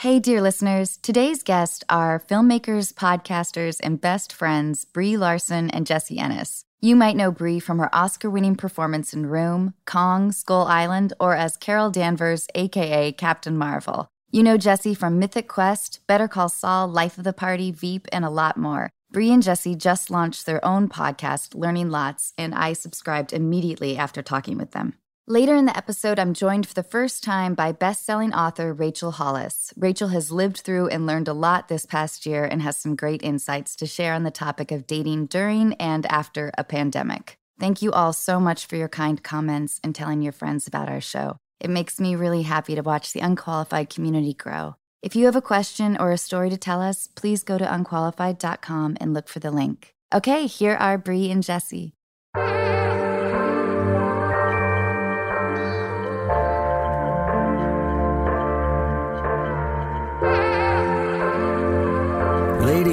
Hey, 0.00 0.18
dear 0.18 0.40
listeners. 0.40 0.96
Today's 0.96 1.42
guests 1.42 1.84
are 1.90 2.24
filmmakers, 2.26 2.94
podcasters, 2.94 3.78
and 3.82 4.00
best 4.00 4.32
friends 4.32 4.86
Brie 4.86 5.18
Larson 5.18 5.68
and 5.68 5.86
Jessie 5.86 6.18
Ennis. 6.18 6.64
You 6.80 6.96
might 6.96 7.16
know 7.16 7.30
Brie 7.30 7.60
from 7.60 7.78
her 7.80 7.94
Oscar 7.94 8.30
winning 8.30 8.56
performance 8.56 9.12
in 9.12 9.26
Room, 9.26 9.74
Kong, 9.84 10.32
Skull 10.32 10.66
Island, 10.66 11.12
or 11.20 11.36
as 11.36 11.58
Carol 11.58 11.90
Danvers, 11.90 12.46
aka 12.54 13.12
Captain 13.12 13.58
Marvel. 13.58 14.08
You 14.30 14.42
know 14.42 14.56
Jessie 14.56 14.94
from 14.94 15.18
Mythic 15.18 15.48
Quest, 15.48 16.00
Better 16.06 16.28
Call 16.28 16.48
Saul, 16.48 16.88
Life 16.88 17.18
of 17.18 17.24
the 17.24 17.34
Party, 17.34 17.70
Veep, 17.70 18.08
and 18.10 18.24
a 18.24 18.30
lot 18.30 18.56
more. 18.56 18.88
Brie 19.12 19.30
and 19.30 19.42
Jessie 19.42 19.74
just 19.74 20.10
launched 20.10 20.46
their 20.46 20.64
own 20.64 20.88
podcast, 20.88 21.54
Learning 21.54 21.90
Lots, 21.90 22.32
and 22.38 22.54
I 22.54 22.72
subscribed 22.72 23.34
immediately 23.34 23.98
after 23.98 24.22
talking 24.22 24.56
with 24.56 24.70
them. 24.70 24.94
Later 25.30 25.54
in 25.54 25.66
the 25.66 25.76
episode, 25.76 26.18
I'm 26.18 26.34
joined 26.34 26.66
for 26.66 26.74
the 26.74 26.82
first 26.82 27.22
time 27.22 27.54
by 27.54 27.70
best-selling 27.70 28.34
author 28.34 28.72
Rachel 28.72 29.12
Hollis. 29.12 29.72
Rachel 29.76 30.08
has 30.08 30.32
lived 30.32 30.56
through 30.56 30.88
and 30.88 31.06
learned 31.06 31.28
a 31.28 31.32
lot 31.32 31.68
this 31.68 31.86
past 31.86 32.26
year 32.26 32.44
and 32.44 32.60
has 32.62 32.76
some 32.76 32.96
great 32.96 33.22
insights 33.22 33.76
to 33.76 33.86
share 33.86 34.12
on 34.12 34.24
the 34.24 34.32
topic 34.32 34.72
of 34.72 34.88
dating 34.88 35.26
during 35.26 35.74
and 35.74 36.04
after 36.06 36.50
a 36.58 36.64
pandemic. 36.64 37.36
Thank 37.60 37.80
you 37.80 37.92
all 37.92 38.12
so 38.12 38.40
much 38.40 38.66
for 38.66 38.74
your 38.74 38.88
kind 38.88 39.22
comments 39.22 39.78
and 39.84 39.94
telling 39.94 40.20
your 40.20 40.32
friends 40.32 40.66
about 40.66 40.88
our 40.88 41.00
show. 41.00 41.36
It 41.60 41.70
makes 41.70 42.00
me 42.00 42.16
really 42.16 42.42
happy 42.42 42.74
to 42.74 42.82
watch 42.82 43.12
the 43.12 43.20
unqualified 43.20 43.88
community 43.88 44.34
grow. 44.34 44.74
If 45.00 45.14
you 45.14 45.26
have 45.26 45.36
a 45.36 45.40
question 45.40 45.96
or 45.96 46.10
a 46.10 46.18
story 46.18 46.50
to 46.50 46.56
tell 46.56 46.82
us, 46.82 47.06
please 47.06 47.44
go 47.44 47.56
to 47.56 47.64
unqualified.com 47.64 48.96
and 49.00 49.14
look 49.14 49.28
for 49.28 49.38
the 49.38 49.52
link. 49.52 49.94
Okay, 50.12 50.46
here 50.46 50.74
are 50.74 50.98
Brie 50.98 51.30
and 51.30 51.44
Jessie. 51.44 51.94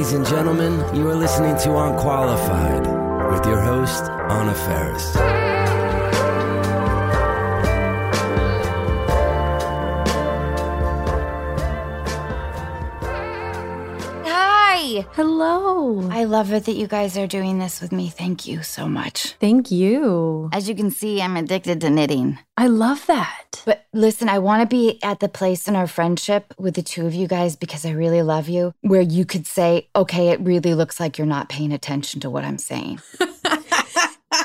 Ladies 0.07 0.19
and 0.19 0.37
gentlemen, 0.37 0.95
you 0.95 1.09
are 1.09 1.15
listening 1.15 1.57
to 1.57 1.77
Unqualified 1.77 2.87
with 3.29 3.45
your 3.45 3.59
host, 3.59 4.03
Anna 4.03 4.55
Faris. 4.55 5.46
Hi! 14.97 15.07
Hello. 15.13 16.09
I 16.09 16.23
love 16.23 16.51
it 16.53 16.65
that 16.65 16.75
you 16.75 16.87
guys 16.87 17.17
are 17.17 17.27
doing 17.27 17.59
this 17.59 17.81
with 17.81 17.91
me. 17.91 18.09
Thank 18.09 18.47
you 18.47 18.63
so 18.63 18.87
much. 18.87 19.33
Thank 19.39 19.69
you. 19.69 20.49
As 20.51 20.67
you 20.67 20.73
can 20.73 20.89
see, 20.89 21.21
I'm 21.21 21.37
addicted 21.37 21.81
to 21.81 21.89
knitting. 21.89 22.39
I 22.57 22.67
love 22.67 23.05
that. 23.05 23.61
But 23.65 23.85
listen, 23.93 24.27
I 24.27 24.39
want 24.39 24.61
to 24.61 24.67
be 24.67 24.99
at 25.03 25.19
the 25.19 25.29
place 25.29 25.67
in 25.67 25.75
our 25.75 25.85
friendship 25.85 26.53
with 26.57 26.73
the 26.73 26.81
two 26.81 27.05
of 27.05 27.13
you 27.13 27.27
guys 27.27 27.55
because 27.55 27.85
I 27.85 27.91
really 27.91 28.23
love 28.23 28.49
you, 28.49 28.73
where 28.81 29.01
you 29.01 29.25
could 29.25 29.45
say, 29.45 29.87
okay, 29.95 30.29
it 30.29 30.39
really 30.39 30.73
looks 30.73 30.99
like 30.99 31.17
you're 31.17 31.27
not 31.27 31.49
paying 31.49 31.71
attention 31.71 32.19
to 32.21 32.29
what 32.29 32.43
I'm 32.43 32.57
saying. 32.57 32.99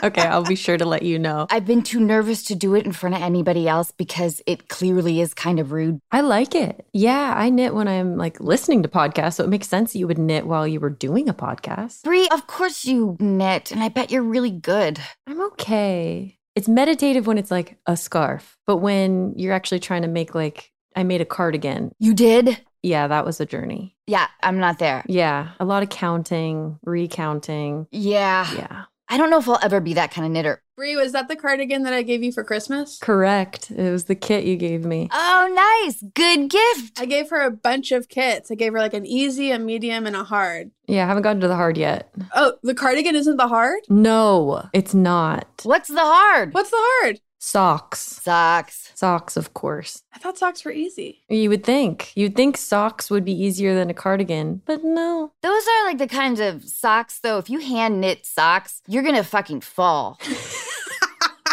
okay, 0.02 0.22
I'll 0.22 0.44
be 0.44 0.54
sure 0.66 0.76
to 0.76 0.84
let 0.84 1.02
you 1.02 1.18
know. 1.18 1.46
I've 1.50 1.66
been 1.66 1.82
too 1.82 2.00
nervous 2.00 2.44
to 2.44 2.54
do 2.54 2.74
it 2.74 2.86
in 2.86 2.92
front 2.92 3.14
of 3.14 3.22
anybody 3.22 3.68
else 3.68 3.92
because 3.92 4.42
it 4.46 4.68
clearly 4.68 5.20
is 5.20 5.34
kind 5.34 5.58
of 5.58 5.72
rude. 5.72 6.00
I 6.10 6.20
like 6.20 6.54
it. 6.54 6.86
Yeah, 6.92 7.34
I 7.36 7.50
knit 7.50 7.74
when 7.74 7.88
I'm 7.88 8.16
like 8.16 8.40
listening 8.40 8.82
to 8.82 8.88
podcasts, 8.88 9.34
so 9.34 9.44
it 9.44 9.50
makes 9.50 9.68
sense 9.68 9.92
that 9.92 9.98
you 9.98 10.06
would 10.06 10.18
knit 10.18 10.46
while 10.46 10.66
you 10.66 10.80
were 10.80 10.90
doing 10.90 11.28
a 11.28 11.34
podcast. 11.34 12.02
Brie, 12.02 12.28
of 12.28 12.46
course 12.46 12.84
you 12.84 13.16
knit, 13.20 13.72
and 13.72 13.82
I 13.82 13.88
bet 13.88 14.10
you're 14.10 14.22
really 14.22 14.50
good. 14.50 15.00
I'm 15.26 15.40
okay. 15.52 16.38
It's 16.54 16.68
meditative 16.68 17.26
when 17.26 17.38
it's 17.38 17.50
like 17.50 17.78
a 17.86 17.96
scarf, 17.96 18.58
but 18.66 18.76
when 18.78 19.34
you're 19.36 19.54
actually 19.54 19.80
trying 19.80 20.02
to 20.02 20.08
make 20.08 20.34
like 20.34 20.70
I 20.94 21.02
made 21.02 21.20
a 21.20 21.26
cardigan. 21.26 21.92
You 21.98 22.14
did? 22.14 22.60
Yeah, 22.82 23.06
that 23.06 23.24
was 23.24 23.40
a 23.40 23.46
journey. 23.46 23.96
Yeah, 24.06 24.26
I'm 24.42 24.58
not 24.58 24.78
there. 24.78 25.04
Yeah, 25.06 25.50
a 25.60 25.64
lot 25.64 25.82
of 25.82 25.88
counting, 25.88 26.78
recounting. 26.82 27.86
Yeah. 27.90 28.52
Yeah. 28.54 28.84
I 29.12 29.18
don't 29.18 29.28
know 29.28 29.36
if 29.36 29.46
I'll 29.46 29.58
ever 29.60 29.78
be 29.78 29.92
that 29.92 30.10
kind 30.10 30.24
of 30.24 30.32
knitter. 30.32 30.62
Brie, 30.74 30.96
was 30.96 31.12
that 31.12 31.28
the 31.28 31.36
cardigan 31.36 31.82
that 31.82 31.92
I 31.92 32.00
gave 32.00 32.22
you 32.22 32.32
for 32.32 32.42
Christmas? 32.42 32.98
Correct. 32.98 33.70
It 33.70 33.90
was 33.90 34.04
the 34.04 34.14
kit 34.14 34.44
you 34.44 34.56
gave 34.56 34.86
me. 34.86 35.10
Oh, 35.12 35.82
nice. 35.84 36.02
Good 36.14 36.48
gift. 36.48 36.98
I 36.98 37.04
gave 37.04 37.28
her 37.28 37.42
a 37.42 37.50
bunch 37.50 37.92
of 37.92 38.08
kits. 38.08 38.50
I 38.50 38.54
gave 38.54 38.72
her 38.72 38.78
like 38.78 38.94
an 38.94 39.04
easy, 39.04 39.50
a 39.50 39.58
medium, 39.58 40.06
and 40.06 40.16
a 40.16 40.24
hard. 40.24 40.70
Yeah, 40.86 41.04
I 41.04 41.08
haven't 41.08 41.24
gotten 41.24 41.42
to 41.42 41.48
the 41.48 41.56
hard 41.56 41.76
yet. 41.76 42.10
Oh, 42.34 42.54
the 42.62 42.74
cardigan 42.74 43.14
isn't 43.14 43.36
the 43.36 43.48
hard? 43.48 43.80
No, 43.90 44.70
it's 44.72 44.94
not. 44.94 45.46
What's 45.62 45.88
the 45.88 46.00
hard? 46.00 46.54
What's 46.54 46.70
the 46.70 46.76
hard? 46.78 47.20
Socks. 47.44 48.20
Socks. 48.22 48.92
Socks, 48.94 49.36
of 49.36 49.52
course. 49.52 50.04
I 50.14 50.18
thought 50.18 50.38
socks 50.38 50.64
were 50.64 50.70
easy. 50.70 51.24
You 51.28 51.48
would 51.48 51.64
think. 51.64 52.12
You'd 52.16 52.36
think 52.36 52.56
socks 52.56 53.10
would 53.10 53.24
be 53.24 53.32
easier 53.32 53.74
than 53.74 53.90
a 53.90 53.94
cardigan, 53.94 54.62
but 54.64 54.84
no. 54.84 55.32
Those 55.42 55.64
are 55.66 55.86
like 55.86 55.98
the 55.98 56.06
kinds 56.06 56.38
of 56.38 56.62
socks, 56.62 57.18
though. 57.18 57.38
If 57.38 57.50
you 57.50 57.58
hand 57.58 58.00
knit 58.00 58.24
socks, 58.26 58.80
you're 58.86 59.02
gonna 59.02 59.24
fucking 59.24 59.62
fall. 59.62 60.20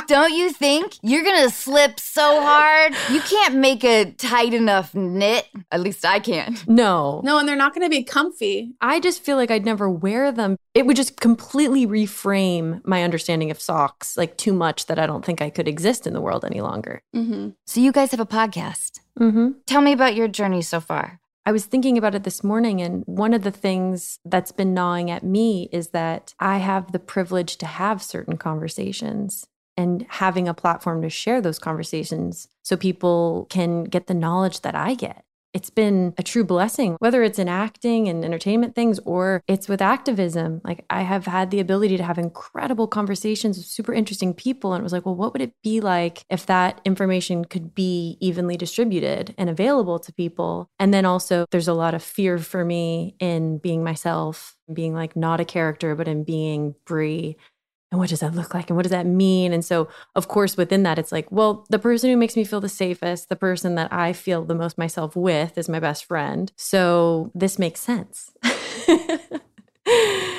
Don't 0.09 0.33
you 0.33 0.51
think? 0.51 0.97
You're 1.03 1.23
gonna 1.23 1.51
slip 1.51 1.99
so 1.99 2.41
hard. 2.41 2.95
You 3.11 3.21
can't 3.21 3.57
make 3.57 3.83
a 3.83 4.11
tight 4.13 4.55
enough 4.55 4.95
knit. 4.95 5.47
At 5.71 5.81
least 5.81 6.03
I 6.03 6.19
can't. 6.19 6.67
No. 6.67 7.21
No, 7.23 7.37
and 7.37 7.47
they're 7.47 7.55
not 7.55 7.75
going 7.75 7.85
to 7.85 7.89
be 7.89 8.03
comfy. 8.03 8.71
I 8.81 8.99
just 8.99 9.23
feel 9.23 9.37
like 9.37 9.51
I'd 9.51 9.65
never 9.65 9.87
wear 9.87 10.31
them. 10.31 10.57
It 10.73 10.87
would 10.87 10.95
just 10.95 11.19
completely 11.19 11.85
reframe 11.85 12.81
my 12.83 13.03
understanding 13.03 13.51
of 13.51 13.61
socks, 13.61 14.17
like 14.17 14.35
too 14.35 14.51
much 14.51 14.87
that 14.87 14.97
I 14.97 15.05
don't 15.05 15.23
think 15.23 15.43
I 15.43 15.51
could 15.51 15.67
exist 15.67 16.07
in 16.07 16.13
the 16.13 16.21
world 16.21 16.43
any 16.43 16.61
longer. 16.61 17.03
Mm-hmm. 17.15 17.49
So, 17.67 17.79
you 17.79 17.91
guys 17.91 18.09
have 18.09 18.19
a 18.19 18.25
podcast. 18.25 19.01
Mm-hmm. 19.19 19.49
Tell 19.67 19.81
me 19.81 19.91
about 19.91 20.15
your 20.15 20.27
journey 20.27 20.63
so 20.63 20.79
far. 20.79 21.19
I 21.45 21.51
was 21.51 21.65
thinking 21.65 21.99
about 21.99 22.15
it 22.15 22.23
this 22.23 22.43
morning, 22.43 22.81
and 22.81 23.03
one 23.05 23.33
of 23.33 23.43
the 23.43 23.51
things 23.51 24.19
that's 24.25 24.51
been 24.51 24.73
gnawing 24.73 25.11
at 25.11 25.23
me 25.23 25.69
is 25.71 25.89
that 25.89 26.33
I 26.39 26.57
have 26.57 26.91
the 26.91 26.99
privilege 26.99 27.57
to 27.57 27.67
have 27.67 28.01
certain 28.01 28.37
conversations 28.37 29.45
and 29.79 30.05
having 30.09 30.49
a 30.49 30.53
platform 30.53 31.01
to 31.01 31.09
share 31.09 31.39
those 31.39 31.57
conversations 31.57 32.49
so 32.63 32.75
people 32.75 33.47
can 33.49 33.85
get 33.85 34.07
the 34.07 34.13
knowledge 34.13 34.59
that 34.59 34.75
I 34.75 34.93
get. 34.93 35.23
It's 35.53 35.69
been 35.69 36.13
a 36.17 36.21
true 36.21 36.43
blessing, 36.43 36.97
whether 36.99 37.23
it's 37.23 37.39
in 37.39 37.47
acting 37.47 38.09
and 38.09 38.25
entertainment 38.25 38.75
things 38.75 38.99
or 38.99 39.41
it's 39.47 39.69
with 39.69 39.81
activism. 39.81 40.59
Like, 40.65 40.83
I 40.89 41.01
have 41.03 41.25
had 41.25 41.49
the 41.49 41.61
ability 41.61 41.95
to 41.95 42.03
have 42.03 42.17
incredible 42.17 42.87
conversations 42.87 43.57
with 43.57 43.65
super 43.65 43.93
interesting 43.93 44.33
people. 44.33 44.73
And 44.73 44.81
it 44.81 44.83
was 44.83 44.91
like, 44.91 45.05
well, 45.05 45.15
what 45.15 45.31
would 45.31 45.41
it 45.41 45.53
be 45.63 45.79
like 45.79 46.23
if 46.29 46.45
that 46.47 46.81
information 46.83 47.45
could 47.45 47.73
be 47.73 48.17
evenly 48.19 48.57
distributed 48.57 49.33
and 49.37 49.49
available 49.49 49.97
to 49.99 50.13
people? 50.13 50.69
And 50.77 50.93
then 50.93 51.05
also, 51.05 51.45
there's 51.51 51.69
a 51.69 51.73
lot 51.73 51.95
of 51.95 52.03
fear 52.03 52.37
for 52.37 52.65
me 52.65 53.15
in 53.19 53.59
being 53.59 53.81
myself, 53.83 54.57
being 54.71 54.93
like 54.93 55.15
not 55.15 55.39
a 55.39 55.45
character, 55.45 55.95
but 55.95 56.09
in 56.09 56.25
being 56.25 56.75
Brie 56.85 57.37
and 57.91 57.99
what 57.99 58.09
does 58.09 58.19
that 58.19 58.35
look 58.35 58.53
like 58.53 58.69
and 58.69 58.77
what 58.77 58.83
does 58.83 58.91
that 58.91 59.05
mean 59.05 59.51
and 59.53 59.65
so 59.65 59.87
of 60.15 60.27
course 60.27 60.55
within 60.57 60.83
that 60.83 60.99
it's 60.99 61.11
like 61.11 61.31
well 61.31 61.65
the 61.69 61.79
person 61.79 62.09
who 62.09 62.17
makes 62.17 62.35
me 62.35 62.43
feel 62.43 62.61
the 62.61 62.69
safest 62.69 63.29
the 63.29 63.35
person 63.35 63.75
that 63.75 63.91
i 63.91 64.13
feel 64.13 64.43
the 64.45 64.55
most 64.55 64.77
myself 64.77 65.15
with 65.15 65.57
is 65.57 65.67
my 65.69 65.79
best 65.79 66.05
friend 66.05 66.51
so 66.55 67.31
this 67.33 67.57
makes 67.59 67.79
sense 67.79 68.31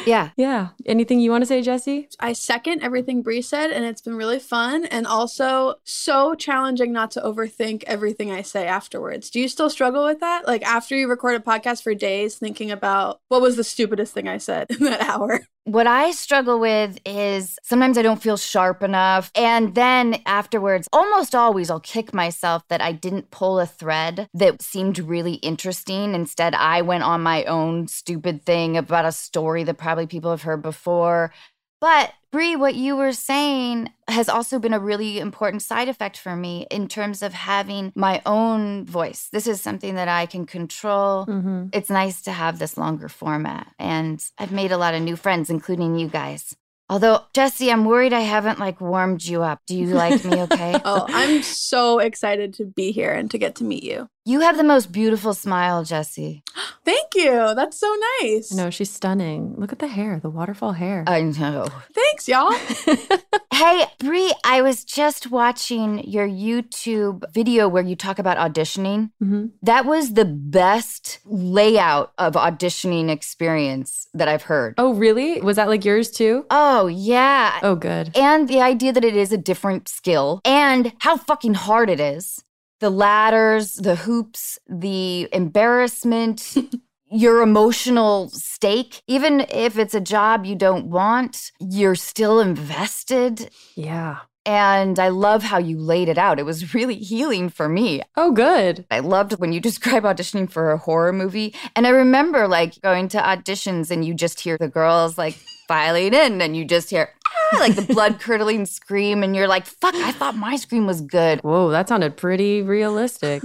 Yeah. 0.07 0.31
yeah 0.37 0.69
anything 0.87 1.19
you 1.21 1.31
want 1.31 1.43
to 1.43 1.47
say 1.47 1.61
jessie 1.61 2.09
I 2.21 2.35
second 2.35 2.83
everything 2.83 3.23
brie 3.23 3.43
said, 3.43 3.71
and 3.71 3.85
it's 3.85 4.01
been 4.01 4.15
really 4.17 4.39
fun 4.39 4.85
and 4.85 5.07
also 5.07 5.75
so 5.85 6.35
challenging 6.35 6.93
not 6.93 7.11
to 7.13 7.21
overthink 7.21 7.83
everything 7.87 8.31
I 8.31 8.43
say 8.43 8.67
afterwards. 8.67 9.31
Do 9.31 9.41
you 9.41 9.49
still 9.49 9.71
struggle 9.71 10.05
with 10.05 10.21
that? 10.21 10.47
Like 10.47 10.63
after 10.63 10.97
you 10.97 11.09
record 11.09 11.35
a 11.35 11.41
podcast 11.41 11.83
for 11.83 11.95
days, 11.95 12.37
thinking 12.37 12.71
about 12.71 13.21
what 13.29 13.43
was 13.43 13.57
the 13.57 13.65
stupidest 13.65 14.15
thing 14.15 14.29
I 14.29 14.39
said 14.39 14.67
in 14.71 14.85
that 14.85 15.01
hour? 15.01 15.41
What 15.71 15.87
I 15.87 16.11
struggle 16.11 16.59
with 16.59 16.99
is 17.07 17.57
sometimes 17.63 17.97
I 17.97 18.03
don't 18.03 18.21
feel 18.21 18.37
sharp 18.37 18.83
enough. 18.83 19.31
And 19.37 19.73
then 19.77 20.21
afterwards, 20.27 20.89
almost 20.93 21.33
always, 21.33 21.71
I'll 21.71 21.79
kick 21.79 22.13
myself 22.13 22.67
that 22.71 22.81
I 22.81 22.91
didn't 22.91 23.31
pull 23.31 23.61
a 23.61 23.67
thread 23.67 24.27
that 24.35 24.63
seemed 24.63 24.99
really 24.99 25.35
interesting. 25.35 26.13
Instead, 26.13 26.57
I 26.57 26.83
went 26.83 27.05
on 27.05 27.21
my 27.21 27.45
own 27.45 27.87
stupid 27.87 28.45
thing 28.45 28.77
about 28.77 29.05
a 29.05 29.13
story 29.13 29.63
that 29.63 29.79
probably 29.79 30.09
people 30.09 30.33
have 30.33 30.43
heard 30.43 30.61
before. 30.61 31.33
But 31.81 32.13
Brie, 32.31 32.57
what 32.57 32.75
you 32.75 32.97
were 32.97 33.13
saying 33.13 33.93
has 34.07 34.29
also 34.29 34.59
been 34.59 34.75
a 34.75 34.79
really 34.79 35.19
important 35.19 35.63
side 35.63 35.89
effect 35.89 36.17
for 36.17 36.37
me 36.37 36.67
in 36.71 36.87
terms 36.87 37.23
of 37.23 37.33
having 37.33 37.93
my 37.97 38.23
own 38.25 38.85
voice. 38.85 39.29
This 39.33 39.47
is 39.47 39.61
something 39.61 39.97
that 39.97 40.09
I 40.09 40.27
can 40.27 40.47
control. 40.47 41.27
mm-hmm. 41.27 41.67
It's 41.73 41.91
nice 41.91 42.23
to 42.23 42.33
have 42.33 42.59
this 42.59 42.77
longer 42.77 43.09
format. 43.09 43.67
And 43.79 44.25
I've 44.39 44.53
made 44.53 44.73
a 44.73 44.79
lot 44.79 44.95
of 44.95 45.03
new 45.03 45.17
friends, 45.17 45.51
including 45.51 45.99
you 45.99 46.07
guys. 46.07 46.55
Although, 46.91 47.21
Jessie, 47.33 47.71
I'm 47.71 47.85
worried 47.85 48.13
I 48.13 48.21
haven't 48.21 48.59
like 48.59 48.81
warmed 48.81 49.25
you 49.25 49.45
up. 49.45 49.61
Do 49.65 49.77
you 49.77 49.87
like 49.87 50.25
me 50.25 50.43
okay? 50.43 50.75
Oh, 50.85 51.07
I'm 51.09 51.41
so 51.45 52.01
excited 52.01 52.53
to 52.55 52.65
be 52.65 52.91
here 52.91 53.13
and 53.13 53.31
to 53.31 53.39
get 53.39 53.55
to 53.57 53.65
meet 53.65 53.85
you. 53.85 54.09
You 54.25 54.41
have 54.41 54.57
the 54.57 54.65
most 54.65 54.91
beautiful 54.91 55.33
smile, 55.33 55.85
Jessie. 55.85 56.43
Thank 56.85 57.15
you. 57.15 57.55
That's 57.55 57.79
so 57.79 57.97
nice. 58.21 58.53
No, 58.53 58.71
she's 58.71 58.91
stunning. 58.91 59.55
Look 59.57 59.71
at 59.73 59.79
the 59.79 59.87
hair, 59.87 60.19
the 60.19 60.31
waterfall 60.31 60.73
hair. 60.73 61.05
I 61.07 61.23
know. 61.23 61.69
Thanks, 61.95 62.27
y'all. 62.27 62.53
Hey, 63.61 63.85
Brie, 63.99 64.35
I 64.43 64.63
was 64.63 64.85
just 64.85 65.31
watching 65.31 66.03
your 66.09 66.27
YouTube 66.27 67.31
video 67.35 67.69
where 67.69 67.83
you 67.83 67.95
talk 67.95 68.19
about 68.19 68.39
auditioning. 68.39 69.11
hmm 69.19 69.49
That 69.61 69.85
was 69.85 70.15
the 70.15 70.25
best 70.25 71.19
layout 71.27 72.15
of 72.17 72.33
auditioning 72.37 73.11
experience 73.11 74.09
that 74.15 74.29
I've 74.29 74.45
heard. 74.45 74.77
Oh, 74.79 74.95
really? 74.95 75.43
Was 75.43 75.57
that 75.57 75.69
like 75.69 75.85
yours 75.85 76.11
too? 76.11 76.47
Oh, 76.49 76.87
yeah. 76.87 77.61
Oh, 77.63 77.75
good. 77.75 78.17
And 78.17 78.49
the 78.49 78.63
idea 78.63 78.95
that 78.95 79.05
it 79.05 79.15
is 79.15 79.31
a 79.31 79.37
different 79.37 79.91
skill 79.91 80.41
and 80.43 80.95
how 81.01 81.19
fucking 81.19 81.53
hard 81.53 81.91
it 81.91 82.01
is. 82.01 82.43
The 82.81 82.89
ladders, 82.89 83.75
the 83.75 83.97
hoops, 83.97 84.59
the 84.71 85.29
embarrassment, 85.35 86.55
your 87.11 87.43
emotional 87.43 88.29
stake. 88.31 89.03
Even 89.07 89.47
if 89.51 89.79
it's 89.79 89.95
a 89.95 90.01
job 90.01 90.45
you 90.47 90.55
don't 90.55 90.87
want, 90.87 91.51
you're 91.59 91.95
still 91.95 92.41
invested. 92.41 93.51
Yeah. 93.75 94.19
And 94.47 94.99
I 94.99 95.09
love 95.09 95.43
how 95.43 95.59
you 95.59 95.79
laid 95.79 96.09
it 96.09 96.17
out. 96.17 96.39
It 96.39 96.47
was 96.47 96.75
really 96.75 96.97
healing 96.97 97.49
for 97.49 97.69
me. 97.69 98.03
Oh, 98.17 98.33
good. 98.33 98.87
I 98.91 99.01
loved 99.01 99.39
when 99.39 99.53
you 99.53 99.61
describe 99.69 100.05
auditioning 100.05 100.51
for 100.51 100.71
a 100.71 100.79
horror 100.79 101.13
movie. 101.13 101.55
And 101.77 101.87
I 101.87 101.91
remember 101.91 102.49
like 102.49 102.81
going 102.81 103.09
to 103.09 103.19
auditions 103.19 103.91
and 103.91 104.05
you 104.05 104.15
just 104.15 104.41
hear 104.41 104.57
the 104.59 104.69
girls 104.69 105.19
like 105.19 105.35
filing 105.69 106.15
in 106.15 106.41
and 106.41 106.57
you 106.57 106.65
just 106.65 106.91
hear 106.91 107.11
ah, 107.29 107.59
like 107.59 107.77
the 107.77 107.83
blood 107.83 108.19
curdling 108.21 108.67
scream. 108.67 109.23
And 109.23 109.37
you're 109.37 109.49
like, 109.49 109.67
fuck, 109.67 109.95
I 109.95 110.13
thought 110.13 110.37
my 110.37 110.57
scream 110.57 110.87
was 110.87 111.01
good. 111.01 111.41
Whoa, 111.41 111.71
that 111.71 111.89
sounded 111.89 112.17
pretty 112.17 112.63
realistic. 112.63 113.43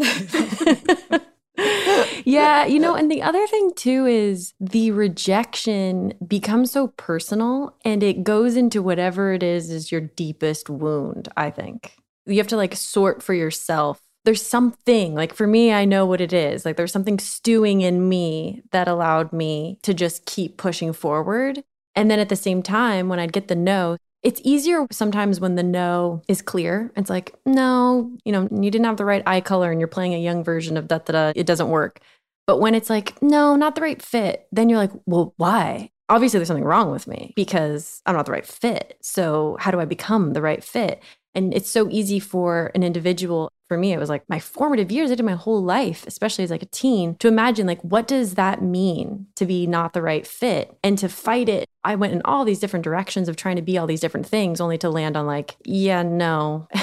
Yeah, 1.58 2.66
you 2.66 2.80
know, 2.80 2.96
and 2.96 3.10
the 3.10 3.22
other 3.22 3.46
thing 3.48 3.72
too 3.76 4.06
is 4.06 4.54
the 4.60 4.92
rejection 4.92 6.14
becomes 6.26 6.72
so 6.72 6.88
personal 6.90 7.76
and 7.86 8.04
it 8.04 8.24
goes 8.24 8.56
into 8.56 8.82
whatever 8.82 9.34
it 9.34 9.44
is 9.44 9.70
is 9.70 9.92
your 9.92 10.02
deepest 10.02 10.70
wound, 10.70 11.30
I 11.38 11.50
think. 11.50 11.98
You 12.26 12.38
have 12.38 12.48
to 12.48 12.58
like 12.58 12.76
sort 12.76 13.22
for 13.24 13.34
yourself. 13.34 14.02
There's 14.26 14.46
something, 14.46 15.14
like 15.14 15.34
for 15.34 15.46
me, 15.46 15.72
I 15.72 15.86
know 15.86 16.06
what 16.06 16.22
it 16.22 16.34
is. 16.34 16.66
Like 16.66 16.78
there's 16.78 16.92
something 16.92 17.20
stewing 17.20 17.82
in 17.82 18.10
me 18.10 18.64
that 18.72 18.88
allowed 18.88 19.32
me 19.32 19.78
to 19.84 19.94
just 19.94 20.26
keep 20.26 20.58
pushing 20.58 20.94
forward. 20.94 21.64
And 21.96 22.10
then 22.12 22.20
at 22.20 22.30
the 22.30 22.36
same 22.36 22.64
time, 22.64 23.08
when 23.08 23.20
I'd 23.20 23.34
get 23.34 23.48
the 23.48 23.56
no, 23.56 23.98
it's 24.26 24.42
easier 24.44 24.88
sometimes 24.92 25.40
when 25.40 25.54
the 25.54 25.62
no 25.62 26.24
is 26.28 26.42
clear. 26.42 26.92
It's 26.98 27.12
like, 27.12 27.36
no, 27.46 28.12
you 28.26 28.32
know, 28.32 28.50
you 28.52 28.72
didn't 28.72 28.86
have 28.86 28.98
the 28.98 29.06
right 29.06 29.22
eye 29.28 29.40
color 29.40 29.72
and 29.72 29.80
you're 29.80 29.88
playing 29.88 30.16
a 30.16 30.20
young 30.20 30.44
version 30.44 30.78
of 30.78 30.88
da 30.88 30.98
da 30.98 31.14
da. 31.14 31.34
It 31.36 31.46
doesn't 31.46 31.70
work. 31.70 32.00
But 32.48 32.60
when 32.60 32.74
it's 32.74 32.90
like, 32.90 33.22
no, 33.22 33.56
not 33.56 33.76
the 33.76 33.82
right 33.82 34.02
fit, 34.02 34.48
then 34.52 34.68
you're 34.68 34.80
like, 34.80 34.92
well, 35.06 35.36
why? 35.38 35.92
Obviously, 36.10 36.40
there's 36.40 36.48
something 36.48 36.66
wrong 36.66 36.92
with 36.92 37.08
me 37.08 37.34
because 37.36 38.02
I'm 38.08 38.16
not 38.16 38.26
the 38.26 38.32
right 38.32 38.46
fit. 38.46 38.98
So, 39.02 39.58
how 39.60 39.70
do 39.70 39.80
I 39.80 39.86
become 39.86 40.34
the 40.34 40.42
right 40.42 40.64
fit? 40.64 41.04
And 41.36 41.54
it's 41.54 41.70
so 41.70 41.88
easy 41.92 42.20
for 42.20 42.72
an 42.74 42.82
individual. 42.82 43.52
For 43.68 43.78
me, 43.78 43.94
it 43.94 44.00
was 44.00 44.10
like 44.10 44.24
my 44.30 44.40
formative 44.40 44.92
years. 44.92 45.12
I 45.12 45.16
did 45.16 45.26
my 45.26 45.34
whole 45.34 45.64
life, 45.64 46.06
especially 46.06 46.44
as 46.44 46.52
like 46.52 46.62
a 46.62 46.68
teen, 46.68 47.16
to 47.16 47.28
imagine 47.28 47.66
like 47.66 47.82
what 47.82 48.08
does 48.08 48.36
that 48.36 48.62
mean 48.62 49.28
to 49.36 49.46
be 49.46 49.66
not 49.66 49.94
the 49.94 50.02
right 50.02 50.26
fit 50.26 50.78
and 50.84 50.98
to 51.00 51.10
fight 51.10 51.50
it. 51.50 51.68
I 51.84 51.96
went 51.96 52.14
in 52.14 52.22
all 52.26 52.46
these 52.46 52.60
different 52.60 52.84
directions 52.84 53.28
of 53.28 53.36
trying 53.36 53.56
to 53.56 53.62
be 53.62 53.78
all 53.78 53.88
these 53.88 54.02
different 54.02 54.28
things, 54.28 54.62
only 54.62 54.78
to 54.80 54.90
land 54.90 55.18
on 55.18 55.26
like, 55.26 55.56
yeah, 55.66 56.04
no, 56.04 56.68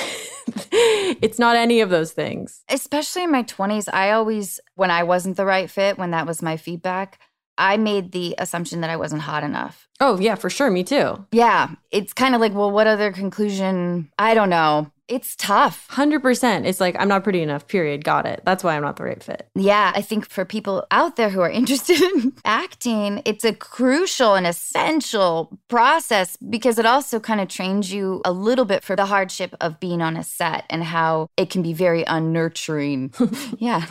it's 0.72 1.38
not 1.38 1.56
any 1.56 1.80
of 1.80 1.90
those 1.90 2.12
things. 2.12 2.62
Especially 2.68 3.24
in 3.24 3.30
my 3.30 3.42
20s, 3.44 3.88
I 3.92 4.10
always, 4.10 4.60
when 4.74 4.90
I 4.90 5.02
wasn't 5.02 5.36
the 5.36 5.46
right 5.46 5.70
fit, 5.70 5.98
when 5.98 6.10
that 6.10 6.26
was 6.26 6.42
my 6.42 6.56
feedback, 6.56 7.20
I 7.58 7.76
made 7.76 8.12
the 8.12 8.34
assumption 8.38 8.80
that 8.80 8.90
I 8.90 8.96
wasn't 8.96 9.22
hot 9.22 9.44
enough. 9.44 9.88
Oh, 10.00 10.18
yeah, 10.18 10.34
for 10.34 10.50
sure. 10.50 10.70
Me 10.70 10.82
too. 10.82 11.26
Yeah, 11.32 11.70
it's 11.90 12.12
kind 12.12 12.34
of 12.34 12.40
like, 12.40 12.54
well, 12.54 12.70
what 12.70 12.86
other 12.86 13.12
conclusion? 13.12 14.10
I 14.18 14.34
don't 14.34 14.50
know. 14.50 14.90
It's 15.12 15.36
tough. 15.36 15.86
100%. 15.90 16.64
It's 16.64 16.80
like, 16.80 16.96
I'm 16.98 17.08
not 17.08 17.22
pretty 17.22 17.42
enough, 17.42 17.68
period. 17.68 18.02
Got 18.02 18.24
it. 18.24 18.40
That's 18.46 18.64
why 18.64 18.76
I'm 18.76 18.82
not 18.82 18.96
the 18.96 19.04
right 19.04 19.22
fit. 19.22 19.46
Yeah, 19.54 19.92
I 19.94 20.00
think 20.00 20.26
for 20.26 20.46
people 20.46 20.86
out 20.90 21.16
there 21.16 21.28
who 21.28 21.42
are 21.42 21.50
interested 21.60 22.00
in 22.00 22.32
acting, 22.46 23.20
it's 23.26 23.44
a 23.44 23.52
crucial 23.52 24.34
and 24.34 24.46
essential 24.46 25.58
process 25.68 26.38
because 26.38 26.78
it 26.78 26.86
also 26.86 27.20
kind 27.20 27.42
of 27.42 27.48
trains 27.48 27.92
you 27.92 28.22
a 28.24 28.32
little 28.32 28.64
bit 28.64 28.82
for 28.82 28.96
the 28.96 29.04
hardship 29.04 29.54
of 29.60 29.78
being 29.80 30.00
on 30.00 30.16
a 30.16 30.24
set 30.24 30.64
and 30.70 30.82
how 30.82 31.28
it 31.36 31.50
can 31.50 31.60
be 31.60 31.74
very 31.74 32.04
unnurturing. 32.04 33.12
yeah. 33.58 33.84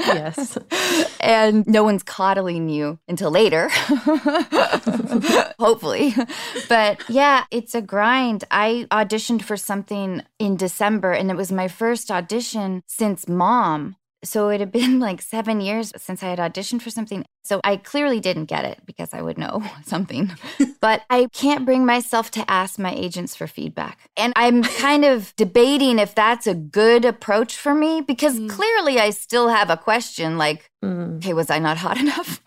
yes. 0.00 0.58
and 1.20 1.64
no 1.68 1.84
one's 1.84 2.02
coddling 2.02 2.68
you 2.68 2.98
until 3.06 3.30
later. 3.30 3.68
Hopefully. 5.60 6.12
But 6.68 7.04
yeah, 7.08 7.44
it's 7.52 7.76
a 7.76 7.80
grind. 7.80 8.42
I 8.50 8.88
auditioned 8.90 9.42
for 9.42 9.56
something 9.56 10.22
in 10.40 10.56
December 10.56 11.12
and 11.12 11.30
it 11.30 11.36
was 11.36 11.52
my 11.52 11.68
first 11.68 12.10
audition 12.10 12.82
since 12.86 13.28
mom. 13.28 13.94
So 14.22 14.48
it 14.50 14.60
had 14.60 14.70
been 14.70 15.00
like 15.08 15.22
seven 15.22 15.60
years 15.60 15.92
since 15.96 16.22
I 16.22 16.28
had 16.28 16.38
auditioned 16.38 16.82
for 16.82 16.90
something. 16.90 17.24
So 17.42 17.60
I 17.64 17.76
clearly 17.76 18.20
didn't 18.20 18.44
get 18.46 18.64
it 18.66 18.80
because 18.84 19.14
I 19.14 19.22
would 19.22 19.38
know 19.38 19.62
something. 19.84 20.30
but 20.80 21.02
I 21.08 21.28
can't 21.32 21.64
bring 21.64 21.86
myself 21.86 22.30
to 22.32 22.50
ask 22.50 22.78
my 22.78 22.92
agents 22.92 23.34
for 23.34 23.46
feedback. 23.46 23.98
And 24.16 24.32
I'm 24.36 24.62
kind 24.62 25.04
of 25.04 25.34
debating 25.36 25.98
if 25.98 26.14
that's 26.14 26.46
a 26.46 26.54
good 26.54 27.04
approach 27.04 27.56
for 27.56 27.74
me 27.74 28.00
because 28.00 28.38
Mm. 28.40 28.48
clearly 28.50 29.00
I 29.00 29.10
still 29.10 29.48
have 29.48 29.70
a 29.70 29.76
question 29.76 30.36
like, 30.38 30.70
Mm. 30.84 31.16
okay, 31.18 31.34
was 31.34 31.50
I 31.50 31.58
not 31.58 31.76
hot 31.78 31.98
enough? 31.98 32.40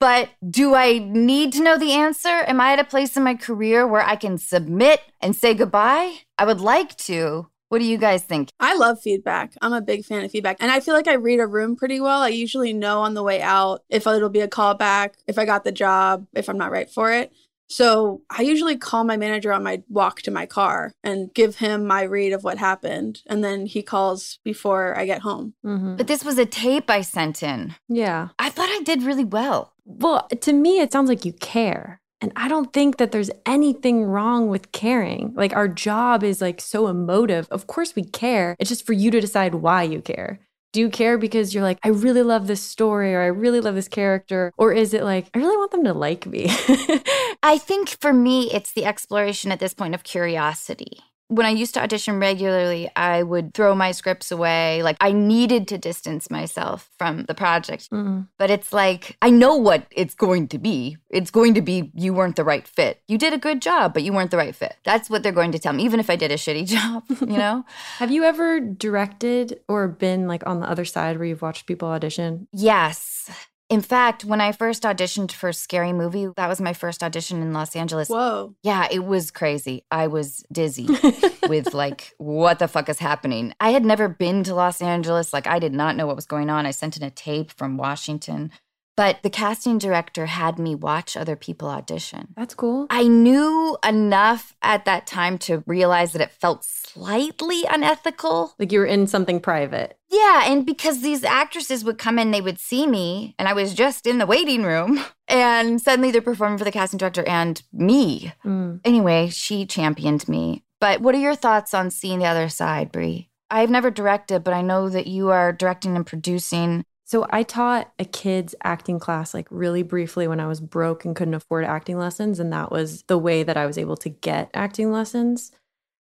but 0.00 0.28
do 0.48 0.74
I 0.74 0.98
need 0.98 1.52
to 1.54 1.62
know 1.62 1.78
the 1.78 1.92
answer? 1.92 2.28
Am 2.28 2.60
I 2.60 2.72
at 2.72 2.80
a 2.80 2.84
place 2.84 3.16
in 3.16 3.22
my 3.22 3.34
career 3.34 3.86
where 3.86 4.02
I 4.02 4.16
can 4.16 4.36
submit 4.38 5.00
and 5.20 5.34
say 5.36 5.54
goodbye? 5.54 6.14
I 6.38 6.44
would 6.44 6.60
like 6.60 6.96
to. 7.08 7.48
What 7.72 7.78
do 7.80 7.86
you 7.86 7.96
guys 7.96 8.22
think? 8.22 8.50
I 8.60 8.76
love 8.76 9.00
feedback. 9.00 9.54
I'm 9.62 9.72
a 9.72 9.80
big 9.80 10.04
fan 10.04 10.22
of 10.22 10.30
feedback. 10.30 10.58
And 10.60 10.70
I 10.70 10.80
feel 10.80 10.92
like 10.92 11.08
I 11.08 11.14
read 11.14 11.40
a 11.40 11.46
room 11.46 11.74
pretty 11.74 12.02
well. 12.02 12.20
I 12.20 12.28
usually 12.28 12.74
know 12.74 13.00
on 13.00 13.14
the 13.14 13.22
way 13.22 13.40
out 13.40 13.82
if 13.88 14.06
it'll 14.06 14.28
be 14.28 14.42
a 14.42 14.46
callback, 14.46 15.14
if 15.26 15.38
I 15.38 15.46
got 15.46 15.64
the 15.64 15.72
job, 15.72 16.26
if 16.34 16.50
I'm 16.50 16.58
not 16.58 16.70
right 16.70 16.90
for 16.90 17.10
it. 17.10 17.32
So 17.70 18.20
I 18.28 18.42
usually 18.42 18.76
call 18.76 19.04
my 19.04 19.16
manager 19.16 19.54
on 19.54 19.62
my 19.62 19.82
walk 19.88 20.20
to 20.22 20.30
my 20.30 20.44
car 20.44 20.92
and 21.02 21.32
give 21.32 21.56
him 21.56 21.86
my 21.86 22.02
read 22.02 22.34
of 22.34 22.44
what 22.44 22.58
happened. 22.58 23.22
And 23.26 23.42
then 23.42 23.64
he 23.64 23.82
calls 23.82 24.38
before 24.44 24.94
I 24.94 25.06
get 25.06 25.22
home. 25.22 25.54
Mhm. 25.64 25.96
But 25.96 26.08
this 26.08 26.22
was 26.22 26.36
a 26.36 26.44
tape 26.44 26.90
I 26.90 27.00
sent 27.00 27.42
in. 27.42 27.74
Yeah. 27.88 28.28
I 28.38 28.50
thought 28.50 28.68
I 28.68 28.82
did 28.84 29.02
really 29.02 29.24
well. 29.24 29.72
Well, 29.86 30.28
to 30.28 30.52
me, 30.52 30.80
it 30.80 30.92
sounds 30.92 31.08
like 31.08 31.24
you 31.24 31.32
care. 31.32 32.01
And 32.22 32.32
I 32.36 32.46
don't 32.46 32.72
think 32.72 32.98
that 32.98 33.10
there's 33.10 33.30
anything 33.44 34.04
wrong 34.04 34.46
with 34.48 34.70
caring. 34.70 35.32
Like, 35.34 35.52
our 35.54 35.66
job 35.66 36.22
is 36.22 36.40
like 36.40 36.60
so 36.60 36.86
emotive. 36.86 37.48
Of 37.50 37.66
course, 37.66 37.96
we 37.96 38.04
care. 38.04 38.54
It's 38.60 38.70
just 38.70 38.86
for 38.86 38.92
you 38.92 39.10
to 39.10 39.20
decide 39.20 39.56
why 39.56 39.82
you 39.82 40.00
care. 40.00 40.38
Do 40.72 40.80
you 40.80 40.88
care 40.88 41.18
because 41.18 41.52
you're 41.52 41.64
like, 41.64 41.78
I 41.82 41.88
really 41.88 42.22
love 42.22 42.46
this 42.46 42.62
story 42.62 43.14
or 43.14 43.20
I 43.20 43.26
really 43.26 43.60
love 43.60 43.74
this 43.74 43.88
character? 43.88 44.52
Or 44.56 44.72
is 44.72 44.94
it 44.94 45.02
like, 45.02 45.28
I 45.34 45.38
really 45.38 45.56
want 45.56 45.72
them 45.72 45.84
to 45.84 45.92
like 45.92 46.24
me? 46.24 46.46
I 47.42 47.58
think 47.58 47.90
for 48.00 48.12
me, 48.12 48.50
it's 48.52 48.72
the 48.72 48.86
exploration 48.86 49.52
at 49.52 49.58
this 49.58 49.74
point 49.74 49.94
of 49.94 50.04
curiosity. 50.04 51.00
When 51.32 51.46
I 51.46 51.50
used 51.50 51.72
to 51.74 51.82
audition 51.82 52.20
regularly, 52.20 52.90
I 52.94 53.22
would 53.22 53.54
throw 53.54 53.74
my 53.74 53.92
scripts 53.92 54.30
away. 54.30 54.82
Like 54.82 54.98
I 55.00 55.12
needed 55.12 55.66
to 55.68 55.78
distance 55.78 56.30
myself 56.30 56.90
from 56.98 57.24
the 57.24 57.34
project. 57.34 57.90
Mm. 57.90 58.28
But 58.36 58.50
it's 58.50 58.70
like, 58.70 59.16
I 59.22 59.30
know 59.30 59.56
what 59.56 59.86
it's 59.90 60.14
going 60.14 60.48
to 60.48 60.58
be. 60.58 60.98
It's 61.08 61.30
going 61.30 61.54
to 61.54 61.62
be, 61.62 61.90
you 61.94 62.12
weren't 62.12 62.36
the 62.36 62.44
right 62.44 62.68
fit. 62.68 63.00
You 63.08 63.16
did 63.16 63.32
a 63.32 63.38
good 63.38 63.62
job, 63.62 63.94
but 63.94 64.02
you 64.02 64.12
weren't 64.12 64.30
the 64.30 64.36
right 64.36 64.54
fit. 64.54 64.76
That's 64.84 65.08
what 65.08 65.22
they're 65.22 65.32
going 65.32 65.52
to 65.52 65.58
tell 65.58 65.72
me, 65.72 65.84
even 65.84 66.00
if 66.00 66.10
I 66.10 66.16
did 66.16 66.30
a 66.30 66.36
shitty 66.36 66.66
job, 66.76 67.04
you 67.08 67.38
know? 67.38 67.64
Have 67.96 68.10
you 68.10 68.24
ever 68.24 68.60
directed 68.60 69.60
or 69.68 69.88
been 69.88 70.28
like 70.28 70.46
on 70.46 70.60
the 70.60 70.68
other 70.68 70.84
side 70.84 71.16
where 71.16 71.26
you've 71.26 71.42
watched 71.42 71.64
people 71.64 71.88
audition? 71.88 72.46
yes. 72.52 73.30
In 73.72 73.80
fact, 73.80 74.22
when 74.26 74.42
I 74.42 74.52
first 74.52 74.82
auditioned 74.82 75.32
for 75.32 75.50
Scary 75.50 75.94
Movie, 75.94 76.26
that 76.36 76.46
was 76.46 76.60
my 76.60 76.74
first 76.74 77.02
audition 77.02 77.40
in 77.40 77.54
Los 77.54 77.74
Angeles. 77.74 78.10
Whoa. 78.10 78.54
Yeah, 78.62 78.86
it 78.90 79.02
was 79.02 79.30
crazy. 79.30 79.86
I 79.90 80.08
was 80.08 80.44
dizzy 80.52 80.88
with 81.48 81.72
like, 81.72 82.12
what 82.18 82.58
the 82.58 82.68
fuck 82.68 82.90
is 82.90 82.98
happening? 82.98 83.54
I 83.60 83.70
had 83.70 83.82
never 83.82 84.10
been 84.10 84.44
to 84.44 84.54
Los 84.54 84.82
Angeles. 84.82 85.32
Like, 85.32 85.46
I 85.46 85.58
did 85.58 85.72
not 85.72 85.96
know 85.96 86.06
what 86.06 86.16
was 86.16 86.26
going 86.26 86.50
on. 86.50 86.66
I 86.66 86.70
sent 86.70 86.98
in 86.98 87.02
a 87.02 87.10
tape 87.10 87.50
from 87.50 87.78
Washington, 87.78 88.50
but 88.96 89.22
the 89.22 89.30
casting 89.30 89.78
director 89.78 90.26
had 90.26 90.58
me 90.58 90.74
watch 90.74 91.16
other 91.16 91.36
people 91.36 91.68
audition. 91.68 92.28
That's 92.36 92.54
cool. 92.54 92.86
I 92.90 93.04
knew 93.08 93.78
enough 93.86 94.54
at 94.62 94.84
that 94.84 95.06
time 95.06 95.38
to 95.38 95.62
realize 95.66 96.12
that 96.12 96.22
it 96.22 96.30
felt 96.30 96.64
slightly 96.64 97.64
unethical. 97.70 98.54
Like 98.58 98.72
you 98.72 98.80
were 98.80 98.86
in 98.86 99.06
something 99.06 99.40
private. 99.40 99.98
Yeah, 100.10 100.42
and 100.44 100.66
because 100.66 101.00
these 101.00 101.24
actresses 101.24 101.84
would 101.84 101.96
come 101.96 102.18
in, 102.18 102.32
they 102.32 102.42
would 102.42 102.58
see 102.58 102.86
me, 102.86 103.34
and 103.38 103.48
I 103.48 103.54
was 103.54 103.72
just 103.72 104.06
in 104.06 104.18
the 104.18 104.26
waiting 104.26 104.62
room, 104.62 105.02
and 105.28 105.80
suddenly 105.80 106.10
they're 106.10 106.20
performing 106.20 106.58
for 106.58 106.64
the 106.64 106.72
casting 106.72 106.98
director 106.98 107.26
and 107.26 107.62
me. 107.72 108.32
Mm. 108.44 108.80
Anyway, 108.84 109.28
she 109.28 109.64
championed 109.64 110.28
me. 110.28 110.64
But 110.80 111.00
what 111.00 111.14
are 111.14 111.18
your 111.18 111.36
thoughts 111.36 111.72
on 111.72 111.90
seeing 111.90 112.18
the 112.18 112.26
other 112.26 112.48
side, 112.48 112.92
Brie? 112.92 113.30
I've 113.52 113.70
never 113.70 113.90
directed, 113.90 114.44
but 114.44 114.54
I 114.54 114.62
know 114.62 114.88
that 114.88 115.06
you 115.06 115.30
are 115.30 115.52
directing 115.52 115.94
and 115.94 116.06
producing. 116.06 116.84
So 117.04 117.26
I 117.30 117.42
taught 117.42 117.92
a 117.98 118.04
kids 118.04 118.54
acting 118.62 118.98
class 118.98 119.34
like 119.34 119.46
really 119.50 119.82
briefly 119.82 120.28
when 120.28 120.40
I 120.40 120.46
was 120.46 120.60
broke 120.60 121.04
and 121.04 121.16
couldn't 121.16 121.34
afford 121.34 121.64
acting 121.64 121.98
lessons. 121.98 122.40
And 122.40 122.52
that 122.52 122.70
was 122.70 123.02
the 123.02 123.18
way 123.18 123.42
that 123.42 123.56
I 123.56 123.66
was 123.66 123.76
able 123.76 123.96
to 123.98 124.08
get 124.08 124.50
acting 124.54 124.92
lessons. 124.92 125.52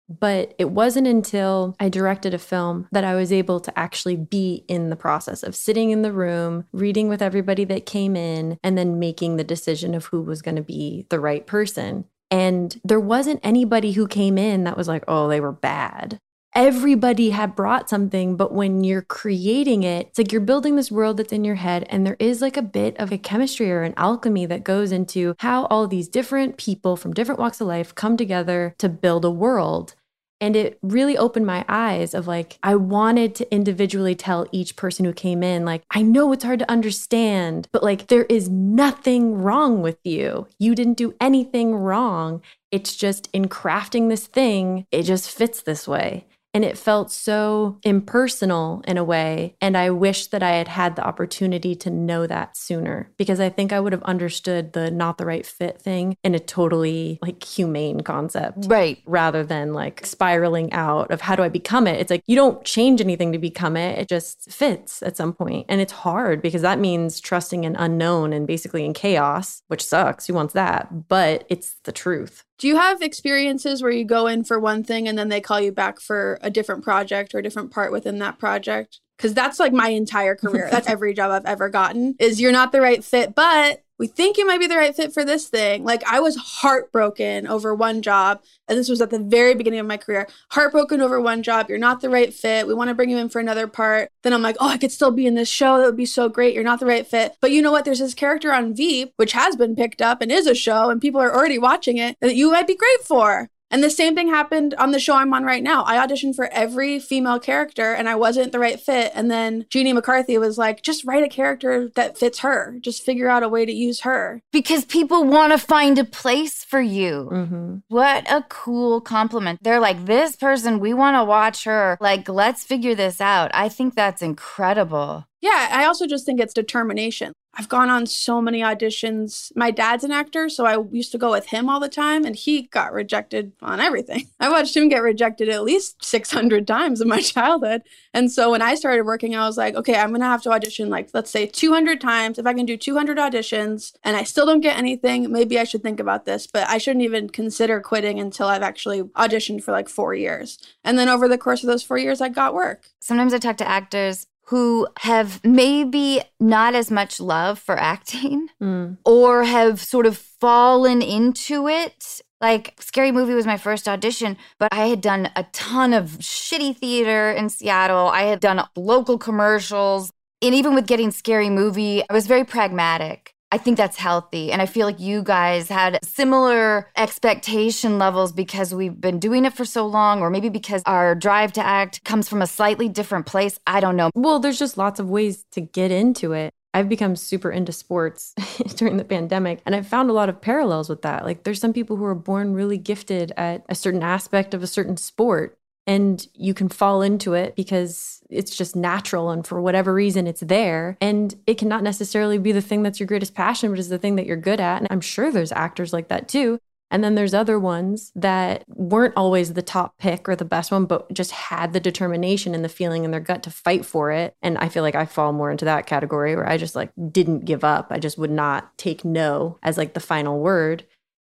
But 0.09 0.55
it 0.59 0.71
wasn't 0.71 1.07
until 1.07 1.75
I 1.81 1.89
directed 1.89 2.35
a 2.35 2.39
film 2.39 2.89
that 2.93 3.05
I 3.05 3.15
was 3.15 3.33
able 3.33 3.59
to 3.61 3.79
actually 3.79 4.17
be 4.17 4.65
in 4.69 4.91
the 4.91 4.97
process 4.97 5.43
of 5.43 5.57
sitting 5.57 5.91
in 5.91 6.03
the 6.03 6.13
room, 6.13 6.67
reading 6.73 7.09
with 7.09 7.23
everybody 7.23 7.65
that 7.65 7.87
came 7.87 8.15
in, 8.15 8.59
and 8.63 8.77
then 8.77 8.99
making 8.99 9.37
the 9.37 9.45
decision 9.45 9.95
of 9.95 10.07
who 10.07 10.21
was 10.21 10.43
going 10.43 10.57
to 10.57 10.63
be 10.63 11.07
the 11.09 11.21
right 11.21 11.47
person. 11.47 12.05
And 12.31 12.79
there 12.85 13.01
wasn't 13.01 13.41
anybody 13.43 13.93
who 13.93 14.07
came 14.07 14.37
in 14.37 14.65
that 14.65 14.77
was 14.77 14.89
like, 14.89 15.05
oh, 15.09 15.29
they 15.29 15.41
were 15.41 15.53
bad 15.53 16.19
everybody 16.55 17.31
had 17.31 17.57
brought 17.57 17.91
something, 17.91 18.37
but 18.37 18.53
when 18.53 18.85
you're 18.85 19.03
creating 19.03 19.83
it, 19.83 20.09
it's 20.09 20.19
like 20.19 20.33
you're 20.33 20.41
building 20.41 20.77
this 20.77 20.91
world 20.91 21.17
that's 21.17 21.33
in 21.33 21.45
your 21.45 21.57
head, 21.57 21.87
and 21.91 22.07
there 22.07 22.17
is 22.19 22.41
like 22.41 22.57
a 22.57 22.63
bit 22.63 22.97
of 22.99 23.11
a 23.11 23.19
chemistry 23.19 23.71
or 23.71 23.83
an 23.83 23.95
alchemy 23.97 24.47
that 24.47 24.65
goes 24.65 24.93
into 24.93 25.35
how 25.39 25.67
all 25.67 25.87
these 25.87 26.09
different 26.09 26.57
people 26.57 26.97
from 26.97 27.13
different 27.13 27.41
walks 27.41 27.61
of 27.61 27.67
life 27.67 27.95
come 27.95 28.17
together 28.17 28.75
to 28.79 28.89
build 28.89 29.25
a 29.25 29.31
world. 29.31 29.95
And 30.41 30.57
it 30.57 30.79
really 30.83 31.17
opened 31.17 31.47
my 31.47 31.65
eyes 31.69 32.13
of 32.13 32.27
like, 32.27 32.59
I 32.63 32.75
wanted 32.75 33.35
to 33.37 33.55
individually 33.55 34.15
tell 34.15 34.47
each 34.53 34.77
person 34.77 35.05
who 35.05 35.13
came 35.13 35.43
in, 35.43 35.65
like, 35.65 35.85
I 35.91 36.03
know 36.03 36.33
it's 36.33 36.45
hard 36.45 36.59
to 36.59 36.71
understand, 36.71 37.69
but 37.73 37.83
like, 37.83 38.09
there 38.09 38.25
is 38.25 38.49
nothing 38.51 39.37
wrong 39.37 39.81
with 39.81 39.97
you. 40.05 40.47
You 40.59 40.75
didn't 40.75 40.99
do 40.99 41.15
anything 41.21 41.75
wrong. 41.75 42.43
It's 42.71 42.95
just 42.95 43.31
in 43.33 43.49
crafting 43.49 44.09
this 44.09 44.27
thing, 44.27 44.87
it 44.91 45.05
just 45.05 45.31
fits 45.31 45.63
this 45.63 45.89
way. 45.89 46.27
And 46.55 46.65
it 46.65 46.79
felt 46.79 47.11
so 47.11 47.79
impersonal 47.83 48.83
in 48.87 48.97
a 48.97 49.05
way. 49.05 49.57
And 49.61 49.77
I 49.77 49.91
wish 49.91 50.29
that 50.29 50.43
I 50.43 50.53
had 50.53 50.69
had 50.69 50.97
the 50.97 51.05
opportunity 51.05 51.75
to 51.75 51.91
know 51.91 52.27
that 52.27 52.57
sooner 52.57 53.11
because 53.17 53.41
I 53.41 53.51
think 53.51 53.73
I 53.73 53.81
would 53.81 53.93
have 53.93 54.03
understood 54.05 54.73
the 54.73 54.91
not 54.91 55.19
the 55.19 55.27
right 55.27 55.45
fit 55.45 55.83
thing 55.83 56.17
in 56.23 56.35
a 56.35 56.39
totally 56.39 57.19
like 57.21 57.43
humane 57.43 58.01
concept. 58.03 58.67
Right. 58.67 59.03
Rather 59.05 59.45
than 59.45 59.73
like 59.73 60.07
spiraling 60.07 60.73
out 60.73 61.11
of 61.11 61.21
how 61.21 61.35
do 61.35 61.43
I 61.43 61.49
become 61.49 61.89
it? 61.89 62.01
It's 62.01 62.11
like 62.11 62.23
you 62.27 62.37
don't 62.37 62.65
change 62.65 63.01
anything 63.01 63.33
to 63.33 63.39
become 63.39 63.77
it, 63.77 63.99
it 63.99 64.09
just 64.09 64.51
fits 64.51 65.03
at 65.03 65.17
some 65.17 65.33
point. 65.33 65.67
And 65.69 65.81
it's 65.81 65.93
hard 65.93 66.41
because 66.41 66.63
that 66.63 66.79
means 66.79 67.21
trusting 67.21 67.67
an 67.67 67.75
unknown 67.77 68.33
and 68.33 68.47
basically 68.47 68.85
in 68.85 68.95
chaos, 68.95 69.63
which 69.67 69.85
sucks. 69.85 70.27
Who 70.27 70.35
wants 70.35 70.55
that? 70.55 71.09
But 71.09 71.47
it's 71.49 71.75
the 71.83 71.93
truth. 71.93 72.45
Do 72.59 72.69
you 72.69 72.77
have 72.77 73.03
experiences 73.03 73.83
where 73.83 73.91
you 73.91 74.05
go 74.05 74.27
in 74.27 74.45
for 74.45 74.59
one 74.59 74.85
thing 74.85 75.09
and 75.09 75.19
then 75.19 75.29
they 75.29 75.41
call 75.41 75.61
you 75.61 75.73
back 75.73 76.01
for 76.01 76.39
a 76.41 76.51
different 76.51 76.85
project 76.85 77.35
or 77.35 77.39
a 77.39 77.43
different 77.43 77.71
part 77.71 77.93
within 77.93 78.19
that 78.21 78.39
project? 78.39 79.01
Because 79.17 79.35
that's 79.35 79.61
like 79.61 79.73
my 79.73 79.89
entire 79.89 80.35
career. 80.35 80.69
that's 80.71 80.89
every 80.89 81.15
job 81.15 81.31
I've 81.31 81.47
ever 81.47 81.69
gotten 81.69 82.17
is 82.19 82.41
you're 82.41 82.53
not 82.53 82.73
the 82.73 82.81
right 82.81 83.03
fit, 83.05 83.35
but 83.35 83.84
we 83.99 84.07
think 84.07 84.37
you 84.37 84.47
might 84.47 84.59
be 84.59 84.67
the 84.67 84.77
right 84.77 84.95
fit 84.95 85.13
for 85.13 85.25
this 85.25 85.49
thing. 85.49 85.85
Like 85.85 86.03
I 86.05 86.21
was 86.21 86.37
heartbroken 86.37 87.47
over 87.47 87.75
one 87.75 88.03
job, 88.03 88.43
and 88.69 88.79
this 88.79 88.89
was 88.89 89.01
at 89.01 89.11
the 89.11 89.19
very 89.19 89.55
beginning 89.55 89.81
of 89.81 89.87
my 89.87 89.97
career. 89.97 90.29
Heartbroken 90.51 91.01
over 91.01 91.21
one 91.21 91.43
job. 91.43 91.69
You're 91.69 91.79
not 91.79 92.01
the 92.01 92.11
right 92.11 92.33
fit. 92.33 92.67
We 92.67 92.75
want 92.75 92.89
to 92.89 92.95
bring 92.95 93.11
you 93.11 93.19
in 93.19 93.29
for 93.29 93.41
another 93.41 93.67
part. 93.67 94.11
Then 94.23 94.33
I'm 94.33 94.43
like, 94.43 94.57
oh, 94.59 94.69
I 94.69 94.79
could 94.79 94.93
still 94.93 95.11
be 95.11 95.27
in 95.27 95.35
this 95.35 95.49
show. 95.49 95.79
That 95.79 95.87
would 95.87 95.97
be 95.97 96.07
so 96.07 96.29
great. 96.29 96.55
You're 96.55 96.65
not 96.65 96.81
the 96.81 96.87
right 96.87 97.07
fit. 97.07 97.37
But 97.41 97.53
you 97.53 97.63
know 97.63 97.73
what? 97.73 97.85
There's 97.85 98.01
this 98.01 98.15
character 98.15 98.53
on 98.53 98.75
Veep, 98.75 99.13
which 99.17 99.33
has 99.33 99.57
been 99.57 99.77
picked 99.77 100.03
up 100.03 100.21
and 100.21 100.33
is 100.33 100.47
a 100.47 100.55
show, 100.55 100.91
and 100.91 101.01
people 101.01 101.21
are 101.21 101.35
already 101.35 101.59
watching 101.59 101.99
it 101.99 102.17
that 102.21 102.35
you 102.35 102.51
might 102.51 102.67
be 102.67 102.77
great 102.77 103.03
for. 103.05 103.51
And 103.75 103.83
the 103.83 103.91
same 103.91 104.15
thing 104.15 104.29
happened 104.29 104.73
on 104.75 104.93
the 104.93 105.01
show 105.01 105.17
I'm 105.17 105.35
on 105.35 105.43
right 105.43 105.61
now. 105.61 105.83
I 105.85 105.97
auditioned 105.97 106.37
for 106.37 106.47
every 106.53 107.01
female 107.01 107.41
character 107.41 107.93
and 107.93 108.09
I 108.09 108.15
wasn't 108.15 108.53
the 108.53 108.61
right 108.61 108.79
fit. 108.79 109.11
And 109.17 109.29
then 109.29 109.67
Jeannie 109.69 109.93
McCarthy 109.93 110.39
was 110.39 110.57
like, 110.57 110.83
just 110.83 111.05
write 111.05 111.25
a 111.25 111.29
character 111.29 111.91
that 111.97 112.17
fits 112.17 112.39
her. 112.39 112.79
Just 112.81 113.03
figure 113.03 113.29
out 113.29 113.43
a 113.43 113.49
way 113.49 113.67
to 113.67 113.73
use 113.73 114.03
her. 114.03 114.41
Because 114.53 114.85
people 114.85 115.25
want 115.25 115.53
to 115.53 115.59
find 115.59 115.99
a 115.99 116.05
place 116.05 116.63
for 116.63 116.81
you. 116.81 117.29
Mm-hmm. 117.33 117.77
What 117.89 118.31
a 118.31 118.45
cool 118.49 119.01
compliment. 119.01 119.59
They're 119.61 119.81
like, 119.81 120.07
this 120.07 120.37
person, 120.37 120.79
we 120.79 120.95
want 120.95 121.17
to 121.17 121.25
watch 121.25 121.65
her. 121.65 121.99
Like, 122.01 122.29
let's 122.29 122.63
figure 122.63 122.95
this 122.95 123.21
out. 123.21 123.51
I 123.55 123.69
think 123.69 123.97
that's 123.97 124.23
incredible. 124.23 125.27
Yeah, 125.41 125.71
I 125.73 125.85
also 125.85 126.07
just 126.07 126.25
think 126.25 126.39
it's 126.39 126.55
determination. 126.55 127.33
I've 127.57 127.69
gone 127.69 127.89
on 127.89 128.07
so 128.07 128.41
many 128.41 128.61
auditions. 128.61 129.53
My 129.55 129.71
dad's 129.71 130.05
an 130.05 130.11
actor, 130.11 130.49
so 130.49 130.67
I 130.67 130.83
used 130.91 131.13
to 131.13 131.19
go 131.19 131.31
with 131.31 131.47
him 131.47 131.69
all 131.69 131.81
the 131.81 131.89
time, 131.89 132.25
and 132.25 132.35
he 132.35 132.63
got 132.63 132.93
rejected 132.93 133.53
on 133.63 133.81
everything. 133.81 134.29
I 134.41 134.51
watched 134.51 134.77
him 134.77 134.89
get 134.89 135.03
rejected 135.03 135.49
at 135.49 135.65
least 135.65 136.05
600 136.05 136.67
times 136.67 137.01
in 137.01 137.09
my 137.09 137.21
childhood. 137.23 137.83
And 138.13 138.31
so 138.31 138.51
when 138.51 138.63
I 138.63 138.75
started 138.75 139.05
working, 139.05 139.35
I 139.35 139.47
was 139.47 139.57
like, 139.57 139.75
okay, 139.75 139.97
I'm 139.97 140.15
to 140.15 140.25
have 140.25 140.43
to 140.43 140.51
audition, 140.51 140.91
like, 140.91 141.11
let's 141.13 141.31
say 141.31 141.47
200 141.47 142.01
times. 142.01 142.39
If 142.39 142.47
I 142.47 142.55
can 142.55 142.67
do 142.67 142.77
200 142.77 143.19
auditions 143.19 143.93
and 144.05 144.17
I 144.17 144.25
still 144.25 144.47
don't 144.47 144.61
get 144.61 144.79
anything, 144.79 145.31
maybe 145.31 145.59
I 145.59 145.65
should 145.65 145.83
think 145.83 146.01
about 146.01 146.25
this, 146.25 146.47
but 146.47 146.69
I 146.69 146.79
shouldn't 146.79 147.05
even 147.05 147.29
consider 147.29 147.81
quitting 147.81 148.21
until 148.21 148.47
I've 148.47 148.63
actually 148.63 149.03
auditioned 149.03 149.63
for 149.63 149.73
like 149.73 149.89
four 149.89 150.15
years. 150.15 150.59
And 150.85 150.99
then 150.99 151.09
over 151.09 151.29
the 151.29 151.39
course 151.39 151.63
of 151.63 151.69
those 151.69 151.83
four 151.83 151.99
years, 151.99 152.21
I 152.21 152.29
got 152.29 152.55
work. 152.55 152.89
Sometimes 153.01 153.35
I 153.35 153.39
talk 153.39 153.57
to 153.59 153.69
actors 153.69 154.27
who 154.47 154.87
have 155.01 155.43
maybe 155.45 156.21
not 156.39 156.75
as 156.75 156.91
much 156.91 157.19
love 157.21 157.59
for 157.59 157.79
acting 157.79 158.49
Mm. 158.63 158.99
or 159.05 159.45
have 159.45 159.81
sort 159.81 160.07
of 160.07 160.17
fallen 160.17 161.01
into 161.03 161.69
it. 161.69 162.21
Like, 162.41 162.75
Scary 162.79 163.11
Movie 163.11 163.35
was 163.35 163.47
my 163.47 163.57
first 163.57 163.89
audition, 163.89 164.37
but 164.59 164.69
I 164.73 164.87
had 164.87 165.01
done 165.01 165.31
a 165.35 165.45
ton 165.53 165.95
of 165.95 166.19
shitty 166.19 166.77
theater 166.77 167.31
in 167.31 167.49
Seattle. 167.49 168.09
I 168.09 168.23
had 168.23 168.41
done 168.41 168.63
local 168.77 169.17
commercials. 169.19 170.11
And 170.43 170.55
even 170.55 170.75
with 170.75 170.87
getting 170.87 171.11
Scary 171.11 171.49
Movie, 171.49 172.03
I 172.09 172.13
was 172.13 172.27
very 172.27 172.45
pragmatic. 172.45 173.34
I 173.55 173.57
think 173.57 173.77
that's 173.77 173.97
healthy. 173.97 174.51
And 174.51 174.61
I 174.61 174.67
feel 174.67 174.85
like 174.85 174.99
you 174.99 175.23
guys 175.23 175.69
had 175.69 176.01
similar 176.03 176.91
expectation 176.97 178.01
levels 178.01 178.33
because 178.33 178.75
we've 178.75 179.01
been 179.01 179.21
doing 179.21 179.45
it 179.45 179.53
for 179.53 179.65
so 179.65 179.87
long, 179.87 180.23
or 180.23 180.29
maybe 180.29 180.49
because 180.49 180.83
our 180.87 181.15
drive 181.15 181.53
to 181.53 181.65
act 181.65 182.03
comes 182.03 182.29
from 182.29 182.43
a 182.43 182.49
slightly 182.49 182.89
different 182.89 183.27
place. 183.27 183.61
I 183.65 183.79
don't 183.79 183.95
know. 183.95 184.11
Well, 184.17 184.41
there's 184.41 184.59
just 184.59 184.77
lots 184.77 184.99
of 184.99 185.09
ways 185.09 185.45
to 185.53 185.61
get 185.61 185.93
into 185.93 186.33
it. 186.33 186.53
I've 186.75 186.89
become 186.89 187.15
super 187.15 187.49
into 187.49 187.71
sports 187.71 188.35
during 188.75 188.97
the 188.97 189.05
pandemic, 189.05 189.61
and 189.65 189.77
I've 189.77 189.87
found 189.87 190.11
a 190.11 190.15
lot 190.15 190.29
of 190.29 190.41
parallels 190.41 190.89
with 190.89 191.03
that. 191.03 191.25
Like, 191.25 191.45
there's 191.45 191.61
some 191.61 191.73
people 191.73 191.95
who 191.95 192.07
are 192.07 192.17
born 192.17 192.55
really 192.55 192.77
gifted 192.77 193.31
at 193.37 193.65
a 193.69 193.77
certain 193.77 194.03
aspect 194.03 194.55
of 194.55 194.65
a 194.65 194.67
certain 194.67 194.97
sport, 194.97 195.57
and 195.87 196.27
you 196.35 196.55
can 196.55 196.69
fall 196.69 197.03
into 197.03 197.35
it 197.35 197.55
because 197.57 198.23
it's 198.31 198.57
just 198.57 198.75
natural 198.75 199.31
and 199.31 199.47
for 199.47 199.61
whatever 199.61 199.93
reason 199.93 200.27
it's 200.27 200.41
there 200.41 200.97
and 201.01 201.35
it 201.47 201.59
cannot 201.59 201.83
necessarily 201.83 202.39
be 202.39 202.53
the 202.53 202.61
thing 202.61 202.83
that's 202.83 202.99
your 202.99 203.07
greatest 203.07 203.35
passion 203.35 203.71
but 203.71 203.79
is 203.79 203.89
the 203.89 203.99
thing 203.99 204.17
that 204.17 204.27
you're 204.27 204.37
good 204.37 204.61
at 204.61 204.79
and 204.79 204.89
i'm 204.91 205.01
sure 205.01 205.31
there's 205.31 205.53
actors 205.53 205.93
like 205.93 206.09
that 206.09 206.29
too 206.29 206.59
and 206.95 207.03
then 207.03 207.17
there's 207.17 207.35
other 207.35 207.59
ones 207.59 208.13
that 208.15 208.63
weren't 208.69 209.15
always 209.17 209.53
the 209.53 209.63
top 209.63 209.99
pick 209.99 210.29
or 210.29 210.37
the 210.37 210.45
best 210.45 210.71
one, 210.71 210.85
but 210.87 211.13
just 211.13 211.33
had 211.33 211.73
the 211.73 211.81
determination 211.81 212.55
and 212.55 212.65
the 212.65 212.69
feeling 212.69 213.03
in 213.03 213.11
their 213.11 213.19
gut 213.19 213.43
to 213.43 213.51
fight 213.51 213.85
for 213.85 214.13
it. 214.13 214.37
And 214.43 214.57
I 214.59 214.69
feel 214.69 214.85
like 214.85 214.95
I 214.95 215.05
fall 215.05 215.33
more 215.33 215.51
into 215.51 215.65
that 215.65 215.87
category 215.87 216.37
where 216.37 216.49
I 216.49 216.57
just 216.57 216.77
like 216.77 216.93
didn't 217.11 217.47
give 217.47 217.65
up. 217.65 217.89
I 217.91 217.99
just 217.99 218.17
would 218.17 218.31
not 218.31 218.79
take 218.79 219.05
no 219.05 219.59
as 219.63 219.77
like 219.77 219.95
the 219.95 220.01
final 220.01 220.39
word. 220.39 220.85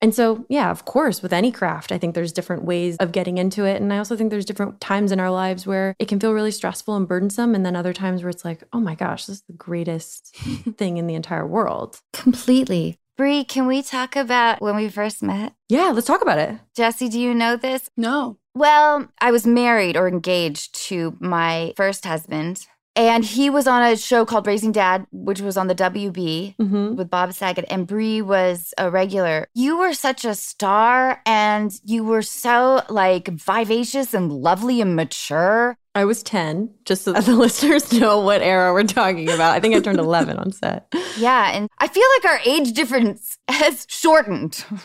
And 0.01 0.15
so, 0.15 0.45
yeah, 0.49 0.71
of 0.71 0.85
course, 0.85 1.21
with 1.21 1.33
any 1.33 1.51
craft, 1.51 1.91
I 1.91 1.97
think 1.97 2.15
there's 2.15 2.31
different 2.31 2.63
ways 2.63 2.95
of 2.97 3.11
getting 3.11 3.37
into 3.37 3.65
it. 3.65 3.81
And 3.81 3.91
I 3.91 3.97
also 3.97 4.15
think 4.15 4.29
there's 4.29 4.45
different 4.45 4.79
times 4.79 5.11
in 5.11 5.19
our 5.19 5.31
lives 5.31 5.67
where 5.67 5.95
it 5.99 6.07
can 6.07 6.19
feel 6.19 6.33
really 6.33 6.51
stressful 6.51 6.95
and 6.95 7.07
burdensome. 7.07 7.53
And 7.53 7.65
then 7.65 7.75
other 7.75 7.93
times 7.93 8.23
where 8.23 8.29
it's 8.29 8.45
like, 8.45 8.63
oh 8.71 8.79
my 8.79 8.95
gosh, 8.95 9.25
this 9.25 9.37
is 9.37 9.43
the 9.43 9.53
greatest 9.53 10.35
thing 10.77 10.97
in 10.97 11.07
the 11.07 11.15
entire 11.15 11.45
world. 11.45 11.99
Completely. 12.13 12.97
Brie, 13.17 13.43
can 13.43 13.67
we 13.67 13.81
talk 13.83 14.15
about 14.15 14.61
when 14.61 14.77
we 14.77 14.87
first 14.87 15.21
met? 15.21 15.53
Yeah, 15.67 15.91
let's 15.93 16.07
talk 16.07 16.21
about 16.21 16.39
it. 16.39 16.57
Jessie, 16.73 17.09
do 17.09 17.19
you 17.19 17.33
know 17.33 17.57
this? 17.57 17.89
No. 17.97 18.37
Well, 18.55 19.09
I 19.19 19.31
was 19.31 19.45
married 19.45 19.97
or 19.97 20.07
engaged 20.07 20.73
to 20.87 21.17
my 21.19 21.73
first 21.75 22.05
husband, 22.05 22.65
and 23.07 23.23
he 23.23 23.49
was 23.49 23.67
on 23.67 23.83
a 23.83 23.95
show 23.95 24.25
called 24.25 24.47
Raising 24.47 24.71
Dad, 24.71 25.05
which 25.11 25.41
was 25.41 25.57
on 25.57 25.67
the 25.67 25.75
WB 25.75 26.55
Mm-hmm. 26.57 26.95
with 26.95 27.09
Bob 27.09 27.33
Saget, 27.33 27.65
and 27.69 27.87
Brie 27.87 28.21
was 28.21 28.73
a 28.77 28.89
regular. 28.91 29.47
You 29.53 29.77
were 29.77 29.93
such 29.93 30.25
a 30.25 30.35
star, 30.35 31.21
and 31.25 31.71
you 31.83 32.03
were 32.03 32.21
so 32.21 32.83
like 32.89 33.27
vivacious 33.29 34.13
and 34.13 34.31
lovely 34.31 34.81
and 34.81 34.95
mature. 34.95 35.77
I 35.95 36.05
was 36.05 36.21
10, 36.23 36.69
just 36.85 37.03
so 37.03 37.13
that 37.13 37.25
the 37.25 37.35
listeners 37.45 37.91
know 37.91 38.19
what 38.19 38.41
era 38.41 38.73
we're 38.73 38.83
talking 38.83 39.29
about. 39.29 39.55
I 39.55 39.59
think 39.59 39.75
I 39.75 39.79
turned 39.79 39.99
11 39.99 40.37
on 40.37 40.51
set. 40.51 40.87
Yeah, 41.17 41.51
and 41.51 41.67
I 41.79 41.87
feel 41.87 42.03
like 42.17 42.31
our 42.33 42.39
age 42.45 42.73
difference 42.73 43.37
has 43.49 43.85
shortened. 43.89 44.63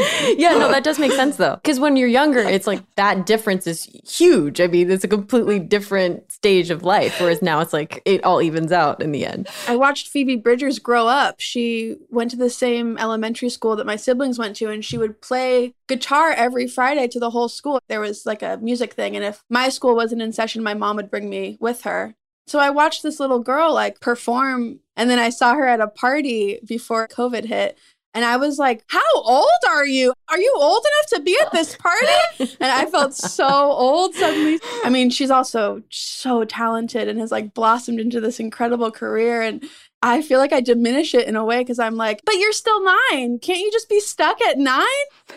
yeah, 0.38 0.50
no, 0.50 0.70
that 0.70 0.84
does 0.84 0.98
make 0.98 1.12
sense 1.12 1.36
though. 1.36 1.56
Because 1.56 1.80
when 1.80 1.96
you're 1.96 2.08
younger, 2.08 2.40
it's 2.40 2.66
like 2.66 2.82
that 2.96 3.26
difference 3.26 3.66
is 3.66 3.84
huge. 4.06 4.60
I 4.60 4.66
mean, 4.66 4.90
it's 4.90 5.04
a 5.04 5.08
completely 5.08 5.58
different 5.58 6.30
stage 6.30 6.70
of 6.70 6.82
life. 6.82 7.20
Whereas 7.20 7.42
now 7.42 7.60
it's 7.60 7.72
like 7.72 8.02
it 8.04 8.24
all 8.24 8.40
evens 8.42 8.72
out 8.72 9.02
in 9.02 9.12
the 9.12 9.26
end. 9.26 9.48
I 9.68 9.76
watched 9.76 10.08
Phoebe 10.08 10.36
Bridgers 10.36 10.78
grow 10.78 11.06
up. 11.06 11.40
She 11.40 11.96
went 12.10 12.30
to 12.32 12.36
the 12.36 12.50
same 12.50 12.98
elementary 12.98 13.48
school 13.48 13.76
that 13.76 13.86
my 13.86 13.96
siblings 13.96 14.38
went 14.38 14.56
to, 14.56 14.68
and 14.68 14.84
she 14.84 14.98
would 14.98 15.20
play 15.20 15.74
guitar 15.88 16.30
every 16.30 16.66
Friday 16.66 17.08
to 17.08 17.20
the 17.20 17.30
whole 17.30 17.48
school. 17.48 17.80
There 17.88 18.00
was 18.00 18.26
like 18.26 18.42
a 18.42 18.58
music 18.62 18.94
thing, 18.94 19.16
and 19.16 19.24
if 19.24 19.44
my 19.48 19.68
school 19.68 19.94
wasn't 19.94 20.22
in 20.22 20.32
session, 20.32 20.62
my 20.62 20.74
mom 20.74 20.96
would 20.96 21.10
bring 21.10 21.28
me 21.28 21.56
with 21.60 21.82
her 21.82 22.14
So 22.46 22.58
I 22.58 22.70
watched 22.70 23.02
this 23.02 23.20
little 23.20 23.40
girl 23.40 23.72
like 23.72 24.00
perform, 24.00 24.80
and 24.96 25.08
then 25.08 25.18
I 25.18 25.30
saw 25.30 25.54
her 25.54 25.66
at 25.66 25.80
a 25.80 25.86
party 25.86 26.58
before 26.66 27.06
COVID 27.08 27.44
hit. 27.44 27.78
And 28.12 28.24
I 28.24 28.36
was 28.36 28.58
like, 28.58 28.84
How 28.88 29.00
old 29.14 29.48
are 29.68 29.86
you? 29.86 30.12
Are 30.28 30.38
you 30.38 30.52
old 30.56 30.84
enough 30.84 31.18
to 31.18 31.22
be 31.22 31.38
at 31.40 31.52
this 31.52 31.76
party? 31.76 32.06
and 32.60 32.70
I 32.72 32.86
felt 32.86 33.14
so 33.14 33.46
old 33.46 34.14
suddenly. 34.14 34.58
I 34.84 34.90
mean, 34.90 35.10
she's 35.10 35.30
also 35.30 35.82
so 35.90 36.44
talented 36.44 37.08
and 37.08 37.20
has 37.20 37.30
like 37.30 37.54
blossomed 37.54 38.00
into 38.00 38.20
this 38.20 38.40
incredible 38.40 38.90
career. 38.90 39.42
And 39.42 39.64
I 40.02 40.22
feel 40.22 40.38
like 40.38 40.52
I 40.52 40.60
diminish 40.60 41.14
it 41.14 41.28
in 41.28 41.36
a 41.36 41.44
way 41.44 41.58
because 41.58 41.78
I'm 41.78 41.96
like, 41.96 42.22
but 42.24 42.36
you're 42.36 42.52
still 42.52 42.82
nine. 42.82 43.38
Can't 43.38 43.60
you 43.60 43.70
just 43.70 43.88
be 43.88 44.00
stuck 44.00 44.40
at 44.40 44.56
nine? 44.56 44.86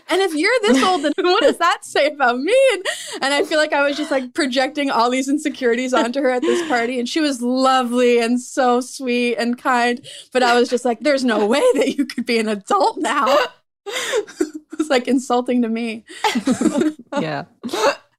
And 0.07 0.21
if 0.21 0.33
you're 0.33 0.53
this 0.61 0.81
old, 0.81 1.01
then 1.03 1.11
what 1.17 1.43
does 1.43 1.57
that 1.57 1.83
say 1.83 2.07
about 2.07 2.39
me? 2.39 2.55
And, 2.73 2.85
and 3.21 3.33
I 3.33 3.43
feel 3.43 3.57
like 3.57 3.73
I 3.73 3.85
was 3.85 3.97
just 3.97 4.09
like 4.09 4.33
projecting 4.33 4.89
all 4.89 5.09
these 5.09 5.27
insecurities 5.27 5.93
onto 5.93 6.21
her 6.21 6.29
at 6.29 6.41
this 6.41 6.65
party. 6.69 6.97
And 6.97 7.09
she 7.09 7.19
was 7.19 7.41
lovely 7.41 8.19
and 8.19 8.39
so 8.39 8.79
sweet 8.79 9.35
and 9.35 9.57
kind. 9.57 10.05
But 10.31 10.43
I 10.43 10.57
was 10.57 10.69
just 10.69 10.85
like, 10.85 11.01
there's 11.01 11.25
no 11.25 11.45
way 11.45 11.63
that 11.73 11.97
you 11.97 12.05
could 12.05 12.25
be 12.25 12.39
an 12.39 12.47
adult 12.47 12.97
now. 12.99 13.27
it 13.85 14.77
was 14.77 14.89
like 14.89 15.09
insulting 15.09 15.61
to 15.63 15.69
me. 15.69 16.05
yeah 17.19 17.45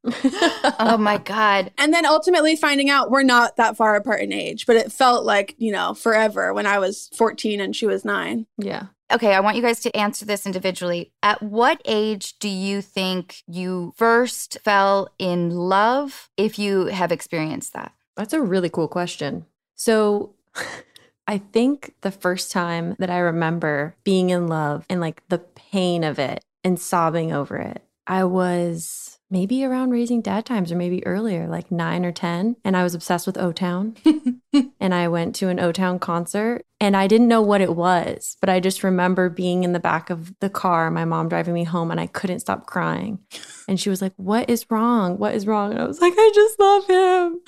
oh 0.78 0.96
my 0.98 1.18
God. 1.18 1.72
And 1.78 1.92
then 1.92 2.04
ultimately 2.06 2.56
finding 2.56 2.90
out 2.90 3.10
we're 3.10 3.22
not 3.22 3.56
that 3.56 3.76
far 3.76 3.96
apart 3.96 4.20
in 4.20 4.32
age, 4.32 4.66
but 4.66 4.76
it 4.76 4.92
felt 4.92 5.24
like, 5.24 5.54
you 5.58 5.72
know, 5.72 5.94
forever 5.94 6.52
when 6.52 6.66
I 6.66 6.78
was 6.78 7.08
14 7.16 7.60
and 7.60 7.74
she 7.74 7.86
was 7.86 8.04
nine. 8.04 8.46
Yeah. 8.58 8.86
Okay, 9.12 9.34
I 9.34 9.40
want 9.40 9.56
you 9.56 9.62
guys 9.62 9.80
to 9.80 9.96
answer 9.96 10.24
this 10.24 10.46
individually. 10.46 11.12
At 11.22 11.42
what 11.42 11.80
age 11.84 12.38
do 12.38 12.48
you 12.48 12.82
think 12.82 13.42
you 13.46 13.92
first 13.96 14.58
fell 14.64 15.08
in 15.18 15.50
love, 15.50 16.30
if 16.36 16.58
you 16.58 16.86
have 16.86 17.12
experienced 17.12 17.74
that? 17.74 17.92
That's 18.16 18.32
a 18.32 18.40
really 18.40 18.70
cool 18.70 18.88
question. 18.88 19.46
So, 19.74 20.34
I 21.26 21.38
think 21.38 21.94
the 22.02 22.10
first 22.10 22.52
time 22.52 22.96
that 22.98 23.08
I 23.08 23.18
remember 23.18 23.96
being 24.04 24.30
in 24.30 24.46
love 24.46 24.84
and 24.90 25.00
like 25.00 25.22
the 25.28 25.38
pain 25.38 26.04
of 26.04 26.18
it 26.18 26.44
and 26.62 26.78
sobbing 26.78 27.32
over 27.32 27.56
it, 27.56 27.82
I 28.06 28.24
was 28.24 29.03
maybe 29.34 29.64
around 29.64 29.90
raising 29.90 30.22
dad 30.22 30.46
times 30.46 30.70
or 30.70 30.76
maybe 30.76 31.04
earlier, 31.04 31.48
like 31.48 31.68
nine 31.68 32.04
or 32.04 32.12
10. 32.12 32.54
And 32.64 32.76
I 32.76 32.84
was 32.84 32.94
obsessed 32.94 33.26
with 33.26 33.36
O 33.36 33.50
Town. 33.50 33.96
and 34.80 34.94
I 34.94 35.08
went 35.08 35.34
to 35.36 35.48
an 35.48 35.58
O 35.58 35.72
Town 35.72 35.98
concert 35.98 36.64
and 36.80 36.96
I 36.96 37.08
didn't 37.08 37.26
know 37.26 37.42
what 37.42 37.60
it 37.60 37.74
was, 37.74 38.36
but 38.40 38.48
I 38.48 38.60
just 38.60 38.84
remember 38.84 39.28
being 39.28 39.64
in 39.64 39.72
the 39.72 39.80
back 39.80 40.08
of 40.08 40.32
the 40.38 40.48
car, 40.48 40.88
my 40.88 41.04
mom 41.04 41.28
driving 41.28 41.52
me 41.52 41.64
home, 41.64 41.90
and 41.90 41.98
I 41.98 42.06
couldn't 42.06 42.38
stop 42.38 42.66
crying. 42.66 43.18
And 43.66 43.80
she 43.80 43.90
was 43.90 44.00
like, 44.00 44.12
What 44.16 44.48
is 44.48 44.70
wrong? 44.70 45.18
What 45.18 45.34
is 45.34 45.48
wrong? 45.48 45.72
And 45.72 45.80
I 45.80 45.84
was 45.84 46.00
like, 46.00 46.14
I 46.16 46.30
just 46.32 46.60
love 46.60 46.86
him. 46.86 47.40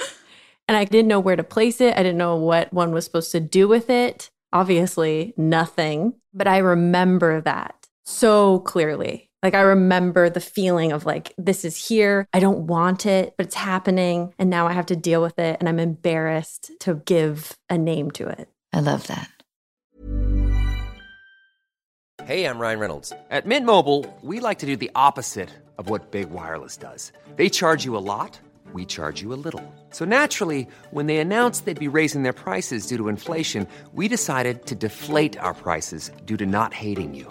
And 0.67 0.77
I 0.77 0.85
didn't 0.85 1.07
know 1.07 1.21
where 1.21 1.37
to 1.37 1.45
place 1.45 1.81
it. 1.81 1.95
I 1.97 2.03
didn't 2.03 2.19
know 2.19 2.35
what 2.35 2.73
one 2.73 2.91
was 2.91 3.05
supposed 3.05 3.31
to 3.31 3.39
do 3.39 3.69
with 3.69 3.91
it. 3.91 4.33
Obviously, 4.53 5.35
nothing. 5.37 6.15
But 6.35 6.49
I 6.49 6.59
remember 6.59 7.41
that 7.43 7.87
so 8.05 8.59
clearly. 8.61 9.26
Like 9.43 9.55
I 9.55 9.61
remember 9.61 10.31
the 10.31 10.41
feeling 10.41 10.93
of 10.93 11.05
like, 11.05 11.35
this 11.39 11.65
is 11.65 11.77
here. 11.77 12.27
I 12.33 12.41
don't 12.41 12.67
want 12.67 13.07
it, 13.07 13.35
but 13.37 13.47
it's 13.47 13.55
happening. 13.55 14.33
And 14.39 14.51
now 14.51 14.67
I 14.67 14.73
have 14.73 14.87
to 14.87 14.97
deal 14.97 15.23
with 15.23 15.39
it. 15.39 15.59
And 15.61 15.69
I'm 15.69 15.79
embarrassed 15.79 16.73
to 16.81 16.95
give 17.05 17.57
a 17.69 17.79
name 17.79 18.11
to 18.13 18.27
it. 18.29 18.49
I 18.73 18.81
love 18.81 19.07
that. 19.07 19.31
Hey, 22.25 22.45
I'm 22.45 22.59
Ryan 22.59 22.81
Reynolds. 22.81 23.13
At 23.31 23.47
Mint 23.47 23.65
Mobile, 23.67 24.05
we 24.21 24.41
like 24.41 24.59
to 24.59 24.67
do 24.67 24.75
the 24.75 24.91
opposite 24.97 25.51
of 25.79 25.89
what 25.89 26.11
Big 26.11 26.31
Wireless 26.31 26.77
does. 26.77 27.13
They 27.37 27.49
charge 27.49 27.85
you 27.85 27.97
a 27.97 28.03
lot, 28.03 28.41
we 28.73 28.85
charge 28.85 29.23
you 29.23 29.33
a 29.33 29.39
little. 29.39 29.63
So 29.91 30.05
naturally, 30.05 30.67
when 30.91 31.07
they 31.07 31.19
announced 31.19 31.67
they'd 31.67 31.79
be 31.79 31.87
raising 31.87 32.25
their 32.25 32.33
prices 32.33 32.87
due 32.89 32.97
to 32.97 33.09
inflation, 33.09 33.69
we 33.93 34.09
decided 34.09 34.67
to 34.67 34.75
deflate 34.75 35.39
our 35.39 35.55
prices 35.55 36.11
due 36.25 36.37
to 36.39 36.47
not 36.47 36.75
hating 36.75 37.15
you. 37.15 37.31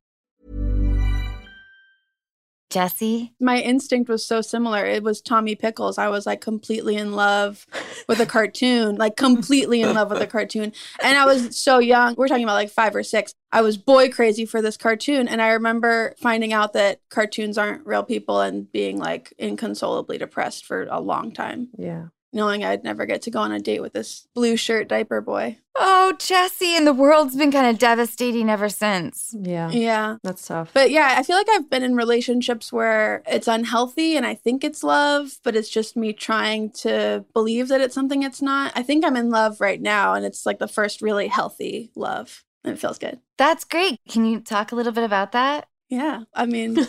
Jessie? 2.71 3.33
My 3.39 3.59
instinct 3.59 4.09
was 4.09 4.25
so 4.25 4.41
similar. 4.41 4.85
It 4.85 5.03
was 5.03 5.21
Tommy 5.21 5.55
Pickles. 5.55 5.97
I 5.97 6.07
was 6.07 6.25
like 6.25 6.41
completely 6.41 6.95
in 6.95 7.11
love 7.13 7.67
with 8.07 8.19
a 8.19 8.25
cartoon, 8.25 8.95
like 8.95 9.17
completely 9.17 9.81
in 9.81 9.93
love 9.93 10.09
with 10.09 10.21
a 10.21 10.27
cartoon. 10.27 10.71
And 11.03 11.17
I 11.17 11.25
was 11.25 11.57
so 11.57 11.79
young. 11.79 12.15
We're 12.15 12.29
talking 12.29 12.45
about 12.45 12.53
like 12.53 12.71
five 12.71 12.95
or 12.95 13.03
six. 13.03 13.35
I 13.51 13.61
was 13.61 13.77
boy 13.77 14.09
crazy 14.09 14.45
for 14.45 14.61
this 14.61 14.77
cartoon. 14.77 15.27
And 15.27 15.41
I 15.41 15.49
remember 15.49 16.15
finding 16.19 16.53
out 16.53 16.73
that 16.73 17.01
cartoons 17.09 17.57
aren't 17.57 17.85
real 17.85 18.03
people 18.03 18.39
and 18.39 18.71
being 18.71 18.97
like 18.97 19.33
inconsolably 19.37 20.17
depressed 20.17 20.65
for 20.65 20.87
a 20.89 21.01
long 21.01 21.33
time. 21.33 21.69
Yeah 21.77 22.05
knowing 22.33 22.63
I'd 22.63 22.83
never 22.83 23.05
get 23.05 23.21
to 23.23 23.31
go 23.31 23.39
on 23.39 23.51
a 23.51 23.59
date 23.59 23.81
with 23.81 23.93
this 23.93 24.27
blue 24.33 24.55
shirt 24.55 24.87
diaper 24.87 25.21
boy. 25.21 25.57
Oh, 25.75 26.13
Jessie, 26.19 26.75
and 26.75 26.85
the 26.85 26.93
world's 26.93 27.35
been 27.35 27.51
kind 27.51 27.67
of 27.67 27.79
devastating 27.79 28.49
ever 28.49 28.69
since. 28.69 29.33
Yeah. 29.39 29.69
Yeah. 29.71 30.17
That's 30.23 30.45
tough. 30.45 30.71
But 30.73 30.91
yeah, 30.91 31.15
I 31.17 31.23
feel 31.23 31.37
like 31.37 31.49
I've 31.49 31.69
been 31.69 31.83
in 31.83 31.95
relationships 31.95 32.73
where 32.73 33.23
it's 33.25 33.47
unhealthy 33.47 34.17
and 34.17 34.25
I 34.25 34.35
think 34.35 34.63
it's 34.63 34.83
love, 34.83 35.39
but 35.43 35.55
it's 35.55 35.69
just 35.69 35.95
me 35.95 36.13
trying 36.13 36.71
to 36.71 37.23
believe 37.33 37.69
that 37.69 37.81
it's 37.81 37.95
something 37.95 38.23
it's 38.23 38.41
not. 38.41 38.73
I 38.75 38.83
think 38.83 39.05
I'm 39.05 39.15
in 39.15 39.29
love 39.29 39.61
right 39.61 39.81
now 39.81 40.13
and 40.13 40.25
it's 40.25 40.45
like 40.45 40.59
the 40.59 40.67
first 40.67 41.01
really 41.01 41.27
healthy 41.27 41.91
love. 41.95 42.43
And 42.63 42.73
it 42.73 42.79
feels 42.79 42.99
good. 42.99 43.19
That's 43.37 43.63
great. 43.63 43.99
Can 44.07 44.25
you 44.25 44.39
talk 44.39 44.71
a 44.71 44.75
little 44.75 44.91
bit 44.91 45.03
about 45.03 45.31
that? 45.31 45.67
Yeah. 45.89 46.23
I 46.33 46.45
mean, 46.45 46.73
give 46.75 46.85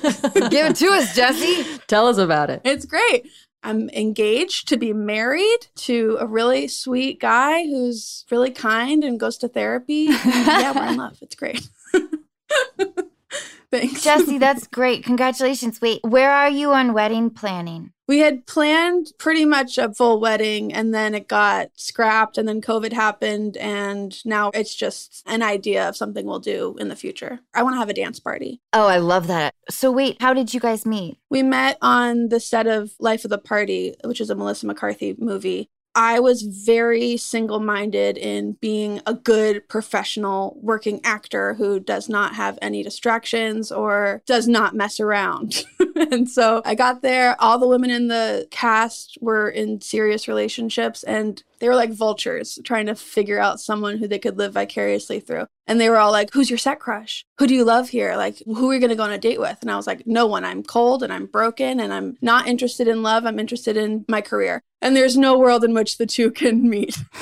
it 0.67 0.77
to 0.77 0.87
us, 0.89 1.15
Jessie. 1.15 1.65
Tell 1.87 2.07
us 2.07 2.19
about 2.19 2.51
it. 2.51 2.61
It's 2.65 2.85
great. 2.85 3.27
I'm 3.63 3.89
engaged 3.91 4.69
to 4.69 4.77
be 4.77 4.93
married 4.93 5.67
to 5.77 6.17
a 6.21 6.27
really 6.27 6.69
sweet 6.69 7.21
guy 7.21 7.65
who's 7.65 8.25
really 8.31 8.51
kind 8.51 9.05
and 9.05 9.21
goes 9.21 9.39
to 9.39 9.49
therapy. 9.49 10.07
And 10.09 10.17
yeah, 10.25 10.73
we're 10.73 10.93
in 10.93 10.97
love. 10.99 11.19
It's 11.23 11.35
great. 11.35 11.69
Thanks. 13.71 14.03
Jessie, 14.03 14.39
that's 14.39 14.67
great. 14.67 15.03
Congratulations. 15.05 15.81
Wait, 15.81 16.01
where 16.03 16.31
are 16.31 16.51
you 16.51 16.73
on 16.73 16.93
wedding 16.93 17.31
planning? 17.31 17.93
We 18.13 18.19
had 18.19 18.45
planned 18.45 19.15
pretty 19.17 19.47
much 19.47 19.79
a 19.79 19.91
full 19.95 20.21
wedding 20.21 20.71
and 20.71 20.93
then 20.93 21.15
it 21.15 21.29
got 21.29 21.71
scrapped 21.77 22.37
and 22.37 22.47
then 22.47 22.61
COVID 22.61 22.93
happened 22.93 23.57
and 23.57 24.15
now 24.27 24.51
it's 24.53 24.75
just 24.75 25.23
an 25.25 25.41
idea 25.41 25.89
of 25.89 25.97
something 25.97 26.27
we'll 26.27 26.39
do 26.39 26.77
in 26.79 26.89
the 26.89 26.95
future. 26.95 27.41
I 27.55 27.63
want 27.63 27.75
to 27.75 27.79
have 27.79 27.89
a 27.89 27.95
dance 27.95 28.21
party. 28.21 28.61
Oh, 28.75 28.87
I 28.87 28.99
love 28.99 29.29
that. 29.29 29.55
So 29.71 29.91
wait, 29.91 30.21
how 30.21 30.35
did 30.35 30.53
you 30.53 30.61
guys 30.61 30.85
meet? 30.85 31.17
We 31.31 31.43
met 31.43 31.79
on 31.81 32.29
the 32.29 32.39
set 32.39 32.67
of 32.67 32.93
Life 33.01 33.25
of 33.25 33.31
the 33.31 33.39
Party, 33.39 33.95
which 34.05 34.21
is 34.21 34.29
a 34.29 34.35
Melissa 34.35 34.67
McCarthy 34.67 35.17
movie. 35.19 35.71
I 35.95 36.21
was 36.21 36.43
very 36.43 37.17
single 37.17 37.61
minded 37.61 38.17
in 38.17 38.53
being 38.61 39.01
a 39.07 39.13
good 39.13 39.69
professional 39.69 40.59
working 40.63 41.01
actor 41.05 41.55
who 41.55 41.81
does 41.81 42.09
not 42.09 42.35
have 42.35 42.59
any 42.63 42.83
distractions 42.83 43.71
or 43.71 44.23
does 44.27 44.49
not 44.49 44.75
mess 44.75 45.01
around. 45.01 45.65
and 45.97 46.31
so 46.31 46.63
I 46.65 46.75
got 46.75 47.03
there. 47.03 47.37
All 47.41 47.59
the 47.59 47.69
women 47.69 47.91
in 47.91 48.09
the 48.09 48.49
cast 48.51 49.19
were 49.21 49.51
in 49.51 49.81
serious 49.81 50.29
relationships 50.29 51.03
and 51.03 51.43
they 51.59 51.69
were 51.69 51.77
like 51.77 51.93
vultures 51.93 52.59
trying 52.65 52.87
to 52.87 52.95
figure 52.95 53.39
out 53.39 53.61
someone 53.61 53.99
who 53.99 54.09
they 54.09 54.19
could 54.19 54.39
live 54.39 54.55
vicariously 54.55 55.21
through. 55.21 55.47
And 55.67 55.81
they 55.81 55.89
were 55.89 55.99
all 55.99 56.13
like, 56.13 56.31
Who's 56.33 56.51
your 56.51 56.59
set 56.59 56.81
crush? 56.81 57.25
Who 57.39 57.47
do 57.47 57.55
you 57.55 57.65
love 57.65 57.89
here? 57.89 58.17
Like, 58.17 58.43
who 58.45 58.71
are 58.71 58.75
you 58.75 58.81
going 58.81 58.91
to 58.91 58.97
go 58.97 59.05
on 59.05 59.13
a 59.13 59.19
date 59.19 59.41
with? 59.41 59.59
And 59.63 59.71
I 59.71 59.77
was 59.77 59.87
like, 59.87 60.07
No 60.07 60.27
one. 60.27 60.45
I'm 60.45 60.63
cold 60.63 61.03
and 61.03 61.13
I'm 61.13 61.27
broken 61.27 61.81
and 61.81 61.93
I'm 61.93 62.17
not 62.21 62.49
interested 62.49 62.89
in 62.89 63.03
love. 63.03 63.25
I'm 63.25 63.39
interested 63.39 63.77
in 63.77 64.05
my 64.09 64.21
career. 64.21 64.63
And 64.83 64.97
there's 64.97 65.17
no 65.17 65.39
world 65.39 65.63
in 65.63 65.75
which 65.75 65.97
the 65.99 66.07
two 66.07 66.31
can 66.33 66.69
meet. 66.69 66.99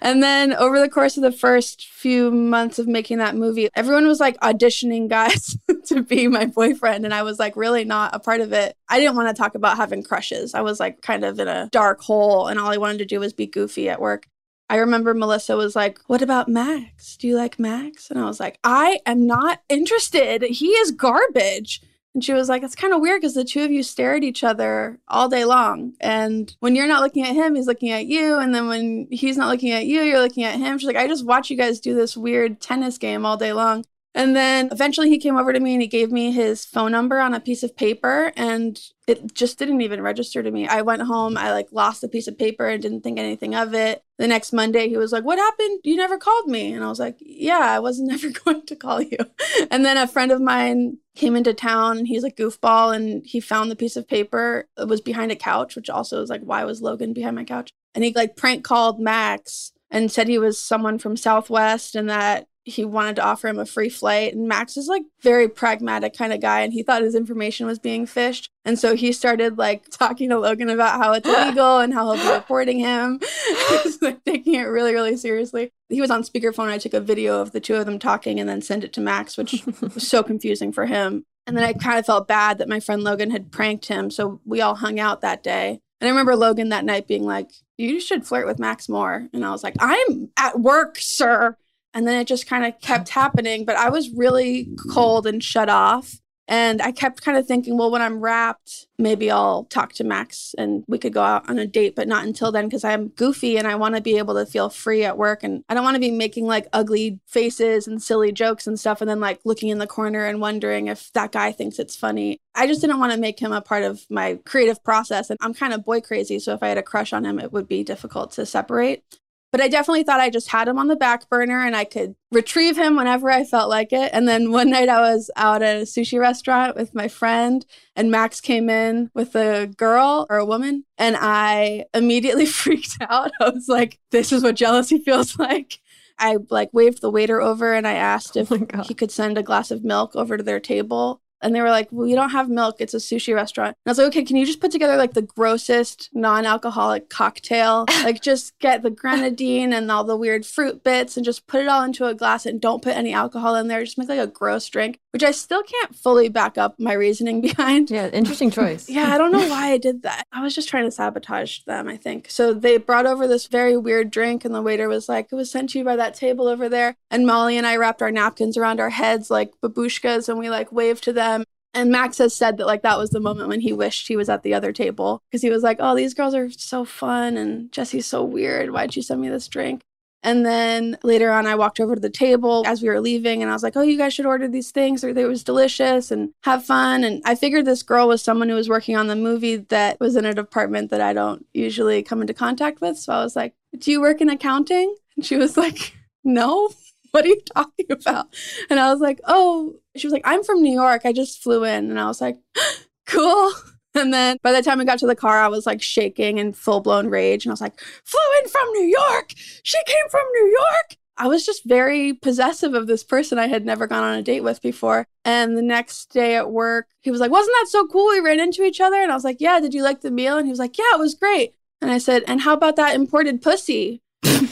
and 0.00 0.22
then 0.22 0.54
over 0.54 0.80
the 0.80 0.88
course 0.88 1.18
of 1.18 1.22
the 1.22 1.30
first 1.30 1.86
few 1.88 2.30
months 2.30 2.78
of 2.78 2.88
making 2.88 3.18
that 3.18 3.36
movie, 3.36 3.68
everyone 3.74 4.08
was 4.08 4.18
like 4.18 4.40
auditioning 4.40 5.08
guys 5.08 5.58
to 5.86 6.02
be 6.02 6.26
my 6.26 6.46
boyfriend. 6.46 7.04
And 7.04 7.12
I 7.12 7.22
was 7.22 7.38
like 7.38 7.54
really 7.56 7.84
not 7.84 8.14
a 8.14 8.18
part 8.18 8.40
of 8.40 8.52
it. 8.52 8.74
I 8.88 8.98
didn't 8.98 9.16
want 9.16 9.28
to 9.28 9.40
talk 9.40 9.54
about 9.54 9.76
having 9.76 10.02
crushes. 10.02 10.54
I 10.54 10.62
was 10.62 10.80
like 10.80 11.02
kind 11.02 11.24
of 11.24 11.38
in 11.38 11.48
a 11.48 11.68
dark 11.70 12.00
hole 12.00 12.48
and 12.48 12.58
all 12.58 12.72
I 12.72 12.78
wanted 12.78 12.98
to 12.98 13.04
do 13.04 13.20
was 13.20 13.34
be 13.34 13.46
goofy 13.46 13.90
at 13.90 14.00
work. 14.00 14.26
I 14.70 14.76
remember 14.76 15.14
Melissa 15.14 15.56
was 15.56 15.74
like, 15.74 15.98
What 16.06 16.22
about 16.22 16.48
Max? 16.48 17.16
Do 17.16 17.26
you 17.26 17.36
like 17.36 17.58
Max? 17.58 18.08
And 18.08 18.20
I 18.20 18.24
was 18.24 18.38
like, 18.38 18.60
I 18.62 19.00
am 19.04 19.26
not 19.26 19.62
interested. 19.68 20.42
He 20.42 20.68
is 20.68 20.92
garbage. 20.92 21.82
And 22.14 22.24
she 22.24 22.32
was 22.32 22.48
like, 22.48 22.62
It's 22.62 22.76
kind 22.76 22.94
of 22.94 23.00
weird 23.00 23.20
because 23.20 23.34
the 23.34 23.42
two 23.42 23.64
of 23.64 23.72
you 23.72 23.82
stare 23.82 24.14
at 24.14 24.22
each 24.22 24.44
other 24.44 25.00
all 25.08 25.28
day 25.28 25.44
long. 25.44 25.94
And 26.00 26.54
when 26.60 26.76
you're 26.76 26.86
not 26.86 27.02
looking 27.02 27.26
at 27.26 27.34
him, 27.34 27.56
he's 27.56 27.66
looking 27.66 27.90
at 27.90 28.06
you. 28.06 28.38
And 28.38 28.54
then 28.54 28.68
when 28.68 29.08
he's 29.10 29.36
not 29.36 29.50
looking 29.50 29.72
at 29.72 29.86
you, 29.86 30.02
you're 30.02 30.22
looking 30.22 30.44
at 30.44 30.58
him. 30.60 30.78
She's 30.78 30.86
like, 30.86 30.94
I 30.94 31.08
just 31.08 31.26
watch 31.26 31.50
you 31.50 31.56
guys 31.56 31.80
do 31.80 31.96
this 31.96 32.16
weird 32.16 32.60
tennis 32.60 32.96
game 32.96 33.26
all 33.26 33.36
day 33.36 33.52
long. 33.52 33.84
And 34.20 34.36
then 34.36 34.68
eventually 34.70 35.08
he 35.08 35.18
came 35.18 35.38
over 35.38 35.50
to 35.50 35.60
me 35.60 35.72
and 35.72 35.80
he 35.80 35.88
gave 35.88 36.12
me 36.12 36.30
his 36.30 36.66
phone 36.66 36.92
number 36.92 37.20
on 37.20 37.32
a 37.32 37.40
piece 37.40 37.62
of 37.62 37.74
paper 37.74 38.34
and 38.36 38.78
it 39.06 39.32
just 39.32 39.58
didn't 39.58 39.80
even 39.80 40.02
register 40.02 40.42
to 40.42 40.50
me. 40.50 40.68
I 40.68 40.82
went 40.82 41.00
home, 41.00 41.38
I 41.38 41.52
like 41.52 41.68
lost 41.72 42.02
the 42.02 42.08
piece 42.08 42.28
of 42.28 42.36
paper 42.36 42.68
and 42.68 42.82
didn't 42.82 43.00
think 43.00 43.18
anything 43.18 43.54
of 43.54 43.72
it. 43.72 44.04
The 44.18 44.28
next 44.28 44.52
Monday 44.52 44.90
he 44.90 44.98
was 44.98 45.10
like, 45.10 45.24
"What 45.24 45.38
happened? 45.38 45.80
You 45.84 45.96
never 45.96 46.18
called 46.18 46.48
me." 46.48 46.74
And 46.74 46.84
I 46.84 46.88
was 46.88 47.00
like, 47.00 47.16
"Yeah, 47.18 47.60
I 47.60 47.78
was 47.78 47.98
never 48.00 48.28
going 48.28 48.66
to 48.66 48.76
call 48.76 49.00
you." 49.00 49.16
And 49.70 49.86
then 49.86 49.96
a 49.96 50.06
friend 50.06 50.30
of 50.32 50.42
mine 50.42 50.98
came 51.16 51.34
into 51.34 51.54
town 51.54 51.96
and 51.96 52.06
he's 52.06 52.24
a 52.24 52.30
goofball 52.30 52.94
and 52.94 53.24
he 53.24 53.40
found 53.40 53.70
the 53.70 53.76
piece 53.76 53.96
of 53.96 54.06
paper. 54.06 54.68
It 54.76 54.86
was 54.88 55.00
behind 55.00 55.32
a 55.32 55.36
couch, 55.36 55.76
which 55.76 55.88
also 55.88 56.20
is 56.20 56.28
like, 56.28 56.42
why 56.42 56.64
was 56.64 56.82
Logan 56.82 57.14
behind 57.14 57.36
my 57.36 57.44
couch? 57.44 57.70
And 57.94 58.04
he 58.04 58.12
like 58.12 58.36
prank 58.36 58.64
called 58.64 59.00
Max 59.00 59.72
and 59.90 60.12
said 60.12 60.28
he 60.28 60.38
was 60.38 60.58
someone 60.58 60.98
from 60.98 61.16
Southwest 61.16 61.94
and 61.94 62.10
that 62.10 62.46
he 62.64 62.84
wanted 62.84 63.16
to 63.16 63.24
offer 63.24 63.48
him 63.48 63.58
a 63.58 63.66
free 63.66 63.88
flight. 63.88 64.34
And 64.34 64.46
Max 64.46 64.76
is 64.76 64.86
like 64.86 65.02
very 65.22 65.48
pragmatic 65.48 66.16
kind 66.16 66.32
of 66.32 66.40
guy, 66.40 66.60
and 66.60 66.72
he 66.72 66.82
thought 66.82 67.02
his 67.02 67.14
information 67.14 67.66
was 67.66 67.78
being 67.78 68.06
phished. 68.06 68.48
And 68.64 68.78
so 68.78 68.94
he 68.94 69.12
started 69.12 69.58
like 69.58 69.88
talking 69.90 70.28
to 70.30 70.38
Logan 70.38 70.68
about 70.68 70.98
how 70.98 71.12
it's 71.12 71.28
illegal 71.28 71.78
and 71.78 71.94
how 71.94 72.12
he'll 72.12 72.22
be 72.22 72.32
reporting 72.32 72.78
him. 72.78 73.20
He's 73.82 74.00
like 74.02 74.24
taking 74.24 74.54
it 74.54 74.64
really, 74.64 74.92
really 74.92 75.16
seriously. 75.16 75.72
He 75.88 76.00
was 76.00 76.10
on 76.10 76.22
speakerphone. 76.22 76.68
I 76.68 76.78
took 76.78 76.94
a 76.94 77.00
video 77.00 77.40
of 77.40 77.52
the 77.52 77.60
two 77.60 77.76
of 77.76 77.86
them 77.86 77.98
talking 77.98 78.38
and 78.38 78.48
then 78.48 78.62
sent 78.62 78.84
it 78.84 78.92
to 78.94 79.00
Max, 79.00 79.36
which 79.36 79.64
was 79.80 80.06
so 80.06 80.22
confusing 80.22 80.72
for 80.72 80.86
him. 80.86 81.24
And 81.46 81.56
then 81.56 81.64
I 81.64 81.72
kind 81.72 81.98
of 81.98 82.06
felt 82.06 82.28
bad 82.28 82.58
that 82.58 82.68
my 82.68 82.80
friend 82.80 83.02
Logan 83.02 83.30
had 83.30 83.50
pranked 83.50 83.86
him. 83.86 84.10
So 84.10 84.40
we 84.44 84.60
all 84.60 84.76
hung 84.76 85.00
out 85.00 85.22
that 85.22 85.42
day. 85.42 85.80
And 86.00 86.08
I 86.08 86.10
remember 86.10 86.36
Logan 86.36 86.68
that 86.70 86.84
night 86.84 87.08
being 87.08 87.24
like, 87.24 87.50
You 87.76 88.00
should 88.00 88.26
flirt 88.26 88.46
with 88.46 88.58
Max 88.58 88.88
more. 88.88 89.28
And 89.32 89.44
I 89.44 89.50
was 89.50 89.64
like, 89.64 89.74
I'm 89.80 90.30
at 90.38 90.60
work, 90.60 90.96
sir. 90.98 91.56
And 91.94 92.06
then 92.06 92.20
it 92.20 92.26
just 92.26 92.46
kind 92.46 92.64
of 92.64 92.80
kept 92.80 93.08
happening. 93.08 93.64
But 93.64 93.76
I 93.76 93.90
was 93.90 94.10
really 94.10 94.68
cold 94.92 95.26
and 95.26 95.42
shut 95.42 95.68
off. 95.68 96.20
And 96.50 96.82
I 96.82 96.90
kept 96.90 97.22
kind 97.22 97.38
of 97.38 97.46
thinking, 97.46 97.78
well, 97.78 97.92
when 97.92 98.02
I'm 98.02 98.20
wrapped, 98.20 98.88
maybe 98.98 99.30
I'll 99.30 99.66
talk 99.66 99.92
to 99.94 100.04
Max 100.04 100.52
and 100.58 100.82
we 100.88 100.98
could 100.98 101.12
go 101.12 101.22
out 101.22 101.48
on 101.48 101.60
a 101.60 101.66
date, 101.66 101.94
but 101.94 102.08
not 102.08 102.26
until 102.26 102.50
then 102.50 102.64
because 102.64 102.82
I'm 102.82 103.10
goofy 103.10 103.56
and 103.56 103.68
I 103.68 103.76
want 103.76 103.94
to 103.94 104.00
be 104.00 104.18
able 104.18 104.34
to 104.34 104.44
feel 104.44 104.68
free 104.68 105.04
at 105.04 105.16
work. 105.16 105.44
And 105.44 105.62
I 105.68 105.74
don't 105.74 105.84
want 105.84 105.94
to 105.94 106.00
be 106.00 106.10
making 106.10 106.46
like 106.46 106.66
ugly 106.72 107.20
faces 107.28 107.86
and 107.86 108.02
silly 108.02 108.32
jokes 108.32 108.66
and 108.66 108.80
stuff 108.80 109.00
and 109.00 109.08
then 109.08 109.20
like 109.20 109.38
looking 109.44 109.68
in 109.68 109.78
the 109.78 109.86
corner 109.86 110.26
and 110.26 110.40
wondering 110.40 110.88
if 110.88 111.12
that 111.12 111.30
guy 111.30 111.52
thinks 111.52 111.78
it's 111.78 111.94
funny. 111.94 112.40
I 112.56 112.66
just 112.66 112.80
didn't 112.80 112.98
want 112.98 113.12
to 113.12 113.18
make 113.18 113.38
him 113.38 113.52
a 113.52 113.60
part 113.60 113.84
of 113.84 114.04
my 114.10 114.40
creative 114.44 114.82
process. 114.82 115.30
And 115.30 115.38
I'm 115.40 115.54
kind 115.54 115.72
of 115.72 115.84
boy 115.84 116.00
crazy. 116.00 116.40
So 116.40 116.52
if 116.52 116.64
I 116.64 116.68
had 116.68 116.78
a 116.78 116.82
crush 116.82 117.12
on 117.12 117.24
him, 117.24 117.38
it 117.38 117.52
would 117.52 117.68
be 117.68 117.84
difficult 117.84 118.32
to 118.32 118.44
separate. 118.44 119.04
But 119.52 119.60
I 119.60 119.68
definitely 119.68 120.04
thought 120.04 120.20
I 120.20 120.30
just 120.30 120.48
had 120.48 120.68
him 120.68 120.78
on 120.78 120.86
the 120.86 120.96
back 120.96 121.28
burner 121.28 121.64
and 121.64 121.74
I 121.74 121.84
could 121.84 122.14
retrieve 122.30 122.76
him 122.76 122.96
whenever 122.96 123.30
I 123.30 123.44
felt 123.44 123.68
like 123.68 123.92
it. 123.92 124.10
And 124.12 124.28
then 124.28 124.52
one 124.52 124.70
night 124.76 124.88
I 124.88 125.00
was 125.00 125.30
out 125.36 125.62
at 125.62 125.76
a 125.76 125.82
sushi 125.82 126.20
restaurant 126.20 126.76
with 126.76 126.94
my 126.94 127.08
friend 127.08 127.66
and 127.96 128.10
Max 128.10 128.40
came 128.40 128.70
in 128.70 129.10
with 129.14 129.34
a 129.34 129.66
girl 129.76 130.26
or 130.30 130.36
a 130.36 130.46
woman 130.46 130.84
and 130.98 131.16
I 131.18 131.86
immediately 131.94 132.46
freaked 132.46 132.96
out. 133.00 133.32
I 133.40 133.50
was 133.50 133.68
like, 133.68 133.98
this 134.10 134.32
is 134.32 134.42
what 134.42 134.54
jealousy 134.54 134.98
feels 134.98 135.38
like. 135.38 135.80
I 136.18 136.36
like 136.50 136.68
waved 136.72 137.00
the 137.00 137.10
waiter 137.10 137.40
over 137.40 137.74
and 137.74 137.88
I 137.88 137.94
asked 137.94 138.36
oh 138.36 138.40
if 138.40 138.52
oh 138.52 138.82
he 138.82 138.94
could 138.94 139.10
send 139.10 139.38
a 139.38 139.42
glass 139.42 139.70
of 139.70 139.84
milk 139.84 140.14
over 140.14 140.36
to 140.36 140.42
their 140.42 140.60
table. 140.60 141.22
And 141.42 141.54
they 141.54 141.60
were 141.60 141.70
like, 141.70 141.88
well, 141.90 142.06
you 142.06 142.16
don't 142.16 142.30
have 142.30 142.48
milk. 142.48 142.76
It's 142.78 142.94
a 142.94 142.98
sushi 142.98 143.34
restaurant. 143.34 143.76
And 143.84 143.90
I 143.90 143.92
was 143.92 143.98
like, 143.98 144.08
okay, 144.08 144.24
can 144.24 144.36
you 144.36 144.46
just 144.46 144.60
put 144.60 144.70
together 144.70 144.96
like 144.96 145.14
the 145.14 145.22
grossest 145.22 146.10
non 146.12 146.46
alcoholic 146.46 147.08
cocktail? 147.08 147.86
like, 148.04 148.20
just 148.20 148.58
get 148.58 148.82
the 148.82 148.90
grenadine 148.90 149.72
and 149.72 149.90
all 149.90 150.04
the 150.04 150.16
weird 150.16 150.44
fruit 150.46 150.84
bits 150.84 151.16
and 151.16 151.24
just 151.24 151.46
put 151.46 151.62
it 151.62 151.68
all 151.68 151.82
into 151.82 152.06
a 152.06 152.14
glass 152.14 152.46
and 152.46 152.60
don't 152.60 152.82
put 152.82 152.96
any 152.96 153.12
alcohol 153.12 153.54
in 153.56 153.68
there. 153.68 153.84
Just 153.84 153.98
make 153.98 154.08
like 154.08 154.18
a 154.18 154.26
gross 154.26 154.68
drink, 154.68 154.98
which 155.12 155.22
I 155.22 155.30
still 155.30 155.62
can't 155.62 155.94
fully 155.94 156.28
back 156.28 156.58
up 156.58 156.78
my 156.78 156.92
reasoning 156.92 157.40
behind. 157.40 157.90
Yeah, 157.90 158.08
interesting 158.08 158.50
choice. 158.50 158.88
yeah, 158.88 159.14
I 159.14 159.18
don't 159.18 159.32
know 159.32 159.48
why 159.48 159.72
I 159.72 159.78
did 159.78 160.02
that. 160.02 160.26
I 160.32 160.42
was 160.42 160.54
just 160.54 160.68
trying 160.68 160.84
to 160.84 160.90
sabotage 160.90 161.60
them, 161.60 161.88
I 161.88 161.96
think. 161.96 162.30
So 162.30 162.52
they 162.52 162.76
brought 162.76 163.06
over 163.06 163.26
this 163.26 163.46
very 163.46 163.76
weird 163.76 164.10
drink, 164.10 164.44
and 164.44 164.54
the 164.54 164.62
waiter 164.62 164.88
was 164.88 165.08
like, 165.08 165.28
it 165.30 165.34
was 165.34 165.50
sent 165.50 165.70
to 165.70 165.78
you 165.78 165.84
by 165.84 165.96
that 165.96 166.14
table 166.14 166.48
over 166.48 166.68
there. 166.68 166.96
And 167.10 167.26
Molly 167.26 167.56
and 167.56 167.66
I 167.66 167.76
wrapped 167.76 168.02
our 168.02 168.10
napkins 168.10 168.56
around 168.56 168.80
our 168.80 168.90
heads 168.90 169.30
like 169.30 169.52
babushkas 169.62 170.28
and 170.28 170.38
we 170.38 170.50
like 170.50 170.72
waved 170.72 171.04
to 171.04 171.12
them 171.12 171.29
them. 171.38 171.44
And 171.72 171.92
Max 171.92 172.18
has 172.18 172.34
said 172.34 172.56
that 172.56 172.66
like 172.66 172.82
that 172.82 172.98
was 172.98 173.10
the 173.10 173.20
moment 173.20 173.48
when 173.48 173.60
he 173.60 173.72
wished 173.72 174.08
he 174.08 174.16
was 174.16 174.28
at 174.28 174.42
the 174.42 174.54
other 174.54 174.72
table 174.72 175.22
because 175.30 175.42
he 175.42 175.50
was 175.50 175.62
like, 175.62 175.76
"Oh, 175.80 175.94
these 175.94 176.14
girls 176.14 176.34
are 176.34 176.50
so 176.50 176.84
fun 176.84 177.36
and 177.36 177.70
Jessie's 177.70 178.06
so 178.06 178.24
weird. 178.24 178.72
Why'd 178.72 178.96
you 178.96 179.02
send 179.02 179.20
me 179.20 179.28
this 179.28 179.46
drink?" 179.48 179.82
And 180.22 180.44
then 180.44 180.98
later 181.02 181.30
on, 181.30 181.46
I 181.46 181.54
walked 181.54 181.80
over 181.80 181.94
to 181.94 182.00
the 182.00 182.10
table 182.10 182.62
as 182.66 182.82
we 182.82 182.88
were 182.88 183.00
leaving, 183.00 183.40
and 183.40 183.50
I 183.50 183.54
was 183.54 183.62
like, 183.62 183.76
"Oh, 183.76 183.82
you 183.82 183.96
guys 183.96 184.12
should 184.12 184.26
order 184.26 184.48
these 184.48 184.70
things. 184.70 185.02
Or 185.04 185.14
they 185.14 185.24
was 185.24 185.44
delicious 185.44 186.10
and 186.10 186.30
have 186.42 186.64
fun." 186.64 187.04
And 187.04 187.22
I 187.24 187.34
figured 187.36 187.64
this 187.64 187.82
girl 187.82 188.08
was 188.08 188.22
someone 188.22 188.48
who 188.48 188.56
was 188.56 188.68
working 188.68 188.96
on 188.96 189.06
the 189.06 189.16
movie 189.16 189.56
that 189.56 189.98
was 190.00 190.16
in 190.16 190.24
a 190.24 190.34
department 190.34 190.90
that 190.90 191.00
I 191.00 191.12
don't 191.12 191.46
usually 191.54 192.02
come 192.02 192.20
into 192.20 192.34
contact 192.34 192.80
with. 192.80 192.98
So 192.98 193.12
I 193.12 193.22
was 193.22 193.36
like, 193.36 193.54
"Do 193.78 193.90
you 193.90 194.00
work 194.00 194.20
in 194.20 194.28
accounting?" 194.28 194.94
And 195.16 195.24
she 195.24 195.36
was 195.36 195.56
like, 195.56 195.94
"No." 196.24 196.70
what 197.12 197.24
are 197.24 197.28
you 197.28 197.40
talking 197.54 197.86
about? 197.90 198.34
And 198.68 198.78
I 198.78 198.92
was 198.92 199.00
like, 199.00 199.20
oh, 199.26 199.74
she 199.96 200.06
was 200.06 200.12
like, 200.12 200.22
I'm 200.24 200.44
from 200.44 200.62
New 200.62 200.72
York. 200.72 201.02
I 201.04 201.12
just 201.12 201.42
flew 201.42 201.64
in. 201.64 201.90
And 201.90 202.00
I 202.00 202.06
was 202.06 202.20
like, 202.20 202.38
cool. 203.06 203.52
And 203.94 204.14
then 204.14 204.36
by 204.42 204.52
the 204.52 204.62
time 204.62 204.78
we 204.78 204.84
got 204.84 205.00
to 205.00 205.06
the 205.06 205.16
car, 205.16 205.40
I 205.40 205.48
was 205.48 205.66
like 205.66 205.82
shaking 205.82 206.38
in 206.38 206.52
full 206.52 206.80
blown 206.80 207.08
rage. 207.08 207.44
And 207.44 207.50
I 207.50 207.54
was 207.54 207.60
like, 207.60 207.80
flew 208.04 208.20
in 208.40 208.48
from 208.48 208.68
New 208.72 208.84
York. 208.84 209.32
She 209.64 209.78
came 209.84 210.08
from 210.08 210.24
New 210.32 210.46
York. 210.46 210.96
I 211.16 211.26
was 211.26 211.44
just 211.44 211.64
very 211.66 212.14
possessive 212.14 212.72
of 212.72 212.86
this 212.86 213.04
person 213.04 213.38
I 213.38 213.46
had 213.46 213.66
never 213.66 213.86
gone 213.86 214.04
on 214.04 214.16
a 214.16 214.22
date 214.22 214.42
with 214.42 214.62
before. 214.62 215.06
And 215.24 215.54
the 215.54 215.62
next 215.62 216.06
day 216.06 216.36
at 216.36 216.50
work, 216.50 216.86
he 217.00 217.10
was 217.10 217.20
like, 217.20 217.30
Wasn't 217.30 217.54
that 217.60 217.68
so 217.68 217.86
cool? 217.88 218.08
We 218.08 218.20
ran 218.20 218.40
into 218.40 218.62
each 218.62 218.80
other. 218.80 218.96
And 218.96 219.10
I 219.10 219.14
was 219.14 219.24
like, 219.24 219.36
Yeah, 219.38 219.60
did 219.60 219.74
you 219.74 219.82
like 219.82 220.00
the 220.00 220.10
meal? 220.10 220.38
And 220.38 220.46
he 220.46 220.50
was 220.50 220.58
like, 220.58 220.78
Yeah, 220.78 220.94
it 220.94 220.98
was 220.98 221.14
great. 221.14 221.54
And 221.82 221.90
I 221.90 221.98
said, 221.98 222.22
And 222.26 222.40
how 222.40 222.54
about 222.54 222.76
that 222.76 222.94
imported 222.94 223.42
pussy? 223.42 224.02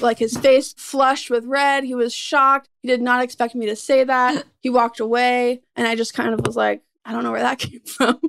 Like 0.03 0.19
his 0.19 0.37
face 0.37 0.75
flushed 0.77 1.31
with 1.31 1.45
red. 1.45 1.85
He 1.85 1.95
was 1.95 2.15
shocked. 2.15 2.69
He 2.83 2.89
did 2.89 3.03
not 3.03 3.23
expect 3.23 3.55
me 3.55 3.67
to 3.67 3.77
say 3.77 4.05
that. 4.05 4.45
He 4.61 4.71
walked 4.71 4.99
away, 4.99 5.61
and 5.77 5.87
I 5.87 5.95
just 5.95 6.15
kind 6.15 6.35
of 6.35 6.45
was 6.45 6.57
like, 6.57 6.83
I 7.05 7.13
don't 7.13 7.25
know 7.25 7.31
where 7.31 7.43
that 7.43 7.59
came 7.59 7.81
from. 7.81 8.21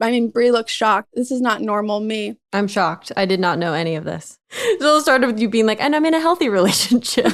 I 0.00 0.10
mean, 0.10 0.30
Brie 0.30 0.50
looks 0.50 0.72
shocked. 0.72 1.10
This 1.14 1.30
is 1.30 1.40
not 1.40 1.60
normal 1.60 2.00
me. 2.00 2.36
I'm 2.52 2.66
shocked. 2.66 3.12
I 3.16 3.26
did 3.26 3.38
not 3.38 3.58
know 3.58 3.74
any 3.74 3.94
of 3.94 4.04
this. 4.04 4.40
So 4.80 4.96
it 4.96 5.02
started 5.02 5.26
with 5.26 5.38
you 5.38 5.48
being 5.48 5.66
like, 5.66 5.80
and 5.80 5.94
I'm 5.94 6.06
in 6.06 6.14
a 6.14 6.20
healthy 6.20 6.48
relationship. 6.48 7.32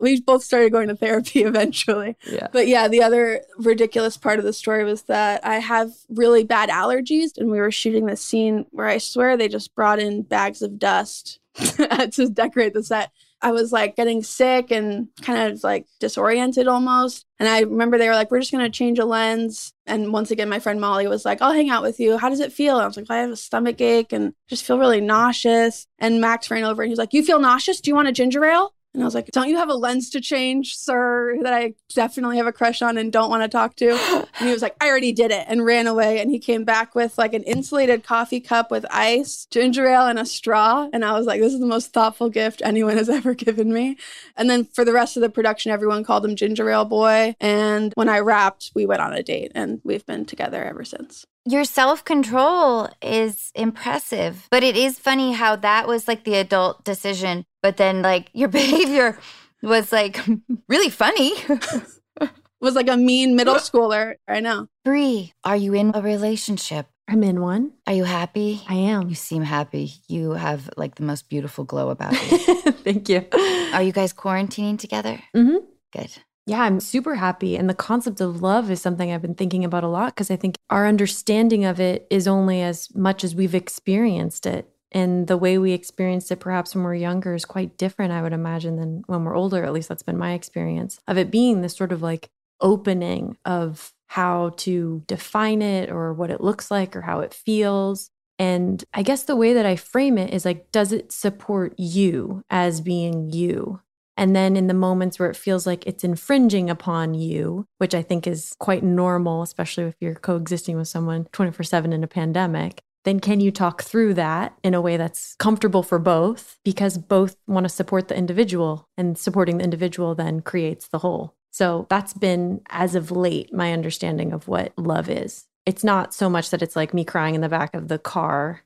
we 0.00 0.20
both 0.20 0.42
started 0.42 0.72
going 0.72 0.88
to 0.88 0.96
therapy 0.96 1.44
eventually. 1.44 2.16
Yeah. 2.26 2.48
But 2.50 2.66
yeah, 2.66 2.88
the 2.88 3.02
other 3.02 3.42
ridiculous 3.58 4.16
part 4.16 4.38
of 4.38 4.44
the 4.44 4.52
story 4.52 4.84
was 4.84 5.02
that 5.02 5.44
I 5.44 5.60
have 5.60 5.92
really 6.08 6.42
bad 6.42 6.68
allergies, 6.68 7.36
and 7.36 7.50
we 7.50 7.60
were 7.60 7.70
shooting 7.70 8.06
this 8.06 8.22
scene 8.22 8.66
where 8.70 8.86
I 8.86 8.98
swear 8.98 9.36
they 9.36 9.48
just 9.48 9.74
brought 9.74 9.98
in 10.00 10.22
bags 10.22 10.60
of 10.60 10.78
dust 10.78 11.38
to 12.12 12.28
decorate 12.32 12.74
the 12.74 12.82
set. 12.82 13.10
I 13.42 13.52
was 13.52 13.70
like 13.70 13.96
getting 13.96 14.22
sick 14.22 14.70
and 14.70 15.08
kind 15.20 15.52
of 15.52 15.62
like 15.62 15.86
disoriented 16.00 16.68
almost. 16.68 17.26
And 17.38 17.48
I 17.48 17.60
remember 17.60 17.98
they 17.98 18.08
were 18.08 18.14
like, 18.14 18.30
we're 18.30 18.40
just 18.40 18.52
going 18.52 18.64
to 18.64 18.70
change 18.70 18.98
a 18.98 19.04
lens. 19.04 19.74
And 19.86 20.12
once 20.12 20.30
again, 20.30 20.48
my 20.48 20.58
friend 20.58 20.80
Molly 20.80 21.06
was 21.06 21.24
like, 21.24 21.42
I'll 21.42 21.52
hang 21.52 21.68
out 21.68 21.82
with 21.82 22.00
you. 22.00 22.16
How 22.16 22.30
does 22.30 22.40
it 22.40 22.52
feel? 22.52 22.76
And 22.76 22.84
I 22.84 22.86
was 22.86 22.96
like, 22.96 23.08
well, 23.08 23.18
I 23.18 23.22
have 23.22 23.30
a 23.30 23.36
stomach 23.36 23.80
ache 23.80 24.12
and 24.12 24.32
just 24.48 24.64
feel 24.64 24.78
really 24.78 25.02
nauseous. 25.02 25.86
And 25.98 26.20
Max 26.20 26.50
ran 26.50 26.64
over 26.64 26.82
and 26.82 26.88
he 26.88 26.92
was 26.92 26.98
like, 26.98 27.12
You 27.12 27.22
feel 27.22 27.38
nauseous? 27.38 27.80
Do 27.80 27.90
you 27.90 27.94
want 27.94 28.08
a 28.08 28.12
ginger 28.12 28.44
ale? 28.44 28.72
And 28.96 29.02
I 29.02 29.06
was 29.06 29.14
like, 29.14 29.30
Don't 29.30 29.50
you 29.50 29.58
have 29.58 29.68
a 29.68 29.74
lens 29.74 30.08
to 30.10 30.22
change, 30.22 30.74
sir, 30.74 31.36
that 31.42 31.52
I 31.52 31.74
definitely 31.94 32.38
have 32.38 32.46
a 32.46 32.52
crush 32.52 32.80
on 32.80 32.96
and 32.96 33.12
don't 33.12 33.28
want 33.28 33.42
to 33.42 33.48
talk 33.48 33.76
to? 33.76 33.90
And 34.38 34.48
he 34.48 34.52
was 34.52 34.62
like, 34.62 34.76
I 34.80 34.88
already 34.88 35.12
did 35.12 35.30
it 35.30 35.46
and 35.48 35.64
ran 35.64 35.86
away. 35.86 36.20
And 36.20 36.30
he 36.30 36.38
came 36.38 36.64
back 36.64 36.94
with 36.94 37.16
like 37.16 37.32
an 37.32 37.42
insulated 37.44 38.04
coffee 38.04 38.40
cup 38.40 38.70
with 38.70 38.84
ice, 38.90 39.46
ginger 39.50 39.86
ale, 39.86 40.06
and 40.06 40.18
a 40.18 40.26
straw. 40.26 40.88
And 40.92 41.04
I 41.04 41.12
was 41.12 41.26
like, 41.26 41.40
This 41.40 41.52
is 41.52 41.60
the 41.60 41.66
most 41.66 41.92
thoughtful 41.92 42.30
gift 42.30 42.62
anyone 42.64 42.96
has 42.96 43.08
ever 43.18 43.34
given 43.34 43.70
me. 43.72 43.98
And 44.34 44.48
then 44.48 44.64
for 44.64 44.84
the 44.84 44.94
rest 44.94 45.16
of 45.16 45.20
the 45.20 45.28
production, 45.28 45.72
everyone 45.72 46.02
called 46.02 46.24
him 46.24 46.34
Ginger 46.34 46.70
Ale 46.70 46.86
Boy. 46.86 47.36
And 47.38 47.92
when 47.96 48.08
I 48.08 48.20
wrapped, 48.20 48.72
we 48.74 48.86
went 48.86 49.02
on 49.02 49.12
a 49.12 49.22
date 49.22 49.52
and 49.54 49.80
we've 49.84 50.06
been 50.06 50.24
together 50.24 50.64
ever 50.64 50.84
since 50.84 51.26
your 51.46 51.64
self 51.64 52.04
control 52.04 52.88
is 53.00 53.52
impressive. 53.54 54.48
But 54.50 54.62
it 54.62 54.76
is 54.76 54.98
funny 54.98 55.32
how 55.32 55.56
that 55.56 55.86
was 55.86 56.08
like 56.08 56.24
the 56.24 56.34
adult 56.34 56.84
decision, 56.84 57.44
but 57.62 57.76
then 57.76 58.02
like 58.02 58.30
your 58.32 58.48
behavior 58.60 59.18
was 59.62 59.92
like 59.92 60.20
really 60.68 60.90
funny. 60.90 61.32
was 62.60 62.74
like 62.74 62.88
a 62.88 62.96
mean 62.96 63.36
middle 63.36 63.56
schooler. 63.56 64.14
I 64.26 64.40
know. 64.40 64.66
Brie, 64.84 65.32
are 65.44 65.56
you 65.56 65.74
in 65.74 65.92
a 65.94 66.02
relationship? 66.02 66.86
I'm 67.08 67.22
in 67.22 67.40
one. 67.40 67.72
Are 67.86 67.92
you 67.92 68.02
happy? 68.02 68.62
I 68.68 68.74
am. 68.74 69.08
You 69.08 69.14
seem 69.14 69.42
happy. 69.42 69.92
You 70.08 70.32
have 70.32 70.68
like 70.76 70.96
the 70.96 71.04
most 71.04 71.28
beautiful 71.28 71.62
glow 71.64 71.90
about 71.90 72.12
you. 72.12 72.38
Thank 72.82 73.08
you. 73.08 73.24
Are 73.72 73.82
you 73.82 73.92
guys 73.92 74.12
quarantining 74.12 74.76
together? 74.76 75.22
Mm-hmm. 75.34 75.58
Good. 75.92 76.10
Yeah, 76.48 76.62
I'm 76.62 76.78
super 76.78 77.16
happy. 77.16 77.56
And 77.56 77.68
the 77.68 77.74
concept 77.74 78.20
of 78.20 78.40
love 78.40 78.70
is 78.70 78.80
something 78.80 79.10
I've 79.10 79.22
been 79.22 79.34
thinking 79.34 79.64
about 79.64 79.82
a 79.82 79.88
lot 79.88 80.14
because 80.14 80.30
I 80.30 80.36
think 80.36 80.56
our 80.70 80.86
understanding 80.86 81.64
of 81.64 81.80
it 81.80 82.06
is 82.08 82.28
only 82.28 82.62
as 82.62 82.94
much 82.94 83.24
as 83.24 83.34
we've 83.34 83.54
experienced 83.54 84.46
it. 84.46 84.68
And 84.92 85.26
the 85.26 85.36
way 85.36 85.58
we 85.58 85.72
experienced 85.72 86.30
it, 86.30 86.38
perhaps 86.38 86.74
when 86.74 86.84
we're 86.84 86.94
younger, 86.94 87.34
is 87.34 87.44
quite 87.44 87.76
different, 87.76 88.12
I 88.12 88.22
would 88.22 88.32
imagine, 88.32 88.76
than 88.76 89.02
when 89.06 89.24
we're 89.24 89.36
older. 89.36 89.64
At 89.64 89.72
least 89.72 89.88
that's 89.88 90.04
been 90.04 90.16
my 90.16 90.34
experience 90.34 91.00
of 91.08 91.18
it 91.18 91.32
being 91.32 91.60
this 91.62 91.76
sort 91.76 91.90
of 91.90 92.00
like 92.00 92.30
opening 92.60 93.36
of 93.44 93.92
how 94.06 94.50
to 94.58 95.02
define 95.08 95.62
it 95.62 95.90
or 95.90 96.12
what 96.12 96.30
it 96.30 96.40
looks 96.40 96.70
like 96.70 96.94
or 96.94 97.02
how 97.02 97.20
it 97.20 97.34
feels. 97.34 98.10
And 98.38 98.84
I 98.94 99.02
guess 99.02 99.24
the 99.24 99.34
way 99.34 99.52
that 99.52 99.66
I 99.66 99.74
frame 99.74 100.16
it 100.16 100.32
is 100.32 100.44
like, 100.44 100.70
does 100.70 100.92
it 100.92 101.10
support 101.10 101.74
you 101.76 102.44
as 102.48 102.80
being 102.80 103.32
you? 103.32 103.80
And 104.16 104.34
then 104.34 104.56
in 104.56 104.66
the 104.66 104.74
moments 104.74 105.18
where 105.18 105.30
it 105.30 105.36
feels 105.36 105.66
like 105.66 105.86
it's 105.86 106.04
infringing 106.04 106.70
upon 106.70 107.14
you, 107.14 107.66
which 107.78 107.94
I 107.94 108.02
think 108.02 108.26
is 108.26 108.54
quite 108.58 108.82
normal, 108.82 109.42
especially 109.42 109.84
if 109.84 109.94
you're 110.00 110.14
coexisting 110.14 110.76
with 110.76 110.88
someone 110.88 111.26
24 111.32 111.64
7 111.64 111.92
in 111.92 112.02
a 112.02 112.08
pandemic, 112.08 112.82
then 113.04 113.20
can 113.20 113.40
you 113.40 113.52
talk 113.52 113.82
through 113.82 114.14
that 114.14 114.56
in 114.64 114.74
a 114.74 114.80
way 114.80 114.96
that's 114.96 115.36
comfortable 115.36 115.84
for 115.84 115.98
both? 115.98 116.58
Because 116.64 116.98
both 116.98 117.36
want 117.46 117.64
to 117.64 117.68
support 117.68 118.08
the 118.08 118.16
individual, 118.16 118.88
and 118.96 119.16
supporting 119.16 119.58
the 119.58 119.64
individual 119.64 120.14
then 120.14 120.40
creates 120.40 120.88
the 120.88 120.98
whole. 120.98 121.36
So 121.52 121.86
that's 121.88 122.12
been, 122.12 122.62
as 122.68 122.94
of 122.96 123.12
late, 123.12 123.54
my 123.54 123.72
understanding 123.72 124.32
of 124.32 124.48
what 124.48 124.72
love 124.76 125.08
is. 125.08 125.46
It's 125.64 125.84
not 125.84 126.14
so 126.14 126.28
much 126.28 126.50
that 126.50 126.62
it's 126.62 126.76
like 126.76 126.92
me 126.92 127.04
crying 127.04 127.34
in 127.34 127.40
the 127.40 127.48
back 127.48 127.74
of 127.74 127.88
the 127.88 127.98
car 127.98 128.62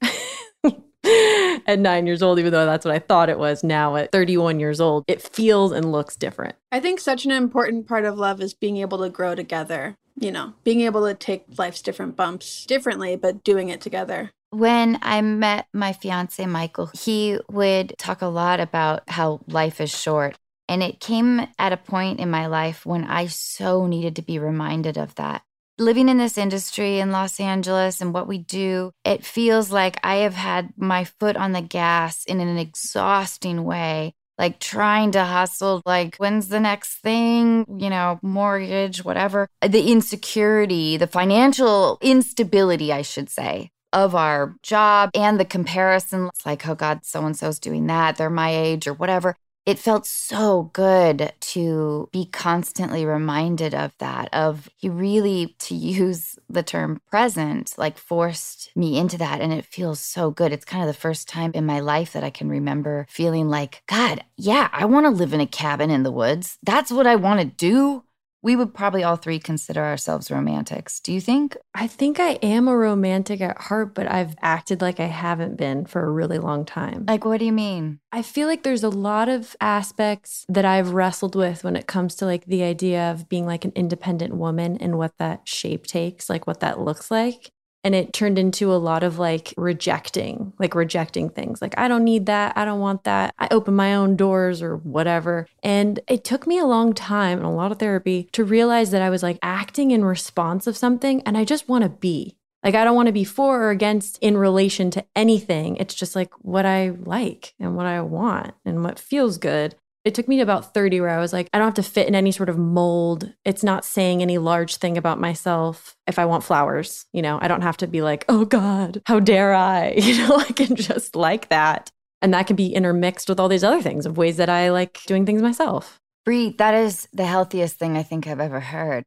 at 1.67 1.79
nine 1.79 2.07
years 2.07 2.23
old, 2.23 2.39
even 2.39 2.53
though 2.53 2.67
that's 2.67 2.85
what 2.85 2.95
I 2.95 2.99
thought 2.99 3.29
it 3.29 3.39
was 3.39 3.65
now 3.65 3.97
at 3.97 4.13
31 4.13 4.61
years 4.61 4.81
old. 4.81 5.05
It 5.07 5.23
feels 5.23 5.73
and 5.73 5.93
looks 5.93 6.17
different. 6.17 6.57
I 6.73 6.81
think 6.81 7.01
such 7.01 7.25
an 7.25 7.31
important 7.31 7.87
part 7.87 8.05
of 8.05 8.19
love 8.19 8.41
is 8.41 8.55
being 8.55 8.77
able 8.79 8.99
to 8.99 9.09
grow 9.09 9.35
together, 9.35 9.97
you 10.17 10.31
know, 10.31 10.55
being 10.65 10.81
able 10.83 11.07
to 11.07 11.15
take 11.15 11.45
life's 11.59 11.83
different 11.83 12.17
bumps 12.17 12.67
differently, 12.67 13.17
but 13.17 13.45
doing 13.45 13.69
it 13.69 13.81
together. 13.81 14.31
When 14.51 14.99
I 15.01 15.21
met 15.23 15.69
my 15.73 15.93
fiance, 15.93 16.45
Michael, 16.45 16.91
he 16.93 17.39
would 17.49 17.95
talk 17.99 18.21
a 18.21 18.27
lot 18.27 18.59
about 18.59 19.09
how 19.09 19.41
life 19.47 19.81
is 19.81 19.97
short. 19.97 20.37
And 20.69 20.83
it 20.83 21.01
came 21.01 21.47
at 21.59 21.73
a 21.73 21.77
point 21.77 22.21
in 22.21 22.31
my 22.31 22.47
life 22.47 22.85
when 22.85 23.05
I 23.05 23.27
so 23.27 23.87
needed 23.87 24.17
to 24.17 24.23
be 24.23 24.39
reminded 24.39 24.97
of 24.97 25.15
that 25.17 25.43
living 25.81 26.09
in 26.09 26.19
this 26.19 26.39
industry 26.39 27.01
in 27.01 27.11
Los 27.11 27.41
Angeles 27.41 28.01
and 28.01 28.13
what 28.13 28.29
we 28.29 28.39
do, 28.39 28.93
it 29.05 29.25
feels 29.25 29.73
like 29.73 29.99
I 30.05 30.17
have 30.17 30.35
had 30.35 30.75
my 30.77 31.05
foot 31.05 31.37
on 31.37 31.53
the 31.53 31.63
gas 31.63 32.25
in 32.27 32.39
an 32.41 32.59
exhausting 32.59 33.65
way. 33.65 34.13
Like 34.39 34.59
trying 34.59 35.11
to 35.13 35.25
hustle, 35.25 35.83
like, 35.85 36.17
when's 36.17 36.49
the 36.49 36.61
next 36.61 36.95
thing? 37.03 37.67
You 37.79 37.91
know, 37.91 38.19
mortgage, 38.23 39.05
whatever. 39.05 39.49
The 39.61 39.91
insecurity, 39.91 40.97
the 40.97 41.07
financial 41.07 41.99
instability, 42.01 42.91
I 42.91 43.03
should 43.03 43.29
say, 43.29 43.71
of 43.93 44.15
our 44.15 44.57
job 44.63 45.11
and 45.15 45.39
the 45.39 45.45
comparison. 45.45 46.31
It's 46.35 46.47
like, 46.47 46.67
oh 46.67 46.75
God, 46.75 47.05
so 47.05 47.27
and 47.27 47.37
so's 47.37 47.59
doing 47.59 47.87
that. 47.89 48.17
They're 48.17 48.31
my 48.31 48.51
age 48.57 48.87
or 48.87 48.95
whatever 48.95 49.37
it 49.67 49.79
felt 49.79 50.07
so 50.07 50.71
good 50.73 51.33
to 51.41 52.09
be 52.13 52.25
constantly 52.27 53.05
reminded 53.05 53.75
of 53.75 53.97
that 53.99 54.29
of 54.33 54.69
he 54.77 54.89
really 54.89 55.55
to 55.59 55.75
use 55.75 56.39
the 56.49 56.63
term 56.63 57.01
present 57.11 57.75
like 57.77 57.99
forced 57.99 58.71
me 58.75 58.99
into 58.99 59.19
that 59.19 59.41
and 59.41 59.53
it 59.53 59.65
feels 59.65 60.01
so 60.01 60.31
good. 60.31 60.53
It's 60.53 60.65
kind 60.65 60.83
of 60.83 60.89
the 60.89 61.01
first 61.01 61.29
time 61.29 61.53
in 61.55 61.67
my 61.67 61.81
life 61.81 62.13
that 62.13 62.25
i 62.25 62.31
can 62.31 62.49
remember 62.49 63.07
feeling 63.09 63.49
like 63.49 63.83
god 63.87 64.25
yeah 64.37 64.69
i 64.73 64.85
want 64.85 65.07
to 65.07 65.11
live 65.11 65.33
in 65.33 65.41
a 65.41 65.47
cabin 65.47 65.91
in 65.91 66.03
the 66.03 66.13
woods. 66.13 66.59
That's 66.63 66.91
what 66.91 67.07
i 67.07 67.17
want 67.17 67.41
to 67.41 67.47
do 67.47 68.05
we 68.43 68.57
would 68.57 68.75
probably 68.75 69.03
all 69.03 69.17
three 69.17 69.39
consider 69.39 69.85
ourselves 69.85 70.31
romantics. 70.31 71.01
Do 71.01 71.13
you 71.13 71.21
think? 71.21 71.57
I 71.75 71.87
think 71.87 72.19
I 72.19 72.39
am 72.43 72.69
a 72.69 72.77
romantic 72.77 73.41
at 73.41 73.61
heart, 73.63 73.95
but 73.95 74.11
I've 74.11 74.35
acted 74.41 74.81
like 74.81 74.99
I 74.99 75.07
haven't 75.07 75.57
been 75.57 75.85
for 75.85 76.05
a 76.05 76.11
really 76.11 76.39
long 76.39 76.65
time. 76.65 77.05
Like, 77.07 77.25
what 77.25 77.39
do 77.39 77.45
you 77.45 77.53
mean? 77.53 78.01
I 78.13 78.23
feel 78.23 78.49
like 78.49 78.63
there's 78.63 78.85
a 78.85 78.89
lot 78.89 79.29
of 79.29 79.55
aspects 79.61 80.45
that 80.49 80.65
I've 80.65 80.93
wrestled 80.93 81.37
with 81.37 81.65
when 81.65 81.77
it 81.77 81.87
comes 81.87 82.15
to 82.17 82.25
like 82.25 82.47
the 82.47 82.63
idea 82.63 83.11
of 83.11 83.29
being 83.29 83.47
like 83.47 83.65
an 83.65 83.73
independent 83.75 84.35
woman 84.35 84.77
and 84.79 84.97
what 84.97 85.19
that 85.19 85.47
shape 85.47 85.87
takes, 85.87 86.31
like 86.31 86.47
what 86.47 86.61
that 86.61 86.81
looks 86.81 87.11
like. 87.11 87.53
And 87.83 87.95
it 87.95 88.13
turned 88.13 88.39
into 88.39 88.73
a 88.73 88.77
lot 88.77 89.03
of 89.03 89.19
like 89.19 89.55
rejecting, 89.57 90.53
like 90.59 90.75
rejecting 90.75 91.31
things. 91.31 91.63
Like, 91.63 91.79
I 91.79 91.89
don't 91.89 92.05
need 92.05 92.27
that. 92.27 92.57
I 92.57 92.65
don't 92.65 92.81
want 92.81 93.05
that. 93.05 93.35
I 93.39 93.49
open 93.51 93.75
my 93.75 93.95
own 93.95 94.17
doors 94.17 94.61
or 94.61 94.77
whatever. 94.77 95.47
And 95.63 96.01
it 96.07 96.23
took 96.23 96.47
me 96.47 96.59
a 96.59 96.67
long 96.67 96.93
time 96.93 97.39
and 97.39 97.47
a 97.47 97.51
lot 97.51 97.73
of 97.73 97.79
therapy 97.79 98.29
to 98.33 98.45
realize 98.45 98.91
that 98.91 99.03
I 99.03 99.11
was 99.11 99.23
like 99.23 99.39
acting 99.43 99.91
in 99.93 100.05
response 100.05 100.67
of 100.67 100.77
something 100.77 101.23
and 101.23 101.39
I 101.39 101.45
just 101.45 101.69
want 101.69 101.85
to 101.85 101.91
be. 101.91 102.37
Like, 102.63 102.75
I 102.75 102.85
don't 102.85 102.97
want 102.97 103.07
to 103.07 103.13
be 103.13 103.25
for 103.25 103.63
or 103.65 103.71
against 103.71 104.19
in 104.21 104.37
relation 104.37 104.91
to 104.91 105.05
anything. 105.17 105.77
It's 105.77 105.95
just 105.95 106.15
like 106.15 106.31
what 106.43 106.67
I 106.67 106.91
like 106.91 107.55
and 107.59 107.75
what 107.75 107.87
I 107.87 108.03
want 108.03 108.53
and 108.67 108.85
what 108.85 108.99
feels 108.99 109.39
good. 109.39 109.77
It 110.05 110.15
took 110.15 110.29
me 110.29 110.37
to 110.37 110.43
about 110.43 110.73
30 110.73 111.01
where 111.03 111.11
I 111.11 111.21
was 111.21 111.33
like, 111.33 111.51
I 111.53 111.59
don't 111.59 111.67
have 111.67 111.75
to 111.75 111.83
fit 111.83 112.09
in 112.09 112.15
any 112.15 112.33
sort 112.33 112.49
of 112.49 112.57
mold. 112.57 113.35
It's 113.45 113.63
not 113.63 113.85
saying 113.85 114.23
any 114.23 114.39
large 114.39 114.77
thing 114.77 114.97
about 114.97 115.21
myself. 115.21 115.95
If 116.07 116.19
I 116.19 116.25
want 116.25 116.43
flowers, 116.43 117.05
you 117.13 117.21
know, 117.21 117.39
I 117.41 117.49
don't 117.49 117.61
have 117.61 117.77
to 117.79 117.87
be 117.87 118.01
like, 118.01 118.25
oh 118.29 118.47
God, 118.47 119.03
how 119.05 119.21
dare 119.21 119.55
I? 119.55 119.95
You 120.11 120.27
know, 120.27 120.37
I 120.39 120.51
can 120.53 120.75
just 120.75 121.15
like 121.15 121.51
that. 121.51 121.91
And 122.23 122.35
that 122.35 122.47
can 122.47 122.57
be 122.57 122.75
intermixed 122.75 123.29
with 123.29 123.39
all 123.39 123.49
these 123.49 123.63
other 123.63 123.81
things 123.81 124.07
of 124.07 124.17
ways 124.17 124.39
that 124.39 124.49
I 124.49 124.71
like 124.71 125.01
doing 125.05 125.25
things 125.25 125.41
myself. 125.41 126.00
Brie, 126.25 126.51
that 126.59 126.75
is 126.75 127.09
the 127.13 127.25
healthiest 127.25 127.77
thing 127.79 127.97
I 127.97 128.03
think 128.03 128.27
I've 128.27 128.41
ever 128.41 128.61
heard. 128.61 129.05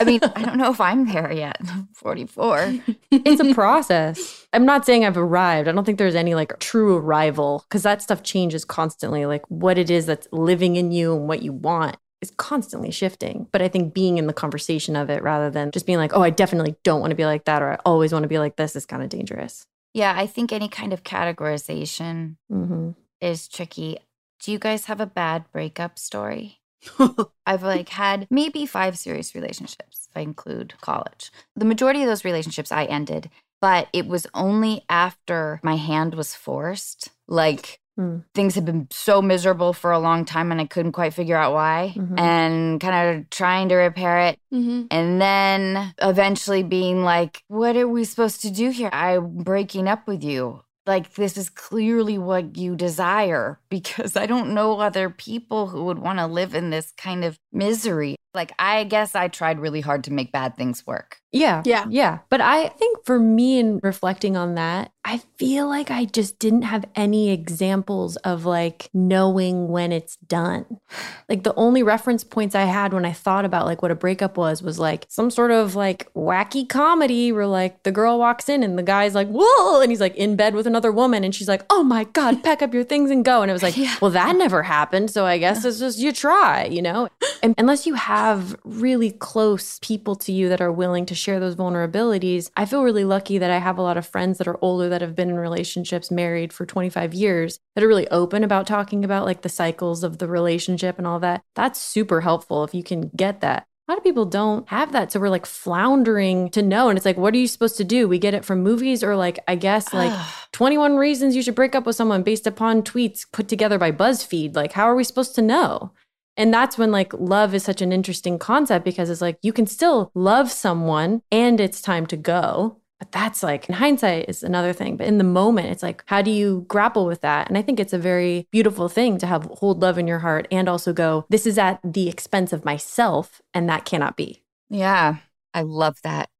I 0.00 0.04
mean, 0.04 0.20
I 0.34 0.42
don't 0.42 0.58
know 0.58 0.70
if 0.70 0.80
I'm 0.80 1.06
there 1.10 1.32
yet. 1.32 1.60
44. 1.94 2.74
it's 3.10 3.40
a 3.40 3.54
process. 3.54 4.46
I'm 4.52 4.66
not 4.66 4.84
saying 4.84 5.04
I've 5.04 5.16
arrived. 5.16 5.68
I 5.68 5.72
don't 5.72 5.84
think 5.84 5.98
there's 5.98 6.14
any 6.14 6.34
like 6.34 6.58
true 6.58 6.96
arrival 6.96 7.64
because 7.68 7.82
that 7.84 8.02
stuff 8.02 8.22
changes 8.22 8.64
constantly. 8.64 9.24
Like 9.26 9.44
what 9.48 9.78
it 9.78 9.90
is 9.90 10.06
that's 10.06 10.28
living 10.32 10.76
in 10.76 10.90
you 10.92 11.16
and 11.16 11.28
what 11.28 11.42
you 11.42 11.52
want 11.52 11.96
is 12.20 12.30
constantly 12.36 12.90
shifting. 12.90 13.46
But 13.52 13.62
I 13.62 13.68
think 13.68 13.94
being 13.94 14.18
in 14.18 14.26
the 14.26 14.32
conversation 14.32 14.96
of 14.96 15.08
it 15.08 15.22
rather 15.22 15.50
than 15.50 15.70
just 15.70 15.86
being 15.86 15.98
like, 15.98 16.12
oh, 16.14 16.22
I 16.22 16.30
definitely 16.30 16.74
don't 16.82 17.00
want 17.00 17.10
to 17.12 17.16
be 17.16 17.24
like 17.26 17.44
that 17.44 17.62
or 17.62 17.72
I 17.72 17.78
always 17.86 18.12
want 18.12 18.24
to 18.24 18.28
be 18.28 18.38
like 18.38 18.56
this 18.56 18.74
is 18.76 18.84
kind 18.86 19.02
of 19.02 19.08
dangerous. 19.08 19.66
Yeah, 19.94 20.12
I 20.16 20.26
think 20.26 20.52
any 20.52 20.68
kind 20.68 20.92
of 20.92 21.04
categorization 21.04 22.36
Mm-hmm. 22.52 22.90
is 23.20 23.48
tricky. 23.48 23.98
Do 24.42 24.52
you 24.52 24.58
guys 24.58 24.84
have 24.86 25.00
a 25.00 25.06
bad 25.06 25.44
breakup 25.52 25.98
story? 25.98 26.60
I've 27.46 27.62
like 27.62 27.88
had 27.88 28.26
maybe 28.30 28.66
five 28.66 28.98
serious 28.98 29.34
relationships 29.34 30.08
if 30.10 30.16
I 30.16 30.20
include 30.20 30.74
college. 30.80 31.30
The 31.56 31.64
majority 31.64 32.02
of 32.02 32.06
those 32.08 32.24
relationships 32.24 32.70
I 32.70 32.84
ended, 32.84 33.30
but 33.60 33.88
it 33.92 34.06
was 34.06 34.26
only 34.34 34.84
after 34.88 35.58
my 35.62 35.76
hand 35.76 36.14
was 36.14 36.34
forced. 36.34 37.08
Like 37.28 37.80
Mm. 37.98 38.24
things 38.34 38.54
had 38.54 38.66
been 38.66 38.88
so 38.90 39.22
miserable 39.22 39.72
for 39.72 39.90
a 39.90 39.98
long 39.98 40.26
time 40.26 40.52
and 40.52 40.60
I 40.60 40.66
couldn't 40.66 40.92
quite 40.92 41.14
figure 41.14 41.34
out 41.34 41.54
why 41.54 41.94
Mhm. 41.96 42.20
and 42.20 42.78
kind 42.78 42.94
of 43.20 43.30
trying 43.30 43.70
to 43.70 43.74
repair 43.76 44.18
it 44.18 44.38
Mm-hmm. 44.52 44.82
and 44.90 45.18
then 45.18 45.94
eventually 46.02 46.62
being 46.62 47.04
like, 47.04 47.42
what 47.48 47.74
are 47.74 47.88
we 47.88 48.04
supposed 48.04 48.42
to 48.42 48.50
do 48.50 48.68
here? 48.68 48.90
I'm 48.92 49.38
breaking 49.38 49.88
up 49.88 50.06
with 50.06 50.22
you. 50.22 50.62
Like, 50.86 51.14
this 51.14 51.36
is 51.36 51.50
clearly 51.50 52.16
what 52.16 52.56
you 52.56 52.76
desire 52.76 53.58
because 53.70 54.14
I 54.16 54.26
don't 54.26 54.54
know 54.54 54.78
other 54.78 55.10
people 55.10 55.66
who 55.66 55.84
would 55.84 55.98
want 55.98 56.20
to 56.20 56.26
live 56.26 56.54
in 56.54 56.70
this 56.70 56.92
kind 56.96 57.24
of 57.24 57.38
misery. 57.56 58.16
Like, 58.34 58.52
I 58.58 58.84
guess 58.84 59.14
I 59.14 59.28
tried 59.28 59.58
really 59.58 59.80
hard 59.80 60.04
to 60.04 60.12
make 60.12 60.30
bad 60.30 60.56
things 60.56 60.86
work. 60.86 61.18
Yeah. 61.32 61.62
Yeah. 61.64 61.86
Yeah. 61.90 62.18
But 62.30 62.40
I 62.40 62.68
think 62.68 63.04
for 63.04 63.18
me, 63.18 63.58
in 63.58 63.80
reflecting 63.82 64.36
on 64.36 64.54
that, 64.54 64.92
I 65.04 65.20
feel 65.38 65.68
like 65.68 65.90
I 65.90 66.06
just 66.06 66.38
didn't 66.38 66.62
have 66.62 66.84
any 66.94 67.30
examples 67.30 68.16
of 68.16 68.44
like 68.44 68.88
knowing 68.94 69.68
when 69.68 69.92
it's 69.92 70.16
done. 70.16 70.80
Like 71.28 71.42
the 71.42 71.54
only 71.54 71.82
reference 71.82 72.24
points 72.24 72.54
I 72.54 72.62
had 72.62 72.92
when 72.92 73.04
I 73.04 73.12
thought 73.12 73.44
about 73.44 73.66
like 73.66 73.82
what 73.82 73.90
a 73.90 73.94
breakup 73.94 74.36
was 74.36 74.62
was 74.62 74.78
like 74.78 75.06
some 75.08 75.30
sort 75.30 75.50
of 75.50 75.76
like 75.76 76.12
wacky 76.14 76.68
comedy 76.68 77.30
where 77.32 77.46
like 77.46 77.82
the 77.82 77.92
girl 77.92 78.18
walks 78.18 78.48
in 78.48 78.62
and 78.62 78.78
the 78.78 78.82
guy's 78.82 79.14
like, 79.14 79.28
whoa, 79.28 79.80
and 79.80 79.92
he's 79.92 80.00
like 80.00 80.16
in 80.16 80.36
bed 80.36 80.54
with 80.54 80.66
another 80.66 80.90
woman 80.90 81.22
and 81.22 81.34
she's 81.34 81.48
like, 81.48 81.64
oh 81.70 81.84
my 81.84 82.04
God, 82.04 82.42
pack 82.42 82.62
up 82.62 82.72
your 82.72 82.84
things 82.84 83.10
and 83.10 83.24
go. 83.24 83.42
And 83.42 83.50
it 83.50 83.54
was 83.54 83.62
like, 83.62 83.76
yeah. 83.76 83.94
well, 84.00 84.10
that 84.10 84.34
never 84.36 84.62
happened. 84.62 85.10
So 85.10 85.26
I 85.26 85.38
guess 85.38 85.64
it's 85.64 85.78
just 85.78 85.98
you 85.98 86.12
try, 86.12 86.64
you 86.64 86.82
know? 86.82 87.08
And 87.46 87.54
unless 87.58 87.86
you 87.86 87.94
have 87.94 88.56
really 88.64 89.12
close 89.12 89.78
people 89.78 90.16
to 90.16 90.32
you 90.32 90.48
that 90.48 90.60
are 90.60 90.72
willing 90.72 91.06
to 91.06 91.14
share 91.14 91.38
those 91.38 91.54
vulnerabilities, 91.54 92.50
I 92.56 92.64
feel 92.64 92.82
really 92.82 93.04
lucky 93.04 93.38
that 93.38 93.52
I 93.52 93.58
have 93.58 93.78
a 93.78 93.82
lot 93.82 93.96
of 93.96 94.04
friends 94.04 94.38
that 94.38 94.48
are 94.48 94.58
older 94.60 94.88
that 94.88 95.00
have 95.00 95.14
been 95.14 95.30
in 95.30 95.36
relationships 95.36 96.10
married 96.10 96.52
for 96.52 96.66
25 96.66 97.14
years 97.14 97.60
that 97.76 97.84
are 97.84 97.86
really 97.86 98.08
open 98.08 98.42
about 98.42 98.66
talking 98.66 99.04
about 99.04 99.26
like 99.26 99.42
the 99.42 99.48
cycles 99.48 100.02
of 100.02 100.18
the 100.18 100.26
relationship 100.26 100.98
and 100.98 101.06
all 101.06 101.20
that. 101.20 101.44
That's 101.54 101.80
super 101.80 102.22
helpful 102.22 102.64
if 102.64 102.74
you 102.74 102.82
can 102.82 103.12
get 103.14 103.42
that. 103.42 103.68
A 103.86 103.92
lot 103.92 103.98
of 103.98 104.02
people 104.02 104.24
don't 104.24 104.68
have 104.68 104.90
that. 104.90 105.12
So 105.12 105.20
we're 105.20 105.28
like 105.28 105.46
floundering 105.46 106.50
to 106.50 106.62
know. 106.62 106.88
And 106.88 106.96
it's 106.96 107.06
like, 107.06 107.16
what 107.16 107.32
are 107.32 107.38
you 107.38 107.46
supposed 107.46 107.76
to 107.76 107.84
do? 107.84 108.08
We 108.08 108.18
get 108.18 108.34
it 108.34 108.44
from 108.44 108.64
movies 108.64 109.04
or 109.04 109.14
like, 109.14 109.38
I 109.46 109.54
guess, 109.54 109.94
like 109.94 110.12
21 110.50 110.96
reasons 110.96 111.36
you 111.36 111.42
should 111.42 111.54
break 111.54 111.76
up 111.76 111.86
with 111.86 111.94
someone 111.94 112.24
based 112.24 112.48
upon 112.48 112.82
tweets 112.82 113.24
put 113.30 113.46
together 113.46 113.78
by 113.78 113.92
BuzzFeed. 113.92 114.56
Like, 114.56 114.72
how 114.72 114.86
are 114.86 114.96
we 114.96 115.04
supposed 115.04 115.36
to 115.36 115.42
know? 115.42 115.92
And 116.36 116.52
that's 116.52 116.76
when 116.76 116.92
like 116.92 117.12
love 117.14 117.54
is 117.54 117.64
such 117.64 117.80
an 117.80 117.92
interesting 117.92 118.38
concept 118.38 118.84
because 118.84 119.08
it's 119.10 119.22
like 119.22 119.38
you 119.42 119.52
can 119.52 119.66
still 119.66 120.10
love 120.14 120.50
someone 120.50 121.22
and 121.32 121.60
it's 121.60 121.80
time 121.80 122.06
to 122.06 122.16
go. 122.16 122.78
But 122.98 123.12
that's 123.12 123.42
like 123.42 123.68
in 123.68 123.74
hindsight 123.74 124.28
is 124.28 124.42
another 124.42 124.72
thing. 124.72 124.96
But 124.96 125.06
in 125.06 125.18
the 125.18 125.24
moment, 125.24 125.68
it's 125.68 125.82
like, 125.82 126.02
how 126.06 126.22
do 126.22 126.30
you 126.30 126.64
grapple 126.66 127.06
with 127.06 127.20
that? 127.20 127.48
And 127.48 127.58
I 127.58 127.62
think 127.62 127.78
it's 127.78 127.92
a 127.92 127.98
very 127.98 128.48
beautiful 128.50 128.88
thing 128.88 129.18
to 129.18 129.26
have 129.26 129.44
hold 129.44 129.82
love 129.82 129.98
in 129.98 130.06
your 130.06 130.20
heart 130.20 130.48
and 130.50 130.68
also 130.68 130.92
go, 130.92 131.26
this 131.28 131.46
is 131.46 131.58
at 131.58 131.78
the 131.84 132.08
expense 132.08 132.54
of 132.54 132.64
myself, 132.64 133.42
and 133.52 133.68
that 133.68 133.84
cannot 133.84 134.16
be. 134.16 134.42
Yeah, 134.70 135.16
I 135.52 135.62
love 135.62 136.00
that. 136.02 136.30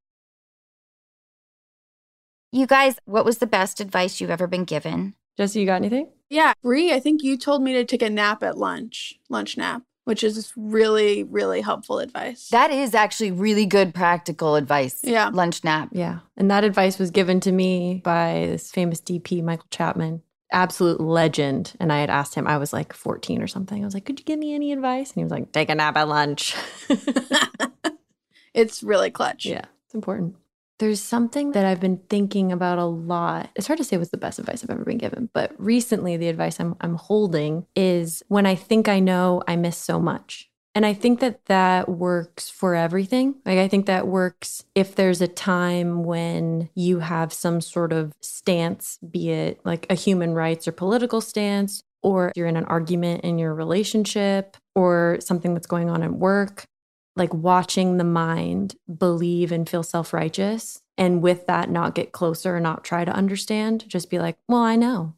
You 2.53 2.67
guys, 2.67 2.97
what 3.05 3.27
was 3.27 3.37
the 3.39 3.47
best 3.47 3.81
advice 3.81 4.19
you've 4.19 4.31
ever 4.31 4.47
been 4.47 4.65
given? 4.65 5.15
Jessie, 5.37 5.61
you 5.61 5.66
got 5.66 5.77
anything? 5.77 6.09
Yeah, 6.29 6.55
Brie, 6.62 6.92
I 6.92 7.01
think 7.01 7.22
you 7.22 7.37
told 7.37 7.62
me 7.62 7.72
to 7.75 7.85
take 7.85 8.03
a 8.03 8.11
nap 8.11 8.42
at 8.42 8.59
lunch, 8.59 9.18
lunch 9.29 9.57
nap, 9.57 9.83
which 10.05 10.25
is 10.25 10.53
really, 10.57 11.22
really 11.25 11.61
helpful 11.61 11.99
advice. 11.99 12.49
That 12.49 12.70
is 12.70 12.94
actually 12.94 13.31
really 13.33 13.66
good 13.66 13.94
practical 13.94 14.57
advice. 14.57 15.01
Yeah. 15.03 15.29
Lunch 15.33 15.62
nap. 15.62 15.90
Yeah. 15.92 16.20
And 16.37 16.51
that 16.51 16.64
advice 16.64 16.99
was 16.99 17.11
given 17.11 17.40
to 17.40 17.53
me 17.53 18.01
by 18.03 18.46
this 18.49 18.70
famous 18.70 19.01
DP, 19.01 19.42
Michael 19.42 19.66
Chapman, 19.70 20.22
absolute 20.51 21.01
legend. 21.01 21.75
And 21.79 21.92
I 21.92 22.01
had 22.01 22.11
asked 22.11 22.35
him, 22.35 22.46
I 22.46 22.57
was 22.57 22.72
like 22.72 22.92
14 22.92 23.40
or 23.42 23.46
something. 23.46 23.83
I 23.83 23.85
was 23.85 23.94
like, 23.94 24.05
could 24.05 24.18
you 24.18 24.25
give 24.25 24.38
me 24.38 24.55
any 24.55 24.72
advice? 24.72 25.11
And 25.11 25.16
he 25.16 25.25
was 25.25 25.33
like, 25.33 25.53
take 25.53 25.70
a 25.70 25.75
nap 25.75 25.96
at 25.96 26.09
lunch. 26.09 26.57
it's 28.55 28.83
really 28.83 29.11
clutch. 29.11 29.46
yeah, 29.46 29.66
it's 29.85 29.94
important. 29.94 30.35
There's 30.79 31.01
something 31.01 31.53
that 31.53 31.65
I've 31.65 31.81
been 31.81 32.03
thinking 32.11 32.53
about 32.53 32.79
a 32.79 32.85
lot. 32.85 33.51
It's 33.57 33.67
hard 33.67 33.79
to 33.79 33.85
say 33.85 33.97
what's 33.97 34.11
the 34.11 34.19
best 34.19 34.39
advice 34.39 34.62
I've 34.62 34.71
ever 34.71 34.85
been 34.85 34.99
given, 34.99 35.31
but 35.33 35.53
recently 35.59 36.19
the 36.19 36.29
advice 36.29 36.61
I'm, 36.61 36.77
I'm 36.83 36.97
holding 36.97 37.67
is 37.75 38.23
when 38.29 38.45
I 38.45 38.57
think 38.57 38.87
I 38.87 39.01
know, 39.01 39.43
I 39.49 39.57
miss 39.57 39.79
so 39.79 39.99
much. 39.99 40.51
And 40.75 40.85
I 40.85 40.93
think 40.93 41.21
that 41.21 41.47
that 41.47 41.89
works 41.89 42.51
for 42.51 42.75
everything. 42.75 43.37
Like, 43.47 43.59
I 43.59 43.67
think 43.67 43.87
that 43.87 44.07
works 44.07 44.62
if 44.75 44.95
there's 44.95 45.23
a 45.23 45.29
time 45.29 46.05
when 46.05 46.69
you 46.75 46.99
have 46.99 47.33
some 47.33 47.62
sort 47.62 47.95
of 47.95 48.12
stance, 48.21 48.99
be 48.99 49.31
it 49.31 49.61
like 49.65 49.87
a 49.89 49.95
human 49.95 50.35
rights 50.35 50.69
or 50.69 50.73
political 50.73 51.23
stance, 51.23 51.83
or 52.03 52.31
you're 52.37 52.47
in 52.47 52.59
an 52.59 52.67
argument 52.67 53.25
in 53.25 53.39
your 53.39 53.55
relationship, 53.55 54.59
or 54.75 55.17
something 55.21 55.55
that's 55.55 55.67
going 55.67 55.89
on 55.89 56.03
at 56.03 56.12
work 56.12 56.67
like 57.16 57.33
watching 57.33 57.96
the 57.96 58.05
mind 58.05 58.76
believe 58.94 59.50
and 59.50 59.68
feel 59.68 59.83
self 59.83 60.12
righteous. 60.12 60.83
And 60.98 61.22
with 61.22 61.46
that, 61.46 61.70
not 61.70 61.94
get 61.94 62.12
closer 62.12 62.57
or 62.57 62.61
not 62.61 62.85
try 62.85 63.05
to 63.05 63.12
understand, 63.12 63.88
just 63.88 64.09
be 64.09 64.18
like, 64.18 64.38
well, 64.48 64.62
I 64.62 64.76
know. 64.76 65.14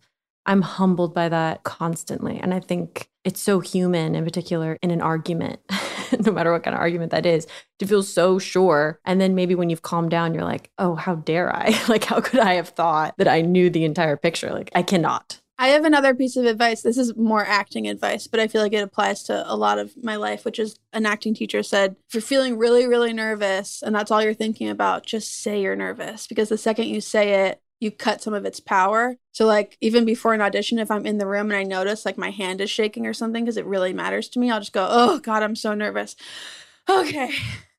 I'm 0.46 0.62
humbled 0.62 1.12
by 1.12 1.28
that 1.28 1.62
constantly. 1.64 2.38
And 2.38 2.54
I 2.54 2.60
think 2.60 3.10
it's 3.22 3.40
so 3.40 3.60
human, 3.60 4.14
in 4.14 4.24
particular, 4.24 4.78
in 4.80 4.90
an 4.90 5.02
argument, 5.02 5.60
no 6.20 6.32
matter 6.32 6.50
what 6.50 6.62
kind 6.62 6.74
of 6.74 6.80
argument 6.80 7.10
that 7.10 7.26
is, 7.26 7.46
to 7.80 7.86
feel 7.86 8.02
so 8.02 8.38
sure. 8.38 8.98
And 9.04 9.20
then 9.20 9.34
maybe 9.34 9.54
when 9.54 9.68
you've 9.68 9.82
calmed 9.82 10.10
down, 10.10 10.32
you're 10.32 10.44
like, 10.44 10.70
oh, 10.78 10.94
how 10.94 11.16
dare 11.16 11.54
I? 11.54 11.78
like, 11.88 12.04
how 12.04 12.20
could 12.20 12.40
I 12.40 12.54
have 12.54 12.70
thought 12.70 13.14
that 13.18 13.28
I 13.28 13.42
knew 13.42 13.68
the 13.68 13.84
entire 13.84 14.16
picture? 14.16 14.50
Like, 14.50 14.70
I 14.74 14.82
cannot. 14.82 15.40
I 15.60 15.68
have 15.68 15.84
another 15.84 16.14
piece 16.14 16.36
of 16.36 16.44
advice. 16.44 16.82
This 16.82 16.96
is 16.96 17.16
more 17.16 17.44
acting 17.44 17.88
advice, 17.88 18.28
but 18.28 18.38
I 18.38 18.46
feel 18.46 18.62
like 18.62 18.72
it 18.72 18.82
applies 18.82 19.24
to 19.24 19.44
a 19.50 19.56
lot 19.56 19.78
of 19.78 19.92
my 20.02 20.14
life, 20.14 20.44
which 20.44 20.58
is 20.60 20.78
an 20.92 21.04
acting 21.04 21.34
teacher 21.34 21.64
said, 21.64 21.96
if 22.06 22.14
you're 22.14 22.20
feeling 22.20 22.56
really, 22.56 22.86
really 22.86 23.12
nervous 23.12 23.82
and 23.82 23.92
that's 23.94 24.12
all 24.12 24.22
you're 24.22 24.34
thinking 24.34 24.68
about, 24.68 25.04
just 25.04 25.42
say 25.42 25.60
you're 25.60 25.74
nervous 25.74 26.28
because 26.28 26.48
the 26.48 26.58
second 26.58 26.86
you 26.86 27.00
say 27.00 27.48
it, 27.48 27.60
you 27.80 27.90
cut 27.90 28.22
some 28.22 28.34
of 28.34 28.44
its 28.44 28.60
power. 28.60 29.16
So, 29.32 29.46
like, 29.46 29.76
even 29.80 30.04
before 30.04 30.34
an 30.34 30.40
audition, 30.40 30.78
if 30.78 30.90
I'm 30.90 31.06
in 31.06 31.18
the 31.18 31.26
room 31.26 31.50
and 31.50 31.58
I 31.58 31.62
notice 31.62 32.04
like 32.04 32.18
my 32.18 32.30
hand 32.30 32.60
is 32.60 32.70
shaking 32.70 33.06
or 33.06 33.12
something 33.12 33.44
because 33.44 33.56
it 33.56 33.66
really 33.66 33.92
matters 33.92 34.28
to 34.30 34.38
me, 34.38 34.50
I'll 34.50 34.60
just 34.60 34.72
go, 34.72 34.86
oh 34.88 35.18
God, 35.18 35.42
I'm 35.42 35.56
so 35.56 35.74
nervous. 35.74 36.14
Okay. 36.88 37.30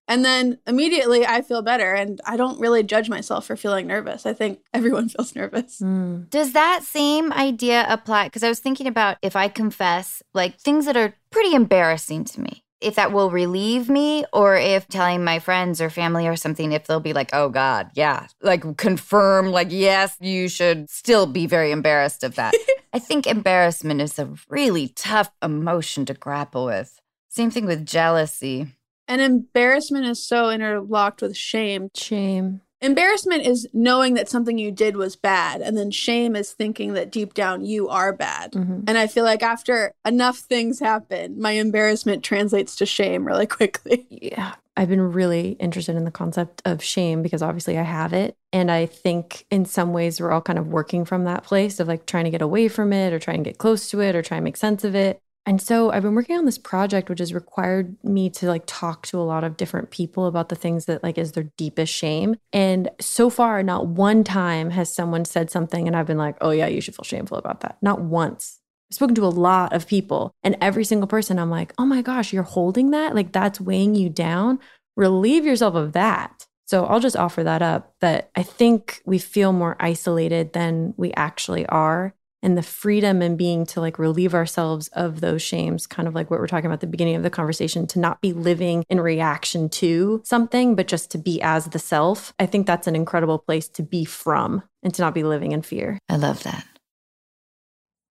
And 0.10 0.26
then 0.26 0.58
immediately 0.66 1.26
I 1.26 1.44
feel 1.44 1.62
better. 1.62 1.94
And 1.94 2.20
I 2.26 2.36
don't 2.36 2.60
really 2.60 2.82
judge 2.82 3.10
myself 3.10 3.46
for 3.46 3.56
feeling 3.56 3.86
nervous. 3.86 4.26
I 4.26 4.34
think 4.34 4.60
everyone 4.74 5.08
feels 5.08 5.36
nervous. 5.36 5.80
Mm. 5.80 6.30
Does 6.32 6.54
that 6.54 6.84
same 6.84 7.32
idea 7.32 7.86
apply? 7.88 8.26
Because 8.26 8.44
I 8.44 8.50
was 8.50 8.60
thinking 8.60 8.88
about 8.88 9.18
if 9.22 9.36
I 9.36 9.48
confess, 9.48 10.24
like 10.34 10.60
things 10.60 10.88
that 10.88 10.98
are 10.98 11.14
pretty 11.30 11.54
embarrassing 11.54 12.26
to 12.26 12.42
me, 12.42 12.64
if 12.82 12.96
that 12.96 13.12
will 13.12 13.30
relieve 13.30 13.88
me, 13.88 14.26
or 14.34 14.56
if 14.56 14.88
telling 14.88 15.24
my 15.24 15.38
friends 15.38 15.80
or 15.80 15.92
family 15.92 16.28
or 16.28 16.36
something, 16.36 16.72
if 16.72 16.88
they'll 16.88 17.00
be 17.00 17.14
like, 17.14 17.30
oh 17.34 17.50
God, 17.50 17.92
yeah, 17.94 18.26
like 18.42 18.78
confirm, 18.78 19.52
like, 19.52 19.68
yes, 19.70 20.18
you 20.20 20.50
should 20.50 20.90
still 20.90 21.28
be 21.28 21.46
very 21.46 21.72
embarrassed 21.72 22.24
of 22.24 22.36
that. 22.36 22.56
I 22.94 22.98
think 22.98 23.28
embarrassment 23.28 24.02
is 24.02 24.18
a 24.18 24.34
really 24.48 24.88
tough 24.88 25.30
emotion 25.44 26.06
to 26.06 26.16
grapple 26.16 26.66
with. 26.66 27.00
Same 27.28 27.52
thing 27.52 27.68
with 27.68 27.86
jealousy. 27.86 28.74
And 29.10 29.22
embarrassment 29.22 30.06
is 30.06 30.26
so 30.26 30.50
interlocked 30.50 31.22
with 31.22 31.36
shame. 31.36 31.90
Shame. 31.96 32.62
Embarrassment 32.82 33.46
is 33.46 33.68
knowing 33.74 34.14
that 34.14 34.30
something 34.30 34.58
you 34.58 34.72
did 34.72 34.96
was 34.96 35.18
bad, 35.18 35.60
and 35.60 35.76
then 35.76 35.92
shame 35.92 36.34
is 36.34 36.54
thinking 36.54 36.94
that 36.94 37.12
deep 37.12 37.34
down 37.34 37.66
you 37.66 37.90
are 37.90 38.14
bad. 38.14 38.54
Mhm. 38.54 38.86
And 38.88 38.98
I 38.98 39.08
feel 39.08 39.26
like 39.26 39.44
after 39.44 39.92
enough 40.06 40.38
things 40.38 40.80
happen, 40.80 41.42
my 41.42 41.52
embarrassment 41.52 42.24
translates 42.24 42.78
to 42.78 42.86
shame 42.86 43.26
really 43.26 43.48
quickly. 43.48 44.06
Yeah. 44.22 44.54
I've 44.78 44.88
been 44.88 45.12
really 45.12 45.58
interested 45.60 45.98
in 45.98 46.06
the 46.06 46.12
concept 46.12 46.62
of 46.64 46.82
shame 46.82 47.22
because 47.22 47.42
obviously 47.42 47.78
I 47.78 47.82
have 47.84 48.14
it. 48.14 48.38
And 48.54 48.72
I 48.72 48.86
think 48.86 49.46
in 49.52 49.66
some 49.66 49.92
ways 49.92 50.22
we're 50.22 50.32
all 50.32 50.40
kind 50.42 50.58
of 50.58 50.68
working 50.68 51.04
from 51.04 51.26
that 51.26 51.44
place 51.44 51.82
of 51.82 51.90
like 51.90 52.06
trying 52.06 52.24
to 52.24 52.30
get 52.30 52.42
away 52.42 52.70
from 52.70 52.94
it 52.94 53.12
or 53.12 53.20
try 53.20 53.34
and 53.34 53.44
get 53.44 53.58
close 53.58 53.90
to 53.90 54.00
it 54.00 54.16
or 54.16 54.22
try 54.22 54.38
and 54.38 54.44
make 54.46 54.56
sense 54.56 54.86
of 54.86 54.96
it. 54.96 55.22
And 55.46 55.62
so 55.62 55.92
I've 55.92 56.04
been 56.04 56.16
working 56.16 56.38
on 56.38 56.46
this 56.46 56.58
project, 56.60 57.10
which 57.10 57.20
has 57.20 57.34
required 57.34 57.98
me 58.04 58.30
to 58.32 58.48
like 58.48 58.64
talk 58.68 59.08
to 59.08 59.20
a 59.20 59.24
lot 59.24 59.44
of 59.44 59.58
different 59.58 59.90
people 59.90 60.28
about 60.28 60.50
the 60.50 60.56
things 60.56 60.86
that 60.86 61.04
like 61.04 61.18
is 61.18 61.32
their 61.32 61.50
deepest 61.58 61.92
shame. 61.92 62.36
And 62.54 62.90
so 63.00 63.30
far, 63.30 63.64
not 63.64 63.88
one 63.88 64.24
time 64.24 64.70
has 64.70 64.94
someone 64.94 65.26
said 65.26 65.50
something 65.50 65.88
and 65.88 65.96
I've 65.96 66.06
been 66.06 66.18
like, 66.18 66.38
oh 66.42 66.52
yeah, 66.52 66.68
you 66.68 66.82
should 66.82 66.96
feel 66.96 67.04
shameful 67.04 67.38
about 67.38 67.62
that. 67.62 67.78
Not 67.82 68.02
once. 68.02 68.60
I've 68.92 68.96
spoken 68.96 69.16
to 69.16 69.26
a 69.26 69.28
lot 69.28 69.74
of 69.74 69.88
people, 69.88 70.34
and 70.44 70.58
every 70.62 70.84
single 70.84 71.08
person, 71.08 71.38
I'm 71.38 71.52
like, 71.52 71.74
oh 71.78 71.86
my 71.86 72.02
gosh, 72.02 72.34
you're 72.34 72.42
holding 72.42 72.90
that? 72.92 73.14
Like 73.14 73.32
that's 73.32 73.62
weighing 73.62 73.94
you 73.94 74.10
down. 74.10 74.60
Relieve 74.96 75.46
yourself 75.46 75.76
of 75.76 75.94
that. 75.94 76.48
So 76.66 76.86
I'll 76.86 77.00
just 77.00 77.16
offer 77.16 77.44
that 77.44 77.64
up 77.64 77.96
that 78.02 78.30
I 78.36 78.44
think 78.44 79.02
we 79.06 79.18
feel 79.18 79.52
more 79.52 79.76
isolated 79.80 80.54
than 80.54 80.94
we 80.98 81.12
actually 81.14 81.66
are. 81.66 82.14
And 82.42 82.58
the 82.58 82.64
freedom 82.64 83.22
and 83.22 83.38
being 83.38 83.66
to 83.68 83.82
like 83.82 84.00
relieve 84.00 84.34
ourselves 84.34 84.88
of 84.90 85.20
those 85.20 85.42
shames, 85.42 85.86
kind 85.86 86.08
of 86.08 86.16
like 86.16 86.32
what 86.32 86.40
we're 86.40 86.48
talking 86.48 86.68
about 86.68 86.76
at 86.76 86.82
the 86.82 86.88
beginning 86.88 87.16
of 87.16 87.24
the 87.24 87.30
conversation, 87.30 87.86
to 87.88 88.00
not 88.00 88.22
be 88.22 88.32
living 88.32 88.86
in 88.90 89.02
reaction 89.02 89.68
to 89.70 90.22
something, 90.24 90.76
but 90.76 90.88
just 90.88 91.12
to 91.12 91.18
be 91.18 91.42
as 91.42 91.66
the 91.66 91.80
self. 91.80 92.34
I 92.40 92.46
think 92.46 92.66
that's 92.66 92.88
an 92.88 92.96
incredible 92.96 93.40
place 93.40 93.68
to 93.70 93.84
be 93.84 94.06
from 94.06 94.64
and 94.84 94.94
to 94.94 95.02
not 95.02 95.14
be 95.14 95.24
living 95.24 95.52
in 95.52 95.62
fear. 95.62 96.00
I 96.08 96.16
love 96.16 96.44
that. 96.44 96.66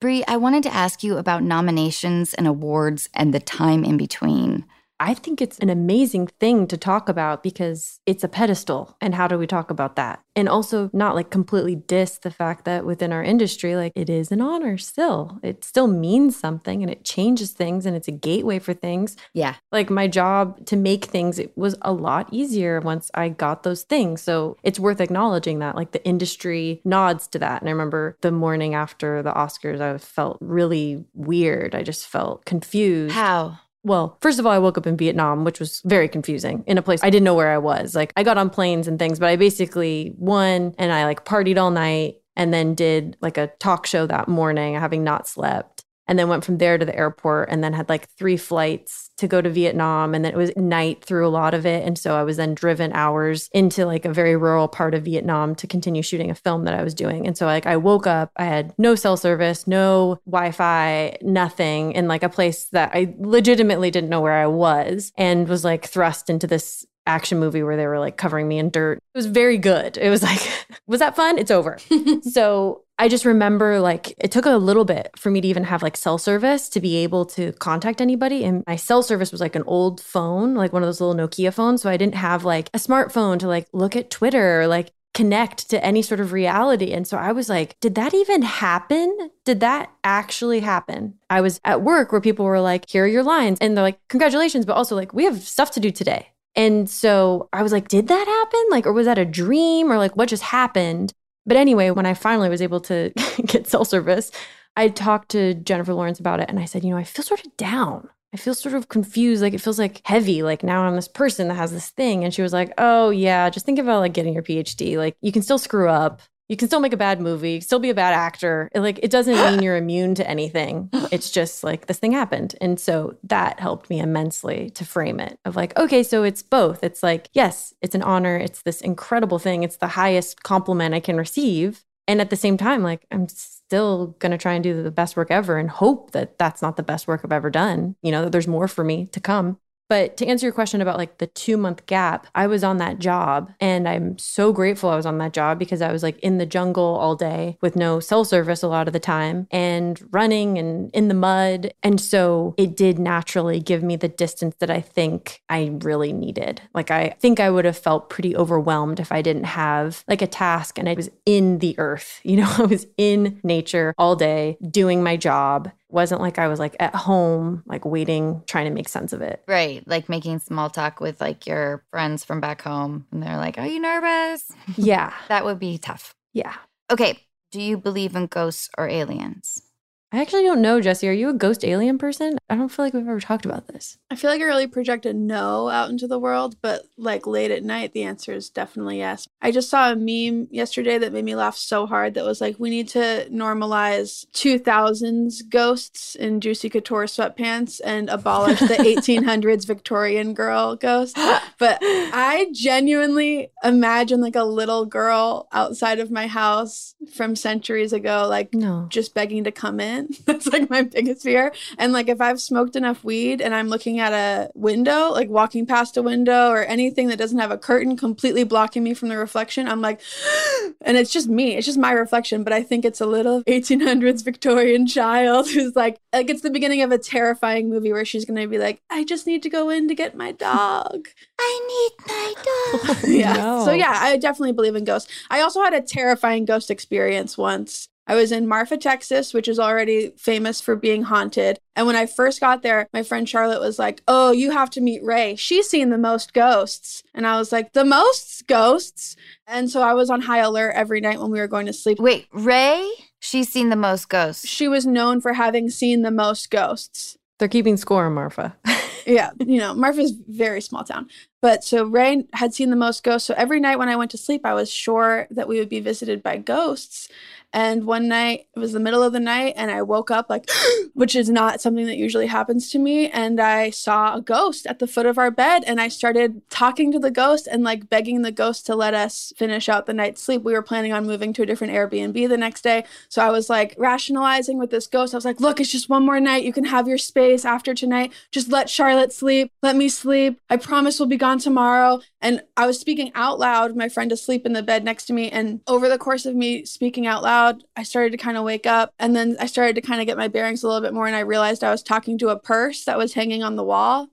Brie, 0.01 0.23
I 0.29 0.37
wanted 0.37 0.63
to 0.63 0.75
ask 0.75 1.03
you 1.03 1.17
about 1.17 1.43
nominations 1.43 2.33
and 2.35 2.47
awards 2.47 3.09
and 3.15 3.35
the 3.35 3.41
time 3.41 3.83
in 3.83 3.97
between. 3.97 4.65
I 5.01 5.15
think 5.15 5.41
it's 5.41 5.59
an 5.59 5.71
amazing 5.71 6.27
thing 6.27 6.67
to 6.69 6.77
talk 6.77 7.09
about 7.09 7.43
because 7.43 8.01
it's 8.07 8.25
a 8.25 8.29
pedestal. 8.29 8.97
And 9.01 9.15
how 9.15 9.29
do 9.29 9.39
we 9.39 9.47
talk 9.47 9.71
about 9.71 9.97
that? 9.97 10.23
And 10.35 10.49
also, 10.49 10.91
not 10.93 11.15
like 11.15 11.31
completely 11.31 11.75
diss 11.75 12.19
the 12.19 12.31
fact 12.31 12.65
that 12.65 12.85
within 12.85 13.13
our 13.13 13.23
industry, 13.23 13.77
like 13.77 13.93
it 13.95 14.09
is 14.09 14.31
an 14.31 14.41
honor 14.41 14.79
still. 14.79 15.39
It 15.43 15.65
still 15.65 15.89
means 15.89 16.37
something 16.37 16.83
and 16.83 16.91
it 16.91 17.05
changes 17.05 17.53
things 17.53 17.87
and 17.87 17.97
it's 17.97 18.09
a 18.09 18.13
gateway 18.13 18.59
for 18.59 18.75
things. 18.75 19.17
Yeah. 19.35 19.57
Like 19.73 19.91
my 19.91 20.07
job 20.07 20.65
to 20.67 20.77
make 20.77 21.07
things, 21.07 21.39
it 21.39 21.57
was 21.57 21.77
a 21.83 21.93
lot 21.93 22.29
easier 22.33 22.81
once 22.81 23.11
I 23.15 23.29
got 23.29 23.63
those 23.63 23.83
things. 23.83 24.23
So 24.23 24.57
it's 24.63 24.79
worth 24.79 25.01
acknowledging 25.01 25.59
that. 25.59 25.77
Like 25.77 25.93
the 25.93 26.05
industry 26.05 26.81
nods 26.85 27.27
to 27.29 27.39
that. 27.41 27.61
And 27.61 27.69
I 27.69 27.73
remember 27.73 28.17
the 28.21 28.33
morning 28.33 28.75
after 28.75 29.23
the 29.23 29.33
Oscars, 29.33 29.81
I 29.81 29.99
felt 29.99 30.39
really 30.41 31.05
weird. 31.15 31.75
I 31.75 31.83
just 31.83 32.07
felt 32.07 32.45
confused. 32.45 33.15
How? 33.15 33.59
Well, 33.89 34.19
first 34.21 34.39
of 34.39 34.47
all, 34.47 34.53
I 34.53 34.59
woke 34.59 34.77
up 34.77 34.87
in 34.87 34.97
Vietnam, 34.99 35.45
which 35.45 35.59
was 35.59 35.81
very 35.85 36.09
confusing 36.09 36.63
in 36.67 36.77
a 36.77 36.83
place 36.83 37.03
I 37.03 37.09
didn't 37.11 37.25
know 37.25 37.35
where 37.35 37.51
I 37.51 37.59
was. 37.59 37.95
Like, 37.95 38.13
I 38.17 38.23
got 38.23 38.37
on 38.37 38.51
planes 38.51 38.87
and 38.87 38.99
things, 38.99 39.19
but 39.19 39.31
I 39.31 39.37
basically 39.37 40.13
won 40.19 40.75
and 40.79 40.93
I 40.93 41.05
like 41.05 41.25
partied 41.25 41.59
all 41.59 41.71
night 41.71 42.17
and 42.37 42.53
then 42.53 42.75
did 42.75 43.17
like 43.21 43.39
a 43.39 43.49
talk 43.59 43.87
show 43.87 44.07
that 44.07 44.29
morning, 44.29 44.75
having 44.75 45.05
not 45.05 45.27
slept. 45.27 45.78
And 46.09 46.19
then 46.19 46.29
went 46.29 46.45
from 46.45 46.59
there 46.59 46.79
to 46.79 46.85
the 46.85 46.97
airport 46.97 47.51
and 47.51 47.63
then 47.63 47.75
had 47.75 47.89
like 47.89 48.09
three 48.17 48.37
flights 48.37 49.11
to 49.19 49.29
go 49.29 49.43
to 49.43 49.51
Vietnam. 49.51 50.15
And 50.15 50.25
then 50.25 50.33
it 50.33 50.37
was 50.39 50.57
night 50.57 51.05
through 51.05 51.27
a 51.27 51.29
lot 51.29 51.53
of 51.53 51.67
it. 51.67 51.85
And 51.87 51.99
so 51.99 52.17
I 52.17 52.23
was 52.23 52.39
then 52.39 52.55
driven 52.55 52.93
hours 52.93 53.49
into 53.53 53.85
like 53.85 54.05
a 54.05 54.13
very 54.13 54.37
rural 54.37 54.69
part 54.69 54.95
of 54.95 55.05
Vietnam 55.05 55.55
to 55.57 55.67
continue 55.67 56.03
shooting 56.03 56.31
a 56.31 56.35
film 56.35 56.65
that 56.65 56.75
I 56.75 56.83
was 56.83 56.95
doing. 56.95 57.27
And 57.27 57.37
so, 57.37 57.47
like, 57.47 57.67
I 57.67 57.77
woke 57.77 58.07
up, 58.07 58.33
I 58.37 58.45
had 58.45 58.73
no 58.79 58.95
cell 58.95 59.17
service, 59.17 59.67
no 59.67 60.21
Wi 60.27 60.53
Fi, 60.53 61.17
nothing 61.21 61.93
in 61.93 62.09
like 62.09 62.23
a 62.23 62.29
place 62.29 62.67
that 62.67 62.91
I 62.95 63.15
legitimately 63.19 63.91
didn't 63.91 64.11
know 64.11 64.21
where 64.21 64.33
I 64.33 64.47
was 64.47 65.13
and 65.19 65.49
was 65.49 65.65
like 65.65 65.87
thrust 65.87 66.31
into 66.31 66.47
this 66.47 66.87
action 67.09 67.39
movie 67.39 67.63
where 67.63 67.77
they 67.77 67.87
were 67.87 67.99
like 67.99 68.17
covering 68.17 68.47
me 68.47 68.59
in 68.59 68.71
dirt. 68.71 68.99
It 68.99 69.19
was 69.19 69.27
very 69.27 69.59
good. 69.59 69.97
It 69.97 70.11
was 70.11 70.23
like, 70.23 70.41
was 70.87 71.01
that 71.01 71.17
fun? 71.17 71.39
It's 71.39 71.51
over. 71.51 71.79
so 72.23 72.83
I 72.99 73.09
just 73.09 73.25
remember 73.25 73.81
like 73.81 74.15
it 74.19 74.31
took 74.31 74.47
a 74.47 74.57
little 74.57 74.85
bit 74.85 75.11
for 75.17 75.31
me 75.31 75.41
to 75.41 75.49
even 75.49 75.65
have 75.65 75.83
like 75.83 75.97
cell 75.97 76.19
service 76.19 76.69
to 76.71 76.81
be 76.81 76.97
able 76.97 77.25
to 77.27 77.53
contact 77.53 78.01
anybody. 78.01 78.45
And 78.45 78.65
my 78.67 78.77
cell 78.77 79.03
service 79.03 79.33
was 79.33 79.41
like 79.41 79.57
an 79.57 79.65
old 79.67 80.01
phone, 80.01 80.55
like 80.55 80.73
one 80.73 80.83
of 80.83 80.87
those 80.89 81.01
little 81.01 81.15
Nokia 81.15 81.53
phones. 81.53 81.83
So 81.83 81.91
I 81.91 81.97
didn't 81.97 82.17
have 82.17 82.45
like 82.45 82.69
a 82.75 82.79
smartphone 82.79 83.39
to 83.41 83.49
like 83.49 83.67
look 83.73 83.97
at 83.97 84.11
Twitter 84.11 84.61
or 84.61 84.67
like 84.67 84.93
connect 85.15 85.71
to 85.71 85.85
any 85.85 86.03
sort 86.03 86.21
of 86.21 86.33
reality. 86.33 86.93
And 86.93 87.07
so 87.07 87.17
I 87.17 87.33
was 87.33 87.49
like, 87.49 87.77
did 87.81 87.97
that 87.97 88.15
even 88.15 88.43
happen? 88.43 89.31
Did 89.45 89.61
that 89.61 89.91
actually 90.05 90.61
happen? 90.61 91.15
I 91.29 91.41
was 91.41 91.61
at 91.65 91.83
work 91.83 92.13
where 92.13 92.21
people 92.21 92.45
were 92.45 92.61
like, 92.61 92.89
here 92.89 93.05
are 93.05 93.09
your 93.09 93.25
lines. 93.25 93.59
And 93.61 93.77
they're 93.77 93.83
like, 93.83 93.99
congratulations, 94.09 94.65
but 94.65 94.75
also 94.75 94.95
like, 94.95 95.13
we 95.13 95.25
have 95.25 95.43
stuff 95.43 95.73
to 95.73 95.81
do 95.81 95.91
today. 95.91 96.29
And 96.55 96.89
so 96.89 97.49
I 97.53 97.63
was 97.63 97.73
like, 97.73 97.89
did 97.89 98.09
that 98.09 98.27
happen? 98.27 98.65
Like, 98.71 98.87
or 98.87 98.93
was 98.93 99.07
that 99.07 99.19
a 99.19 99.25
dream? 99.25 99.93
Or 99.93 99.99
like, 99.99 100.17
what 100.17 100.29
just 100.29 100.43
happened? 100.43 101.13
But 101.47 101.57
anyway, 101.57 101.91
when 101.91 102.07
I 102.07 102.15
finally 102.15 102.49
was 102.49 102.63
able 102.63 102.81
to 102.83 103.13
get 103.47 103.67
cell 103.67 103.85
service, 103.85 104.31
I 104.77 104.89
talked 104.89 105.31
to 105.31 105.55
Jennifer 105.55 105.95
Lawrence 105.95 106.21
about 106.21 106.41
it 106.41 106.49
and 106.49 106.59
I 106.59 106.65
said, 106.65 106.85
you 106.85 106.91
know, 106.91 106.97
I 106.97 107.05
feel 107.05 107.25
sort 107.25 107.45
of 107.45 107.57
down. 107.57 108.09
I 108.33 108.37
feel 108.37 108.55
sort 108.55 108.75
of 108.75 108.89
confused. 108.89 109.43
Like 109.43 109.55
it 109.55 109.61
feels 109.61 109.79
like 109.79 110.03
heavy. 110.05 110.43
Like 110.43 110.63
now 110.63 110.83
I'm 110.83 110.95
this 110.95 111.09
person 111.09 111.49
that 111.49 111.55
has 111.55 111.73
this 111.73 111.91
thing. 111.91 112.25
And 112.25 112.35
she 112.35 112.43
was 112.43 112.53
like, 112.53 112.73
oh, 112.77 113.11
yeah, 113.11 113.49
just 113.51 113.65
think 113.65 113.79
about 113.79 114.01
like 114.01 114.13
getting 114.13 114.35
your 114.35 114.43
PhD. 114.43 114.97
Like 114.97 115.17
you 115.21 115.33
can 115.33 115.43
still 115.43 115.59
screw 115.59 115.89
up. 115.89 116.21
You 116.49 116.57
can 116.57 116.69
still 116.69 116.81
make 116.81 116.95
a 116.95 116.99
bad 116.99 117.21
movie, 117.21 117.61
still 117.61 117.79
be 117.79 117.91
a 117.91 117.95
bad 117.95 118.15
actor. 118.15 118.71
Like 118.75 118.99
it 119.03 119.11
doesn't 119.11 119.37
mean 119.37 119.63
you're 119.63 119.77
immune 119.77 120.15
to 120.17 120.29
anything. 120.29 120.91
It's 121.11 121.31
just 121.31 121.65
like 121.65 121.87
this 121.87 121.99
thing 121.99 122.13
happened. 122.13 122.55
And 122.61 122.79
so 122.79 123.17
that 123.25 123.61
helped 123.61 123.89
me 123.89 123.99
immensely 123.99 124.69
to 124.71 124.85
frame 124.85 125.21
it 125.21 125.39
of 125.47 125.57
like, 125.57 125.77
okay, 125.79 126.03
so 126.03 126.23
it's 126.23 126.43
both. 126.43 126.85
It's 126.85 127.03
like, 127.03 127.31
yes, 127.33 127.73
it's 127.81 127.95
an 127.95 128.03
honor. 128.03 128.37
It's 128.37 128.61
this 128.63 128.83
incredible 128.83 129.39
thing. 129.39 129.63
It's 129.63 129.79
the 129.79 129.89
highest 129.89 130.43
compliment 130.43 130.95
I 130.95 131.01
can 131.01 131.17
receive. 131.17 131.85
And 132.07 132.21
at 132.21 132.29
the 132.29 132.37
same 132.37 132.59
time, 132.59 132.83
like 132.83 133.07
I'm 133.11 133.27
still 133.29 134.09
going 134.19 134.33
to 134.33 134.39
try 134.39 134.53
and 134.53 134.63
do 134.63 134.83
the 134.83 134.91
best 134.91 135.17
work 135.17 135.31
ever 135.31 135.57
and 135.59 135.71
hope 135.71 136.11
that 136.13 136.39
that's 136.39 136.61
not 136.61 136.77
the 136.77 136.83
best 136.83 137.09
work 137.09 137.23
I've 137.25 137.33
ever 137.33 137.51
done. 137.51 137.97
You 138.03 138.11
know, 138.13 138.23
that 138.25 138.33
there's 138.33 138.47
more 138.47 138.69
for 138.69 138.85
me 138.85 139.07
to 139.07 139.21
come. 139.21 139.59
But 139.89 140.17
to 140.19 140.27
answer 140.27 140.47
your 140.47 140.53
question 140.53 140.81
about 140.81 140.99
like 140.99 141.19
the 141.19 141.27
two 141.27 141.57
month 141.57 141.87
gap, 141.87 142.27
I 142.35 142.47
was 142.47 142.63
on 142.63 142.77
that 142.79 142.99
job 142.99 143.53
and 143.61 143.89
I'm 143.89 144.19
so 144.19 144.53
grateful 144.53 144.91
I 144.91 144.97
was 144.97 145.07
on 145.07 145.19
that 145.19 145.33
job 145.33 145.59
because 145.59 145.83
I 145.83 145.93
was 145.93 146.03
like 146.03 146.19
in 146.21 146.39
the 146.39 146.47
jungle 146.47 146.97
all 147.01 147.17
day 147.17 147.57
with 147.61 147.75
no 147.75 147.99
cell 148.01 148.25
service 148.25 148.63
a 148.63 148.69
lot 148.69 148.87
of 148.87 148.93
the 148.93 149.01
time 149.01 149.47
and 149.51 150.01
running 150.13 150.59
and 150.59 150.91
in 150.93 151.09
the 151.09 151.15
mud. 151.15 151.73
And 151.83 152.01
so 152.01 152.55
it 152.57 152.77
did 152.77 152.99
naturally 152.99 153.61
give 153.61 153.83
me 153.83 153.97
the 153.97 154.09
distance 154.09 154.57
that 154.59 154.71
I 154.71 154.81
think 154.81 155.43
I 155.49 155.71
really 155.83 156.13
needed. 156.13 156.61
Like 156.75 156.91
I 156.91 157.17
think 157.21 157.41
I 157.41 157.51
would 157.51 157.65
have 157.65 157.79
felt 157.79 158.11
pretty 158.11 158.37
overwhelmed 158.37 159.01
if 159.01 159.11
I 159.11 159.23
didn't 159.23 159.45
have 159.45 160.05
like 160.07 160.23
a 160.23 160.27
task 160.27 160.79
and 160.79 160.89
I 160.89 160.95
was 160.95 161.11
in 161.25 161.59
the 161.59 161.79
earth. 161.79 162.21
You 162.29 162.37
know, 162.37 162.55
I 162.59 162.65
was 162.65 162.87
in 162.99 163.41
nature 163.43 163.95
all 163.97 164.15
day 164.15 164.59
doing 164.71 165.03
my 165.03 165.17
job 165.17 165.71
wasn't 165.91 166.21
like 166.21 166.39
I 166.39 166.49
was 166.49 166.59
like 166.59 166.77
at 166.79 166.95
home, 166.95 167.63
like 167.67 167.85
waiting, 167.85 168.43
trying 168.47 168.67
to 168.67 168.75
make 168.75 168.89
sense 168.89 169.13
of 169.13 169.21
it. 169.23 169.43
Right. 169.49 169.83
Like 169.87 170.09
making 170.09 170.39
small 170.41 170.71
talk 170.71 171.01
with 171.01 171.21
like 171.21 171.47
your 171.47 171.85
friends 171.91 172.25
from 172.25 172.41
back 172.41 172.63
home. 172.63 173.07
And 173.11 173.23
they're 173.23 173.37
like, 173.37 173.59
Are 173.59 173.67
you 173.67 173.81
nervous? 173.81 174.51
Yeah. 174.77 175.13
that 175.29 175.45
would 175.45 175.59
be 175.59 175.79
tough. 175.79 176.15
Yeah. 176.33 176.55
Okay. 176.91 177.19
Do 177.51 177.61
you 177.63 177.79
believe 177.79 178.15
in 178.15 178.27
ghosts 178.27 178.69
or 178.77 178.89
aliens? 178.89 179.63
I 180.11 180.23
actually 180.23 180.45
don't 180.45 180.63
know, 180.63 180.81
Jessie. 180.81 181.07
Are 181.07 181.13
you 181.13 181.29
a 181.29 181.35
ghost 181.35 181.63
alien 181.67 181.99
person? 181.99 182.39
I 182.49 182.55
don't 182.57 182.71
feel 182.71 182.83
like 182.87 182.95
we've 182.95 183.07
ever 183.07 183.21
talked 183.21 183.45
about 183.45 183.67
this. 183.69 183.99
I 184.11 184.17
feel 184.17 184.31
like 184.31 184.41
I 184.41 184.45
really 184.45 184.67
projected 184.67 185.15
no 185.15 185.69
out 185.69 185.91
into 185.91 186.07
the 186.07 186.19
world, 186.19 186.57
but 186.63 186.85
like 186.97 187.27
late 187.27 187.51
at 187.51 187.63
night, 187.63 187.93
the 187.93 188.05
answer 188.05 188.33
is 188.33 188.49
definitely 188.49 188.97
yes. 188.99 189.29
I 189.43 189.51
just 189.51 189.69
saw 189.69 189.93
a 189.93 189.97
meme 189.97 190.49
yesterday 190.51 190.97
that 190.97 191.13
made 191.13 191.27
me 191.27 191.35
laugh 191.35 191.57
so 191.57 191.87
hard 191.87 192.15
that 192.15 192.25
was 192.25 192.41
like, 192.41 192.57
we 192.59 192.71
need 192.71 192.89
to 192.89 193.29
normalize 193.31 194.25
2000s 194.33 195.47
ghosts 195.51 196.15
in 196.15 196.41
Juicy 196.41 196.71
Couture 196.71 197.05
sweatpants 197.05 197.79
and 197.85 198.09
abolish 198.09 198.61
the 198.61 198.67
1800s 198.79 199.67
Victorian 199.67 200.33
girl 200.33 200.75
ghost. 200.75 201.17
But 201.59 201.81
I 201.83 202.47
genuinely 202.55 203.51
imagine 203.63 204.23
like 204.23 204.37
a 204.37 204.45
little 204.45 204.87
girl 204.87 205.49
outside 205.53 205.99
of 205.99 206.11
my 206.11 206.29
house 206.29 206.95
from 207.15 207.37
centuries 207.37 207.93
ago, 207.93 208.27
like 208.27 208.55
No. 208.55 208.87
just 208.89 209.13
begging 209.13 209.45
to 209.45 209.53
come 209.53 209.81
in. 209.81 209.98
That's 210.25 210.47
like 210.47 210.71
my 210.71 210.83
biggest 210.83 211.23
fear. 211.23 211.53
And 211.79 211.93
like 211.93 212.09
if 212.09 212.21
I've 212.21 212.41
smoked 212.41 212.77
enough 212.77 213.05
weed 213.05 213.41
and 213.41 213.55
I'm 213.55 213.69
looking 213.69 214.01
at 214.01 214.13
a 214.13 214.51
window, 214.55 215.11
like 215.11 215.29
walking 215.29 215.67
past 215.67 215.97
a 215.97 216.03
window 216.03 216.51
or 216.51 216.63
anything 216.65 217.09
that 217.09 217.19
doesn't 217.19 217.39
have 217.39 217.51
a 217.51 217.59
curtain 217.59 217.97
completely 217.97 218.45
blocking 218.45 218.83
me 218.83 218.95
from 218.95 219.09
the 219.09 219.17
reflection, 219.17 219.69
I'm 219.69 219.81
like, 219.81 220.01
and 220.83 220.97
it's 220.97 221.13
just 221.13 221.29
me. 221.29 221.57
It's 221.57 221.67
just 221.67 221.79
my 221.79 221.93
reflection. 221.93 222.45
But 222.45 222.53
I 222.53 222.63
think 222.63 222.85
it's 222.85 223.01
a 223.01 223.07
little 223.07 223.43
1800s 223.45 224.25
Victorian 224.25 224.87
child 224.87 225.49
who's 225.51 225.75
like, 225.75 225.99
like 226.13 226.31
it's 226.31 226.43
the 226.43 226.51
beginning 226.51 226.83
of 226.83 226.93
a 226.93 226.99
terrifying 226.99 227.69
movie 227.69 227.93
where 227.93 228.05
she's 228.05 228.25
going 228.25 228.41
to 228.41 228.47
be 228.47 228.59
like, 228.59 228.81
I 228.91 229.05
just 229.05 229.27
need 229.27 229.43
to 229.43 229.51
go 229.51 229.71
in 229.71 229.89
to 229.89 229.95
get 229.95 230.17
my 230.17 230.33
dog. 230.33 231.09
I 231.41 231.61
need 231.69 232.07
my 232.07 232.35
dog. 232.35 232.97
yeah. 233.07 233.33
No. 233.35 233.65
So 233.65 233.73
yeah, 233.73 233.93
I 233.95 234.17
definitely 234.17 234.53
believe 234.53 234.75
in 234.75 234.85
ghosts. 234.85 235.11
I 235.31 235.41
also 235.41 235.63
had 235.63 235.75
a 235.75 235.81
terrifying 235.81 236.45
ghost 236.45 236.71
experience 236.71 237.37
once. 237.37 237.89
I 238.09 238.15
was 238.15 238.33
in 238.33 238.49
Marfa, 238.49 238.79
Texas, 238.79 239.35
which 239.35 239.47
is 239.47 239.59
already 239.59 240.13
famous 240.17 240.63
for 240.63 240.75
being 240.75 241.03
haunted. 241.03 241.61
And 241.77 241.87
when 241.87 241.95
I 241.95 242.07
first 242.07 242.41
got 242.41 242.63
there, 242.63 242.89
my 242.93 243.03
friend 243.03 243.29
Charlotte 243.29 243.61
was 243.61 243.79
like, 243.79 244.03
Oh, 244.09 244.33
you 244.33 244.51
have 244.51 244.71
to 244.71 244.81
meet 244.81 245.05
Ray. 245.05 245.37
She's 245.37 245.69
seen 245.69 245.91
the 245.91 245.99
most 245.99 246.33
ghosts. 246.33 247.03
And 247.15 247.27
I 247.27 247.39
was 247.39 247.53
like, 247.53 247.75
The 247.75 247.85
most 247.85 248.47
ghosts? 248.47 249.15
And 249.47 249.71
so 249.71 249.83
I 249.83 249.93
was 249.93 250.09
on 250.09 250.23
high 250.23 250.39
alert 250.39 250.73
every 250.75 251.03
night 251.03 251.21
when 251.21 251.31
we 251.31 251.39
were 251.39 251.47
going 251.47 251.67
to 251.67 251.73
sleep. 251.75 252.01
Wait, 252.01 252.27
Ray? 252.33 252.91
She's 253.21 253.51
seen 253.51 253.69
the 253.69 253.77
most 253.77 254.09
ghosts. 254.09 254.49
She 254.49 254.69
was 254.69 254.87
known 254.87 255.21
for 255.21 255.35
having 255.35 255.69
seen 255.69 256.03
the 256.03 256.11
most 256.11 256.51
ghosts. 256.51 257.19
They're 257.39 257.49
keeping 257.49 257.77
score, 257.77 258.07
on 258.07 258.15
Marfa. 258.15 258.57
yeah, 259.07 259.31
you 259.39 259.59
know, 259.59 259.75
Marfa's 259.75 260.13
very 260.29 260.61
small 260.61 260.83
town. 260.83 261.09
But 261.41 261.63
so 261.63 261.85
Ray 261.85 262.25
had 262.33 262.53
seen 262.53 262.71
the 262.71 262.77
most 262.77 263.05
ghosts. 263.05 263.27
So 263.27 263.35
every 263.37 263.61
night 263.61 263.79
when 263.79 263.89
I 263.89 263.97
went 263.97 264.11
to 264.13 264.19
sleep, 264.19 264.43
I 264.45 264.55
was 264.55 264.71
sure 264.71 265.29
that 265.31 265.47
we 265.47 265.59
would 265.59 265.69
be 265.69 265.81
visited 265.81 266.23
by 266.23 266.39
ghosts. 266.39 267.09
And 267.53 267.87
one 267.87 268.09
night, 268.09 268.47
it 268.55 268.59
was 268.59 268.73
the 268.73 268.81
middle 268.81 269.03
of 269.03 269.13
the 269.13 269.21
night, 269.21 269.55
and 269.57 269.71
I 269.71 269.83
woke 269.83 270.11
up 270.11 270.29
like, 270.29 270.51
which 270.95 271.17
is 271.17 271.31
not 271.31 271.61
something 271.61 271.87
that 271.87 271.97
usually 271.97 272.27
happens 272.27 272.71
to 272.71 272.79
me. 272.79 273.09
And 273.09 273.41
I 273.41 273.71
saw 273.71 274.17
a 274.17 274.21
ghost 274.21 274.67
at 274.67 274.81
the 274.81 274.87
foot 274.87 275.07
of 275.07 275.17
our 275.17 275.31
bed, 275.31 275.65
and 275.67 275.81
I 275.81 275.89
started 275.89 276.43
talking 276.51 276.93
to 276.93 276.99
the 276.99 277.11
ghost 277.11 277.49
and 277.51 277.63
like 277.63 277.89
begging 277.89 278.23
the 278.23 278.33
ghost 278.33 278.67
to 278.67 278.77
let 278.77 278.93
us 278.93 279.33
finish 279.37 279.69
out 279.69 279.87
the 279.87 279.95
night's 279.95 280.23
sleep. 280.23 280.43
We 280.43 280.53
were 280.53 280.63
planning 280.63 280.93
on 280.93 281.07
moving 281.07 281.33
to 281.35 281.43
a 281.43 281.47
different 281.47 281.73
Airbnb 281.73 282.29
the 282.29 282.37
next 282.37 282.63
day. 282.63 282.85
So 283.09 283.23
I 283.23 283.31
was 283.31 283.49
like 283.49 283.75
rationalizing 283.79 284.59
with 284.59 284.71
this 284.71 284.87
ghost. 284.87 285.15
I 285.15 285.17
was 285.17 285.25
like, 285.25 285.41
look, 285.41 285.59
it's 285.59 285.73
just 285.73 285.89
one 285.89 286.05
more 286.05 286.21
night. 286.21 286.45
You 286.45 286.53
can 286.53 286.65
have 286.65 286.87
your 286.87 286.99
space 286.99 287.45
after 287.45 287.75
tonight. 287.75 288.13
Just 288.31 288.51
let 288.51 288.69
Charlotte 288.69 289.13
sleep. 289.13 289.53
Let 289.63 289.77
me 289.77 289.89
sleep. 289.89 290.39
I 290.51 290.59
promise 290.59 290.99
we'll 290.99 291.09
be 291.09 291.17
gone 291.17 291.39
tomorrow. 291.39 292.01
And 292.21 292.43
I 292.57 292.67
was 292.67 292.79
speaking 292.79 293.13
out 293.15 293.39
loud, 293.39 293.77
my 293.77 293.89
friend 293.89 294.11
asleep 294.13 294.45
in 294.45 294.53
the 294.53 294.63
bed 294.63 294.85
next 294.85 295.07
to 295.07 295.13
me. 295.13 295.31
And 295.31 295.61
over 295.67 295.89
the 295.89 295.99
course 295.99 296.27
of 296.27 296.35
me 296.35 296.65
speaking 296.65 297.07
out 297.07 297.23
loud, 297.23 297.38
I 297.77 297.83
started 297.83 298.13
to 298.13 298.19
kind 298.19 298.37
of 298.37 298.45
wake 298.45 298.67
up. 298.67 298.93
And 298.99 299.15
then 299.15 299.37
I 299.41 299.47
started 299.47 299.75
to 299.77 299.81
kind 299.81 300.01
of 300.01 300.07
get 300.07 300.17
my 300.17 300.29
bearings 300.29 300.63
a 300.63 300.69
little 300.69 300.83
bit 300.83 300.95
more. 300.95 301.07
And 301.07 301.17
I 301.17 301.21
realized 301.21 301.65
I 301.65 301.71
was 301.71 301.83
talking 301.83 302.19
to 302.19 302.29
a 302.29 302.39
purse 302.39 302.85
that 302.85 302.99
was 302.99 303.15
hanging 303.15 303.43
on 303.43 303.57
the 303.57 303.65
wall. 303.65 304.09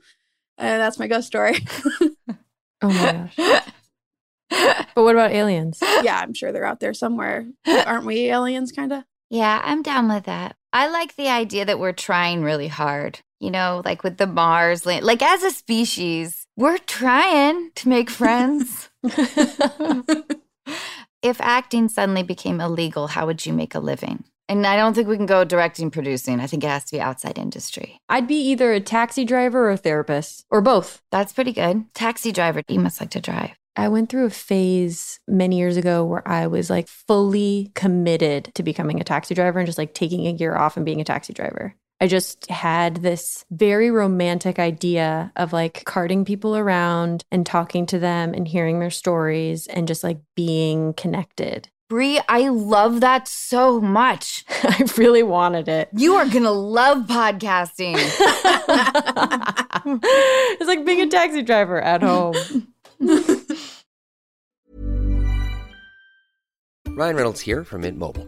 And 0.58 0.82
that's 0.82 1.00
my 1.00 1.08
ghost 1.08 1.28
story. 1.28 1.66
Oh 2.82 2.90
my 2.90 3.30
gosh. 3.38 3.72
but 4.96 5.04
what 5.04 5.16
about 5.16 5.32
aliens? 5.32 5.80
yeah, 6.04 6.20
I'm 6.20 6.34
sure 6.34 6.52
they're 6.52 6.66
out 6.66 6.80
there 6.80 6.94
somewhere. 6.94 7.48
Aren't 7.66 8.06
we 8.06 8.30
aliens, 8.30 8.72
kind 8.72 8.92
of? 8.94 9.04
Yeah, 9.30 9.62
I'm 9.64 9.82
down 9.82 10.08
with 10.08 10.26
that. 10.26 10.56
I 10.72 10.88
like 10.88 11.16
the 11.16 11.30
idea 11.30 11.66
that 11.66 11.80
we're 11.80 11.94
trying 11.94 12.44
really 12.44 12.68
hard. 12.68 13.20
You 13.40 13.52
know, 13.52 13.82
like 13.84 14.04
with 14.04 14.18
the 14.18 14.28
Mars, 14.28 14.86
land- 14.86 15.06
like 15.06 15.22
as 15.22 15.44
a 15.44 15.52
species, 15.52 16.48
we're 16.56 16.78
trying 16.78 17.72
to 17.76 17.90
make 17.90 18.10
friends. 18.10 18.90
if 21.26 21.42
acting 21.42 21.90
suddenly 21.90 22.22
became 22.22 22.62
illegal, 22.62 23.08
how 23.08 23.26
would 23.26 23.48
you 23.48 23.52
make 23.52 23.74
a 23.74 23.80
living? 23.80 24.24
And 24.48 24.68
I 24.68 24.76
don't 24.76 24.94
think 24.94 25.08
we 25.08 25.18
can 25.18 25.26
go 25.26 25.44
directing 25.44 25.90
producing. 25.90 26.40
I 26.40 26.46
think 26.46 26.64
it 26.64 26.68
has 26.68 26.84
to 26.86 26.92
be 26.92 27.02
outside 27.02 27.40
industry. 27.40 28.00
I'd 28.08 28.28
be 28.28 28.36
either 28.52 28.72
a 28.72 28.80
taxi 28.80 29.26
driver 29.26 29.68
or 29.68 29.72
a 29.72 29.78
therapist, 29.78 30.46
or 30.52 30.62
both. 30.62 31.02
That's 31.12 31.34
pretty 31.34 31.52
good. 31.52 31.92
Taxi 31.96 32.32
driver, 32.32 32.62
you 32.68 32.80
must 32.80 33.02
like 33.02 33.10
to 33.10 33.22
drive. 33.22 33.56
I 33.76 33.88
went 33.88 34.10
through 34.10 34.26
a 34.26 34.30
phase 34.30 35.20
many 35.28 35.58
years 35.58 35.78
ago 35.78 36.06
where 36.06 36.26
I 36.28 36.46
was 36.46 36.70
like 36.70 36.88
fully 36.88 37.72
committed 37.74 38.52
to 38.54 38.62
becoming 38.62 39.02
a 39.02 39.04
taxi 39.04 39.34
driver 39.34 39.58
and 39.58 39.66
just 39.66 39.80
like 39.80 39.96
taking 39.96 40.28
a 40.28 40.32
year 40.32 40.56
off 40.56 40.78
and 40.78 40.86
being 40.86 41.02
a 41.02 41.06
taxi 41.06 41.34
driver. 41.34 41.76
I 42.02 42.08
just 42.08 42.50
had 42.50 42.98
this 42.98 43.46
very 43.52 43.90
romantic 43.90 44.60
idea 44.60 45.32
of 45.38 45.54
like 45.54 45.86
carting 45.86 46.26
people 46.26 46.58
around 46.58 47.24
and 47.32 47.46
talking 47.46 47.86
to 47.88 48.00
them 48.00 48.34
and 48.34 48.48
hearing 48.48 48.80
their 48.80 48.92
stories 48.92 49.68
and 49.68 49.88
just 49.88 50.04
like 50.04 50.20
being 50.36 50.94
connected. 50.94 51.70
Brie, 51.88 52.20
I 52.28 52.50
love 52.50 53.00
that 53.02 53.28
so 53.28 53.80
much. 53.80 54.44
I 54.64 54.86
really 54.98 55.24
wanted 55.24 55.68
it. 55.68 55.90
You 55.94 56.16
are 56.16 56.28
gonna 56.28 56.52
love 56.52 57.06
podcasting. 57.06 57.96
it's 60.60 60.68
like 60.68 60.84
being 60.86 61.02
a 61.02 61.08
taxi 61.08 61.44
driver 61.44 61.80
at 61.80 62.02
home. 62.02 62.36
Ryan 66.90 67.16
Reynolds 67.16 67.42
here 67.42 67.64
from 67.64 67.82
Mint 67.82 67.98
Mobile. 67.98 68.28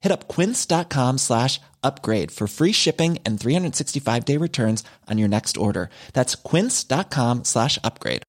Hit 0.00 0.12
up 0.12 0.28
quince.com 0.28 1.18
slash 1.18 1.60
upgrade 1.82 2.30
for 2.30 2.48
free 2.48 2.72
shipping 2.72 3.18
and 3.24 3.38
365 3.38 4.24
day 4.24 4.36
returns 4.36 4.84
on 5.06 5.18
your 5.18 5.28
next 5.28 5.56
order. 5.56 5.90
That's 6.14 6.34
quince.com 6.34 7.44
slash 7.44 7.78
upgrade. 7.84 8.22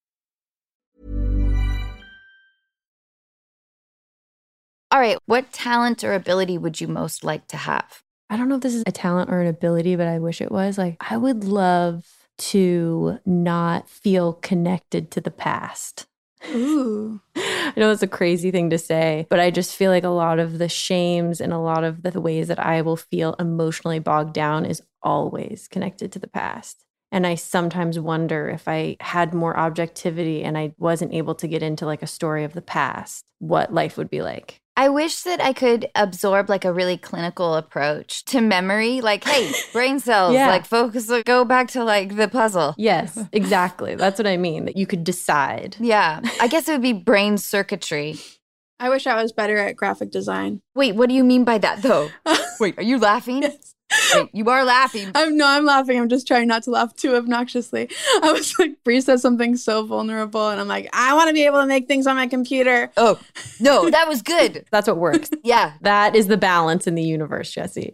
All 4.91 4.99
right, 4.99 5.19
what 5.27 5.51
talent 5.51 6.03
or 6.03 6.15
ability 6.15 6.57
would 6.57 6.81
you 6.81 6.87
most 6.87 7.23
like 7.23 7.47
to 7.49 7.57
have? 7.57 8.01
I 8.27 8.37
don't 8.37 8.49
know 8.49 8.55
if 8.55 8.61
this 8.61 8.73
is 8.73 8.83
a 8.87 8.91
talent 8.91 9.29
or 9.29 9.39
an 9.39 9.47
ability, 9.47 9.95
but 9.95 10.07
I 10.07 10.17
wish 10.17 10.41
it 10.41 10.51
was. 10.51 10.79
Like, 10.79 10.97
I 10.99 11.15
would 11.15 11.43
love 11.43 12.07
to 12.39 13.19
not 13.23 13.87
feel 13.87 14.33
connected 14.33 15.11
to 15.11 15.21
the 15.21 15.29
past. 15.29 16.07
Ooh. 16.47 17.21
I 17.35 17.73
know 17.77 17.91
it's 17.91 18.03
a 18.03 18.07
crazy 18.07 18.51
thing 18.51 18.69
to 18.71 18.77
say, 18.77 19.27
but 19.29 19.39
I 19.39 19.51
just 19.51 19.75
feel 19.75 19.91
like 19.91 20.03
a 20.03 20.09
lot 20.09 20.39
of 20.39 20.57
the 20.57 20.69
shames 20.69 21.41
and 21.41 21.53
a 21.53 21.59
lot 21.59 21.83
of 21.83 22.01
the 22.01 22.19
ways 22.21 22.47
that 22.47 22.59
I 22.59 22.81
will 22.81 22.97
feel 22.97 23.35
emotionally 23.39 23.99
bogged 23.99 24.33
down 24.33 24.65
is 24.65 24.81
always 25.03 25.67
connected 25.67 26.11
to 26.13 26.19
the 26.19 26.27
past. 26.27 26.85
And 27.11 27.25
I 27.25 27.35
sometimes 27.35 27.99
wonder 27.99 28.49
if 28.49 28.67
I 28.67 28.97
had 28.99 29.33
more 29.33 29.57
objectivity 29.57 30.43
and 30.43 30.57
I 30.57 30.73
wasn't 30.77 31.13
able 31.13 31.35
to 31.35 31.47
get 31.47 31.63
into 31.63 31.85
like 31.85 32.03
a 32.03 32.07
story 32.07 32.43
of 32.43 32.53
the 32.53 32.61
past, 32.61 33.25
what 33.39 33.73
life 33.73 33.97
would 33.97 34.09
be 34.09 34.21
like. 34.21 34.58
I 34.79 34.87
wish 34.87 35.23
that 35.23 35.41
I 35.41 35.51
could 35.51 35.89
absorb 35.93 36.47
like 36.49 36.63
a 36.63 36.71
really 36.71 36.95
clinical 36.97 37.55
approach 37.55 38.23
to 38.31 38.39
memory. 38.39 39.01
Like, 39.01 39.25
hey, 39.25 39.51
brain 39.73 39.99
cells, 39.99 40.33
Yeah. 40.35 40.47
like 40.47 40.65
focus, 40.65 41.11
go 41.25 41.43
back 41.43 41.67
to 41.71 41.83
like 41.83 42.15
the 42.15 42.29
puzzle. 42.29 42.75
Yes, 42.77 43.19
exactly. 43.33 43.95
That's 43.95 44.17
what 44.17 44.25
I 44.25 44.37
mean, 44.37 44.63
that 44.65 44.77
you 44.77 44.87
could 44.87 45.03
decide. 45.03 45.75
Yeah, 45.81 46.21
I 46.39 46.47
guess 46.47 46.69
it 46.69 46.71
would 46.71 46.81
be 46.81 46.93
brain 46.93 47.37
circuitry. 47.37 48.15
I 48.79 48.87
wish 48.87 49.05
I 49.05 49.21
was 49.21 49.33
better 49.33 49.57
at 49.57 49.75
graphic 49.75 50.11
design. 50.11 50.61
Wait, 50.75 50.95
what 50.95 51.09
do 51.09 51.15
you 51.15 51.25
mean 51.25 51.43
by 51.43 51.57
that 51.57 51.81
though? 51.81 52.09
Wait, 52.61 52.77
are 52.77 52.83
you 52.83 52.99
laughing? 52.99 53.41
Yes. 53.41 53.75
Wait, 54.13 54.29
you 54.33 54.49
are 54.49 54.63
laughing. 54.63 55.11
I'm 55.15 55.37
no, 55.37 55.47
I'm 55.47 55.65
laughing. 55.65 55.99
I'm 55.99 56.09
just 56.09 56.27
trying 56.27 56.47
not 56.47 56.63
to 56.63 56.71
laugh 56.71 56.95
too 56.95 57.15
obnoxiously. 57.15 57.89
I 58.23 58.31
was 58.31 58.57
like, 58.59 58.83
Brie 58.83 59.01
said 59.01 59.19
something 59.19 59.55
so 59.57 59.85
vulnerable, 59.85 60.49
and 60.49 60.59
I'm 60.59 60.67
like, 60.67 60.89
I 60.93 61.13
want 61.13 61.27
to 61.29 61.33
be 61.33 61.45
able 61.45 61.61
to 61.61 61.67
make 61.67 61.87
things 61.87 62.07
on 62.07 62.15
my 62.15 62.27
computer. 62.27 62.91
Oh, 62.97 63.19
no, 63.59 63.89
that 63.91 64.07
was 64.07 64.21
good. 64.21 64.65
That's 64.71 64.87
what 64.87 64.97
works. 64.97 65.29
Yeah. 65.43 65.73
that 65.81 66.15
is 66.15 66.27
the 66.27 66.37
balance 66.37 66.87
in 66.87 66.95
the 66.95 67.03
universe, 67.03 67.51
Jessie. 67.51 67.93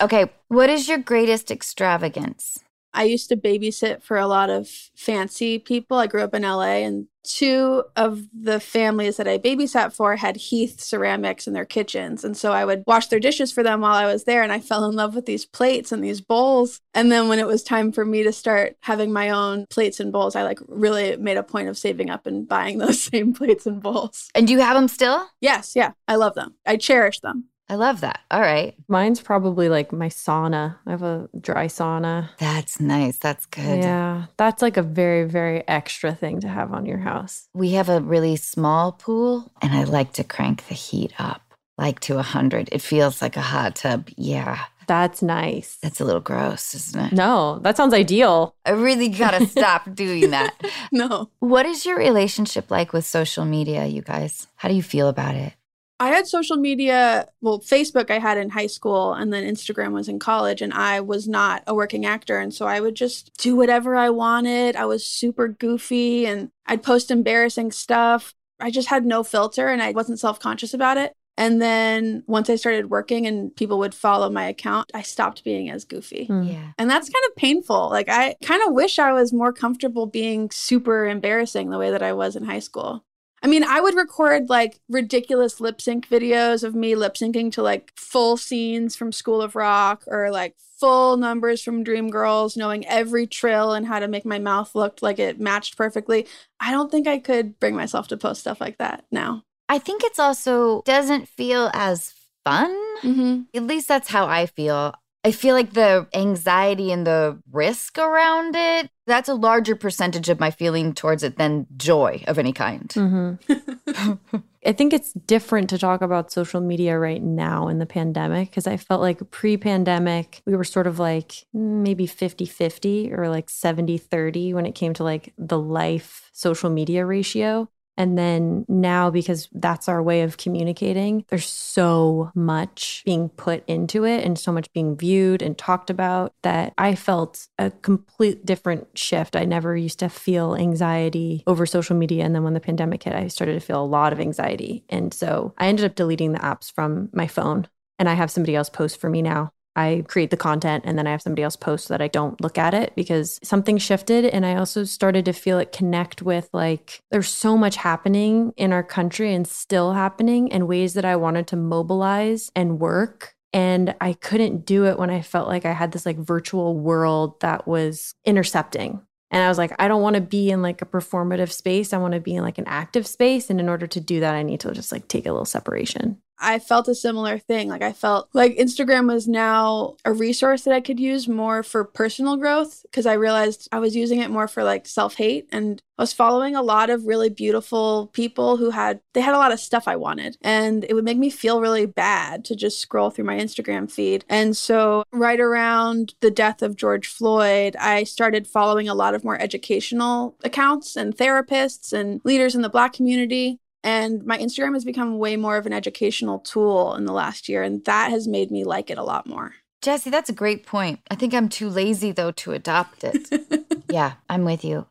Okay, 0.00 0.26
what 0.48 0.68
is 0.68 0.88
your 0.88 0.98
greatest 0.98 1.50
extravagance? 1.50 2.58
I 2.92 3.04
used 3.04 3.28
to 3.30 3.36
babysit 3.36 4.02
for 4.02 4.18
a 4.18 4.26
lot 4.26 4.50
of 4.50 4.68
fancy 4.94 5.58
people. 5.58 5.96
I 5.96 6.06
grew 6.06 6.22
up 6.22 6.34
in 6.34 6.42
LA, 6.42 6.84
and 6.84 7.06
two 7.24 7.84
of 7.96 8.22
the 8.32 8.60
families 8.60 9.16
that 9.16 9.26
I 9.26 9.38
babysat 9.38 9.92
for 9.92 10.16
had 10.16 10.36
Heath 10.36 10.80
ceramics 10.80 11.46
in 11.46 11.52
their 11.52 11.64
kitchens. 11.64 12.24
And 12.24 12.36
so 12.36 12.52
I 12.52 12.64
would 12.64 12.84
wash 12.86 13.08
their 13.08 13.20
dishes 13.20 13.50
for 13.50 13.62
them 13.62 13.80
while 13.80 13.94
I 13.94 14.06
was 14.06 14.24
there, 14.24 14.42
and 14.42 14.52
I 14.52 14.60
fell 14.60 14.84
in 14.84 14.94
love 14.94 15.14
with 15.14 15.26
these 15.26 15.46
plates 15.46 15.90
and 15.90 16.04
these 16.04 16.20
bowls. 16.20 16.80
And 16.92 17.10
then 17.10 17.28
when 17.28 17.38
it 17.38 17.46
was 17.46 17.62
time 17.62 17.90
for 17.92 18.04
me 18.04 18.22
to 18.22 18.32
start 18.32 18.76
having 18.80 19.12
my 19.12 19.30
own 19.30 19.66
plates 19.70 20.00
and 20.00 20.12
bowls, 20.12 20.36
I 20.36 20.42
like 20.42 20.60
really 20.68 21.16
made 21.16 21.36
a 21.36 21.42
point 21.42 21.68
of 21.68 21.78
saving 21.78 22.10
up 22.10 22.26
and 22.26 22.46
buying 22.46 22.78
those 22.84 23.02
same 23.02 23.32
plates 23.32 23.66
and 23.66 23.82
bowls. 23.82 24.30
And 24.34 24.46
do 24.46 24.52
you 24.52 24.60
have 24.60 24.74
them 24.74 24.88
still? 24.88 25.26
Yes, 25.40 25.74
yeah, 25.74 25.92
I 26.06 26.16
love 26.16 26.34
them. 26.34 26.54
I 26.66 26.76
cherish 26.76 27.20
them. 27.20 27.48
I 27.68 27.76
love 27.76 28.02
that. 28.02 28.20
All 28.30 28.40
right. 28.40 28.74
Mine's 28.88 29.20
probably 29.20 29.68
like 29.68 29.92
my 29.92 30.08
sauna. 30.08 30.76
I 30.86 30.90
have 30.90 31.02
a 31.02 31.28
dry 31.40 31.66
sauna. 31.66 32.28
That's 32.38 32.78
nice. 32.78 33.16
That's 33.16 33.46
good. 33.46 33.82
Yeah, 33.82 34.26
that's 34.36 34.60
like 34.60 34.76
a 34.76 34.82
very, 34.82 35.24
very 35.24 35.66
extra 35.66 36.14
thing 36.14 36.40
to 36.40 36.48
have 36.48 36.72
on 36.72 36.84
your 36.84 36.98
house. 36.98 37.48
We 37.54 37.70
have 37.72 37.88
a 37.88 38.00
really 38.00 38.36
small 38.36 38.92
pool, 38.92 39.50
and 39.62 39.72
I 39.72 39.84
like 39.84 40.12
to 40.14 40.24
crank 40.24 40.66
the 40.68 40.74
heat 40.74 41.12
up 41.18 41.40
like 41.78 42.00
to 42.00 42.14
100. 42.16 42.68
It 42.70 42.82
feels 42.82 43.20
like 43.22 43.36
a 43.36 43.40
hot 43.40 43.76
tub. 43.76 44.08
Yeah. 44.16 44.64
That's 44.86 45.22
nice. 45.22 45.78
That's 45.82 46.00
a 46.00 46.04
little 46.04 46.20
gross, 46.20 46.74
isn't 46.74 47.06
it? 47.06 47.12
no, 47.14 47.58
that 47.60 47.76
sounds 47.76 47.94
ideal. 47.94 48.54
I 48.66 48.72
really 48.72 49.08
gotta 49.08 49.46
stop 49.56 49.92
doing 49.94 50.30
that. 50.30 50.54
No. 50.92 51.30
What 51.38 51.64
is 51.64 51.86
your 51.86 51.96
relationship 51.96 52.70
like 52.70 52.92
with 52.92 53.06
social 53.06 53.46
media, 53.46 53.86
you 53.86 54.02
guys? 54.02 54.46
How 54.56 54.68
do 54.68 54.74
you 54.74 54.82
feel 54.82 55.08
about 55.08 55.36
it? 55.36 55.54
I 56.00 56.08
had 56.08 56.26
social 56.26 56.56
media, 56.56 57.28
well, 57.40 57.60
Facebook 57.60 58.10
I 58.10 58.18
had 58.18 58.36
in 58.36 58.50
high 58.50 58.66
school, 58.66 59.12
and 59.12 59.32
then 59.32 59.44
Instagram 59.44 59.92
was 59.92 60.08
in 60.08 60.18
college, 60.18 60.60
and 60.60 60.72
I 60.72 61.00
was 61.00 61.28
not 61.28 61.62
a 61.66 61.74
working 61.74 62.04
actor. 62.04 62.38
And 62.38 62.52
so 62.52 62.66
I 62.66 62.80
would 62.80 62.96
just 62.96 63.30
do 63.38 63.54
whatever 63.54 63.94
I 63.94 64.10
wanted. 64.10 64.76
I 64.76 64.86
was 64.86 65.06
super 65.06 65.48
goofy 65.48 66.26
and 66.26 66.50
I'd 66.66 66.82
post 66.82 67.10
embarrassing 67.10 67.72
stuff. 67.72 68.34
I 68.60 68.70
just 68.70 68.88
had 68.88 69.04
no 69.04 69.22
filter 69.22 69.68
and 69.68 69.82
I 69.82 69.92
wasn't 69.92 70.20
self 70.20 70.38
conscious 70.40 70.74
about 70.74 70.96
it. 70.96 71.12
And 71.36 71.60
then 71.60 72.22
once 72.26 72.48
I 72.48 72.54
started 72.54 72.90
working 72.90 73.26
and 73.26 73.54
people 73.56 73.78
would 73.78 73.94
follow 73.94 74.30
my 74.30 74.46
account, 74.46 74.90
I 74.94 75.02
stopped 75.02 75.42
being 75.42 75.68
as 75.68 75.84
goofy. 75.84 76.26
Hmm. 76.26 76.44
Yeah. 76.44 76.72
And 76.78 76.88
that's 76.88 77.08
kind 77.08 77.24
of 77.28 77.36
painful. 77.36 77.90
Like, 77.90 78.08
I 78.08 78.36
kind 78.44 78.62
of 78.66 78.72
wish 78.72 78.98
I 78.98 79.12
was 79.12 79.32
more 79.32 79.52
comfortable 79.52 80.06
being 80.06 80.50
super 80.50 81.06
embarrassing 81.06 81.70
the 81.70 81.78
way 81.78 81.90
that 81.90 82.02
I 82.02 82.12
was 82.12 82.36
in 82.36 82.44
high 82.44 82.60
school. 82.60 83.04
I 83.44 83.46
mean, 83.46 83.62
I 83.62 83.78
would 83.78 83.94
record 83.94 84.48
like 84.48 84.80
ridiculous 84.88 85.60
lip 85.60 85.82
sync 85.82 86.08
videos 86.08 86.64
of 86.64 86.74
me 86.74 86.94
lip 86.94 87.14
syncing 87.14 87.52
to 87.52 87.62
like 87.62 87.92
full 87.94 88.38
scenes 88.38 88.96
from 88.96 89.12
School 89.12 89.42
of 89.42 89.54
Rock 89.54 90.04
or 90.06 90.30
like 90.30 90.56
full 90.80 91.18
numbers 91.18 91.62
from 91.62 91.84
Dreamgirls, 91.84 92.56
knowing 92.56 92.86
every 92.86 93.26
trill 93.26 93.74
and 93.74 93.86
how 93.86 93.98
to 93.98 94.08
make 94.08 94.24
my 94.24 94.38
mouth 94.38 94.74
look 94.74 95.00
like 95.02 95.18
it 95.18 95.38
matched 95.38 95.76
perfectly. 95.76 96.26
I 96.58 96.70
don't 96.70 96.90
think 96.90 97.06
I 97.06 97.18
could 97.18 97.60
bring 97.60 97.76
myself 97.76 98.08
to 98.08 98.16
post 98.16 98.40
stuff 98.40 98.62
like 98.62 98.78
that 98.78 99.04
now. 99.12 99.44
I 99.68 99.78
think 99.78 100.02
it's 100.04 100.18
also 100.18 100.80
doesn't 100.86 101.28
feel 101.28 101.70
as 101.74 102.14
fun. 102.46 102.74
Mm-hmm. 103.02 103.42
At 103.52 103.64
least 103.64 103.88
that's 103.88 104.08
how 104.08 104.26
I 104.26 104.46
feel. 104.46 104.94
I 105.22 105.32
feel 105.32 105.54
like 105.54 105.74
the 105.74 106.06
anxiety 106.14 106.92
and 106.92 107.06
the 107.06 107.42
risk 107.50 107.98
around 107.98 108.56
it, 108.56 108.90
that's 109.06 109.28
a 109.28 109.34
larger 109.34 109.76
percentage 109.76 110.28
of 110.28 110.40
my 110.40 110.50
feeling 110.50 110.94
towards 110.94 111.22
it 111.22 111.36
than 111.36 111.66
joy 111.76 112.24
of 112.26 112.38
any 112.38 112.52
kind. 112.52 112.88
Mm-hmm. 112.88 114.36
I 114.66 114.72
think 114.72 114.94
it's 114.94 115.12
different 115.12 115.68
to 115.70 115.78
talk 115.78 116.00
about 116.00 116.32
social 116.32 116.60
media 116.60 116.98
right 116.98 117.22
now 117.22 117.68
in 117.68 117.78
the 117.78 117.86
pandemic 117.86 118.50
because 118.50 118.66
I 118.66 118.78
felt 118.78 119.02
like 119.02 119.30
pre 119.30 119.58
pandemic, 119.58 120.40
we 120.46 120.56
were 120.56 120.64
sort 120.64 120.86
of 120.86 120.98
like 120.98 121.44
maybe 121.52 122.06
50 122.06 122.46
50 122.46 123.12
or 123.12 123.28
like 123.28 123.50
70 123.50 123.98
30 123.98 124.54
when 124.54 124.64
it 124.64 124.74
came 124.74 124.94
to 124.94 125.04
like 125.04 125.34
the 125.36 125.58
life 125.58 126.30
social 126.32 126.70
media 126.70 127.04
ratio. 127.04 127.68
And 127.96 128.18
then 128.18 128.64
now, 128.68 129.10
because 129.10 129.48
that's 129.52 129.88
our 129.88 130.02
way 130.02 130.22
of 130.22 130.36
communicating, 130.36 131.24
there's 131.28 131.48
so 131.48 132.30
much 132.34 133.02
being 133.04 133.28
put 133.28 133.64
into 133.68 134.04
it 134.04 134.24
and 134.24 134.38
so 134.38 134.52
much 134.52 134.72
being 134.72 134.96
viewed 134.96 135.42
and 135.42 135.56
talked 135.56 135.90
about 135.90 136.34
that 136.42 136.74
I 136.76 136.94
felt 136.94 137.46
a 137.58 137.70
complete 137.70 138.44
different 138.44 138.98
shift. 138.98 139.36
I 139.36 139.44
never 139.44 139.76
used 139.76 140.00
to 140.00 140.08
feel 140.08 140.56
anxiety 140.56 141.44
over 141.46 141.66
social 141.66 141.96
media. 141.96 142.24
And 142.24 142.34
then 142.34 142.42
when 142.42 142.54
the 142.54 142.60
pandemic 142.60 143.04
hit, 143.04 143.14
I 143.14 143.28
started 143.28 143.54
to 143.54 143.60
feel 143.60 143.82
a 143.82 143.86
lot 143.86 144.12
of 144.12 144.20
anxiety. 144.20 144.84
And 144.88 145.14
so 145.14 145.54
I 145.58 145.68
ended 145.68 145.84
up 145.84 145.94
deleting 145.94 146.32
the 146.32 146.40
apps 146.40 146.72
from 146.72 147.10
my 147.12 147.26
phone 147.26 147.68
and 147.98 148.08
I 148.08 148.14
have 148.14 148.30
somebody 148.30 148.56
else 148.56 148.68
post 148.68 149.00
for 149.00 149.08
me 149.08 149.22
now. 149.22 149.53
I 149.76 150.04
create 150.06 150.30
the 150.30 150.36
content 150.36 150.84
and 150.86 150.96
then 150.96 151.06
I 151.06 151.10
have 151.10 151.22
somebody 151.22 151.42
else 151.42 151.56
post 151.56 151.86
so 151.86 151.94
that 151.94 152.02
I 152.02 152.08
don't 152.08 152.40
look 152.40 152.58
at 152.58 152.74
it 152.74 152.92
because 152.94 153.40
something 153.42 153.78
shifted. 153.78 154.24
And 154.24 154.46
I 154.46 154.56
also 154.56 154.84
started 154.84 155.24
to 155.24 155.32
feel 155.32 155.58
it 155.58 155.72
connect 155.72 156.22
with 156.22 156.48
like, 156.52 157.00
there's 157.10 157.28
so 157.28 157.56
much 157.56 157.76
happening 157.76 158.52
in 158.56 158.72
our 158.72 158.82
country 158.82 159.34
and 159.34 159.46
still 159.46 159.92
happening 159.92 160.48
in 160.48 160.66
ways 160.66 160.94
that 160.94 161.04
I 161.04 161.16
wanted 161.16 161.46
to 161.48 161.56
mobilize 161.56 162.50
and 162.54 162.78
work. 162.78 163.34
And 163.52 163.94
I 164.00 164.14
couldn't 164.14 164.66
do 164.66 164.86
it 164.86 164.98
when 164.98 165.10
I 165.10 165.22
felt 165.22 165.48
like 165.48 165.64
I 165.64 165.72
had 165.72 165.92
this 165.92 166.06
like 166.06 166.18
virtual 166.18 166.76
world 166.76 167.40
that 167.40 167.68
was 167.68 168.14
intercepting. 168.24 169.00
And 169.30 169.42
I 169.42 169.48
was 169.48 169.58
like, 169.58 169.72
I 169.80 169.88
don't 169.88 170.02
want 170.02 170.14
to 170.14 170.20
be 170.20 170.50
in 170.50 170.62
like 170.62 170.80
a 170.80 170.86
performative 170.86 171.50
space. 171.50 171.92
I 171.92 171.98
want 171.98 172.14
to 172.14 172.20
be 172.20 172.34
in 172.34 172.42
like 172.42 172.58
an 172.58 172.68
active 172.68 173.06
space. 173.06 173.50
And 173.50 173.58
in 173.58 173.68
order 173.68 173.86
to 173.88 174.00
do 174.00 174.20
that, 174.20 174.34
I 174.34 174.44
need 174.44 174.60
to 174.60 174.72
just 174.72 174.92
like 174.92 175.08
take 175.08 175.26
a 175.26 175.32
little 175.32 175.44
separation. 175.44 176.18
I 176.38 176.58
felt 176.58 176.88
a 176.88 176.94
similar 176.94 177.38
thing. 177.38 177.68
Like 177.68 177.82
I 177.82 177.92
felt 177.92 178.28
like 178.32 178.56
Instagram 178.56 179.12
was 179.12 179.28
now 179.28 179.96
a 180.04 180.12
resource 180.12 180.62
that 180.62 180.74
I 180.74 180.80
could 180.80 180.98
use 180.98 181.28
more 181.28 181.62
for 181.62 181.84
personal 181.84 182.36
growth 182.36 182.82
because 182.82 183.06
I 183.06 183.14
realized 183.14 183.68
I 183.72 183.78
was 183.78 183.94
using 183.96 184.20
it 184.20 184.30
more 184.30 184.48
for 184.48 184.64
like 184.64 184.86
self-hate 184.86 185.48
and 185.52 185.80
I 185.96 186.02
was 186.02 186.12
following 186.12 186.56
a 186.56 186.62
lot 186.62 186.90
of 186.90 187.06
really 187.06 187.30
beautiful 187.30 188.10
people 188.12 188.56
who 188.56 188.70
had 188.70 189.00
they 189.12 189.20
had 189.20 189.34
a 189.34 189.38
lot 189.38 189.52
of 189.52 189.60
stuff 189.60 189.86
I 189.86 189.96
wanted 189.96 190.36
and 190.42 190.84
it 190.84 190.94
would 190.94 191.04
make 191.04 191.18
me 191.18 191.30
feel 191.30 191.60
really 191.60 191.86
bad 191.86 192.44
to 192.46 192.56
just 192.56 192.80
scroll 192.80 193.10
through 193.10 193.26
my 193.26 193.36
Instagram 193.36 193.90
feed. 193.90 194.24
And 194.28 194.56
so 194.56 195.04
right 195.12 195.40
around 195.40 196.14
the 196.20 196.32
death 196.32 196.62
of 196.62 196.76
George 196.76 197.06
Floyd, 197.06 197.76
I 197.76 198.04
started 198.04 198.46
following 198.46 198.88
a 198.88 198.94
lot 198.94 199.14
of 199.14 199.24
more 199.24 199.40
educational 199.40 200.36
accounts 200.42 200.96
and 200.96 201.16
therapists 201.16 201.92
and 201.92 202.20
leaders 202.24 202.54
in 202.54 202.62
the 202.62 202.68
black 202.68 202.92
community 202.92 203.60
and 203.84 204.24
my 204.24 204.38
Instagram 204.38 204.72
has 204.72 204.84
become 204.84 205.18
way 205.18 205.36
more 205.36 205.58
of 205.58 205.66
an 205.66 205.74
educational 205.74 206.38
tool 206.40 206.94
in 206.94 207.04
the 207.04 207.12
last 207.12 207.48
year. 207.48 207.62
And 207.62 207.84
that 207.84 208.10
has 208.10 208.26
made 208.26 208.50
me 208.50 208.64
like 208.64 208.90
it 208.90 208.98
a 208.98 209.04
lot 209.04 209.26
more. 209.26 209.54
Jessie, 209.82 210.08
that's 210.08 210.30
a 210.30 210.34
great 210.34 210.64
point. 210.64 211.00
I 211.10 211.14
think 211.14 211.34
I'm 211.34 211.50
too 211.50 211.68
lazy, 211.68 212.10
though, 212.10 212.32
to 212.32 212.52
adopt 212.52 213.04
it. 213.04 213.84
yeah, 213.90 214.14
I'm 214.30 214.44
with 214.46 214.64
you. 214.64 214.86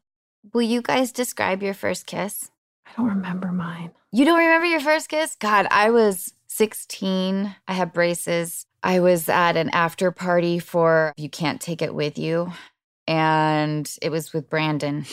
Will 0.53 0.61
you 0.61 0.83
guys 0.83 1.11
describe 1.11 1.63
your 1.63 1.73
first 1.73 2.05
kiss? 2.05 2.51
I 2.85 2.91
don't 2.95 3.07
remember 3.07 3.51
mine. 3.51 3.91
You 4.11 4.25
don't 4.25 4.37
remember 4.37 4.67
your 4.67 4.79
first 4.79 5.09
kiss? 5.09 5.35
God, 5.39 5.65
I 5.71 5.89
was 5.89 6.33
16. 6.47 7.55
I 7.67 7.73
had 7.73 7.91
braces. 7.91 8.67
I 8.83 8.99
was 8.99 9.27
at 9.27 9.57
an 9.57 9.71
after 9.71 10.11
party 10.11 10.59
for 10.59 11.13
You 11.17 11.29
Can't 11.29 11.59
Take 11.59 11.81
It 11.81 11.95
With 11.95 12.19
You. 12.19 12.53
And 13.07 13.89
it 14.01 14.09
was 14.09 14.33
with 14.33 14.49
Brandon. 14.49 15.05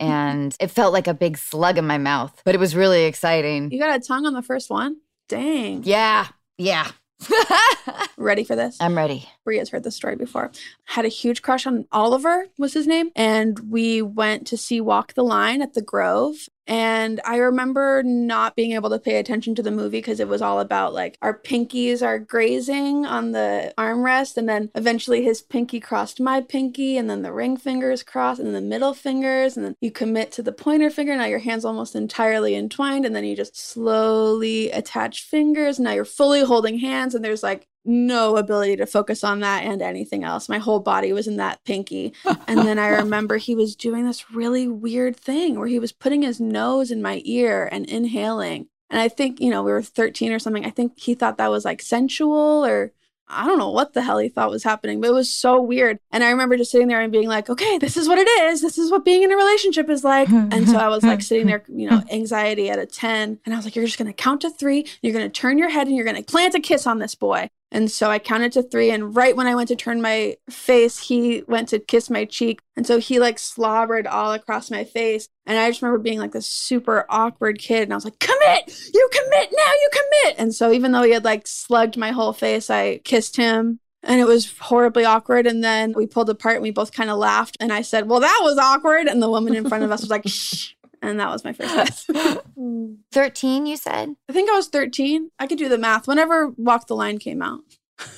and 0.00 0.56
it 0.60 0.70
felt 0.70 0.92
like 0.92 1.06
a 1.06 1.14
big 1.14 1.36
slug 1.38 1.78
in 1.78 1.86
my 1.86 1.98
mouth, 1.98 2.40
but 2.44 2.54
it 2.54 2.58
was 2.58 2.74
really 2.74 3.04
exciting. 3.04 3.70
You 3.70 3.78
got 3.78 3.96
a 3.96 4.00
tongue 4.00 4.26
on 4.26 4.32
the 4.34 4.42
first 4.42 4.70
one? 4.70 4.96
Dang. 5.28 5.82
Yeah. 5.84 6.28
Yeah. 6.56 6.90
ready 8.16 8.44
for 8.44 8.56
this? 8.56 8.76
I'm 8.80 8.96
ready. 8.96 9.28
Bria's 9.44 9.70
heard 9.70 9.84
this 9.84 9.96
story 9.96 10.16
before. 10.16 10.50
Had 10.84 11.04
a 11.04 11.08
huge 11.08 11.42
crush 11.42 11.66
on 11.66 11.86
Oliver, 11.90 12.46
was 12.58 12.74
his 12.74 12.86
name. 12.86 13.10
And 13.16 13.58
we 13.70 14.02
went 14.02 14.46
to 14.48 14.56
see 14.56 14.80
Walk 14.80 15.14
the 15.14 15.24
Line 15.24 15.60
at 15.62 15.74
the 15.74 15.82
Grove. 15.82 16.48
And 16.68 17.18
I 17.24 17.36
remember 17.36 18.02
not 18.02 18.54
being 18.54 18.72
able 18.72 18.90
to 18.90 18.98
pay 18.98 19.16
attention 19.16 19.54
to 19.54 19.62
the 19.62 19.70
movie 19.70 19.98
because 19.98 20.20
it 20.20 20.28
was 20.28 20.42
all 20.42 20.60
about 20.60 20.92
like 20.92 21.16
our 21.22 21.36
pinkies 21.36 22.02
are 22.02 22.18
grazing 22.18 23.06
on 23.06 23.32
the 23.32 23.72
armrest. 23.78 24.36
And 24.36 24.46
then 24.46 24.70
eventually 24.74 25.24
his 25.24 25.40
pinky 25.40 25.80
crossed 25.80 26.20
my 26.20 26.42
pinky. 26.42 26.98
And 26.98 27.08
then 27.08 27.22
the 27.22 27.32
ring 27.32 27.56
fingers 27.56 28.02
crossed 28.02 28.38
and 28.38 28.54
the 28.54 28.60
middle 28.60 28.92
fingers. 28.92 29.56
And 29.56 29.64
then 29.64 29.76
you 29.80 29.90
commit 29.90 30.30
to 30.32 30.42
the 30.42 30.52
pointer 30.52 30.90
finger. 30.90 31.16
Now 31.16 31.24
your 31.24 31.38
hand's 31.38 31.64
almost 31.64 31.96
entirely 31.96 32.54
entwined. 32.54 33.06
And 33.06 33.16
then 33.16 33.24
you 33.24 33.34
just 33.34 33.58
slowly 33.58 34.70
attach 34.70 35.22
fingers. 35.22 35.80
Now 35.80 35.92
you're 35.92 36.04
fully 36.04 36.44
holding 36.44 36.78
hands. 36.78 37.14
And 37.14 37.24
there's 37.24 37.42
like 37.42 37.66
no 37.88 38.36
ability 38.36 38.76
to 38.76 38.86
focus 38.86 39.24
on 39.24 39.40
that 39.40 39.64
and 39.64 39.82
anything 39.82 40.22
else. 40.22 40.48
My 40.48 40.58
whole 40.58 40.80
body 40.80 41.12
was 41.12 41.26
in 41.26 41.36
that 41.36 41.64
pinky. 41.64 42.12
and 42.46 42.60
then 42.60 42.78
I 42.78 42.88
remember 43.00 43.38
he 43.38 43.54
was 43.54 43.74
doing 43.74 44.04
this 44.04 44.30
really 44.30 44.68
weird 44.68 45.16
thing 45.16 45.58
where 45.58 45.66
he 45.66 45.78
was 45.78 45.92
putting 45.92 46.22
his 46.22 46.40
nose 46.40 46.90
in 46.90 47.02
my 47.02 47.22
ear 47.24 47.68
and 47.72 47.86
inhaling. 47.86 48.68
And 48.90 49.00
I 49.00 49.08
think, 49.08 49.40
you 49.40 49.50
know, 49.50 49.62
we 49.62 49.72
were 49.72 49.82
13 49.82 50.32
or 50.32 50.38
something. 50.38 50.64
I 50.64 50.70
think 50.70 50.98
he 50.98 51.14
thought 51.14 51.38
that 51.38 51.50
was 51.50 51.64
like 51.64 51.82
sensual 51.82 52.64
or 52.64 52.92
I 53.30 53.44
don't 53.44 53.58
know 53.58 53.70
what 53.70 53.92
the 53.92 54.02
hell 54.02 54.18
he 54.18 54.28
thought 54.30 54.50
was 54.50 54.64
happening, 54.64 55.00
but 55.00 55.10
it 55.10 55.14
was 55.14 55.30
so 55.30 55.60
weird. 55.60 55.98
And 56.10 56.24
I 56.24 56.30
remember 56.30 56.56
just 56.56 56.70
sitting 56.70 56.88
there 56.88 57.00
and 57.00 57.12
being 57.12 57.28
like, 57.28 57.50
okay, 57.50 57.76
this 57.76 57.96
is 57.96 58.08
what 58.08 58.18
it 58.18 58.26
is. 58.26 58.62
This 58.62 58.78
is 58.78 58.90
what 58.90 59.04
being 59.04 59.22
in 59.22 59.30
a 59.30 59.36
relationship 59.36 59.90
is 59.90 60.02
like. 60.02 60.30
and 60.30 60.66
so 60.66 60.78
I 60.78 60.88
was 60.88 61.04
like 61.04 61.20
sitting 61.20 61.46
there, 61.46 61.62
you 61.68 61.90
know, 61.90 62.02
anxiety 62.10 62.70
at 62.70 62.78
a 62.78 62.86
10. 62.86 63.38
And 63.44 63.54
I 63.54 63.56
was 63.56 63.66
like, 63.66 63.76
you're 63.76 63.84
just 63.84 63.98
going 63.98 64.10
to 64.10 64.14
count 64.14 64.40
to 64.42 64.50
three. 64.50 64.86
You're 65.02 65.12
going 65.12 65.30
to 65.30 65.40
turn 65.40 65.58
your 65.58 65.68
head 65.68 65.86
and 65.86 65.94
you're 65.96 66.06
going 66.06 66.22
to 66.22 66.22
plant 66.22 66.54
a 66.54 66.60
kiss 66.60 66.86
on 66.86 67.00
this 67.00 67.14
boy. 67.14 67.50
And 67.70 67.90
so 67.90 68.10
I 68.10 68.18
counted 68.18 68.52
to 68.52 68.62
three. 68.62 68.90
And 68.90 69.14
right 69.14 69.36
when 69.36 69.46
I 69.46 69.54
went 69.54 69.68
to 69.68 69.76
turn 69.76 70.00
my 70.00 70.36
face, 70.48 70.98
he 70.98 71.42
went 71.46 71.68
to 71.68 71.78
kiss 71.78 72.08
my 72.08 72.24
cheek. 72.24 72.60
And 72.76 72.86
so 72.86 72.98
he 72.98 73.18
like 73.18 73.38
slobbered 73.38 74.06
all 74.06 74.32
across 74.32 74.70
my 74.70 74.84
face. 74.84 75.28
And 75.46 75.58
I 75.58 75.68
just 75.68 75.82
remember 75.82 76.02
being 76.02 76.18
like 76.18 76.32
this 76.32 76.46
super 76.46 77.04
awkward 77.08 77.58
kid. 77.58 77.82
And 77.82 77.92
I 77.92 77.96
was 77.96 78.04
like, 78.04 78.18
commit, 78.18 78.90
you 78.94 79.08
commit 79.12 79.52
now, 79.56 79.72
you 79.72 79.90
commit. 79.92 80.36
And 80.38 80.54
so 80.54 80.72
even 80.72 80.92
though 80.92 81.02
he 81.02 81.12
had 81.12 81.24
like 81.24 81.46
slugged 81.46 81.96
my 81.96 82.10
whole 82.10 82.32
face, 82.32 82.70
I 82.70 82.98
kissed 83.04 83.36
him. 83.36 83.80
And 84.02 84.20
it 84.20 84.26
was 84.26 84.56
horribly 84.58 85.04
awkward. 85.04 85.46
And 85.46 85.62
then 85.62 85.92
we 85.94 86.06
pulled 86.06 86.30
apart 86.30 86.56
and 86.56 86.62
we 86.62 86.70
both 86.70 86.92
kind 86.92 87.10
of 87.10 87.18
laughed. 87.18 87.56
And 87.60 87.72
I 87.72 87.82
said, 87.82 88.08
Well, 88.08 88.20
that 88.20 88.40
was 88.42 88.56
awkward. 88.56 89.08
And 89.08 89.20
the 89.20 89.28
woman 89.28 89.54
in 89.54 89.68
front 89.68 89.84
of 89.84 89.90
us 89.90 90.02
was 90.02 90.10
like, 90.10 90.22
Shh. 90.26 90.74
And 91.02 91.20
that 91.20 91.30
was 91.30 91.44
my 91.44 91.52
first 91.52 92.06
kiss. 92.12 92.46
13, 93.12 93.66
you 93.66 93.76
said? 93.76 94.14
I 94.28 94.32
think 94.32 94.50
I 94.50 94.54
was 94.54 94.68
13. 94.68 95.30
I 95.38 95.46
could 95.46 95.58
do 95.58 95.68
the 95.68 95.78
math 95.78 96.08
whenever 96.08 96.48
Walk 96.48 96.86
the 96.86 96.96
Line 96.96 97.18
came 97.18 97.42
out. 97.42 97.60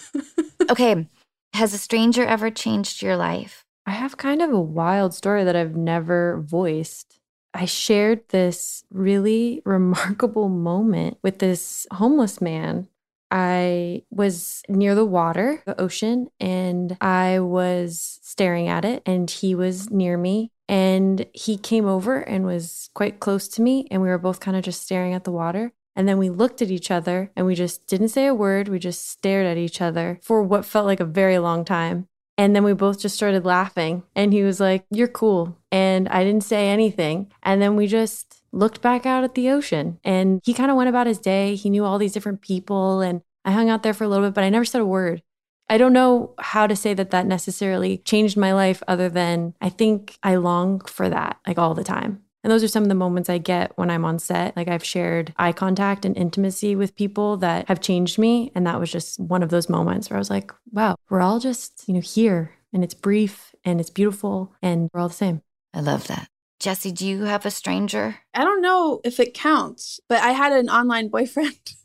okay. 0.70 1.06
Has 1.54 1.74
a 1.74 1.78
stranger 1.78 2.24
ever 2.24 2.50
changed 2.50 3.02
your 3.02 3.16
life? 3.16 3.64
I 3.86 3.92
have 3.92 4.16
kind 4.16 4.40
of 4.40 4.52
a 4.52 4.60
wild 4.60 5.14
story 5.14 5.44
that 5.44 5.56
I've 5.56 5.76
never 5.76 6.40
voiced. 6.46 7.18
I 7.52 7.64
shared 7.64 8.28
this 8.28 8.84
really 8.90 9.62
remarkable 9.64 10.48
moment 10.48 11.18
with 11.22 11.40
this 11.40 11.86
homeless 11.92 12.40
man. 12.40 12.88
I 13.32 14.02
was 14.10 14.62
near 14.68 14.94
the 14.94 15.04
water, 15.04 15.62
the 15.64 15.80
ocean, 15.80 16.28
and 16.40 16.96
I 17.00 17.40
was 17.40 18.18
staring 18.22 18.68
at 18.68 18.84
it, 18.84 19.02
and 19.06 19.30
he 19.30 19.54
was 19.54 19.90
near 19.90 20.16
me. 20.16 20.50
And 20.70 21.26
he 21.34 21.58
came 21.58 21.86
over 21.86 22.20
and 22.20 22.46
was 22.46 22.90
quite 22.94 23.18
close 23.18 23.48
to 23.48 23.60
me, 23.60 23.88
and 23.90 24.00
we 24.00 24.08
were 24.08 24.18
both 24.18 24.38
kind 24.38 24.56
of 24.56 24.62
just 24.62 24.80
staring 24.80 25.14
at 25.14 25.24
the 25.24 25.32
water. 25.32 25.72
And 25.96 26.08
then 26.08 26.16
we 26.16 26.30
looked 26.30 26.62
at 26.62 26.70
each 26.70 26.92
other 26.92 27.32
and 27.34 27.44
we 27.44 27.56
just 27.56 27.88
didn't 27.88 28.10
say 28.10 28.26
a 28.26 28.34
word. 28.34 28.68
We 28.68 28.78
just 28.78 29.08
stared 29.08 29.46
at 29.46 29.58
each 29.58 29.80
other 29.80 30.20
for 30.22 30.42
what 30.44 30.64
felt 30.64 30.86
like 30.86 31.00
a 31.00 31.04
very 31.04 31.38
long 31.38 31.64
time. 31.64 32.06
And 32.38 32.54
then 32.54 32.62
we 32.62 32.72
both 32.72 33.00
just 33.00 33.16
started 33.16 33.44
laughing. 33.44 34.04
And 34.14 34.32
he 34.32 34.44
was 34.44 34.60
like, 34.60 34.84
You're 34.90 35.08
cool. 35.08 35.58
And 35.72 36.08
I 36.08 36.22
didn't 36.22 36.44
say 36.44 36.68
anything. 36.68 37.32
And 37.42 37.60
then 37.60 37.74
we 37.74 37.88
just 37.88 38.42
looked 38.52 38.80
back 38.80 39.04
out 39.04 39.24
at 39.24 39.34
the 39.34 39.50
ocean. 39.50 39.98
And 40.04 40.40
he 40.44 40.54
kind 40.54 40.70
of 40.70 40.76
went 40.76 40.88
about 40.88 41.08
his 41.08 41.18
day. 41.18 41.56
He 41.56 41.68
knew 41.68 41.84
all 41.84 41.98
these 41.98 42.12
different 42.12 42.42
people. 42.42 43.00
And 43.00 43.22
I 43.44 43.50
hung 43.50 43.68
out 43.68 43.82
there 43.82 43.92
for 43.92 44.04
a 44.04 44.08
little 44.08 44.28
bit, 44.28 44.34
but 44.34 44.44
I 44.44 44.50
never 44.50 44.64
said 44.64 44.80
a 44.80 44.86
word. 44.86 45.22
I 45.70 45.78
don't 45.78 45.92
know 45.92 46.34
how 46.40 46.66
to 46.66 46.74
say 46.74 46.94
that 46.94 47.12
that 47.12 47.26
necessarily 47.26 47.98
changed 47.98 48.36
my 48.36 48.52
life 48.52 48.82
other 48.88 49.08
than 49.08 49.54
I 49.60 49.68
think 49.68 50.18
I 50.20 50.34
long 50.34 50.80
for 50.80 51.08
that 51.08 51.38
like 51.46 51.58
all 51.58 51.74
the 51.74 51.84
time. 51.84 52.24
And 52.42 52.50
those 52.50 52.64
are 52.64 52.68
some 52.68 52.82
of 52.82 52.88
the 52.88 52.96
moments 52.96 53.30
I 53.30 53.38
get 53.38 53.70
when 53.76 53.88
I'm 53.88 54.04
on 54.04 54.18
set. 54.18 54.56
Like 54.56 54.66
I've 54.66 54.82
shared 54.82 55.32
eye 55.36 55.52
contact 55.52 56.04
and 56.04 56.16
intimacy 56.16 56.74
with 56.74 56.96
people 56.96 57.36
that 57.36 57.68
have 57.68 57.80
changed 57.80 58.18
me. 58.18 58.50
And 58.56 58.66
that 58.66 58.80
was 58.80 58.90
just 58.90 59.20
one 59.20 59.44
of 59.44 59.50
those 59.50 59.68
moments 59.68 60.10
where 60.10 60.16
I 60.16 60.18
was 60.18 60.30
like, 60.30 60.50
wow, 60.72 60.96
we're 61.08 61.20
all 61.20 61.38
just, 61.38 61.84
you 61.86 61.94
know, 61.94 62.00
here 62.00 62.52
and 62.72 62.82
it's 62.82 62.94
brief 62.94 63.54
and 63.64 63.78
it's 63.78 63.90
beautiful 63.90 64.52
and 64.60 64.90
we're 64.92 65.00
all 65.00 65.08
the 65.08 65.14
same. 65.14 65.40
I 65.72 65.80
love 65.82 66.08
that. 66.08 66.26
Jessie, 66.58 66.92
do 66.92 67.06
you 67.06 67.24
have 67.24 67.46
a 67.46 67.50
stranger? 67.50 68.16
I 68.34 68.42
don't 68.42 68.60
know 68.60 69.00
if 69.04 69.20
it 69.20 69.34
counts, 69.34 70.00
but 70.08 70.20
I 70.20 70.32
had 70.32 70.52
an 70.52 70.68
online 70.68 71.08
boyfriend. 71.08 71.56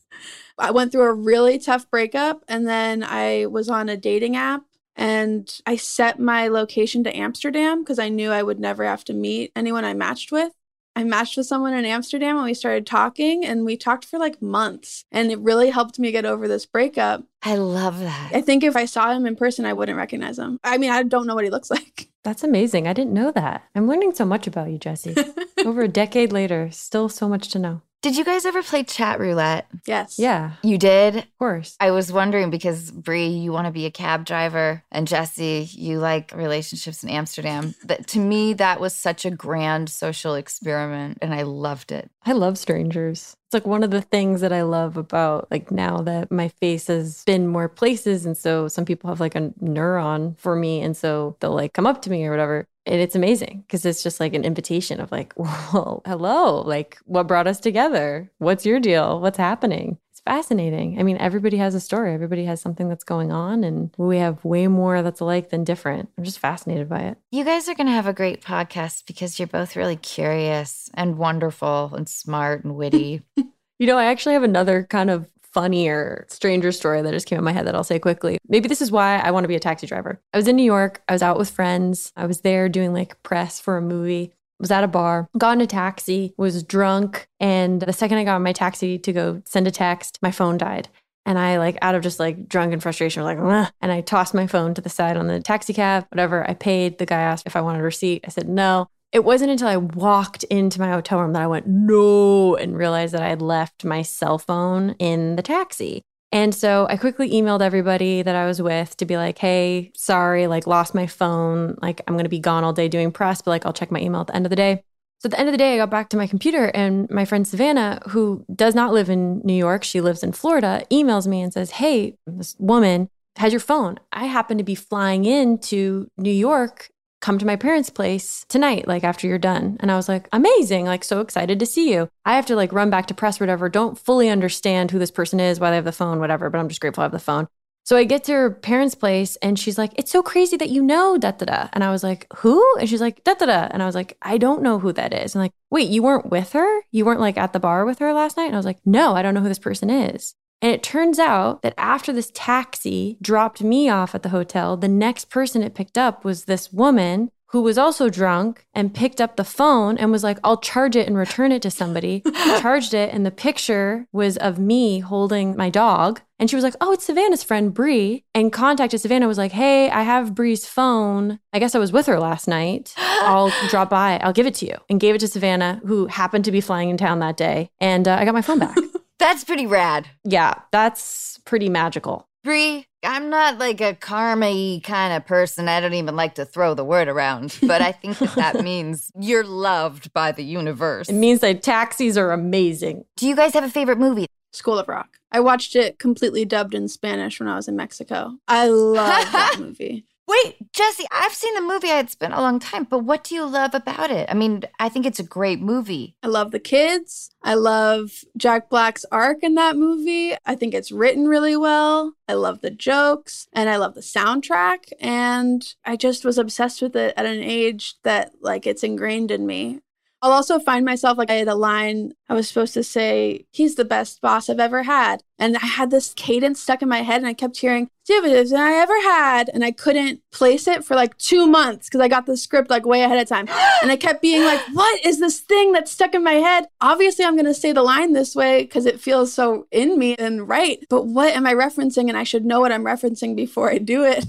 I 0.58 0.72
went 0.72 0.92
through 0.92 1.10
a 1.10 1.14
really 1.14 1.60
tough 1.60 1.90
breakup 1.90 2.44
and 2.48 2.68
then 2.68 3.04
I 3.04 3.46
was 3.48 3.70
on 3.70 3.90
a 3.90 3.98
dating 3.98 4.36
app 4.36 4.64
and 4.96 5.52
I 5.66 5.76
set 5.76 6.20
my 6.20 6.48
location 6.48 7.04
to 7.04 7.16
Amsterdam 7.16 7.84
because 7.84 8.00
I 8.00 8.10
knew 8.10 8.32
I 8.32 8.44
would 8.44 8.60
never 8.60 8.86
have 8.86 9.04
to 9.06 9.14
meet 9.14 9.52
anyone 9.56 9.84
I 9.84 9.94
matched 9.94 10.32
with. 10.32 10.54
I 10.98 11.04
matched 11.04 11.36
with 11.36 11.46
someone 11.46 11.74
in 11.74 11.84
Amsterdam 11.84 12.38
and 12.38 12.46
we 12.46 12.54
started 12.54 12.88
talking 12.88 13.46
and 13.46 13.66
we 13.66 13.76
talked 13.76 14.06
for 14.06 14.18
like 14.18 14.42
months 14.42 15.04
and 15.12 15.30
it 15.30 15.40
really 15.40 15.70
helped 15.70 16.00
me 16.00 16.12
get 16.14 16.24
over 16.24 16.48
this 16.48 16.66
breakup. 16.66 17.26
I 17.44 17.56
love 17.56 18.00
that. 18.00 18.32
I 18.34 18.40
think 18.40 18.64
if 18.64 18.78
I 18.78 18.86
saw 18.86 19.12
him 19.12 19.26
in 19.26 19.36
person, 19.36 19.66
I 19.66 19.74
wouldn't 19.74 19.98
recognize 19.98 20.40
him. 20.40 20.58
I 20.64 20.78
mean, 20.78 20.92
I 20.92 21.04
don't 21.04 21.28
know 21.28 21.36
what 21.36 21.44
he 21.44 21.50
looks 21.50 21.70
like. 21.70 22.08
That's 22.24 22.44
amazing. 22.44 22.88
I 22.88 22.94
didn't 22.94 23.14
know 23.14 23.32
that. 23.32 23.66
I'm 23.76 23.88
learning 23.88 24.14
so 24.16 24.26
much 24.26 24.48
about 24.48 24.72
you, 24.72 24.78
Jessie. 24.78 25.16
over 25.66 25.82
a 25.82 25.88
decade 25.90 26.32
later, 26.32 26.72
still 26.72 27.10
so 27.10 27.28
much 27.28 27.50
to 27.50 27.60
know. 27.60 27.82
Did 28.02 28.18
you 28.18 28.24
guys 28.24 28.46
ever 28.46 28.62
play 28.62 28.84
chat 28.84 29.20
roulette? 29.20 29.68
Yes. 29.88 30.20
Yeah. 30.20 30.52
You 30.62 30.78
did? 30.78 31.16
Of 31.18 31.38
course. 31.40 31.76
I 31.80 31.90
was 31.92 32.12
wondering 32.12 32.52
because 32.52 32.92
Brie, 32.92 33.28
you 33.28 33.52
want 33.52 33.66
to 33.66 33.72
be 33.72 33.88
a 33.88 33.92
cab 33.92 34.26
driver, 34.26 34.84
and 34.92 35.08
Jessie, 35.08 35.68
you 35.72 35.98
like 35.98 36.32
relationships 36.36 37.04
in 37.04 37.10
Amsterdam. 37.10 37.74
That 37.84 38.08
to 38.10 38.20
me, 38.20 38.54
that 38.54 38.80
was 38.80 38.96
such 38.96 39.26
a 39.26 39.32
grand 39.32 39.90
social 39.90 40.36
experiment, 40.36 41.18
and 41.22 41.34
I 41.34 41.42
loved 41.44 41.92
it. 41.92 42.12
I 42.26 42.34
love 42.34 42.58
strangers. 42.60 43.38
Like 43.56 43.66
one 43.66 43.84
of 43.84 43.92
the 43.92 44.02
things 44.02 44.42
that 44.42 44.52
I 44.52 44.64
love 44.64 44.98
about 44.98 45.50
like 45.50 45.72
now 45.72 46.02
that 46.02 46.30
my 46.32 46.50
face 46.50 46.88
has 46.88 47.24
been 47.24 47.48
more 47.48 47.70
places. 47.70 48.26
And 48.26 48.38
so 48.38 48.68
some 48.68 48.86
people 48.86 49.10
have 49.10 49.22
like 49.22 49.34
a 49.36 49.50
neuron 49.64 50.38
for 50.38 50.56
me. 50.56 50.82
And 50.82 50.96
so 50.96 51.38
they'll 51.40 51.56
like 51.56 51.74
come 51.74 51.88
up 51.88 52.02
to 52.04 52.10
me 52.12 52.26
or 52.26 52.32
whatever. 52.32 52.68
And 52.86 53.02
it's 53.02 53.16
amazing 53.16 53.64
because 53.66 53.86
it's 53.86 54.04
just 54.04 54.20
like 54.20 54.34
an 54.34 54.44
invitation 54.44 55.00
of 55.00 55.12
like, 55.12 55.34
well, 55.38 56.04
hello, 56.06 56.62
like 56.62 57.00
what 57.06 57.28
brought 57.28 57.48
us 57.48 57.60
together? 57.60 58.30
What's 58.40 58.66
your 58.66 58.80
deal? 58.80 59.22
What's 59.22 59.38
happening? 59.38 59.98
Fascinating. 60.26 61.00
I 61.00 61.04
mean, 61.04 61.18
everybody 61.18 61.58
has 61.58 61.76
a 61.76 61.80
story, 61.80 62.14
everybody 62.14 62.46
has 62.46 62.60
something 62.60 62.90
that's 62.90 63.04
going 63.04 63.32
on, 63.32 63.64
and 63.64 63.92
we 63.98 64.18
have 64.18 64.44
way 64.44 64.68
more 64.68 65.04
that's 65.04 65.20
alike 65.20 65.50
than 65.50 65.64
different. 65.64 66.10
I'm 66.18 66.24
just 66.24 66.40
fascinated 66.40 66.90
by 66.90 67.02
it. 67.02 67.18
You 67.32 67.44
guys 67.44 67.70
are 67.70 67.76
going 67.76 67.88
to 67.88 67.94
have 67.94 68.08
a 68.08 68.14
great 68.14 68.42
podcast 68.42 69.06
because 69.06 69.38
you're 69.38 69.48
both 69.48 69.76
really 69.76 69.98
curious 69.98 70.90
and 70.96 71.20
wonderful 71.20 71.94
and 71.94 72.10
smart 72.10 72.64
and 72.64 72.76
witty. 72.76 73.22
you 73.80 73.88
know, 73.88 73.98
I 73.98 74.06
actually 74.06 74.34
have 74.34 74.44
another 74.44 74.84
kind 74.84 75.12
of 75.12 75.30
funnier 75.42 76.26
stranger 76.28 76.72
story 76.72 77.02
that 77.02 77.14
just 77.14 77.28
came 77.28 77.38
in 77.38 77.44
my 77.46 77.54
head 77.54 77.66
that 77.68 77.76
I'll 77.76 77.84
say 77.84 78.00
quickly. 78.00 78.40
Maybe 78.48 78.68
this 78.68 78.82
is 78.82 78.92
why 78.92 79.20
I 79.20 79.32
want 79.32 79.46
to 79.46 79.48
be 79.48 79.56
a 79.56 79.60
taxi 79.60 79.88
driver. 79.88 80.20
I 80.34 80.38
was 80.38 80.48
in 80.48 80.56
New 80.58 80.64
York. 80.64 81.02
I 81.08 81.14
was 81.14 81.22
out 81.22 81.38
with 81.38 81.50
friends. 81.50 82.12
I 82.16 82.26
was 82.26 82.42
there 82.42 82.68
doing 82.68 82.94
like 82.94 83.22
press 83.24 83.60
for 83.60 83.78
a 83.78 83.82
movie 83.82 84.34
was 84.60 84.72
at 84.72 84.84
a 84.84 84.88
bar, 84.88 85.28
got 85.38 85.58
in 85.58 85.62
a 85.62 85.68
taxi, 85.68 86.34
was 86.38 86.64
drunk, 86.64 87.28
and 87.40 87.82
the 87.82 87.94
second 87.94 88.18
I 88.18 88.24
got 88.24 88.38
in 88.38 88.44
my 88.44 88.54
taxi 88.54 88.98
to 89.00 89.14
go 89.14 89.42
send 89.46 89.68
a 89.68 89.72
text, 89.72 90.20
my 90.22 90.32
phone 90.32 90.58
died. 90.58 90.90
And 91.28 91.40
I 91.40 91.58
like 91.58 91.78
out 91.82 91.96
of 91.96 92.04
just 92.04 92.20
like 92.20 92.48
drunken 92.48 92.80
frustration, 92.80 93.24
was 93.24 93.36
like, 93.36 93.72
and 93.82 93.92
I 93.92 94.02
tossed 94.02 94.36
my 94.36 94.46
phone 94.46 94.76
to 94.76 94.82
the 94.82 94.90
side 94.90 95.18
on 95.18 95.26
the 95.28 95.40
taxi 95.40 95.74
cab, 95.74 96.06
whatever. 96.12 96.48
I 96.48 96.54
paid. 96.54 97.00
The 97.00 97.08
guy 97.08 97.20
asked 97.20 97.48
if 97.48 97.56
I 97.56 97.62
wanted 97.62 97.80
a 97.80 97.84
receipt. 97.84 98.24
I 98.26 98.30
said 98.30 98.48
no. 98.48 98.88
It 99.12 99.24
wasn't 99.24 99.52
until 99.52 99.70
I 99.70 99.78
walked 99.78 100.44
into 100.46 100.80
my 100.80 100.92
hotel 100.92 101.22
room 101.22 101.34
that 101.34 101.42
I 101.42 101.48
went, 101.48 101.68
no, 101.68 102.56
and 102.56 102.78
realized 102.78 103.14
that 103.14 103.24
I 103.24 103.30
had 103.30 103.42
left 103.42 103.86
my 103.86 104.02
cell 104.02 104.38
phone 104.38 104.92
in 105.00 105.36
the 105.36 105.42
taxi. 105.42 106.04
And 106.32 106.54
so 106.54 106.86
I 106.90 106.98
quickly 106.98 107.30
emailed 107.32 107.62
everybody 107.62 108.22
that 108.22 108.36
I 108.36 108.46
was 108.46 108.62
with 108.62 108.98
to 108.98 109.06
be 109.06 109.16
like, 109.16 109.38
hey, 109.38 109.92
sorry, 109.96 110.48
like 110.48 110.68
lost 110.68 110.94
my 110.94 111.08
phone. 111.08 111.78
Like 111.82 112.02
I'm 112.08 112.16
going 112.16 112.26
to 112.26 112.30
be 112.30 112.40
gone 112.40 112.64
all 112.64 112.74
day 112.74 112.88
doing 112.88 113.12
press, 113.12 113.42
but 113.42 113.52
like 113.52 113.66
I'll 113.66 113.74
check 113.74 113.92
my 113.92 114.02
email 114.02 114.22
at 114.22 114.28
the 114.28 114.36
end 114.36 114.46
of 114.46 114.50
the 114.50 114.56
day. 114.56 114.84
So 115.20 115.28
at 115.28 115.32
the 115.32 115.40
end 115.40 115.48
of 115.48 115.54
the 115.54 115.58
day, 115.58 115.76
I 115.76 115.78
got 115.78 115.90
back 115.90 116.10
to 116.10 116.18
my 116.18 116.28
computer 116.28 116.66
and 116.74 117.10
my 117.10 117.24
friend 117.26 117.48
Savannah, 117.48 118.02
who 118.10 118.46
does 118.54 118.76
not 118.76 118.92
live 118.92 119.10
in 119.10 119.40
New 119.46 119.54
York, 119.54 119.84
she 119.84 120.02
lives 120.02 120.24
in 120.24 120.34
Florida, 120.34 120.84
emails 120.92 121.26
me 121.26 121.42
and 121.42 121.54
says, 121.54 121.72
hey, 121.72 122.18
this 122.28 122.56
woman 122.60 123.10
has 123.38 123.54
your 123.54 123.62
phone. 123.62 123.98
I 124.12 124.26
happen 124.26 124.58
to 124.58 124.64
be 124.64 124.76
flying 124.76 125.26
into 125.26 126.10
New 126.18 126.32
York 126.32 126.90
come 127.22 127.38
to 127.40 127.46
my 127.46 127.56
parents' 127.56 127.90
place 127.90 128.46
tonight, 128.50 128.88
like 128.88 129.04
after 129.04 129.28
you're 129.28 129.38
done. 129.38 129.78
And 129.80 129.92
I 129.92 129.96
was 129.96 130.08
like, 130.08 130.28
amazing, 130.32 130.86
like 130.86 131.04
so 131.04 131.22
excited 131.22 131.60
to 131.60 131.66
see 131.66 131.92
you. 131.92 132.10
I 132.26 132.36
have 132.36 132.46
to 132.48 132.56
like 132.56 132.74
run 132.74 132.90
back 132.90 133.08
to 133.08 133.14
press, 133.14 133.40
whatever. 133.40 133.70
Don't 133.70 133.98
fully 133.98 134.30
understand 134.30 134.92
who 134.92 135.00
this 135.00 135.12
person 135.12 135.40
is, 135.40 135.60
why 135.60 135.70
they 135.70 135.78
have 135.78 135.86
the 135.86 135.92
phone, 135.92 136.20
whatever, 136.20 136.50
but 136.50 136.60
I'm 136.60 136.70
just 136.70 136.82
grateful 136.82 137.02
I 137.02 137.06
have 137.06 137.12
the 137.12 137.20
phone. 137.20 137.48
So 137.86 137.96
I 137.96 138.04
get 138.04 138.24
to 138.24 138.34
her 138.34 138.50
parents' 138.50 138.96
place 138.96 139.36
and 139.44 139.60
she's 139.60 139.78
like, 139.78 139.92
It's 139.96 140.12
so 140.12 140.24
crazy 140.24 140.58
that 140.58 140.72
you 140.72 140.82
know 140.82 141.20
da 141.20 141.32
da 141.32 141.46
da. 141.46 141.70
And 141.72 141.84
I 141.84 141.92
was 141.92 142.04
like, 142.04 142.26
Who? 142.38 142.64
And 142.80 142.90
she's 142.90 143.02
like, 143.02 143.24
da 143.24 143.36
da 143.36 143.46
da. 143.46 143.68
And 143.70 143.84
I 143.84 143.86
was 143.86 143.94
like, 143.94 144.18
I 144.24 144.40
don't 144.40 144.64
know 144.64 144.80
who 144.80 144.92
that 144.94 145.14
is. 145.14 145.36
And 145.36 145.44
like, 145.44 145.54
wait, 145.70 145.90
you 145.90 146.02
weren't 146.02 146.32
with 146.32 146.54
her? 146.54 146.82
You 146.92 147.06
weren't 147.06 147.20
like 147.20 147.38
at 147.38 147.54
the 147.54 147.60
bar 147.60 147.86
with 147.86 148.00
her 148.00 148.12
last 148.12 148.38
night? 148.38 148.48
And 148.48 148.56
I 148.56 148.58
was 148.58 148.66
like, 148.66 148.80
No, 148.86 149.16
I 149.16 149.22
don't 149.22 149.36
know 149.36 149.42
who 149.42 149.48
this 149.50 149.60
person 149.60 149.92
is. 149.92 150.34
And 150.62 150.72
it 150.72 150.84
turns 150.84 151.20
out 151.20 151.62
that 151.62 151.74
after 151.78 152.12
this 152.12 152.32
taxi 152.34 153.18
dropped 153.22 153.62
me 153.62 153.90
off 153.90 154.16
at 154.16 154.24
the 154.24 154.30
hotel, 154.30 154.78
the 154.78 154.88
next 154.88 155.30
person 155.30 155.62
it 155.62 155.76
picked 155.76 155.98
up 155.98 156.24
was 156.24 156.46
this 156.46 156.72
woman 156.72 157.30
who 157.56 157.62
was 157.62 157.78
also 157.78 158.10
drunk 158.10 158.66
and 158.74 158.94
picked 158.94 159.22
up 159.22 159.36
the 159.36 159.44
phone 159.46 159.98
and 159.98 160.12
was 160.12 160.24
like, 160.26 160.38
I'll 160.44 160.58
charge 160.58 160.96
it 160.96 161.08
and 161.08 161.16
return 161.16 161.54
it 161.54 161.62
to 161.62 161.72
somebody. 161.72 162.22
Charged 162.60 162.94
it, 162.94 163.14
and 163.14 163.26
the 163.26 163.32
picture 163.32 164.08
was 164.12 164.36
of 164.36 164.60
me 164.60 165.00
holding 165.00 165.56
my 165.56 165.70
dog. 165.70 166.20
And 166.38 166.50
she 166.50 166.58
was 166.58 166.66
like, 166.66 166.76
Oh, 166.82 166.92
it's 166.92 167.06
Savannah's 167.06 167.44
friend, 167.44 167.74
Brie. 167.74 168.26
And 168.34 168.52
contacted 168.52 169.00
Savannah, 169.00 169.26
was 169.26 169.38
like, 169.38 169.54
Hey, 169.54 169.90
I 169.90 170.02
have 170.02 170.36
Brie's 170.36 170.68
phone. 170.68 171.40
I 171.54 171.60
guess 171.60 171.76
I 171.76 171.80
was 171.80 171.94
with 171.94 172.08
her 172.08 172.20
last 172.20 172.46
night. 172.46 172.94
I'll 172.98 173.54
drop 173.70 173.90
by. 173.90 174.18
I'll 174.18 174.34
give 174.34 174.48
it 174.48 174.56
to 174.56 174.66
you. 174.66 174.76
And 174.90 175.00
gave 175.00 175.16
it 175.16 175.20
to 175.20 175.28
Savannah, 175.30 175.80
who 175.86 176.08
happened 176.08 176.44
to 176.46 176.52
be 176.52 176.60
flying 176.60 176.90
in 176.90 176.98
town 176.98 177.20
that 177.20 177.38
day. 177.38 177.70
And 177.80 178.06
uh, 178.06 178.18
I 178.20 178.26
got 178.26 178.34
my 178.34 178.42
phone 178.42 178.60
back. 178.60 178.76
That's 179.20 179.44
pretty 179.44 179.66
rad. 179.68 180.08
yeah, 180.24 180.56
that's 180.72 181.40
pretty 181.46 181.70
magical. 181.70 182.28
Brie, 182.44 182.86
I'm 183.04 183.30
not 183.32 183.58
like 183.58 183.82
a 183.82 183.96
karma 183.96 184.80
kind 184.82 185.14
of 185.14 185.26
person. 185.26 185.68
I 185.68 185.80
don't 185.80 185.96
even 185.96 186.16
like 186.16 186.36
to 186.36 186.46
throw 186.46 186.76
the 186.76 186.84
word 186.84 187.08
around, 187.08 187.58
but 187.64 187.82
I 187.82 187.92
think 187.92 188.20
that 188.20 188.36
that 188.36 188.56
means 188.64 189.10
you're 189.20 189.44
loved 189.44 190.14
by 190.14 190.32
the 190.32 190.44
universe. 190.44 191.10
It 191.10 191.14
means 191.14 191.40
that 191.40 191.64
taxis 191.64 192.18
are 192.20 192.32
amazing. 192.32 193.06
Do 193.18 193.28
you 193.28 193.36
guys 193.36 193.54
have 193.56 193.64
a 193.64 193.70
favorite 193.70 193.98
movie? 193.98 194.28
School 194.54 194.78
of 194.78 194.88
Rock. 194.88 195.18
I 195.32 195.40
watched 195.40 195.76
it 195.76 195.98
completely 195.98 196.46
dubbed 196.46 196.76
in 196.76 196.88
Spanish 196.88 197.40
when 197.40 197.50
I 197.50 197.56
was 197.56 197.68
in 197.68 197.76
Mexico. 197.76 198.34
I 198.48 198.68
love 198.68 199.32
that 199.32 199.56
movie. 199.60 200.06
Wait, 200.28 200.56
Jessie, 200.74 201.06
I've 201.12 201.34
seen 201.34 201.54
the 201.54 201.62
movie. 201.62 201.88
It's 201.88 202.16
been 202.16 202.32
a 202.32 202.42
long 202.42 202.60
time, 202.60 202.86
but 202.86 203.00
what 203.00 203.24
do 203.24 203.36
you 203.36 203.46
love 203.46 203.76
about 203.76 204.10
it? 204.10 204.28
I 204.30 204.34
mean, 204.34 204.64
I 204.80 204.90
think 204.90 205.06
it's 205.06 205.20
a 205.20 205.24
great 205.24 205.60
movie. 205.62 206.16
I 206.24 206.28
love 206.28 206.50
the 206.50 206.60
kids. 206.60 207.30
I 207.44 207.54
love 207.54 208.12
Jack 208.36 208.68
Black's 208.70 209.06
arc 209.12 209.44
in 209.44 209.54
that 209.56 209.78
movie. 209.78 210.36
I 210.44 210.56
think 210.56 210.74
it's 210.74 210.92
written 210.92 211.28
really 211.28 211.56
well. 211.56 212.14
I 212.28 212.34
love 212.34 212.62
the 212.62 212.72
jokes 212.72 213.48
and 213.54 213.70
I 213.70 213.76
love 213.76 213.94
the 213.94 214.02
soundtrack. 214.02 214.92
And 215.00 215.64
I 215.86 215.96
just 215.96 216.26
was 216.26 216.40
obsessed 216.40 216.82
with 216.82 216.96
it 216.96 217.14
at 217.16 217.28
an 217.28 217.44
age 217.44 217.96
that, 218.04 218.32
like, 218.42 218.66
it's 218.66 218.84
ingrained 218.84 219.30
in 219.30 219.46
me. 219.46 219.82
I'll 220.26 220.32
also 220.32 220.58
find 220.58 220.84
myself 220.84 221.20
like 221.20 221.30
I 221.30 221.36
had 221.36 221.48
a 221.48 221.54
line 221.54 222.14
I 222.28 222.34
was 222.34 222.48
supposed 222.48 222.74
to 222.74 222.84
say, 222.84 223.46
he's 223.52 223.76
the 223.76 223.86
best 223.86 224.22
boss 224.22 224.50
I've 224.50 224.60
ever 224.60 224.82
had. 224.82 225.22
And 225.38 225.56
I 225.56 225.68
had 225.68 225.92
this 225.92 226.16
cadence 226.16 226.60
stuck 226.60 226.82
in 226.82 226.90
my 226.90 227.04
head 227.04 227.18
and 227.18 227.28
I 227.28 227.36
kept 227.36 227.58
hearing, 227.58 227.92
stupidest 228.06 228.52
I 228.52 228.74
ever 228.82 229.00
had. 229.04 229.52
And 229.54 229.64
I 229.64 229.70
couldn't 229.70 230.22
place 230.32 230.68
it 230.68 230.84
for 230.84 230.96
like 230.96 231.16
two 231.20 231.46
months 231.46 231.88
because 231.88 232.02
I 232.02 232.08
got 232.08 232.26
the 232.26 232.38
script 232.38 232.72
like 232.72 232.88
way 232.88 233.04
ahead 233.04 233.20
of 233.20 233.28
time. 233.28 233.48
And 233.84 233.92
I 233.92 233.98
kept 233.98 234.24
being 234.24 234.44
like, 234.44 234.62
what 234.74 235.06
is 235.06 235.20
this 235.20 235.42
thing 235.42 235.72
that's 235.72 235.92
stuck 235.92 236.16
in 236.16 236.24
my 236.24 236.34
head? 236.34 236.66
Obviously, 236.82 237.24
I'm 237.24 237.36
going 237.36 237.46
to 237.46 237.54
say 237.54 237.72
the 237.72 237.84
line 237.84 238.14
this 238.14 238.34
way 238.34 238.64
because 238.64 238.88
it 238.88 239.00
feels 239.00 239.32
so 239.32 239.68
in 239.70 240.00
me 240.00 240.16
and 240.16 240.50
right. 240.50 240.84
But 240.90 241.06
what 241.06 241.36
am 241.36 241.46
I 241.46 241.54
referencing? 241.54 242.10
And 242.10 242.18
I 242.18 242.24
should 242.24 242.46
know 242.46 242.62
what 242.62 242.72
I'm 242.72 242.84
referencing 242.84 243.36
before 243.36 243.70
I 243.70 243.78
do 243.78 244.04
it. 244.04 244.26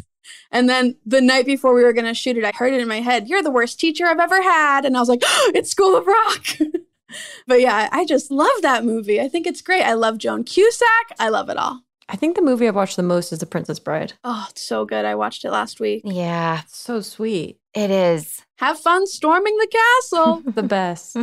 And 0.51 0.69
then 0.69 0.97
the 1.05 1.21
night 1.21 1.47
before 1.47 1.75
we 1.75 1.83
were 1.85 1.93
going 1.93 2.07
to 2.07 2.15
shoot 2.15 2.37
it, 2.37 2.45
I 2.45 2.53
heard 2.55 2.73
it 2.75 2.81
in 2.81 2.89
my 2.89 3.01
head, 3.01 3.29
You're 3.29 3.43
the 3.43 3.51
worst 3.51 3.79
teacher 3.81 4.07
I've 4.07 4.19
ever 4.21 4.43
had. 4.43 4.85
And 4.85 4.97
I 4.97 5.01
was 5.01 5.09
like, 5.09 5.23
oh, 5.25 5.53
It's 5.55 5.71
School 5.71 5.97
of 5.97 6.07
Rock. 6.07 6.47
but 7.47 7.61
yeah, 7.61 7.89
I 7.93 8.05
just 8.05 8.31
love 8.31 8.63
that 8.63 8.85
movie. 8.85 9.21
I 9.21 9.29
think 9.29 9.47
it's 9.47 9.63
great. 9.63 9.83
I 9.83 9.95
love 9.95 10.19
Joan 10.19 10.45
Cusack. 10.45 11.13
I 11.19 11.29
love 11.29 11.49
it 11.49 11.57
all. 11.57 11.83
I 12.09 12.15
think 12.17 12.37
the 12.37 12.43
movie 12.43 12.69
I've 12.69 12.77
watched 12.77 12.97
the 12.97 13.03
most 13.03 13.33
is 13.33 13.41
The 13.41 13.47
Princess 13.47 13.81
Bride. 13.81 14.13
Oh, 14.23 14.47
it's 14.51 14.63
so 14.63 14.85
good. 14.85 15.05
I 15.05 15.17
watched 15.17 15.45
it 15.45 15.51
last 15.51 15.81
week. 15.81 16.03
Yeah, 16.05 16.61
It's 16.63 16.77
so 16.79 17.01
sweet. 17.01 17.59
it 17.75 17.91
is. 17.91 18.43
Have 18.59 18.79
fun 18.79 19.07
storming 19.09 19.57
the 19.59 19.67
castle. 19.67 20.43
The 20.55 20.63
best. 20.63 21.17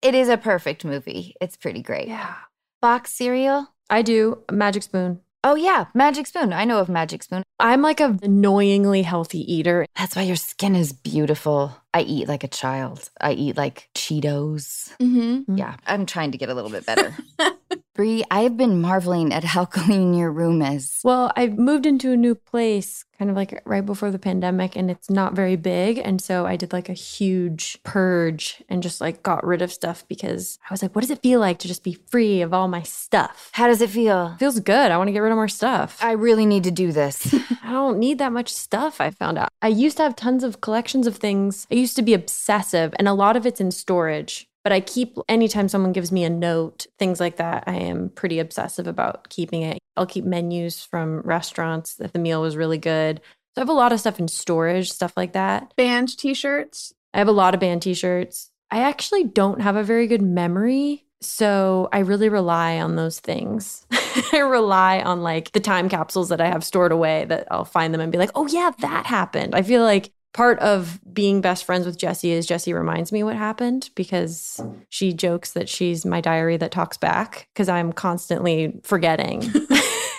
It 0.00 0.14
is 0.14 0.28
a 0.28 0.36
perfect 0.36 0.84
movie. 0.84 1.34
It's 1.40 1.56
pretty 1.56 1.82
great. 1.82 2.06
yeah. 2.08 2.34
Box 2.80 3.12
cereal? 3.12 3.68
I 3.90 4.02
do. 4.02 4.42
Magic 4.50 4.82
Spoon. 4.84 5.20
Oh, 5.44 5.56
yeah, 5.56 5.86
Magic 5.92 6.28
Spoon. 6.28 6.52
I 6.52 6.64
know 6.64 6.78
of 6.78 6.88
Magic 6.88 7.24
Spoon. 7.24 7.42
I'm 7.58 7.82
like 7.82 7.98
a 8.00 8.16
annoyingly 8.22 9.02
healthy 9.02 9.40
eater. 9.52 9.86
That's 9.96 10.14
why 10.14 10.22
your 10.22 10.36
skin 10.36 10.76
is 10.76 10.92
beautiful. 10.92 11.81
I 11.94 12.02
eat 12.02 12.28
like 12.28 12.44
a 12.44 12.48
child. 12.48 13.10
I 13.20 13.32
eat 13.32 13.56
like 13.56 13.88
Cheetos. 13.94 14.96
mm-hmm. 14.98 15.56
Yeah, 15.56 15.76
I'm 15.86 16.06
trying 16.06 16.32
to 16.32 16.38
get 16.38 16.48
a 16.48 16.54
little 16.54 16.70
bit 16.70 16.86
better. 16.86 17.14
Brie, 17.94 18.24
I've 18.30 18.56
been 18.56 18.80
marveling 18.80 19.34
at 19.34 19.44
how 19.44 19.64
clean 19.66 20.14
your 20.14 20.32
room 20.32 20.62
is. 20.62 21.00
Well, 21.04 21.30
I 21.36 21.48
moved 21.48 21.84
into 21.84 22.12
a 22.12 22.16
new 22.16 22.34
place 22.34 23.04
kind 23.22 23.30
of 23.30 23.36
like 23.36 23.62
right 23.64 23.86
before 23.86 24.10
the 24.10 24.18
pandemic 24.18 24.74
and 24.74 24.90
it's 24.90 25.08
not 25.08 25.32
very 25.32 25.54
big. 25.54 25.98
And 25.98 26.20
so 26.20 26.44
I 26.44 26.56
did 26.56 26.72
like 26.72 26.88
a 26.88 26.92
huge 26.92 27.78
purge 27.84 28.64
and 28.68 28.82
just 28.82 29.00
like 29.00 29.22
got 29.22 29.46
rid 29.46 29.62
of 29.62 29.72
stuff 29.72 30.04
because 30.08 30.58
I 30.68 30.74
was 30.74 30.82
like, 30.82 30.96
what 30.96 31.02
does 31.02 31.10
it 31.10 31.22
feel 31.22 31.38
like 31.38 31.60
to 31.60 31.68
just 31.68 31.84
be 31.84 31.98
free 32.08 32.40
of 32.40 32.52
all 32.52 32.66
my 32.66 32.82
stuff? 32.82 33.50
How 33.52 33.68
does 33.68 33.80
it 33.80 33.90
feel? 33.90 34.34
feels 34.40 34.58
good. 34.58 34.90
I 34.90 34.96
want 34.96 35.06
to 35.06 35.12
get 35.12 35.20
rid 35.20 35.30
of 35.30 35.36
more 35.36 35.46
stuff. 35.46 36.02
I 36.02 36.12
really 36.12 36.46
need 36.46 36.64
to 36.64 36.72
do 36.72 36.90
this. 36.90 37.32
I 37.62 37.70
don't 37.70 37.98
need 37.98 38.18
that 38.18 38.32
much 38.32 38.52
stuff, 38.52 39.00
I 39.00 39.10
found 39.10 39.38
out. 39.38 39.50
I 39.62 39.68
used 39.68 39.98
to 39.98 40.02
have 40.02 40.16
tons 40.16 40.42
of 40.42 40.60
collections 40.60 41.06
of 41.06 41.16
things. 41.16 41.68
I 41.70 41.76
used 41.82 41.96
to 41.96 42.02
be 42.02 42.14
obsessive, 42.14 42.94
and 42.98 43.06
a 43.06 43.12
lot 43.12 43.36
of 43.36 43.44
it's 43.44 43.60
in 43.60 43.70
storage. 43.70 44.48
But 44.64 44.72
I 44.72 44.80
keep, 44.80 45.18
anytime 45.28 45.68
someone 45.68 45.92
gives 45.92 46.12
me 46.12 46.24
a 46.24 46.30
note, 46.30 46.86
things 46.98 47.18
like 47.18 47.36
that, 47.36 47.64
I 47.66 47.74
am 47.74 48.10
pretty 48.10 48.38
obsessive 48.38 48.86
about 48.86 49.28
keeping 49.28 49.62
it. 49.62 49.78
I'll 49.96 50.06
keep 50.06 50.24
menus 50.24 50.82
from 50.84 51.20
restaurants 51.22 52.00
if 52.00 52.12
the 52.12 52.18
meal 52.18 52.40
was 52.40 52.56
really 52.56 52.78
good. 52.78 53.20
So 53.54 53.60
I 53.60 53.62
have 53.62 53.68
a 53.68 53.74
lot 53.74 53.92
of 53.92 54.00
stuff 54.00 54.18
in 54.18 54.28
storage, 54.28 54.90
stuff 54.90 55.16
like 55.16 55.32
that. 55.32 55.74
Band 55.76 56.16
t 56.16 56.32
shirts. 56.32 56.94
I 57.12 57.18
have 57.18 57.28
a 57.28 57.32
lot 57.32 57.54
of 57.54 57.60
band 57.60 57.82
t 57.82 57.92
shirts. 57.92 58.50
I 58.70 58.80
actually 58.82 59.24
don't 59.24 59.60
have 59.60 59.76
a 59.76 59.82
very 59.82 60.06
good 60.06 60.22
memory. 60.22 61.04
So 61.20 61.88
I 61.92 61.98
really 61.98 62.28
rely 62.28 62.78
on 62.78 62.96
those 62.96 63.20
things. 63.20 63.86
I 64.32 64.38
rely 64.38 65.00
on 65.00 65.22
like 65.22 65.52
the 65.52 65.60
time 65.60 65.88
capsules 65.88 66.30
that 66.30 66.40
I 66.40 66.46
have 66.48 66.64
stored 66.64 66.92
away 66.92 67.26
that 67.26 67.48
I'll 67.50 67.64
find 67.64 67.92
them 67.92 68.00
and 68.00 68.10
be 68.10 68.18
like, 68.18 68.30
oh, 68.34 68.46
yeah, 68.46 68.70
that 68.78 69.06
happened. 69.06 69.54
I 69.54 69.62
feel 69.62 69.82
like 69.82 70.12
part 70.32 70.58
of 70.60 71.00
being 71.12 71.40
best 71.40 71.64
friends 71.64 71.86
with 71.86 71.98
Jessie 71.98 72.32
is 72.32 72.46
Jessie 72.46 72.72
reminds 72.72 73.12
me 73.12 73.22
what 73.22 73.36
happened 73.36 73.90
because 73.94 74.60
she 74.88 75.12
jokes 75.12 75.52
that 75.52 75.68
she's 75.68 76.04
my 76.04 76.20
diary 76.20 76.56
that 76.56 76.70
talks 76.70 76.96
back 76.96 77.48
because 77.52 77.68
I'm 77.68 77.92
constantly 77.92 78.80
forgetting 78.82 79.50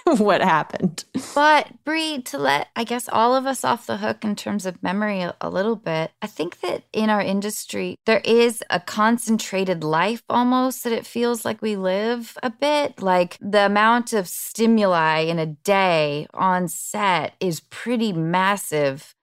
what 0.17 0.41
happened. 0.41 1.05
But 1.33 1.71
Brie, 1.83 2.21
to 2.23 2.37
let 2.37 2.69
I 2.75 2.83
guess 2.83 3.07
all 3.09 3.35
of 3.35 3.45
us 3.45 3.63
off 3.63 3.87
the 3.87 3.97
hook 3.97 4.23
in 4.23 4.35
terms 4.35 4.65
of 4.65 4.81
memory 4.83 5.21
a, 5.21 5.35
a 5.41 5.49
little 5.49 5.75
bit, 5.75 6.11
I 6.21 6.27
think 6.27 6.59
that 6.61 6.83
in 6.91 7.09
our 7.09 7.21
industry 7.21 7.97
there 8.05 8.21
is 8.25 8.63
a 8.69 8.79
concentrated 8.79 9.83
life 9.83 10.23
almost 10.29 10.83
that 10.83 10.93
it 10.93 11.05
feels 11.05 11.45
like 11.45 11.61
we 11.61 11.75
live 11.75 12.37
a 12.43 12.49
bit. 12.49 13.01
Like 13.01 13.37
the 13.39 13.65
amount 13.65 14.13
of 14.13 14.27
stimuli 14.27 15.19
in 15.19 15.39
a 15.39 15.45
day 15.45 16.27
on 16.33 16.67
set 16.67 17.33
is 17.39 17.59
pretty 17.59 18.13
massive. 18.13 19.15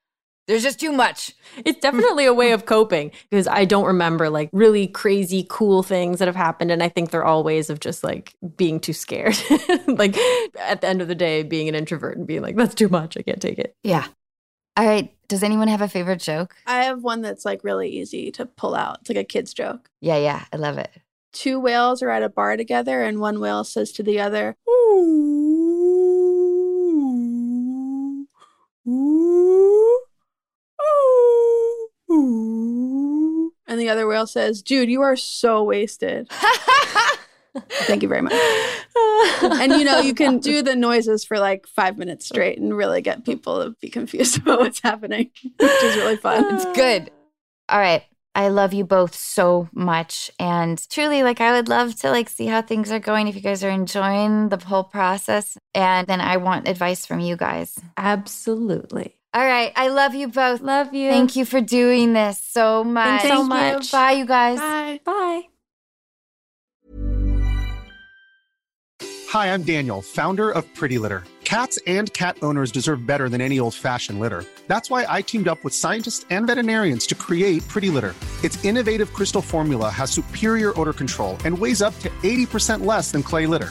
There's 0.51 0.64
just 0.64 0.80
too 0.80 0.90
much. 0.90 1.32
It's 1.64 1.78
definitely 1.78 2.26
a 2.26 2.34
way 2.34 2.51
of 2.51 2.66
coping 2.66 3.12
because 3.30 3.46
I 3.46 3.64
don't 3.64 3.86
remember 3.86 4.28
like 4.28 4.51
really 4.53 4.88
crazy 4.88 5.46
cool 5.48 5.84
things 5.84 6.18
that 6.18 6.26
have 6.26 6.34
happened. 6.34 6.72
And 6.72 6.82
I 6.82 6.88
think 6.88 7.12
they're 7.12 7.24
all 7.24 7.44
ways 7.44 7.70
of 7.70 7.78
just 7.78 8.03
like 8.03 8.34
being 8.57 8.80
too 8.80 8.92
scared. 8.92 9.38
like 9.86 10.16
at 10.59 10.80
the 10.80 10.88
end 10.88 11.03
of 11.03 11.07
the 11.07 11.14
day, 11.14 11.44
being 11.44 11.68
an 11.68 11.76
introvert 11.76 12.16
and 12.16 12.26
being 12.26 12.42
like, 12.42 12.57
that's 12.57 12.74
too 12.74 12.88
much. 12.88 13.16
I 13.16 13.22
can't 13.22 13.40
take 13.40 13.61
it. 13.61 13.76
Yeah. 13.84 14.09
All 14.76 14.84
right. 14.84 15.14
Does 15.28 15.44
anyone 15.44 15.68
have 15.68 15.82
a 15.82 15.88
favorite 15.88 16.18
joke? 16.18 16.57
I 16.66 16.82
have 16.82 17.05
one 17.05 17.20
that's 17.20 17.44
like 17.44 17.62
really 17.62 17.88
easy 17.88 18.32
to 18.32 18.44
pull 18.44 18.74
out. 18.74 18.98
It's 19.03 19.11
like 19.11 19.18
a 19.18 19.22
kid's 19.24 19.55
joke. 19.55 19.88
Yeah, 20.01 20.16
yeah. 20.16 20.46
I 20.53 20.57
love 20.57 20.78
it. 20.78 20.90
Two 21.32 21.61
whales 21.61 22.03
are 22.03 22.11
at 22.11 22.24
a 22.24 22.28
bar 22.28 22.57
together, 22.57 23.03
and 23.03 23.20
one 23.20 23.38
whale 23.38 23.62
says 23.62 23.92
to 23.92 24.03
the 24.03 24.18
other, 24.18 24.57
"Ooh, 24.68 24.90
ooh, 28.88 29.19
ooh, 32.11 32.14
ooh." 32.14 33.52
And 33.70 33.78
the 33.78 33.88
other 33.88 34.06
whale 34.08 34.26
says, 34.26 34.62
Dude, 34.62 34.90
you 34.90 35.02
are 35.02 35.14
so 35.14 35.62
wasted. 35.62 36.28
Thank 37.70 38.02
you 38.02 38.08
very 38.08 38.20
much. 38.20 38.32
and 39.42 39.72
you 39.72 39.84
know, 39.84 40.00
you 40.00 40.12
can 40.12 40.38
do 40.38 40.61
the 40.61 40.74
noises 40.74 41.24
for 41.24 41.38
like 41.38 41.68
five 41.68 41.96
minutes 41.96 42.26
straight 42.26 42.58
and 42.58 42.76
really 42.76 43.00
get 43.00 43.24
people 43.24 43.62
to 43.62 43.76
be 43.80 43.88
confused 43.88 44.38
about 44.42 44.58
what's 44.58 44.80
happening, 44.80 45.30
which 45.58 45.82
is 45.84 45.96
really 45.96 46.16
fun. 46.16 46.52
It's 46.52 46.64
good. 46.76 47.12
All 47.68 47.78
right. 47.78 48.02
I 48.34 48.48
love 48.48 48.72
you 48.72 48.84
both 48.84 49.14
so 49.14 49.68
much. 49.72 50.32
And 50.38 50.80
truly, 50.88 51.22
like, 51.22 51.40
I 51.40 51.52
would 51.52 51.68
love 51.68 51.94
to 52.00 52.11
like 52.11 52.28
see 52.28 52.46
how 52.46 52.62
things 52.62 52.90
are 52.90 53.00
going 53.00 53.28
if 53.28 53.36
you 53.36 53.40
guys 53.40 53.62
are 53.62 53.70
enjoying 53.70 54.48
the 54.48 54.64
whole 54.64 54.84
process. 54.84 55.56
And 55.74 56.08
then 56.08 56.20
I 56.20 56.38
want 56.38 56.66
advice 56.66 57.06
from 57.06 57.20
you 57.20 57.36
guys. 57.36 57.78
Absolutely. 57.96 59.19
All 59.32 59.44
right. 59.44 59.72
I 59.76 59.88
love 59.88 60.14
you 60.14 60.28
both. 60.28 60.60
Love 60.60 60.92
you. 60.92 61.10
Thank 61.10 61.36
you 61.36 61.44
for 61.44 61.60
doing 61.60 62.12
this 62.12 62.42
so 62.42 62.82
much. 62.82 63.22
Thanks 63.22 63.36
so 63.36 63.44
much. 63.44 63.92
Bye, 63.92 64.12
you 64.12 64.26
guys. 64.26 64.58
Bye. 64.58 65.00
Bye. 65.04 65.42
Hi, 69.28 69.54
I'm 69.54 69.62
Daniel, 69.62 70.02
founder 70.02 70.50
of 70.50 70.64
Pretty 70.74 70.98
Litter. 70.98 71.22
Cats 71.44 71.78
and 71.86 72.12
cat 72.12 72.36
owners 72.42 72.72
deserve 72.72 73.06
better 73.06 73.28
than 73.28 73.40
any 73.40 73.60
old 73.60 73.74
fashioned 73.74 74.18
litter. 74.18 74.44
That's 74.66 74.90
why 74.90 75.06
I 75.08 75.22
teamed 75.22 75.46
up 75.46 75.62
with 75.62 75.74
scientists 75.74 76.26
and 76.30 76.48
veterinarians 76.48 77.06
to 77.08 77.14
create 77.14 77.66
Pretty 77.68 77.90
Litter. 77.90 78.14
Its 78.42 78.64
innovative 78.64 79.12
crystal 79.12 79.42
formula 79.42 79.88
has 79.88 80.10
superior 80.10 80.72
odor 80.80 80.92
control 80.92 81.36
and 81.44 81.56
weighs 81.56 81.80
up 81.80 81.96
to 82.00 82.08
80% 82.22 82.84
less 82.84 83.12
than 83.12 83.22
clay 83.22 83.46
litter. 83.46 83.70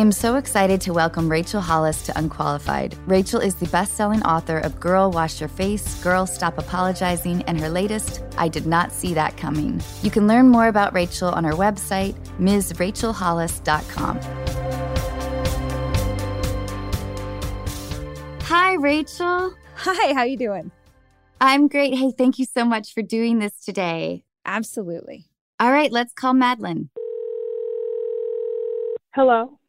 am 0.00 0.12
so 0.12 0.36
excited 0.36 0.80
to 0.80 0.92
welcome 0.92 1.30
Rachel 1.30 1.60
Hollis 1.60 2.02
to 2.06 2.18
Unqualified. 2.18 2.96
Rachel 3.06 3.38
is 3.38 3.54
the 3.54 3.66
best 3.68 3.94
selling 3.94 4.22
author 4.22 4.58
of 4.58 4.80
Girl 4.80 5.10
Wash 5.10 5.40
Your 5.40 5.48
Face, 5.48 6.02
Girl 6.02 6.26
Stop 6.26 6.58
Apologizing, 6.58 7.42
and 7.42 7.60
her 7.60 7.68
latest, 7.68 8.22
I 8.38 8.48
Did 8.48 8.66
Not 8.66 8.92
See 8.92 9.14
That 9.14 9.36
Coming. 9.36 9.82
You 10.02 10.10
can 10.10 10.26
learn 10.26 10.48
more 10.48 10.68
about 10.68 10.94
Rachel 10.94 11.28
on 11.28 11.44
her 11.44 11.52
website, 11.52 12.14
MsRachelHollis.com. 12.38 14.20
Hi, 18.42 18.74
Rachel. 18.74 19.54
Hi, 19.76 20.14
how 20.14 20.22
you 20.22 20.36
doing? 20.36 20.70
I'm 21.40 21.68
great. 21.68 21.94
Hey, 21.94 22.12
thank 22.16 22.38
you 22.38 22.46
so 22.46 22.64
much 22.64 22.94
for 22.94 23.02
doing 23.02 23.38
this 23.38 23.52
today. 23.64 24.24
Absolutely. 24.44 25.26
All 25.58 25.70
right, 25.70 25.92
let's 25.92 26.12
call 26.14 26.32
Madeline. 26.32 26.90
Hello. 29.14 29.59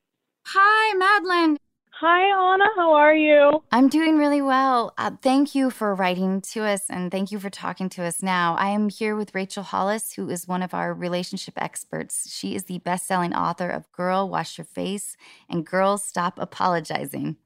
Hi, 0.54 0.94
Madeline. 0.96 1.56
Hi, 1.92 2.54
Anna. 2.54 2.66
How 2.76 2.92
are 2.92 3.16
you? 3.16 3.64
I'm 3.72 3.88
doing 3.88 4.18
really 4.18 4.42
well. 4.42 4.94
Uh, 4.98 5.12
thank 5.22 5.56
you 5.56 5.70
for 5.70 5.96
writing 5.96 6.42
to 6.52 6.64
us 6.64 6.90
and 6.90 7.10
thank 7.10 7.32
you 7.32 7.40
for 7.40 7.50
talking 7.50 7.88
to 7.88 8.04
us 8.04 8.22
now. 8.22 8.56
I 8.56 8.68
am 8.68 8.90
here 8.90 9.16
with 9.16 9.34
Rachel 9.34 9.64
Hollis, 9.64 10.12
who 10.12 10.30
is 10.30 10.50
one 10.50 10.62
of 10.62 10.74
our 10.74 10.94
relationship 10.94 11.54
experts. 11.56 12.36
She 12.36 12.54
is 12.54 12.66
the 12.66 12.80
best 12.80 13.08
selling 13.08 13.34
author 13.34 13.70
of 13.70 13.90
Girl, 13.94 14.28
Wash 14.28 14.58
Your 14.58 14.66
Face 14.66 15.16
and 15.50 15.66
Girls 15.66 16.04
Stop 16.04 16.38
Apologizing. 16.38 17.38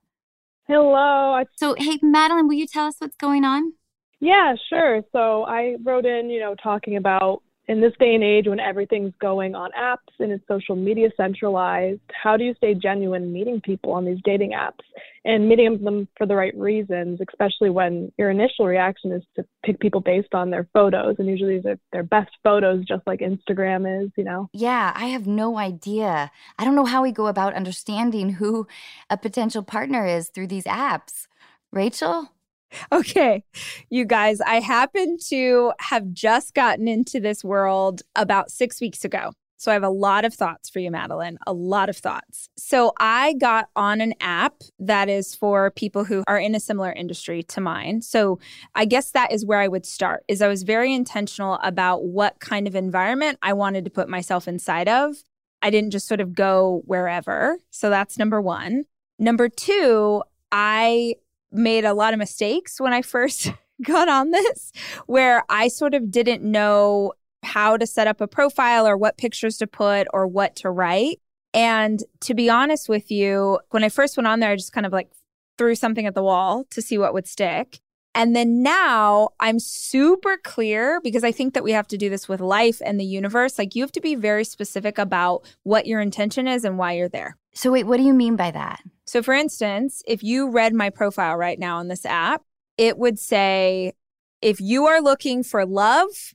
Hello. 0.67 1.43
So, 1.57 1.75
hey, 1.77 1.99
Madeline, 2.01 2.47
will 2.47 2.55
you 2.55 2.65
tell 2.65 2.87
us 2.87 2.95
what's 2.97 3.17
going 3.17 3.45
on? 3.45 3.73
Yeah, 4.19 4.55
sure. 4.67 5.03
So 5.11 5.43
I 5.43 5.75
wrote 5.83 6.07
in, 6.07 6.31
you 6.31 6.39
know, 6.39 6.55
talking 6.55 6.97
about 6.97 7.43
in 7.67 7.81
this 7.81 7.93
day 7.99 8.13
and 8.13 8.23
age 8.23 8.47
when 8.47 8.59
everything's 8.59 9.13
going 9.19 9.55
on 9.55 9.71
apps 9.71 10.13
and 10.19 10.31
it's 10.31 10.47
social 10.47 10.75
media 10.75 11.09
centralized, 11.17 11.99
how 12.11 12.37
do 12.37 12.43
you 12.43 12.53
stay 12.55 12.73
genuine 12.73 13.33
meeting 13.33 13.59
people 13.61 13.91
on 13.91 14.05
these 14.05 14.19
dating 14.23 14.51
apps 14.51 14.83
and 15.23 15.49
meeting 15.49 15.83
them 15.83 16.07
for 16.17 16.27
the 16.27 16.35
right 16.35 16.55
reasons, 16.55 17.19
especially 17.27 17.69
when 17.69 18.11
your 18.17 18.29
initial 18.29 18.65
reaction 18.65 19.11
is 19.11 19.23
to 19.35 19.43
pick 19.63 19.79
people 19.79 19.99
based 19.99 20.33
on 20.33 20.51
their 20.51 20.67
photos 20.73 21.15
and 21.17 21.27
usually 21.27 21.57
these 21.57 21.65
are 21.65 21.79
their 21.91 22.03
best 22.03 22.31
photos 22.43 22.85
just 22.85 23.05
like 23.07 23.21
Instagram 23.21 24.03
is, 24.03 24.11
you 24.15 24.23
know? 24.23 24.49
Yeah, 24.53 24.91
I 24.95 25.07
have 25.07 25.25
no 25.25 25.57
idea. 25.57 26.31
I 26.59 26.65
don't 26.65 26.75
know 26.75 26.85
how 26.85 27.01
we 27.01 27.11
go 27.11 27.27
about 27.27 27.55
understanding 27.55 28.31
who 28.31 28.67
a 29.09 29.17
potential 29.17 29.63
partner 29.63 30.05
is 30.05 30.29
through 30.29 30.47
these 30.47 30.65
apps. 30.65 31.27
Rachel? 31.71 32.29
Okay, 32.91 33.43
you 33.89 34.05
guys, 34.05 34.41
I 34.41 34.59
happen 34.59 35.17
to 35.27 35.71
have 35.79 36.11
just 36.11 36.53
gotten 36.53 36.87
into 36.87 37.19
this 37.19 37.43
world 37.43 38.01
about 38.15 38.51
six 38.51 38.81
weeks 38.81 39.05
ago. 39.05 39.31
So 39.57 39.71
I 39.71 39.73
have 39.73 39.83
a 39.83 39.89
lot 39.89 40.25
of 40.25 40.33
thoughts 40.33 40.69
for 40.69 40.79
you, 40.79 40.91
Madeline, 40.91 41.37
a 41.47 41.53
lot 41.53 41.89
of 41.89 41.97
thoughts. 41.97 42.49
So 42.57 42.93
I 42.99 43.33
got 43.33 43.69
on 43.75 44.01
an 44.01 44.13
app 44.19 44.55
that 44.79 45.09
is 45.09 45.33
for 45.33 45.71
people 45.71 46.03
who 46.03 46.23
are 46.27 46.37
in 46.37 46.53
a 46.53 46.59
similar 46.59 46.91
industry 46.91 47.41
to 47.43 47.61
mine. 47.61 48.01
So 48.01 48.39
I 48.75 48.85
guess 48.85 49.11
that 49.11 49.31
is 49.31 49.45
where 49.45 49.59
I 49.59 49.67
would 49.67 49.85
start. 49.85 50.23
Is 50.27 50.41
I 50.41 50.47
was 50.47 50.63
very 50.63 50.93
intentional 50.93 51.57
about 51.63 52.03
what 52.03 52.39
kind 52.39 52.67
of 52.67 52.75
environment 52.75 53.39
I 53.41 53.53
wanted 53.53 53.85
to 53.85 53.91
put 53.91 54.09
myself 54.09 54.47
inside 54.47 54.89
of. 54.89 55.15
I 55.61 55.69
didn't 55.69 55.91
just 55.91 56.07
sort 56.07 56.21
of 56.21 56.35
go 56.35 56.83
wherever. 56.85 57.57
So 57.71 57.89
that's 57.89 58.19
number 58.19 58.41
1. 58.41 58.83
Number 59.17 59.47
2, 59.47 60.21
I 60.51 61.15
made 61.51 61.85
a 61.85 61.93
lot 61.93 62.13
of 62.13 62.19
mistakes 62.19 62.79
when 62.79 62.93
I 62.93 63.01
first 63.01 63.51
got 63.83 64.09
on 64.09 64.31
this, 64.31 64.71
where 65.05 65.43
I 65.49 65.67
sort 65.67 65.93
of 65.93 66.11
didn't 66.11 66.43
know 66.43 67.13
how 67.43 67.77
to 67.77 67.85
set 67.85 68.07
up 68.07 68.21
a 68.21 68.27
profile 68.27 68.87
or 68.87 68.97
what 68.97 69.17
pictures 69.17 69.57
to 69.57 69.67
put 69.67 70.07
or 70.13 70.27
what 70.27 70.55
to 70.57 70.69
write. 70.69 71.19
And 71.53 72.03
to 72.21 72.33
be 72.33 72.49
honest 72.49 72.89
with 72.89 73.11
you, 73.11 73.59
when 73.69 73.83
I 73.83 73.89
first 73.89 74.17
went 74.17 74.27
on 74.27 74.39
there, 74.39 74.51
I 74.51 74.55
just 74.55 74.73
kind 74.73 74.85
of 74.85 74.91
like 74.91 75.09
threw 75.57 75.75
something 75.75 76.05
at 76.05 76.15
the 76.15 76.23
wall 76.23 76.65
to 76.71 76.81
see 76.81 76.97
what 76.97 77.13
would 77.13 77.27
stick. 77.27 77.79
And 78.13 78.33
then 78.33 78.63
now 78.63 79.29
I'm 79.41 79.59
super 79.59 80.37
clear 80.37 81.01
because 81.01 81.23
I 81.23 81.33
think 81.33 81.53
that 81.53 81.65
we 81.65 81.73
have 81.73 81.87
to 81.87 81.97
do 81.97 82.09
this 82.09 82.29
with 82.29 82.39
life 82.39 82.81
and 82.83 82.99
the 82.99 83.05
universe. 83.05 83.59
Like 83.59 83.75
you 83.75 83.83
have 83.83 83.91
to 83.91 84.01
be 84.01 84.15
very 84.15 84.45
specific 84.45 84.97
about 84.97 85.45
what 85.63 85.85
your 85.85 85.99
intention 85.99 86.47
is 86.47 86.63
and 86.63 86.77
why 86.77 86.93
you're 86.93 87.09
there. 87.09 87.37
So, 87.55 87.71
wait, 87.71 87.87
what 87.87 87.97
do 87.97 88.03
you 88.03 88.13
mean 88.13 88.35
by 88.35 88.51
that? 88.51 88.81
So, 89.05 89.23
for 89.23 89.33
instance, 89.33 90.03
if 90.05 90.23
you 90.23 90.49
read 90.49 90.73
my 90.73 90.89
profile 90.89 91.37
right 91.37 91.57
now 91.57 91.77
on 91.77 91.87
this 91.87 92.05
app, 92.05 92.43
it 92.77 92.97
would 92.97 93.17
say 93.17 93.93
if 94.41 94.59
you 94.59 94.85
are 94.85 95.01
looking 95.01 95.41
for 95.41 95.65
love, 95.65 96.33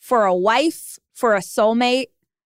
for 0.00 0.24
a 0.24 0.34
wife, 0.34 0.98
for 1.14 1.34
a 1.34 1.40
soulmate, 1.40 2.06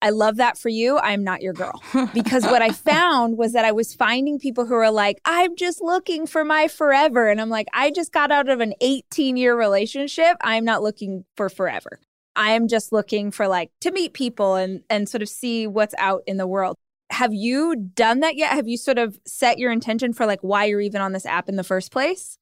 I 0.03 0.11
love 0.11 0.37
that 0.37 0.59
for 0.59 0.69
you. 0.69 0.99
I'm 0.99 1.23
not 1.23 1.43
your 1.43 1.53
girl. 1.53 1.81
Because 2.13 2.45
what 2.45 2.61
I 2.61 2.71
found 2.71 3.39
was 3.39 3.53
that 3.53 3.65
I 3.65 3.73
was 3.73 3.95
finding 3.95 4.39
people 4.39 4.67
who 4.67 4.75
are 4.75 4.91
like, 4.91 5.19
I'm 5.25 5.57
just 5.57 5.81
looking 5.81 6.27
for 6.27 6.45
my 6.45 6.69
forever. 6.69 7.31
And 7.31 7.41
I'm 7.41 7.49
like, 7.49 7.69
I 7.73 7.91
just 7.93 8.13
got 8.13 8.33
out 8.33 8.49
of 8.49 8.61
an 8.61 8.75
18 8.81 9.37
year 9.37 9.57
relationship. 9.57 10.37
I'm 10.41 10.65
not 10.65 10.83
looking 10.83 11.25
for 11.37 11.49
forever. 11.49 12.01
I 12.35 12.53
am 12.53 12.67
just 12.67 12.93
looking 12.93 13.31
for 13.31 13.47
like 13.47 13.71
to 13.81 13.93
meet 13.93 14.13
people 14.13 14.57
and 14.57 14.83
and 14.91 15.09
sort 15.09 15.23
of 15.23 15.29
see 15.29 15.67
what's 15.67 15.95
out 15.99 16.23
in 16.27 16.37
the 16.37 16.47
world. 16.47 16.77
Have 17.13 17.35
you 17.35 17.77
done 17.77 18.21
that 18.21 18.37
yet? 18.37 18.53
Have 18.53 18.67
you 18.67 18.77
sort 18.77 18.99
of 18.99 19.21
set 19.27 19.59
your 19.59 19.71
intention 19.71 20.13
for 20.13 20.27
like 20.27 20.41
why 20.41 20.65
you're 20.65 20.81
even 20.81 21.01
on 21.01 21.13
this 21.13 21.27
app 21.27 21.49
in 21.49 21.57
the 21.57 21.65
first 21.65 21.93
place? 21.93 22.39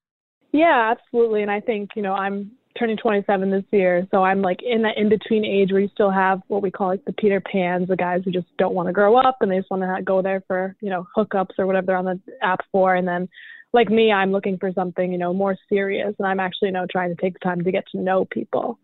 Yeah, 0.52 0.94
absolutely. 0.96 1.42
And 1.42 1.50
I 1.50 1.60
think, 1.60 1.90
you 1.96 2.02
know, 2.02 2.14
I'm 2.14 2.52
turning 2.78 2.96
27 2.96 3.50
this 3.50 3.64
year, 3.72 4.06
so 4.10 4.22
I'm 4.22 4.42
like 4.42 4.60
in 4.62 4.82
that 4.82 4.96
in 4.96 5.08
between 5.08 5.44
age 5.44 5.72
where 5.72 5.80
you 5.80 5.88
still 5.92 6.10
have 6.10 6.40
what 6.48 6.62
we 6.62 6.70
call 6.70 6.88
like 6.88 7.04
the 7.04 7.12
Peter 7.12 7.40
Pans, 7.40 7.88
the 7.88 7.96
guys 7.96 8.22
who 8.24 8.30
just 8.30 8.46
don't 8.58 8.74
want 8.74 8.86
to 8.86 8.92
grow 8.92 9.16
up 9.16 9.38
and 9.40 9.50
they 9.50 9.58
just 9.58 9.70
want 9.70 9.82
to 9.82 10.02
go 10.02 10.22
there 10.22 10.42
for, 10.46 10.76
you 10.80 10.88
know, 10.88 11.06
hookups 11.16 11.58
or 11.58 11.66
whatever 11.66 11.86
they're 11.86 11.96
on 11.96 12.04
the 12.04 12.20
app 12.42 12.60
for. 12.70 12.94
And 12.94 13.06
then 13.06 13.28
like 13.72 13.90
me, 13.90 14.12
I'm 14.12 14.32
looking 14.32 14.56
for 14.58 14.72
something, 14.72 15.12
you 15.12 15.18
know, 15.18 15.32
more 15.32 15.56
serious 15.68 16.14
and 16.18 16.26
I'm 16.26 16.40
actually, 16.40 16.68
you 16.68 16.74
know, 16.74 16.86
trying 16.90 17.14
to 17.14 17.20
take 17.20 17.34
the 17.34 17.40
time 17.40 17.62
to 17.62 17.72
get 17.72 17.84
to 17.92 17.98
know 17.98 18.24
people. 18.24 18.78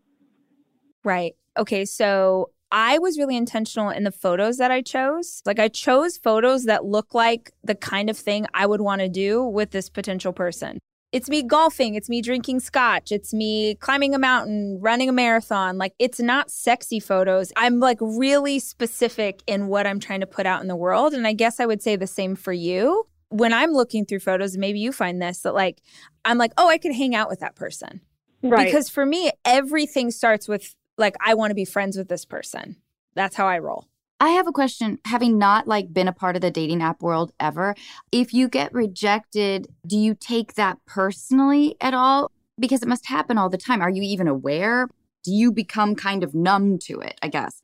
Right. 1.03 1.35
Okay. 1.57 1.85
So 1.85 2.51
I 2.71 2.97
was 2.97 3.17
really 3.17 3.37
intentional 3.37 3.89
in 3.89 4.03
the 4.03 4.11
photos 4.11 4.57
that 4.57 4.71
I 4.71 4.81
chose. 4.81 5.41
Like, 5.45 5.59
I 5.59 5.67
chose 5.69 6.17
photos 6.17 6.65
that 6.65 6.85
look 6.85 7.13
like 7.13 7.51
the 7.63 7.75
kind 7.75 8.09
of 8.09 8.17
thing 8.17 8.45
I 8.53 8.65
would 8.65 8.81
want 8.81 9.01
to 9.01 9.09
do 9.09 9.43
with 9.43 9.71
this 9.71 9.89
potential 9.89 10.33
person. 10.33 10.79
It's 11.13 11.29
me 11.29 11.41
golfing, 11.41 11.95
it's 11.95 12.09
me 12.09 12.21
drinking 12.21 12.59
scotch, 12.59 13.13
it's 13.13 13.33
me 13.33 13.75
climbing 13.75 14.13
a 14.13 14.19
mountain, 14.19 14.77
running 14.81 15.07
a 15.07 15.13
marathon. 15.13 15.77
Like, 15.77 15.93
it's 15.99 16.19
not 16.19 16.51
sexy 16.51 16.99
photos. 16.99 17.53
I'm 17.55 17.79
like 17.79 17.97
really 18.01 18.59
specific 18.59 19.41
in 19.47 19.67
what 19.67 19.87
I'm 19.87 20.01
trying 20.01 20.19
to 20.19 20.27
put 20.27 20.45
out 20.45 20.61
in 20.61 20.67
the 20.67 20.75
world. 20.75 21.13
And 21.13 21.25
I 21.25 21.31
guess 21.31 21.61
I 21.61 21.65
would 21.65 21.81
say 21.81 21.95
the 21.95 22.07
same 22.07 22.35
for 22.35 22.51
you. 22.51 23.07
When 23.29 23.53
I'm 23.53 23.71
looking 23.71 24.05
through 24.05 24.19
photos, 24.19 24.57
maybe 24.57 24.79
you 24.79 24.91
find 24.91 25.21
this 25.21 25.39
that 25.39 25.53
like, 25.53 25.81
I'm 26.25 26.37
like, 26.37 26.51
oh, 26.57 26.67
I 26.67 26.77
could 26.77 26.93
hang 26.93 27.15
out 27.15 27.29
with 27.29 27.39
that 27.39 27.55
person. 27.55 28.01
Right. 28.43 28.65
Because 28.65 28.89
for 28.89 29.05
me, 29.05 29.31
everything 29.45 30.11
starts 30.11 30.47
with 30.47 30.75
like 30.97 31.15
I 31.23 31.33
want 31.33 31.51
to 31.51 31.55
be 31.55 31.65
friends 31.65 31.97
with 31.97 32.09
this 32.09 32.25
person. 32.25 32.77
That's 33.15 33.35
how 33.35 33.47
I 33.47 33.59
roll. 33.59 33.87
I 34.19 34.29
have 34.29 34.47
a 34.47 34.51
question. 34.51 34.99
Having 35.05 35.37
not 35.37 35.67
like 35.67 35.93
been 35.93 36.07
a 36.07 36.13
part 36.13 36.35
of 36.35 36.41
the 36.41 36.49
dating 36.49 36.81
app 36.81 37.01
world 37.01 37.31
ever, 37.39 37.75
if 38.11 38.33
you 38.33 38.47
get 38.47 38.73
rejected, 38.73 39.67
do 39.85 39.97
you 39.97 40.15
take 40.15 40.55
that 40.55 40.79
personally 40.87 41.75
at 41.79 41.93
all? 41.93 42.31
Because 42.59 42.81
it 42.81 42.87
must 42.87 43.07
happen 43.07 43.37
all 43.37 43.49
the 43.49 43.57
time. 43.57 43.81
Are 43.81 43.89
you 43.89 44.01
even 44.01 44.27
aware? 44.27 44.87
Do 45.23 45.31
you 45.31 45.51
become 45.51 45.95
kind 45.95 46.23
of 46.23 46.33
numb 46.33 46.79
to 46.79 46.99
it, 46.99 47.19
I 47.21 47.27
guess? 47.27 47.61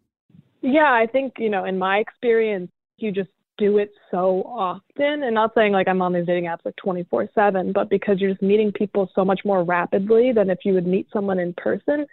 Yeah, 0.61 0.91
I 0.93 1.07
think, 1.07 1.33
you 1.39 1.49
know, 1.49 1.65
in 1.65 1.77
my 1.79 1.97
experience, 1.97 2.69
you 2.97 3.11
just 3.11 3.31
do 3.57 3.79
it 3.79 3.91
so 4.11 4.43
often. 4.43 5.23
And 5.23 5.33
not 5.33 5.53
saying 5.55 5.71
like 5.71 5.87
I'm 5.87 6.01
on 6.01 6.13
these 6.13 6.25
dating 6.25 6.45
apps 6.45 6.65
like 6.65 6.75
24 6.75 7.29
7, 7.33 7.71
but 7.71 7.89
because 7.89 8.19
you're 8.19 8.31
just 8.31 8.43
meeting 8.43 8.71
people 8.71 9.09
so 9.15 9.25
much 9.25 9.41
more 9.43 9.63
rapidly 9.63 10.31
than 10.33 10.49
if 10.49 10.59
you 10.63 10.73
would 10.73 10.87
meet 10.87 11.07
someone 11.11 11.39
in 11.39 11.53
person, 11.57 12.05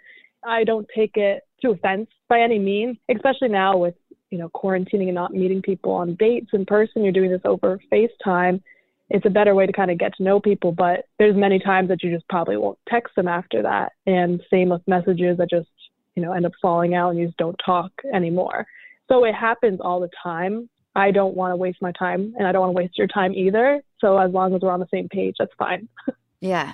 I 0.45 0.63
don't 0.63 0.87
take 0.95 1.17
it 1.17 1.43
to 1.61 1.71
offense 1.71 2.07
by 2.27 2.41
any 2.41 2.59
means, 2.59 2.97
especially 3.13 3.49
now 3.49 3.77
with, 3.77 3.95
you 4.29 4.37
know, 4.37 4.49
quarantining 4.49 5.07
and 5.07 5.15
not 5.15 5.33
meeting 5.33 5.61
people 5.61 5.91
on 5.91 6.15
dates 6.15 6.49
in 6.53 6.65
person. 6.65 7.03
You're 7.03 7.11
doing 7.11 7.31
this 7.31 7.41
over 7.45 7.79
FaceTime. 7.91 8.61
It's 9.09 9.25
a 9.25 9.29
better 9.29 9.53
way 9.53 9.65
to 9.65 9.73
kind 9.73 9.91
of 9.91 9.97
get 9.97 10.15
to 10.15 10.23
know 10.23 10.39
people, 10.39 10.71
but 10.71 11.05
there's 11.19 11.35
many 11.35 11.59
times 11.59 11.89
that 11.89 12.01
you 12.01 12.13
just 12.13 12.27
probably 12.29 12.55
won't 12.55 12.79
text 12.87 13.13
them 13.15 13.27
after 13.27 13.61
that. 13.61 13.91
And 14.05 14.41
same 14.49 14.69
with 14.69 14.81
messages 14.87 15.37
that 15.37 15.49
just, 15.49 15.67
you 16.15 16.23
know, 16.23 16.31
end 16.31 16.45
up 16.45 16.53
falling 16.61 16.95
out 16.95 17.09
and 17.09 17.19
you 17.19 17.25
just 17.25 17.37
don't 17.37 17.59
talk 17.63 17.91
anymore. 18.13 18.65
So 19.09 19.25
it 19.25 19.35
happens 19.35 19.79
all 19.83 19.99
the 19.99 20.09
time. 20.23 20.69
I 20.95 21.11
don't 21.11 21.35
want 21.35 21.51
to 21.51 21.57
waste 21.57 21.81
my 21.81 21.91
time 21.91 22.33
and 22.37 22.47
I 22.47 22.53
don't 22.53 22.61
want 22.61 22.69
to 22.71 22.81
waste 22.81 22.97
your 22.97 23.07
time 23.07 23.33
either. 23.33 23.81
So 23.99 24.17
as 24.17 24.31
long 24.31 24.55
as 24.55 24.61
we're 24.61 24.71
on 24.71 24.79
the 24.79 24.87
same 24.91 25.09
page, 25.09 25.35
that's 25.39 25.51
fine. 25.57 25.89
yeah. 26.39 26.73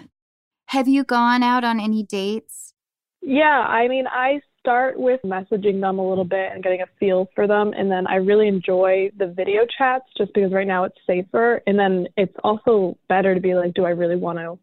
Have 0.67 0.87
you 0.87 1.03
gone 1.03 1.43
out 1.43 1.63
on 1.63 1.79
any 1.79 2.03
dates? 2.03 2.75
Yeah, 3.21 3.65
I 3.67 3.87
mean, 3.87 4.05
I 4.07 4.41
start 4.59 4.99
with 4.99 5.21
messaging 5.23 5.79
them 5.79 5.97
a 5.99 6.07
little 6.07 6.25
bit 6.25 6.51
and 6.53 6.61
getting 6.61 6.81
a 6.81 6.87
feel 6.99 7.29
for 7.35 7.47
them. 7.47 7.73
And 7.73 7.89
then 7.89 8.05
I 8.07 8.15
really 8.15 8.47
enjoy 8.47 9.11
the 9.17 9.27
video 9.27 9.61
chats 9.77 10.05
just 10.17 10.33
because 10.33 10.51
right 10.51 10.67
now 10.67 10.83
it's 10.83 10.97
safer. 11.07 11.61
And 11.65 11.79
then 11.79 12.07
it's 12.17 12.35
also 12.43 12.97
better 13.07 13.33
to 13.33 13.41
be 13.41 13.55
like, 13.55 13.73
do 13.73 13.85
I 13.85 13.91
really 13.91 14.17
want 14.17 14.39
to 14.39 14.59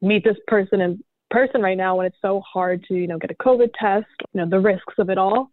meet 0.00 0.24
this 0.24 0.36
person 0.46 0.80
in 0.80 1.02
person 1.30 1.60
right 1.60 1.76
now 1.76 1.96
when 1.96 2.06
it's 2.06 2.16
so 2.22 2.40
hard 2.40 2.84
to, 2.84 2.94
you 2.94 3.08
know, 3.08 3.18
get 3.18 3.30
a 3.30 3.34
COVID 3.34 3.70
test, 3.78 4.06
you 4.32 4.40
know, 4.40 4.48
the 4.48 4.60
risks 4.60 4.94
of 4.98 5.10
it 5.10 5.18
all. 5.18 5.50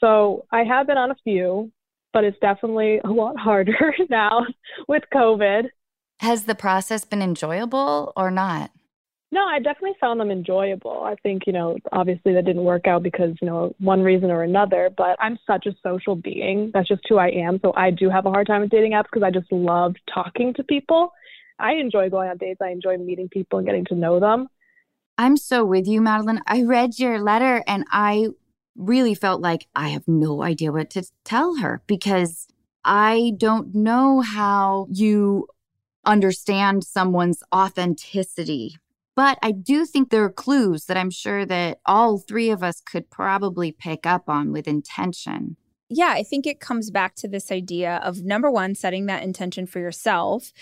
So 0.00 0.44
I 0.52 0.64
have 0.64 0.86
been 0.86 0.98
on 0.98 1.10
a 1.10 1.16
few, 1.24 1.72
but 2.12 2.24
it's 2.24 2.38
definitely 2.40 3.00
a 3.04 3.10
lot 3.10 3.38
harder 3.38 3.94
now 4.10 4.46
with 4.86 5.02
COVID. 5.14 5.68
Has 6.20 6.44
the 6.44 6.54
process 6.54 7.04
been 7.04 7.22
enjoyable 7.22 8.12
or 8.16 8.30
not? 8.30 8.70
No, 9.34 9.44
I 9.44 9.58
definitely 9.58 9.96
found 10.00 10.20
them 10.20 10.30
enjoyable. 10.30 11.02
I 11.02 11.16
think, 11.24 11.42
you 11.48 11.52
know, 11.52 11.76
obviously 11.90 12.34
that 12.34 12.44
didn't 12.44 12.62
work 12.62 12.86
out 12.86 13.02
because, 13.02 13.34
you 13.42 13.48
know, 13.48 13.74
one 13.80 14.00
reason 14.00 14.30
or 14.30 14.44
another, 14.44 14.90
but 14.96 15.16
I'm 15.18 15.40
such 15.44 15.66
a 15.66 15.74
social 15.82 16.14
being. 16.14 16.70
That's 16.72 16.86
just 16.86 17.02
who 17.08 17.18
I 17.18 17.30
am. 17.30 17.58
So 17.60 17.72
I 17.74 17.90
do 17.90 18.08
have 18.08 18.26
a 18.26 18.30
hard 18.30 18.46
time 18.46 18.60
with 18.60 18.70
dating 18.70 18.92
apps 18.92 19.06
because 19.12 19.24
I 19.24 19.32
just 19.32 19.50
love 19.50 19.96
talking 20.14 20.54
to 20.54 20.62
people. 20.62 21.12
I 21.58 21.72
enjoy 21.72 22.10
going 22.10 22.30
on 22.30 22.36
dates. 22.36 22.60
I 22.62 22.68
enjoy 22.68 22.96
meeting 22.96 23.28
people 23.28 23.58
and 23.58 23.66
getting 23.66 23.84
to 23.86 23.96
know 23.96 24.20
them. 24.20 24.46
I'm 25.18 25.36
so 25.36 25.64
with 25.64 25.88
you, 25.88 26.00
Madeline. 26.00 26.40
I 26.46 26.62
read 26.62 27.00
your 27.00 27.18
letter 27.18 27.64
and 27.66 27.84
I 27.90 28.28
really 28.76 29.16
felt 29.16 29.40
like 29.40 29.66
I 29.74 29.88
have 29.88 30.06
no 30.06 30.44
idea 30.44 30.70
what 30.70 30.90
to 30.90 31.10
tell 31.24 31.56
her 31.56 31.82
because 31.88 32.46
I 32.84 33.32
don't 33.36 33.74
know 33.74 34.20
how 34.20 34.86
you 34.92 35.48
understand 36.04 36.84
someone's 36.84 37.42
authenticity 37.52 38.76
but 39.16 39.38
I 39.42 39.52
do 39.52 39.86
think 39.86 40.10
there 40.10 40.24
are 40.24 40.30
clues 40.30 40.86
that 40.86 40.96
I'm 40.96 41.10
sure 41.10 41.44
that 41.46 41.78
all 41.86 42.18
three 42.18 42.50
of 42.50 42.62
us 42.62 42.80
could 42.80 43.10
probably 43.10 43.72
pick 43.72 44.06
up 44.06 44.28
on 44.28 44.52
with 44.52 44.66
intention. 44.66 45.56
Yeah, 45.88 46.10
I 46.10 46.22
think 46.22 46.46
it 46.46 46.60
comes 46.60 46.90
back 46.90 47.14
to 47.16 47.28
this 47.28 47.52
idea 47.52 48.00
of 48.02 48.24
number 48.24 48.50
one, 48.50 48.74
setting 48.74 49.06
that 49.06 49.22
intention 49.22 49.66
for 49.66 49.78
yourself. 49.78 50.52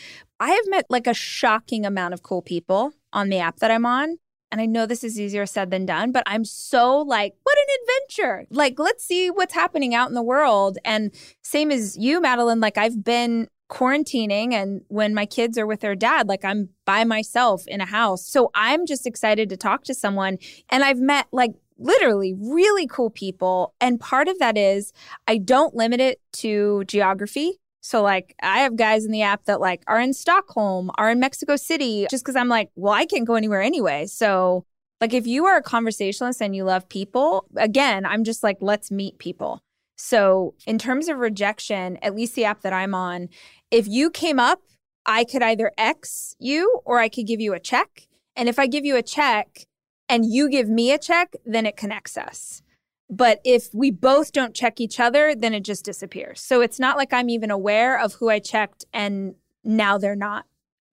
I 0.41 0.51
have 0.51 0.65
met 0.67 0.87
like 0.91 1.07
a 1.07 1.15
shocking 1.15 1.87
amount 1.87 2.15
of 2.15 2.23
cool 2.23 2.43
people 2.43 2.93
on 3.13 3.29
the 3.29 3.39
app 3.39 3.59
that 3.61 3.71
I'm 3.71 3.87
on. 3.87 4.19
And 4.51 4.61
I 4.61 4.67
know 4.67 4.85
this 4.85 5.03
is 5.03 5.19
easier 5.19 5.47
said 5.47 5.71
than 5.71 5.87
done, 5.87 6.13
but 6.13 6.25
I'm 6.27 6.45
so 6.45 6.99
like, 6.99 7.33
what 7.43 7.57
an 7.57 7.77
adventure. 7.81 8.47
Like, 8.51 8.79
let's 8.79 9.03
see 9.03 9.31
what's 9.31 9.55
happening 9.55 9.95
out 9.95 10.11
in 10.11 10.15
the 10.15 10.23
world. 10.23 10.77
And 10.85 11.15
same 11.43 11.71
as 11.71 11.97
you, 11.97 12.21
Madeline, 12.21 12.61
like, 12.61 12.77
I've 12.77 13.03
been 13.03 13.49
quarantining 13.73 14.53
and 14.53 14.83
when 14.89 15.15
my 15.15 15.25
kids 15.25 15.57
are 15.57 15.67
with 15.67 15.81
their 15.81 15.95
dad, 15.95 16.29
like 16.29 16.45
I'm 16.45 16.69
by 16.85 17.05
myself 17.05 17.67
in 17.67 17.81
a 17.81 17.87
house. 17.87 18.27
So 18.27 18.51
I'm 18.55 18.85
just 18.85 19.07
excited 19.07 19.49
to 19.49 19.57
talk 19.57 19.85
to 19.85 19.95
someone. 19.95 20.37
And 20.69 20.85
I've 20.85 21.01
met 21.01 21.27
like 21.33 21.53
literally 21.79 22.35
really 22.39 22.87
cool 22.87 23.09
people. 23.09 23.75
And 23.81 23.99
part 23.99 24.29
of 24.29 24.39
that 24.41 24.59
is 24.59 24.93
I 25.27 25.39
don't 25.39 25.75
limit 25.75 26.01
it 26.01 26.21
to 26.35 26.85
geography. 26.85 27.59
So 27.81 28.03
like 28.03 28.37
I 28.43 28.59
have 28.59 28.77
guys 28.77 29.07
in 29.07 29.11
the 29.11 29.23
app 29.23 29.47
that 29.47 29.59
like 29.59 29.83
are 29.87 30.01
in 30.01 30.13
Stockholm, 30.13 30.91
are 30.97 31.11
in 31.11 31.19
Mexico 31.19 31.57
City, 31.57 32.07
just 32.11 32.25
because 32.25 32.37
I'm 32.37 32.49
like, 32.49 32.69
well, 32.77 32.93
I 32.93 33.07
can't 33.07 33.27
go 33.27 33.37
anywhere 33.37 33.63
anyway. 33.63 34.05
So 34.07 34.67
like 35.01 35.15
if 35.15 35.27
you 35.27 35.47
are 35.47 35.57
a 35.57 35.63
conversationalist 35.63 36.43
and 36.43 36.55
you 36.55 36.65
love 36.65 36.91
people, 36.91 37.47
again, 37.57 38.05
I'm 38.05 38.23
just 38.23 38.43
like, 38.43 38.59
let's 38.61 38.91
meet 38.91 39.19
people. 39.19 39.63
So, 40.05 40.55
in 40.67 40.79
terms 40.79 41.09
of 41.09 41.19
rejection, 41.19 41.97
at 42.03 42.17
least 42.17 42.35
the 42.35 42.45
app 42.45 42.63
that 42.63 42.73
I'm 42.73 42.93
on, 42.93 43.29
if 43.73 43.89
you 43.89 44.11
came 44.11 44.39
up, 44.39 44.61
I 45.05 45.25
could 45.25 45.43
either 45.43 45.73
X 45.77 46.37
you 46.39 46.81
or 46.85 47.01
I 47.01 47.09
could 47.09 47.27
give 47.27 47.41
you 47.41 47.55
a 47.55 47.59
check. 47.59 48.07
And 48.37 48.49
if 48.49 48.59
I 48.59 48.69
give 48.69 48.85
you 48.85 48.97
a 48.97 49.03
check 49.03 49.67
and 50.09 50.25
you 50.27 50.49
give 50.49 50.69
me 50.69 50.93
a 50.93 50.99
check, 50.99 51.33
then 51.45 51.67
it 51.67 51.77
connects 51.77 52.17
us. 52.17 52.63
But 53.11 53.41
if 53.45 53.71
we 53.75 53.91
both 53.91 54.33
don't 54.33 54.55
check 54.55 54.81
each 54.81 55.01
other, 55.01 55.35
then 55.35 55.55
it 55.55 55.65
just 55.65 55.85
disappears. 55.85 56.41
So 56.41 56.61
it's 56.61 56.79
not 56.79 56.97
like 56.97 57.13
I'm 57.13 57.29
even 57.31 57.51
aware 57.51 57.99
of 57.99 58.15
who 58.15 58.31
I 58.31 58.39
checked 58.39 58.85
and 58.93 59.35
now 59.65 59.99
they're 59.99 60.15
not 60.15 60.45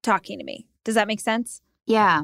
talking 0.02 0.40
to 0.40 0.46
me. 0.46 0.68
Does 0.84 0.96
that 0.96 1.08
make 1.08 1.20
sense? 1.20 1.62
Yeah. 1.86 2.24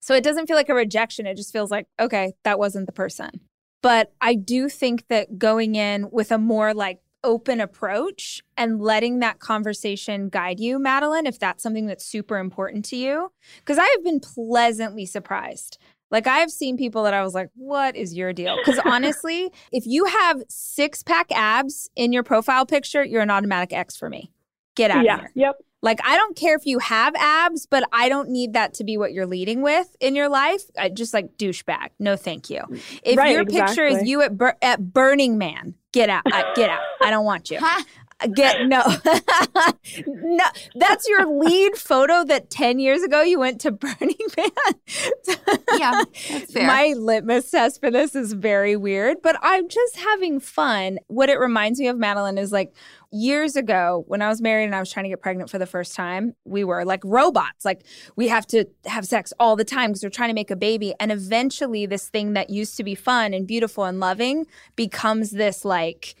So 0.00 0.14
it 0.14 0.24
doesn't 0.24 0.46
feel 0.46 0.56
like 0.56 0.68
a 0.68 0.74
rejection. 0.74 1.26
It 1.26 1.36
just 1.36 1.52
feels 1.52 1.70
like, 1.70 1.86
okay, 1.98 2.32
that 2.44 2.58
wasn't 2.58 2.86
the 2.86 2.92
person. 2.92 3.30
But 3.82 4.12
I 4.20 4.34
do 4.34 4.68
think 4.68 5.08
that 5.08 5.38
going 5.38 5.74
in 5.74 6.08
with 6.10 6.30
a 6.32 6.38
more 6.38 6.72
like 6.72 7.00
open 7.24 7.60
approach 7.60 8.42
and 8.56 8.80
letting 8.80 9.20
that 9.20 9.38
conversation 9.38 10.28
guide 10.28 10.60
you, 10.60 10.78
Madeline, 10.78 11.26
if 11.26 11.38
that's 11.38 11.62
something 11.62 11.86
that's 11.86 12.04
super 12.04 12.38
important 12.38 12.84
to 12.86 12.96
you. 12.96 13.32
Because 13.58 13.78
I 13.78 13.86
have 13.86 14.04
been 14.04 14.20
pleasantly 14.20 15.06
surprised. 15.06 15.78
Like, 16.10 16.26
I 16.26 16.38
have 16.38 16.50
seen 16.50 16.76
people 16.76 17.02
that 17.02 17.14
I 17.14 17.22
was 17.22 17.34
like, 17.34 17.50
what 17.54 17.94
is 17.94 18.14
your 18.14 18.32
deal? 18.32 18.56
Because 18.56 18.80
honestly, 18.84 19.50
if 19.72 19.86
you 19.86 20.06
have 20.06 20.42
six 20.48 21.02
pack 21.02 21.26
abs 21.32 21.90
in 21.96 22.12
your 22.12 22.22
profile 22.22 22.64
picture, 22.64 23.04
you're 23.04 23.22
an 23.22 23.30
automatic 23.30 23.72
X 23.72 23.96
for 23.96 24.08
me. 24.08 24.32
Get 24.74 24.90
out 24.90 25.04
yeah, 25.04 25.14
of 25.14 25.20
here. 25.20 25.32
Yep. 25.34 25.56
Like, 25.80 26.00
I 26.04 26.16
don't 26.16 26.36
care 26.36 26.56
if 26.56 26.66
you 26.66 26.80
have 26.80 27.14
abs, 27.14 27.66
but 27.66 27.84
I 27.92 28.08
don't 28.08 28.30
need 28.30 28.54
that 28.54 28.74
to 28.74 28.84
be 28.84 28.96
what 28.96 29.12
you're 29.12 29.26
leading 29.26 29.62
with 29.62 29.94
in 30.00 30.16
your 30.16 30.28
life. 30.28 30.62
I 30.76 30.88
just 30.88 31.14
like 31.14 31.36
douchebag. 31.36 31.90
No, 32.00 32.16
thank 32.16 32.50
you. 32.50 32.62
Mm. 32.68 33.00
If 33.04 33.16
Right, 33.16 33.32
your 33.32 33.44
picture 33.44 33.84
is 33.84 34.08
you 34.08 34.22
at, 34.22 34.36
Bur- 34.36 34.56
at 34.60 34.92
Burning 34.92 35.38
Man, 35.38 35.74
get 35.98 36.10
out. 36.10 36.22
I, 36.26 36.52
get 36.54 36.70
out. 36.70 36.80
I 37.02 37.10
don't 37.10 37.24
want 37.24 37.50
you. 37.50 37.58
Uh, 38.20 38.26
get 38.34 38.66
no, 38.66 38.82
no. 40.06 40.44
That's 40.74 41.08
your 41.08 41.26
lead 41.26 41.76
photo. 41.76 42.24
That 42.24 42.50
ten 42.50 42.78
years 42.78 43.02
ago 43.02 43.22
you 43.22 43.38
went 43.38 43.60
to 43.62 43.70
Burning 43.72 44.16
Man. 44.36 44.50
yeah, 45.76 46.02
that's 46.30 46.52
fair. 46.52 46.66
My 46.66 46.94
litmus 46.96 47.50
test 47.50 47.80
for 47.80 47.90
this 47.90 48.14
is 48.16 48.32
very 48.32 48.76
weird, 48.76 49.18
but 49.22 49.36
I'm 49.40 49.68
just 49.68 49.96
having 49.98 50.40
fun. 50.40 50.98
What 51.06 51.28
it 51.28 51.38
reminds 51.38 51.78
me 51.78 51.88
of, 51.88 51.96
Madeline, 51.96 52.38
is 52.38 52.50
like 52.50 52.72
years 53.10 53.56
ago 53.56 54.04
when 54.06 54.20
I 54.22 54.28
was 54.28 54.40
married 54.40 54.64
and 54.64 54.74
I 54.74 54.80
was 54.80 54.90
trying 54.90 55.04
to 55.04 55.10
get 55.10 55.22
pregnant 55.22 55.50
for 55.50 55.58
the 55.58 55.66
first 55.66 55.94
time. 55.94 56.34
We 56.44 56.64
were 56.64 56.84
like 56.84 57.02
robots. 57.04 57.64
Like 57.64 57.84
we 58.16 58.28
have 58.28 58.46
to 58.48 58.66
have 58.86 59.06
sex 59.06 59.32
all 59.38 59.56
the 59.56 59.64
time 59.64 59.90
because 59.90 60.02
we're 60.02 60.10
trying 60.10 60.30
to 60.30 60.34
make 60.34 60.50
a 60.50 60.56
baby. 60.56 60.94
And 61.00 61.10
eventually, 61.10 61.86
this 61.86 62.08
thing 62.08 62.34
that 62.34 62.50
used 62.50 62.76
to 62.76 62.84
be 62.84 62.94
fun 62.94 63.34
and 63.34 63.46
beautiful 63.46 63.84
and 63.84 64.00
loving 64.00 64.46
becomes 64.76 65.30
this 65.30 65.64
like 65.64 66.14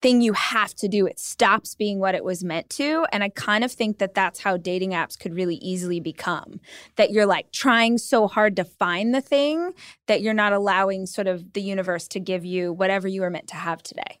thing 0.00 0.20
you 0.20 0.32
have 0.32 0.74
to 0.76 0.88
do. 0.88 1.06
It 1.06 1.18
stops 1.18 1.74
being 1.74 1.98
what 1.98 2.14
it 2.14 2.22
was 2.22 2.44
meant 2.44 2.70
to. 2.70 3.06
And 3.10 3.24
I 3.24 3.30
kind 3.30 3.64
of 3.64 3.72
think 3.72 3.98
that 3.98 4.14
that's 4.14 4.40
how 4.40 4.56
dating 4.56 4.90
apps 4.90 5.18
could 5.18 5.34
really 5.34 5.56
easily 5.56 5.98
become 5.98 6.60
that 6.96 7.10
you're 7.10 7.26
like 7.26 7.50
trying 7.50 7.98
so 7.98 8.28
hard 8.28 8.54
to 8.56 8.64
find 8.64 9.14
the 9.14 9.20
thing 9.20 9.72
that 10.06 10.22
you're 10.22 10.34
not 10.34 10.52
allowing 10.52 11.06
sort 11.06 11.26
of 11.26 11.52
the 11.52 11.62
universe 11.62 12.06
to 12.08 12.20
give 12.20 12.44
you 12.44 12.72
whatever 12.72 13.08
you 13.08 13.22
were 13.22 13.30
meant 13.30 13.48
to 13.48 13.56
have 13.56 13.82
today. 13.82 14.20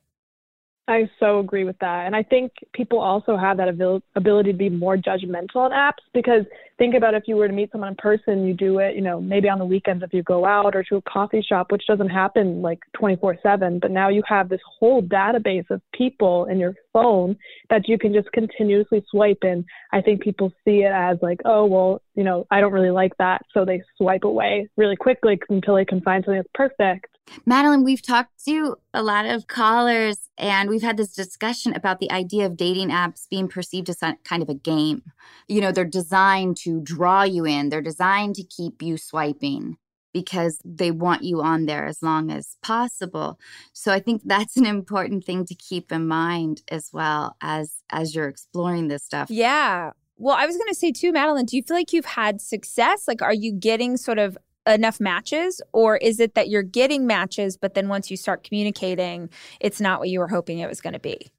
I 0.88 1.08
so 1.20 1.38
agree 1.38 1.64
with 1.64 1.78
that. 1.80 2.06
And 2.06 2.16
I 2.16 2.22
think 2.22 2.50
people 2.72 2.98
also 2.98 3.36
have 3.36 3.58
that 3.58 3.68
abil- 3.68 4.02
ability 4.16 4.52
to 4.52 4.58
be 4.58 4.70
more 4.70 4.96
judgmental 4.96 5.56
on 5.56 5.70
apps 5.70 6.02
because 6.14 6.46
think 6.78 6.94
about 6.94 7.12
if 7.12 7.24
you 7.26 7.36
were 7.36 7.46
to 7.46 7.52
meet 7.52 7.70
someone 7.70 7.90
in 7.90 7.96
person, 7.96 8.46
you 8.46 8.54
do 8.54 8.78
it, 8.78 8.96
you 8.96 9.02
know, 9.02 9.20
maybe 9.20 9.50
on 9.50 9.58
the 9.58 9.66
weekends 9.66 10.02
if 10.02 10.14
you 10.14 10.22
go 10.22 10.46
out 10.46 10.74
or 10.74 10.82
to 10.84 10.96
a 10.96 11.02
coffee 11.02 11.42
shop, 11.46 11.70
which 11.70 11.86
doesn't 11.86 12.08
happen 12.08 12.62
like 12.62 12.78
24 12.94 13.36
7. 13.42 13.78
But 13.80 13.90
now 13.90 14.08
you 14.08 14.22
have 14.26 14.48
this 14.48 14.62
whole 14.78 15.02
database 15.02 15.68
of 15.70 15.82
people 15.92 16.46
in 16.46 16.58
your 16.58 16.74
phone 16.94 17.36
that 17.68 17.86
you 17.86 17.98
can 17.98 18.14
just 18.14 18.32
continuously 18.32 19.04
swipe. 19.10 19.42
And 19.42 19.66
I 19.92 20.00
think 20.00 20.22
people 20.22 20.50
see 20.64 20.84
it 20.84 20.92
as 20.92 21.18
like, 21.20 21.40
oh, 21.44 21.66
well, 21.66 22.00
you 22.14 22.24
know, 22.24 22.46
I 22.50 22.62
don't 22.62 22.72
really 22.72 22.90
like 22.90 23.14
that. 23.18 23.42
So 23.52 23.66
they 23.66 23.82
swipe 23.98 24.24
away 24.24 24.70
really 24.78 24.96
quickly 24.96 25.38
until 25.50 25.74
they 25.74 25.84
can 25.84 26.00
find 26.00 26.24
something 26.24 26.38
that's 26.38 26.48
perfect. 26.54 27.08
Madeline, 27.46 27.84
we've 27.84 28.02
talked 28.02 28.44
to 28.46 28.76
a 28.94 29.02
lot 29.02 29.26
of 29.26 29.46
callers 29.46 30.28
and 30.36 30.68
we've 30.68 30.82
had 30.82 30.96
this 30.96 31.12
discussion 31.12 31.74
about 31.74 32.00
the 32.00 32.10
idea 32.10 32.46
of 32.46 32.56
dating 32.56 32.90
apps 32.90 33.28
being 33.28 33.48
perceived 33.48 33.88
as 33.88 34.00
kind 34.24 34.42
of 34.42 34.48
a 34.48 34.54
game. 34.54 35.02
You 35.46 35.60
know, 35.60 35.72
they're 35.72 35.84
designed 35.84 36.56
to 36.58 36.80
draw 36.80 37.22
you 37.22 37.44
in, 37.44 37.68
they're 37.68 37.82
designed 37.82 38.34
to 38.36 38.44
keep 38.44 38.82
you 38.82 38.96
swiping 38.96 39.76
because 40.12 40.58
they 40.64 40.90
want 40.90 41.22
you 41.22 41.40
on 41.42 41.66
there 41.66 41.86
as 41.86 42.02
long 42.02 42.30
as 42.30 42.56
possible. 42.62 43.38
So 43.72 43.92
I 43.92 44.00
think 44.00 44.22
that's 44.24 44.56
an 44.56 44.66
important 44.66 45.24
thing 45.24 45.44
to 45.46 45.54
keep 45.54 45.92
in 45.92 46.08
mind 46.08 46.62
as 46.70 46.90
well 46.92 47.36
as 47.40 47.82
as 47.90 48.14
you're 48.14 48.28
exploring 48.28 48.88
this 48.88 49.04
stuff. 49.04 49.30
Yeah. 49.30 49.92
Well, 50.16 50.36
I 50.36 50.46
was 50.46 50.56
going 50.56 50.68
to 50.68 50.74
say 50.74 50.90
too, 50.90 51.12
Madeline, 51.12 51.44
do 51.44 51.56
you 51.56 51.62
feel 51.62 51.76
like 51.76 51.92
you've 51.92 52.04
had 52.04 52.40
success? 52.40 53.06
Like, 53.06 53.22
are 53.22 53.32
you 53.32 53.52
getting 53.52 53.96
sort 53.96 54.18
of 54.18 54.36
enough 54.68 55.00
matches 55.00 55.60
or 55.72 55.96
is 55.96 56.20
it 56.20 56.34
that 56.34 56.48
you're 56.48 56.62
getting 56.62 57.06
matches 57.06 57.56
but 57.56 57.74
then 57.74 57.88
once 57.88 58.10
you 58.10 58.16
start 58.16 58.44
communicating 58.44 59.28
it's 59.60 59.80
not 59.80 60.00
what 60.00 60.08
you 60.08 60.18
were 60.18 60.28
hoping 60.28 60.58
it 60.58 60.68
was 60.68 60.80
going 60.80 60.92
to 60.92 60.98
be? 60.98 61.30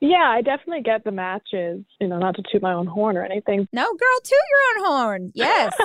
Yeah 0.00 0.28
i 0.28 0.42
definitely 0.42 0.82
get 0.82 1.04
the 1.04 1.10
matches 1.10 1.84
you 2.00 2.08
know 2.08 2.18
not 2.18 2.36
to 2.36 2.42
toot 2.50 2.62
my 2.62 2.72
own 2.72 2.86
horn 2.86 3.16
or 3.16 3.24
anything. 3.24 3.66
No 3.72 3.84
girl 3.84 4.20
toot 4.22 4.32
your 4.32 4.84
own 4.84 4.92
horn. 4.92 5.32
Yes. 5.34 5.74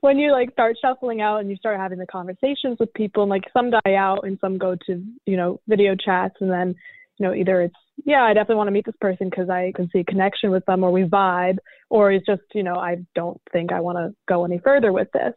When 0.00 0.18
you 0.18 0.30
like 0.32 0.52
start 0.52 0.76
shuffling 0.80 1.20
out 1.20 1.40
and 1.40 1.50
you 1.50 1.56
start 1.56 1.76
having 1.76 1.98
the 1.98 2.06
conversations 2.06 2.76
with 2.78 2.92
people 2.94 3.24
and 3.24 3.30
like 3.30 3.44
some 3.52 3.70
die 3.70 3.94
out 3.94 4.20
and 4.24 4.38
some 4.40 4.56
go 4.56 4.76
to 4.86 5.02
you 5.26 5.36
know 5.36 5.60
video 5.66 5.96
chats 5.96 6.36
and 6.40 6.50
then 6.50 6.74
you 7.18 7.26
know 7.26 7.34
either 7.34 7.62
it's 7.62 7.74
yeah 8.04 8.22
i 8.22 8.32
definitely 8.32 8.56
want 8.56 8.68
to 8.68 8.72
meet 8.72 8.86
this 8.86 8.94
person 9.00 9.28
because 9.28 9.50
i 9.50 9.72
can 9.74 9.88
see 9.90 10.00
a 10.00 10.04
connection 10.04 10.50
with 10.50 10.64
them 10.66 10.84
or 10.84 10.90
we 10.90 11.02
vibe 11.02 11.58
or 11.90 12.12
it's 12.12 12.26
just 12.26 12.42
you 12.54 12.62
know 12.62 12.76
i 12.76 12.96
don't 13.14 13.40
think 13.52 13.72
i 13.72 13.80
want 13.80 13.98
to 13.98 14.14
go 14.28 14.44
any 14.44 14.58
further 14.58 14.92
with 14.92 15.08
this 15.12 15.34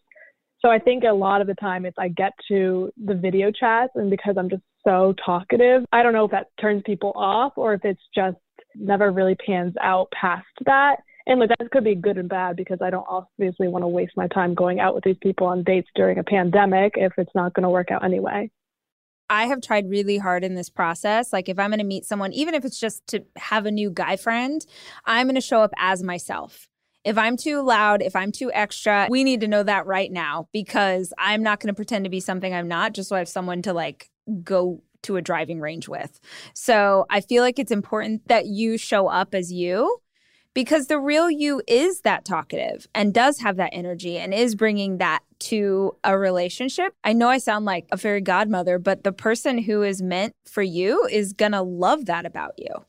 so 0.61 0.69
I 0.69 0.79
think 0.79 1.03
a 1.03 1.13
lot 1.13 1.41
of 1.41 1.47
the 1.47 1.55
time 1.55 1.85
it's 1.85 1.97
I 1.97 2.07
get 2.07 2.33
to 2.47 2.91
the 3.03 3.15
video 3.15 3.51
chats 3.51 3.93
and 3.95 4.09
because 4.09 4.35
I'm 4.37 4.49
just 4.49 4.63
so 4.85 5.13
talkative, 5.23 5.83
I 5.91 6.03
don't 6.03 6.13
know 6.13 6.25
if 6.25 6.31
that 6.31 6.47
turns 6.59 6.83
people 6.85 7.13
off 7.15 7.53
or 7.55 7.73
if 7.73 7.83
it's 7.83 8.01
just 8.13 8.37
never 8.75 9.11
really 9.11 9.35
pans 9.35 9.73
out 9.81 10.11
past 10.11 10.45
that. 10.65 10.97
And 11.27 11.39
like 11.39 11.49
that 11.49 11.71
could 11.71 11.83
be 11.83 11.95
good 11.95 12.17
and 12.17 12.29
bad 12.29 12.55
because 12.55 12.79
I 12.81 12.89
don't 12.89 13.05
obviously 13.07 13.67
want 13.67 13.83
to 13.83 13.87
waste 13.87 14.13
my 14.15 14.27
time 14.27 14.55
going 14.55 14.79
out 14.79 14.95
with 14.95 15.03
these 15.03 15.17
people 15.21 15.47
on 15.47 15.63
dates 15.63 15.89
during 15.95 16.17
a 16.17 16.23
pandemic 16.23 16.93
if 16.95 17.13
it's 17.17 17.31
not 17.35 17.53
going 17.53 17.63
to 17.63 17.69
work 17.69 17.91
out 17.91 18.03
anyway. 18.03 18.49
I 19.29 19.45
have 19.45 19.61
tried 19.61 19.89
really 19.89 20.17
hard 20.17 20.43
in 20.43 20.55
this 20.55 20.69
process. 20.69 21.31
Like, 21.31 21.47
if 21.47 21.57
I'm 21.57 21.69
going 21.69 21.79
to 21.79 21.85
meet 21.85 22.03
someone, 22.03 22.33
even 22.33 22.53
if 22.53 22.65
it's 22.65 22.77
just 22.77 23.07
to 23.07 23.23
have 23.37 23.65
a 23.65 23.71
new 23.71 23.89
guy 23.89 24.17
friend, 24.17 24.65
I'm 25.05 25.27
going 25.27 25.35
to 25.35 25.41
show 25.41 25.61
up 25.61 25.71
as 25.77 26.03
myself. 26.03 26.67
If 27.03 27.17
I'm 27.17 27.37
too 27.37 27.61
loud, 27.61 28.01
if 28.01 28.15
I'm 28.15 28.31
too 28.31 28.51
extra, 28.53 29.07
we 29.09 29.23
need 29.23 29.41
to 29.41 29.47
know 29.47 29.63
that 29.63 29.85
right 29.85 30.11
now 30.11 30.47
because 30.51 31.13
I'm 31.17 31.41
not 31.41 31.59
going 31.59 31.69
to 31.69 31.73
pretend 31.73 32.05
to 32.05 32.09
be 32.09 32.19
something 32.19 32.53
I'm 32.53 32.67
not 32.67 32.93
just 32.93 33.09
so 33.09 33.15
I 33.15 33.19
have 33.19 33.29
someone 33.29 33.61
to 33.63 33.73
like 33.73 34.09
go 34.43 34.81
to 35.03 35.17
a 35.17 35.21
driving 35.21 35.59
range 35.59 35.87
with. 35.87 36.19
So 36.53 37.05
I 37.09 37.21
feel 37.21 37.43
like 37.43 37.59
it's 37.59 37.71
important 37.71 38.27
that 38.27 38.45
you 38.45 38.77
show 38.77 39.07
up 39.07 39.33
as 39.33 39.51
you 39.51 40.01
because 40.53 40.87
the 40.87 40.99
real 40.99 41.29
you 41.29 41.61
is 41.67 42.01
that 42.01 42.25
talkative 42.25 42.87
and 42.93 43.13
does 43.13 43.39
have 43.39 43.57
that 43.57 43.71
energy 43.73 44.17
and 44.17 44.33
is 44.33 44.55
bringing 44.55 44.97
that 44.97 45.21
to 45.39 45.95
a 46.03 46.17
relationship. 46.17 46.93
I 47.03 47.13
know 47.13 47.29
I 47.29 47.37
sound 47.37 47.65
like 47.65 47.87
a 47.91 47.97
fairy 47.97 48.21
godmother, 48.21 48.77
but 48.77 49.03
the 49.03 49.11
person 49.11 49.57
who 49.57 49.81
is 49.81 50.01
meant 50.01 50.33
for 50.45 50.61
you 50.61 51.05
is 51.05 51.33
going 51.33 51.53
to 51.53 51.61
love 51.61 52.05
that 52.05 52.25
about 52.25 52.53
you. 52.57 52.85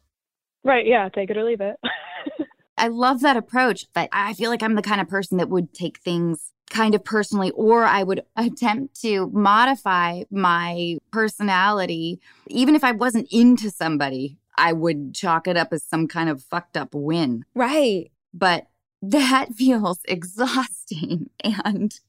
Right. 0.65 0.87
Yeah. 0.87 1.09
Take 1.09 1.31
it 1.31 1.37
or 1.37 1.45
leave 1.45 1.61
it. 1.61 1.77
I 2.83 2.89
love 2.89 3.21
that 3.21 3.37
approach, 3.37 3.87
but 3.95 4.09
I 4.11 4.35
feel 4.35 4.51
like 4.51 4.61
I'm 4.61 4.75
the 4.75 4.83
kind 4.83 5.01
of 5.01 5.09
person 5.09 5.39
that 5.39 5.49
would 5.49 5.73
take 5.73 5.99
things 5.99 6.51
kind 6.69 6.97
of 6.97 7.05
personally, 7.05 7.53
or 7.53 7.85
I 7.85 8.03
would 8.03 8.25
attempt 8.37 9.01
to 9.03 9.31
modify 9.33 10.25
my 10.33 10.99
personality. 11.13 12.21
Even 12.49 12.75
if 12.75 12.83
I 12.83 12.91
wasn't 12.91 13.29
into 13.31 13.71
somebody, 13.71 14.37
I 14.59 14.73
would 14.73 15.15
chalk 15.15 15.47
it 15.47 15.57
up 15.57 15.73
as 15.73 15.85
some 15.85 16.09
kind 16.09 16.29
of 16.29 16.43
fucked 16.43 16.77
up 16.77 16.93
win. 16.93 17.45
Right. 17.55 18.11
But 18.35 18.67
that 19.01 19.51
feels 19.55 20.01
exhausting 20.07 21.31
and 21.65 22.01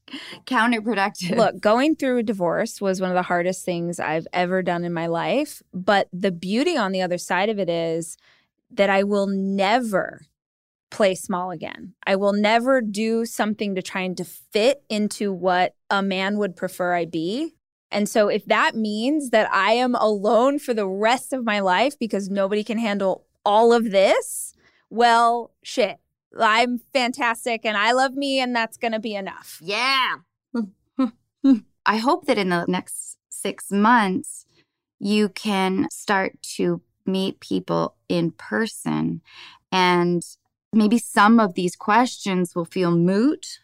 counterproductive. 0.44 1.36
Look, 1.36 1.60
going 1.60 1.94
through 1.94 2.18
a 2.18 2.24
divorce 2.24 2.80
was 2.80 3.00
one 3.00 3.10
of 3.10 3.14
the 3.14 3.22
hardest 3.22 3.64
things 3.64 4.00
I've 4.00 4.26
ever 4.32 4.60
done 4.60 4.82
in 4.82 4.92
my 4.92 5.06
life. 5.06 5.62
But 5.72 6.08
the 6.12 6.32
beauty 6.32 6.76
on 6.76 6.90
the 6.90 7.02
other 7.02 7.18
side 7.18 7.48
of 7.48 7.60
it 7.60 7.68
is 7.68 8.16
that 8.72 8.90
I 8.90 9.04
will 9.04 9.28
never 9.28 10.22
play 10.90 11.14
small 11.14 11.50
again. 11.50 11.94
I 12.06 12.16
will 12.16 12.32
never 12.32 12.80
do 12.80 13.24
something 13.24 13.74
to 13.74 13.82
try 13.82 14.02
and 14.02 14.16
to 14.16 14.24
fit 14.24 14.82
into 14.88 15.32
what 15.32 15.74
a 15.90 16.02
man 16.02 16.38
would 16.38 16.56
prefer 16.56 16.94
I 16.94 17.04
be. 17.04 17.54
And 17.90 18.08
so 18.08 18.28
if 18.28 18.44
that 18.46 18.74
means 18.74 19.30
that 19.30 19.52
I 19.52 19.72
am 19.72 19.94
alone 19.94 20.58
for 20.58 20.74
the 20.74 20.86
rest 20.86 21.32
of 21.32 21.44
my 21.44 21.60
life 21.60 21.98
because 21.98 22.28
nobody 22.28 22.64
can 22.64 22.78
handle 22.78 23.24
all 23.44 23.72
of 23.72 23.90
this, 23.90 24.54
well, 24.90 25.52
shit. 25.62 25.98
I'm 26.38 26.80
fantastic 26.92 27.64
and 27.64 27.76
I 27.76 27.92
love 27.92 28.14
me 28.14 28.40
and 28.40 28.54
that's 28.54 28.76
going 28.76 28.92
to 28.92 28.98
be 28.98 29.14
enough. 29.14 29.60
Yeah. 29.62 30.16
I 31.86 31.96
hope 31.98 32.26
that 32.26 32.38
in 32.38 32.48
the 32.48 32.64
next 32.66 33.18
6 33.30 33.70
months 33.70 34.46
you 34.98 35.28
can 35.28 35.86
start 35.90 36.40
to 36.56 36.80
meet 37.06 37.40
people 37.40 37.94
in 38.08 38.30
person 38.32 39.20
and 39.70 40.22
maybe 40.76 40.98
some 40.98 41.40
of 41.40 41.54
these 41.54 41.76
questions 41.76 42.54
will 42.54 42.64
feel 42.64 42.90
moot. 42.90 43.60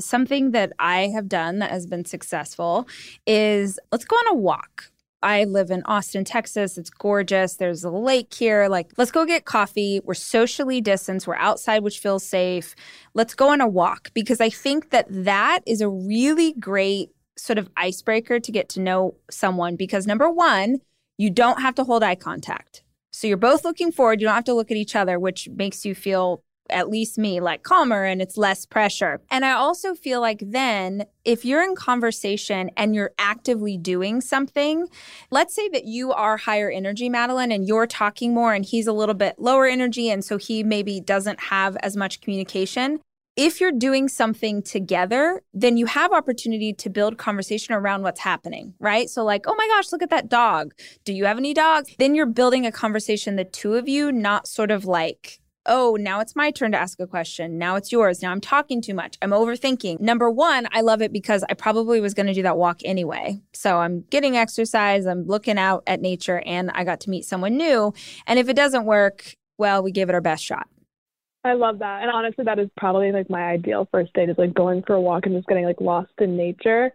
Something 0.00 0.52
that 0.52 0.72
I 0.78 1.08
have 1.08 1.28
done 1.28 1.58
that 1.58 1.70
has 1.70 1.86
been 1.86 2.04
successful 2.04 2.88
is 3.26 3.78
let's 3.90 4.04
go 4.04 4.16
on 4.16 4.28
a 4.28 4.34
walk. 4.34 4.90
I 5.22 5.44
live 5.44 5.70
in 5.70 5.84
Austin, 5.84 6.24
Texas. 6.24 6.76
It's 6.76 6.90
gorgeous. 6.90 7.54
There's 7.54 7.84
a 7.84 7.90
lake 7.90 8.34
here. 8.34 8.68
Like, 8.68 8.90
let's 8.96 9.12
go 9.12 9.24
get 9.24 9.44
coffee. 9.44 10.00
We're 10.04 10.14
socially 10.14 10.80
distanced. 10.80 11.28
We're 11.28 11.36
outside, 11.36 11.84
which 11.84 12.00
feels 12.00 12.26
safe. 12.26 12.74
Let's 13.14 13.34
go 13.34 13.50
on 13.50 13.60
a 13.60 13.68
walk 13.68 14.10
because 14.14 14.40
I 14.40 14.50
think 14.50 14.90
that 14.90 15.06
that 15.08 15.60
is 15.64 15.80
a 15.80 15.88
really 15.88 16.54
great 16.54 17.10
sort 17.36 17.58
of 17.58 17.70
icebreaker 17.76 18.40
to 18.40 18.52
get 18.52 18.68
to 18.70 18.80
know 18.80 19.14
someone 19.30 19.76
because 19.76 20.06
number 20.06 20.28
one, 20.28 20.80
you 21.18 21.30
don't 21.30 21.62
have 21.62 21.76
to 21.76 21.84
hold 21.84 22.02
eye 22.02 22.16
contact. 22.16 22.82
So 23.12 23.26
you're 23.26 23.36
both 23.36 23.64
looking 23.64 23.92
forward. 23.92 24.20
You 24.20 24.26
don't 24.26 24.34
have 24.34 24.44
to 24.44 24.54
look 24.54 24.70
at 24.70 24.76
each 24.76 24.96
other, 24.96 25.18
which 25.18 25.48
makes 25.50 25.84
you 25.84 25.94
feel, 25.94 26.42
at 26.70 26.88
least 26.88 27.18
me, 27.18 27.40
like 27.40 27.62
calmer 27.62 28.04
and 28.04 28.22
it's 28.22 28.38
less 28.38 28.64
pressure. 28.64 29.20
And 29.30 29.44
I 29.44 29.52
also 29.52 29.94
feel 29.94 30.20
like 30.20 30.42
then 30.44 31.04
if 31.24 31.44
you're 31.44 31.62
in 31.62 31.74
conversation 31.74 32.70
and 32.76 32.94
you're 32.94 33.12
actively 33.18 33.76
doing 33.76 34.20
something, 34.20 34.88
let's 35.30 35.54
say 35.54 35.68
that 35.68 35.84
you 35.84 36.12
are 36.12 36.38
higher 36.38 36.70
energy, 36.70 37.08
Madeline, 37.10 37.52
and 37.52 37.68
you're 37.68 37.86
talking 37.86 38.32
more 38.32 38.54
and 38.54 38.64
he's 38.64 38.86
a 38.86 38.92
little 38.92 39.14
bit 39.14 39.38
lower 39.38 39.66
energy. 39.66 40.08
And 40.08 40.24
so 40.24 40.38
he 40.38 40.62
maybe 40.62 41.00
doesn't 41.00 41.40
have 41.40 41.76
as 41.82 41.96
much 41.96 42.22
communication. 42.22 43.00
If 43.36 43.60
you're 43.60 43.72
doing 43.72 44.08
something 44.08 44.62
together, 44.62 45.42
then 45.54 45.76
you 45.76 45.86
have 45.86 46.12
opportunity 46.12 46.72
to 46.74 46.90
build 46.90 47.16
conversation 47.16 47.74
around 47.74 48.02
what's 48.02 48.20
happening, 48.20 48.74
right? 48.78 49.08
So 49.08 49.24
like, 49.24 49.46
oh 49.46 49.54
my 49.54 49.66
gosh, 49.68 49.90
look 49.90 50.02
at 50.02 50.10
that 50.10 50.28
dog. 50.28 50.74
Do 51.04 51.12
you 51.12 51.24
have 51.24 51.38
any 51.38 51.54
dogs? 51.54 51.94
Then 51.98 52.14
you're 52.14 52.26
building 52.26 52.66
a 52.66 52.72
conversation 52.72 53.36
the 53.36 53.44
two 53.44 53.74
of 53.74 53.88
you, 53.88 54.12
not 54.12 54.46
sort 54.46 54.70
of 54.70 54.84
like 54.84 55.38
oh, 55.66 55.96
now 56.00 56.20
it's 56.20 56.34
my 56.34 56.50
turn 56.50 56.72
to 56.72 56.78
ask 56.78 56.98
a 57.00 57.06
question. 57.06 57.58
Now 57.58 57.76
it's 57.76 57.92
yours. 57.92 58.22
Now 58.22 58.32
I'm 58.32 58.40
talking 58.40 58.82
too 58.82 58.94
much. 58.94 59.16
I'm 59.22 59.30
overthinking. 59.30 60.00
Number 60.00 60.30
one, 60.30 60.66
I 60.72 60.80
love 60.80 61.02
it 61.02 61.12
because 61.12 61.44
I 61.48 61.54
probably 61.54 62.00
was 62.00 62.14
going 62.14 62.26
to 62.26 62.34
do 62.34 62.42
that 62.42 62.56
walk 62.56 62.80
anyway. 62.84 63.40
So 63.52 63.78
I'm 63.78 64.00
getting 64.10 64.36
exercise, 64.36 65.06
I'm 65.06 65.24
looking 65.26 65.58
out 65.58 65.84
at 65.86 66.00
nature, 66.00 66.42
and 66.44 66.70
I 66.74 66.84
got 66.84 67.00
to 67.02 67.10
meet 67.10 67.24
someone 67.24 67.56
new. 67.56 67.94
And 68.26 68.38
if 68.38 68.48
it 68.48 68.56
doesn't 68.56 68.84
work, 68.86 69.36
well, 69.58 69.82
we 69.82 69.92
gave 69.92 70.08
it 70.08 70.14
our 70.14 70.20
best 70.20 70.44
shot. 70.44 70.66
I 71.44 71.54
love 71.54 71.80
that. 71.80 72.02
And 72.02 72.10
honestly, 72.10 72.44
that 72.44 72.58
is 72.58 72.68
probably 72.76 73.10
like 73.10 73.28
my 73.28 73.42
ideal 73.42 73.88
first 73.90 74.12
date 74.12 74.28
is 74.28 74.38
like 74.38 74.54
going 74.54 74.82
for 74.86 74.94
a 74.94 75.00
walk 75.00 75.26
and 75.26 75.34
just 75.34 75.48
getting 75.48 75.64
like 75.64 75.80
lost 75.80 76.12
in 76.18 76.36
nature. 76.36 76.92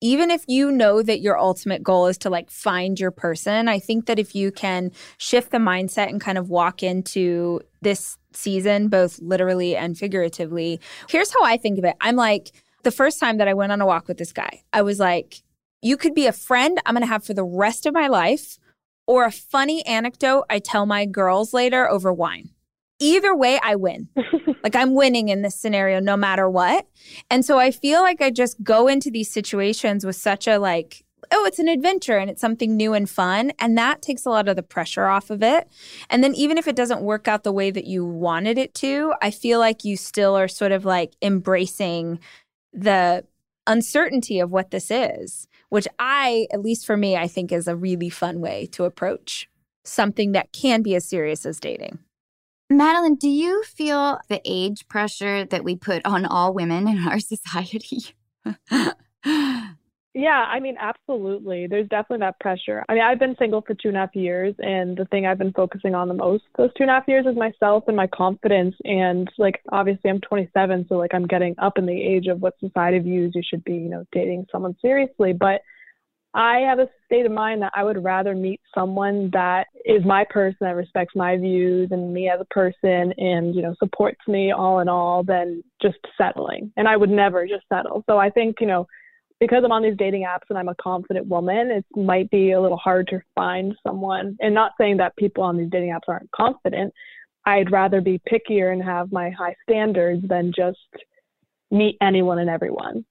Even 0.00 0.30
if 0.30 0.44
you 0.48 0.72
know 0.72 1.02
that 1.02 1.20
your 1.20 1.38
ultimate 1.38 1.82
goal 1.82 2.06
is 2.06 2.18
to 2.18 2.30
like 2.30 2.50
find 2.50 2.98
your 2.98 3.10
person, 3.10 3.68
I 3.68 3.78
think 3.78 4.06
that 4.06 4.18
if 4.18 4.34
you 4.34 4.50
can 4.50 4.90
shift 5.18 5.52
the 5.52 5.58
mindset 5.58 6.08
and 6.08 6.20
kind 6.20 6.38
of 6.38 6.48
walk 6.48 6.82
into 6.82 7.60
this 7.82 8.16
season, 8.32 8.88
both 8.88 9.20
literally 9.20 9.76
and 9.76 9.96
figuratively, 9.96 10.80
here's 11.08 11.32
how 11.32 11.44
I 11.44 11.56
think 11.56 11.78
of 11.78 11.84
it. 11.84 11.96
I'm 12.00 12.16
like, 12.16 12.50
the 12.82 12.90
first 12.90 13.20
time 13.20 13.36
that 13.36 13.46
I 13.46 13.54
went 13.54 13.72
on 13.72 13.82
a 13.82 13.86
walk 13.86 14.08
with 14.08 14.16
this 14.16 14.32
guy, 14.32 14.62
I 14.72 14.82
was 14.82 14.98
like, 14.98 15.42
you 15.82 15.96
could 15.96 16.14
be 16.14 16.26
a 16.26 16.32
friend 16.32 16.80
I'm 16.86 16.94
going 16.94 17.02
to 17.02 17.06
have 17.06 17.24
for 17.24 17.34
the 17.34 17.44
rest 17.44 17.84
of 17.86 17.94
my 17.94 18.08
life 18.08 18.58
or 19.06 19.24
a 19.24 19.30
funny 19.30 19.84
anecdote 19.86 20.44
I 20.48 20.60
tell 20.60 20.86
my 20.86 21.04
girls 21.04 21.52
later 21.52 21.88
over 21.88 22.12
wine 22.12 22.50
either 23.00 23.34
way, 23.34 23.58
I 23.62 23.74
win. 23.74 24.08
like 24.62 24.76
I'm 24.76 24.94
winning 24.94 25.28
in 25.28 25.42
this 25.42 25.54
scenario 25.54 26.00
no 26.00 26.16
matter 26.16 26.48
what. 26.48 26.86
And 27.30 27.44
so 27.44 27.58
I 27.58 27.70
feel 27.70 28.02
like 28.02 28.20
I 28.20 28.30
just 28.30 28.62
go 28.62 28.86
into 28.86 29.10
these 29.10 29.30
situations 29.30 30.06
with 30.06 30.16
such 30.16 30.46
a 30.46 30.58
like, 30.58 31.04
oh, 31.32 31.44
it's 31.44 31.58
an 31.58 31.68
adventure 31.68 32.16
and 32.18 32.30
it's 32.30 32.40
something 32.40 32.76
new 32.76 32.92
and 32.94 33.08
fun. 33.08 33.52
And 33.58 33.76
that 33.78 34.02
takes 34.02 34.24
a 34.24 34.30
lot 34.30 34.48
of 34.48 34.56
the 34.56 34.62
pressure 34.62 35.06
off 35.06 35.30
of 35.30 35.42
it. 35.42 35.68
And 36.08 36.22
then 36.24 36.34
even 36.34 36.58
if 36.58 36.66
it 36.66 36.76
doesn't 36.76 37.02
work 37.02 37.28
out 37.28 37.44
the 37.44 37.52
way 37.52 37.70
that 37.70 37.86
you 37.86 38.04
wanted 38.04 38.58
it 38.58 38.74
to, 38.74 39.14
I 39.22 39.30
feel 39.30 39.58
like 39.58 39.84
you 39.84 39.96
still 39.96 40.36
are 40.36 40.48
sort 40.48 40.72
of 40.72 40.84
like 40.84 41.14
embracing 41.22 42.20
the 42.72 43.24
uncertainty 43.66 44.40
of 44.40 44.50
what 44.50 44.70
this 44.70 44.90
is, 44.90 45.46
which 45.68 45.86
I, 45.98 46.46
at 46.52 46.62
least 46.62 46.86
for 46.86 46.96
me, 46.96 47.16
I 47.16 47.28
think 47.28 47.52
is 47.52 47.68
a 47.68 47.76
really 47.76 48.10
fun 48.10 48.40
way 48.40 48.66
to 48.72 48.84
approach 48.84 49.48
something 49.84 50.32
that 50.32 50.52
can 50.52 50.82
be 50.82 50.94
as 50.94 51.08
serious 51.08 51.46
as 51.46 51.60
dating. 51.60 51.98
Madeline, 52.70 53.16
do 53.16 53.28
you 53.28 53.64
feel 53.64 54.20
the 54.28 54.40
age 54.44 54.86
pressure 54.86 55.44
that 55.44 55.64
we 55.64 55.74
put 55.74 56.06
on 56.06 56.24
all 56.24 56.54
women 56.54 56.86
in 56.86 56.98
our 57.06 57.18
society? 57.18 57.98
yeah, 60.14 60.46
I 60.48 60.60
mean, 60.60 60.76
absolutely. 60.78 61.66
There's 61.66 61.88
definitely 61.88 62.24
that 62.24 62.38
pressure. 62.38 62.84
I 62.88 62.94
mean, 62.94 63.02
I've 63.02 63.18
been 63.18 63.34
single 63.40 63.62
for 63.62 63.74
two 63.74 63.88
and 63.88 63.96
a 63.96 64.00
half 64.00 64.14
years, 64.14 64.54
and 64.60 64.96
the 64.96 65.04
thing 65.06 65.26
I've 65.26 65.38
been 65.38 65.52
focusing 65.52 65.96
on 65.96 66.06
the 66.06 66.14
most 66.14 66.44
those 66.56 66.70
two 66.76 66.84
and 66.84 66.90
a 66.90 66.94
half 66.94 67.08
years 67.08 67.26
is 67.26 67.36
myself 67.36 67.84
and 67.88 67.96
my 67.96 68.06
confidence. 68.06 68.76
And 68.84 69.28
like, 69.36 69.60
obviously, 69.72 70.08
I'm 70.08 70.20
27, 70.20 70.86
so 70.88 70.94
like, 70.94 71.12
I'm 71.12 71.26
getting 71.26 71.56
up 71.58 71.76
in 71.76 71.86
the 71.86 72.00
age 72.00 72.28
of 72.28 72.40
what 72.40 72.54
society 72.60 73.00
views 73.00 73.32
you 73.34 73.42
should 73.44 73.64
be, 73.64 73.74
you 73.74 73.88
know, 73.88 74.06
dating 74.12 74.46
someone 74.52 74.76
seriously. 74.80 75.32
But 75.32 75.62
I 76.32 76.58
have 76.60 76.78
a 76.78 76.88
state 77.06 77.26
of 77.26 77.32
mind 77.32 77.62
that 77.62 77.72
I 77.74 77.82
would 77.82 78.02
rather 78.04 78.36
meet 78.36 78.60
someone 78.72 79.30
that 79.32 79.66
is 79.84 80.04
my 80.04 80.24
person 80.30 80.58
that 80.60 80.76
respects 80.76 81.16
my 81.16 81.36
views 81.36 81.88
and 81.90 82.14
me 82.14 82.28
as 82.28 82.40
a 82.40 82.44
person 82.54 83.12
and 83.18 83.54
you 83.54 83.62
know 83.62 83.74
supports 83.78 84.20
me 84.28 84.52
all 84.52 84.78
in 84.78 84.88
all 84.88 85.24
than 85.24 85.64
just 85.82 85.98
settling. 86.16 86.72
And 86.76 86.86
I 86.86 86.96
would 86.96 87.10
never 87.10 87.46
just 87.48 87.64
settle. 87.68 88.04
So 88.08 88.18
I 88.18 88.30
think 88.30 88.56
you 88.60 88.68
know 88.68 88.86
because 89.40 89.62
I'm 89.64 89.72
on 89.72 89.82
these 89.82 89.96
dating 89.96 90.22
apps 90.22 90.48
and 90.50 90.58
I'm 90.58 90.68
a 90.68 90.74
confident 90.76 91.26
woman, 91.26 91.70
it 91.70 91.84
might 91.96 92.30
be 92.30 92.52
a 92.52 92.60
little 92.60 92.76
hard 92.76 93.08
to 93.08 93.20
find 93.34 93.74
someone. 93.84 94.36
And 94.40 94.54
not 94.54 94.72
saying 94.78 94.98
that 94.98 95.16
people 95.16 95.42
on 95.42 95.56
these 95.56 95.70
dating 95.70 95.90
apps 95.90 96.08
aren't 96.08 96.30
confident. 96.30 96.92
I'd 97.46 97.72
rather 97.72 98.02
be 98.02 98.20
pickier 98.30 98.70
and 98.70 98.82
have 98.84 99.10
my 99.10 99.30
high 99.30 99.56
standards 99.68 100.28
than 100.28 100.52
just 100.54 100.78
meet 101.70 101.96
anyone 102.02 102.38
and 102.38 102.50
everyone 102.50 103.04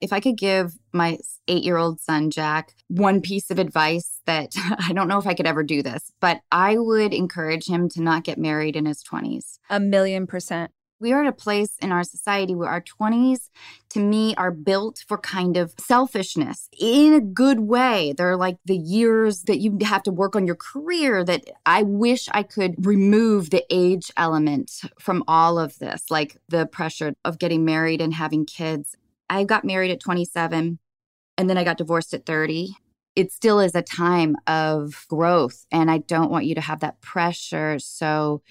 if 0.00 0.12
I 0.12 0.20
could 0.20 0.36
give 0.36 0.74
my 0.92 1.18
eight 1.48 1.62
year 1.62 1.76
old 1.76 2.00
son, 2.00 2.30
Jack, 2.30 2.74
one 2.88 3.20
piece 3.20 3.50
of 3.50 3.58
advice 3.58 4.20
that 4.26 4.52
I 4.56 4.92
don't 4.92 5.08
know 5.08 5.18
if 5.18 5.26
I 5.26 5.34
could 5.34 5.46
ever 5.46 5.62
do 5.62 5.82
this, 5.82 6.12
but 6.20 6.40
I 6.50 6.76
would 6.78 7.14
encourage 7.14 7.66
him 7.66 7.88
to 7.90 8.02
not 8.02 8.24
get 8.24 8.38
married 8.38 8.76
in 8.76 8.86
his 8.86 9.02
20s. 9.02 9.58
A 9.68 9.80
million 9.80 10.26
percent. 10.26 10.72
We 11.00 11.12
are 11.12 11.22
at 11.22 11.28
a 11.28 11.32
place 11.32 11.76
in 11.80 11.92
our 11.92 12.04
society 12.04 12.54
where 12.54 12.68
our 12.68 12.82
20s, 12.82 13.48
to 13.88 14.00
me, 14.00 14.34
are 14.34 14.50
built 14.50 15.02
for 15.08 15.16
kind 15.16 15.56
of 15.56 15.72
selfishness 15.78 16.68
in 16.78 17.14
a 17.14 17.20
good 17.22 17.60
way. 17.60 18.12
They're 18.14 18.36
like 18.36 18.58
the 18.66 18.76
years 18.76 19.44
that 19.44 19.60
you 19.60 19.78
have 19.80 20.02
to 20.02 20.10
work 20.10 20.36
on 20.36 20.46
your 20.46 20.56
career 20.56 21.24
that 21.24 21.46
I 21.64 21.84
wish 21.84 22.28
I 22.32 22.42
could 22.42 22.84
remove 22.84 23.48
the 23.48 23.64
age 23.70 24.12
element 24.18 24.82
from 24.98 25.24
all 25.26 25.58
of 25.58 25.78
this, 25.78 26.04
like 26.10 26.36
the 26.50 26.66
pressure 26.66 27.14
of 27.24 27.38
getting 27.38 27.64
married 27.64 28.02
and 28.02 28.12
having 28.12 28.44
kids. 28.44 28.94
I 29.30 29.44
got 29.44 29.64
married 29.64 29.92
at 29.92 30.00
27 30.00 30.78
and 31.38 31.50
then 31.50 31.56
I 31.56 31.64
got 31.64 31.78
divorced 31.78 32.12
at 32.12 32.26
30. 32.26 32.74
It 33.16 33.32
still 33.32 33.60
is 33.60 33.74
a 33.74 33.82
time 33.82 34.36
of 34.46 35.06
growth. 35.08 35.64
And 35.70 35.90
I 35.90 35.98
don't 35.98 36.30
want 36.30 36.44
you 36.44 36.54
to 36.56 36.60
have 36.60 36.80
that 36.80 37.00
pressure. 37.00 37.78
So 37.78 38.42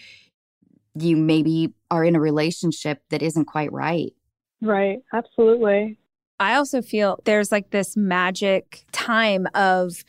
you 0.96 1.18
maybe 1.18 1.74
are 1.92 2.04
in 2.04 2.16
a 2.16 2.20
relationship 2.20 3.04
that 3.10 3.22
isn't 3.22 3.46
quite 3.46 3.72
right. 3.72 4.14
Right. 4.62 5.00
Absolutely. 5.14 6.00
I 6.40 6.56
also 6.56 6.82
feel 6.82 7.20
there's 7.26 7.52
like 7.52 7.72
this 7.72 7.98
magic 7.98 8.86
time 8.92 9.48
of 9.54 10.04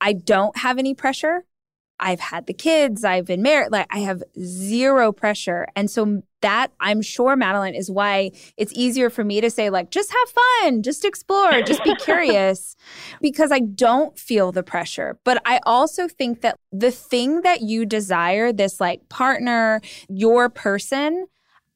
I 0.00 0.12
don't 0.12 0.56
have 0.58 0.78
any 0.78 0.94
pressure. 0.94 1.44
I've 2.02 2.20
had 2.20 2.46
the 2.46 2.52
kids, 2.52 3.04
I've 3.04 3.26
been 3.26 3.42
married, 3.42 3.70
like 3.70 3.86
I 3.90 4.00
have 4.00 4.22
zero 4.38 5.12
pressure. 5.12 5.68
And 5.76 5.88
so 5.88 6.22
that 6.40 6.72
I'm 6.80 7.00
sure 7.00 7.36
Madeline 7.36 7.76
is 7.76 7.88
why 7.88 8.32
it's 8.56 8.72
easier 8.74 9.08
for 9.08 9.22
me 9.22 9.40
to 9.40 9.48
say 9.48 9.70
like 9.70 9.92
just 9.92 10.12
have 10.12 10.34
fun, 10.62 10.82
just 10.82 11.04
explore, 11.04 11.62
just 11.62 11.84
be 11.84 11.94
curious 12.00 12.74
because 13.20 13.52
I 13.52 13.60
don't 13.60 14.18
feel 14.18 14.50
the 14.50 14.64
pressure. 14.64 15.16
But 15.24 15.40
I 15.46 15.60
also 15.64 16.08
think 16.08 16.40
that 16.40 16.56
the 16.72 16.90
thing 16.90 17.42
that 17.42 17.60
you 17.60 17.86
desire, 17.86 18.52
this 18.52 18.80
like 18.80 19.08
partner, 19.08 19.80
your 20.08 20.48
person, 20.48 21.26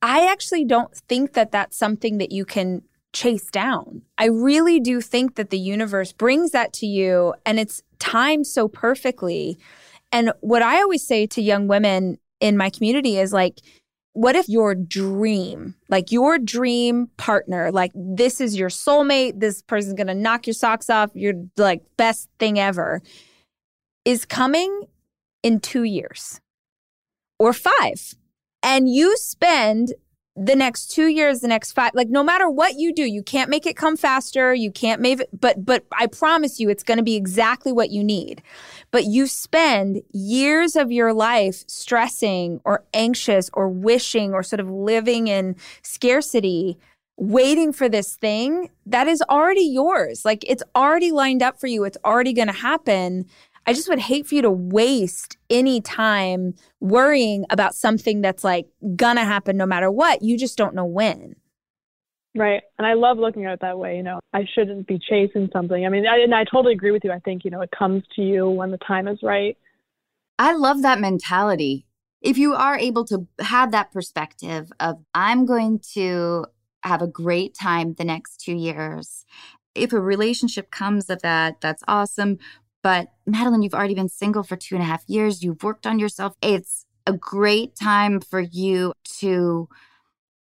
I 0.02 0.26
actually 0.26 0.64
don't 0.64 0.92
think 1.08 1.34
that 1.34 1.52
that's 1.52 1.78
something 1.78 2.18
that 2.18 2.32
you 2.32 2.44
can 2.44 2.82
chase 3.12 3.50
down. 3.50 4.02
I 4.18 4.26
really 4.26 4.80
do 4.80 5.00
think 5.00 5.36
that 5.36 5.50
the 5.50 5.58
universe 5.58 6.12
brings 6.12 6.50
that 6.50 6.72
to 6.74 6.86
you 6.86 7.34
and 7.46 7.60
it's 7.60 7.82
timed 8.00 8.46
so 8.46 8.66
perfectly 8.66 9.58
and 10.16 10.32
what 10.40 10.62
I 10.62 10.80
always 10.80 11.06
say 11.06 11.26
to 11.26 11.42
young 11.42 11.68
women 11.68 12.16
in 12.40 12.56
my 12.56 12.70
community 12.70 13.18
is 13.18 13.34
like, 13.34 13.60
what 14.14 14.34
if 14.34 14.48
your 14.48 14.74
dream, 14.74 15.74
like 15.90 16.10
your 16.10 16.38
dream 16.38 17.10
partner, 17.18 17.70
like 17.70 17.92
this 17.94 18.40
is 18.40 18.56
your 18.56 18.70
soulmate, 18.70 19.40
this 19.40 19.60
person's 19.60 19.92
gonna 19.92 20.14
knock 20.14 20.46
your 20.46 20.54
socks 20.54 20.88
off, 20.88 21.10
your 21.12 21.34
like 21.58 21.82
best 21.98 22.30
thing 22.38 22.58
ever, 22.58 23.02
is 24.06 24.24
coming 24.24 24.84
in 25.42 25.60
two 25.60 25.82
years 25.82 26.40
or 27.38 27.52
five. 27.52 28.14
And 28.62 28.88
you 28.88 29.18
spend 29.18 29.92
the 30.36 30.54
next 30.54 30.90
two 30.90 31.06
years, 31.06 31.40
the 31.40 31.48
next 31.48 31.72
five, 31.72 31.92
like 31.94 32.08
no 32.08 32.22
matter 32.22 32.48
what 32.48 32.74
you 32.76 32.92
do, 32.92 33.04
you 33.04 33.22
can't 33.22 33.48
make 33.48 33.64
it 33.64 33.76
come 33.76 33.96
faster. 33.96 34.54
You 34.54 34.70
can't 34.70 35.00
make 35.00 35.20
it, 35.20 35.30
but, 35.32 35.64
but 35.64 35.86
I 35.98 36.06
promise 36.06 36.60
you, 36.60 36.68
it's 36.68 36.82
going 36.82 36.98
to 36.98 37.02
be 37.02 37.16
exactly 37.16 37.72
what 37.72 37.90
you 37.90 38.04
need. 38.04 38.42
But 38.90 39.04
you 39.04 39.26
spend 39.26 40.02
years 40.12 40.76
of 40.76 40.92
your 40.92 41.14
life 41.14 41.64
stressing 41.66 42.60
or 42.64 42.84
anxious 42.92 43.48
or 43.54 43.68
wishing 43.68 44.34
or 44.34 44.42
sort 44.42 44.60
of 44.60 44.70
living 44.70 45.28
in 45.28 45.56
scarcity, 45.82 46.78
waiting 47.16 47.72
for 47.72 47.88
this 47.88 48.14
thing 48.16 48.68
that 48.84 49.08
is 49.08 49.22
already 49.30 49.64
yours. 49.64 50.24
Like 50.24 50.44
it's 50.46 50.62
already 50.74 51.12
lined 51.12 51.42
up 51.42 51.58
for 51.58 51.66
you. 51.66 51.84
It's 51.84 51.98
already 52.04 52.34
going 52.34 52.48
to 52.48 52.54
happen. 52.54 53.24
I 53.66 53.72
just 53.72 53.88
would 53.88 53.98
hate 53.98 54.26
for 54.26 54.34
you 54.36 54.42
to 54.42 54.50
waste 54.50 55.36
any 55.50 55.80
time 55.80 56.54
worrying 56.80 57.44
about 57.50 57.74
something 57.74 58.20
that's 58.20 58.44
like 58.44 58.68
gonna 58.94 59.24
happen 59.24 59.56
no 59.56 59.66
matter 59.66 59.90
what. 59.90 60.22
You 60.22 60.38
just 60.38 60.56
don't 60.56 60.74
know 60.74 60.84
when. 60.84 61.34
Right. 62.36 62.62
And 62.78 62.86
I 62.86 62.94
love 62.94 63.18
looking 63.18 63.46
at 63.46 63.54
it 63.54 63.60
that 63.62 63.78
way. 63.78 63.96
You 63.96 64.02
know, 64.02 64.20
I 64.32 64.46
shouldn't 64.54 64.86
be 64.86 64.98
chasing 64.98 65.48
something. 65.52 65.86
I 65.86 65.88
mean, 65.88 66.06
I, 66.06 66.18
and 66.18 66.34
I 66.34 66.44
totally 66.44 66.74
agree 66.74 66.90
with 66.90 67.02
you. 67.02 67.10
I 67.10 67.18
think, 67.20 67.44
you 67.44 67.50
know, 67.50 67.62
it 67.62 67.70
comes 67.76 68.02
to 68.16 68.22
you 68.22 68.48
when 68.48 68.70
the 68.70 68.78
time 68.78 69.08
is 69.08 69.18
right. 69.22 69.56
I 70.38 70.52
love 70.52 70.82
that 70.82 71.00
mentality. 71.00 71.86
If 72.20 72.36
you 72.36 72.54
are 72.54 72.78
able 72.78 73.04
to 73.06 73.26
have 73.40 73.72
that 73.72 73.90
perspective 73.90 74.70
of, 74.78 74.98
I'm 75.14 75.46
going 75.46 75.80
to 75.94 76.46
have 76.82 77.00
a 77.00 77.06
great 77.06 77.54
time 77.54 77.94
the 77.94 78.04
next 78.04 78.38
two 78.38 78.54
years. 78.54 79.24
If 79.74 79.92
a 79.92 80.00
relationship 80.00 80.70
comes 80.70 81.08
of 81.08 81.22
that, 81.22 81.60
that's 81.60 81.82
awesome. 81.88 82.38
But 82.86 83.08
Madeline, 83.26 83.62
you've 83.62 83.74
already 83.74 83.96
been 83.96 84.08
single 84.08 84.44
for 84.44 84.54
two 84.54 84.76
and 84.76 84.82
a 84.84 84.86
half 84.86 85.02
years. 85.08 85.42
You've 85.42 85.64
worked 85.64 85.88
on 85.88 85.98
yourself. 85.98 86.34
It's 86.40 86.86
a 87.04 87.12
great 87.12 87.74
time 87.74 88.20
for 88.20 88.38
you 88.38 88.92
to 89.18 89.68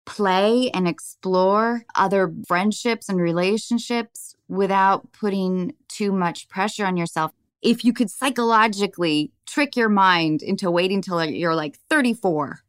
play 0.08 0.72
and 0.72 0.88
explore 0.88 1.84
other 1.94 2.34
friendships 2.48 3.10
and 3.10 3.22
relationships 3.22 4.36
without 4.48 5.12
putting 5.12 5.76
too 5.88 6.12
much 6.12 6.50
pressure 6.50 6.88
on 6.88 6.98
yourself. 6.98 7.32
If 7.62 7.86
you 7.86 7.94
could 7.94 8.10
psychologically 8.10 9.32
trick 9.46 9.76
your 9.76 9.90
mind 9.90 10.42
into 10.42 10.72
waiting 10.72 11.04
till 11.04 11.24
you're 11.24 11.54
like 11.54 11.78
34 11.92 12.62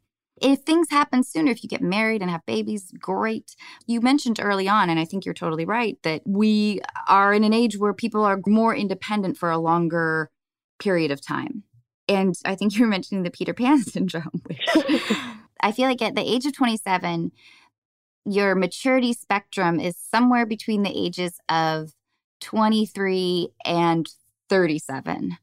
if 0.42 0.60
things 0.60 0.88
happen 0.90 1.22
sooner, 1.22 1.50
if 1.50 1.62
you 1.62 1.68
get 1.68 1.80
married 1.80 2.20
and 2.20 2.30
have 2.30 2.44
babies, 2.46 2.92
great. 2.98 3.54
You 3.86 4.00
mentioned 4.00 4.40
early 4.40 4.68
on, 4.68 4.90
and 4.90 4.98
I 4.98 5.04
think 5.04 5.24
you're 5.24 5.34
totally 5.34 5.64
right, 5.64 5.96
that 6.02 6.22
we 6.26 6.80
are 7.08 7.32
in 7.32 7.44
an 7.44 7.52
age 7.52 7.78
where 7.78 7.94
people 7.94 8.24
are 8.24 8.40
more 8.46 8.74
independent 8.74 9.38
for 9.38 9.50
a 9.50 9.58
longer 9.58 10.30
period 10.78 11.10
of 11.10 11.24
time. 11.24 11.62
And 12.08 12.34
I 12.44 12.56
think 12.56 12.74
you 12.76 12.82
were 12.82 12.90
mentioning 12.90 13.22
the 13.22 13.30
Peter 13.30 13.54
Pan 13.54 13.78
syndrome, 13.82 14.42
which 14.44 14.68
I 15.60 15.72
feel 15.72 15.86
like 15.86 16.02
at 16.02 16.14
the 16.14 16.28
age 16.28 16.44
of 16.44 16.54
27, 16.54 17.30
your 18.24 18.54
maturity 18.54 19.12
spectrum 19.12 19.80
is 19.80 19.96
somewhere 19.96 20.46
between 20.46 20.82
the 20.82 20.92
ages 20.94 21.38
of 21.48 21.92
23 22.40 23.48
and 23.64 24.08
37. 24.48 25.38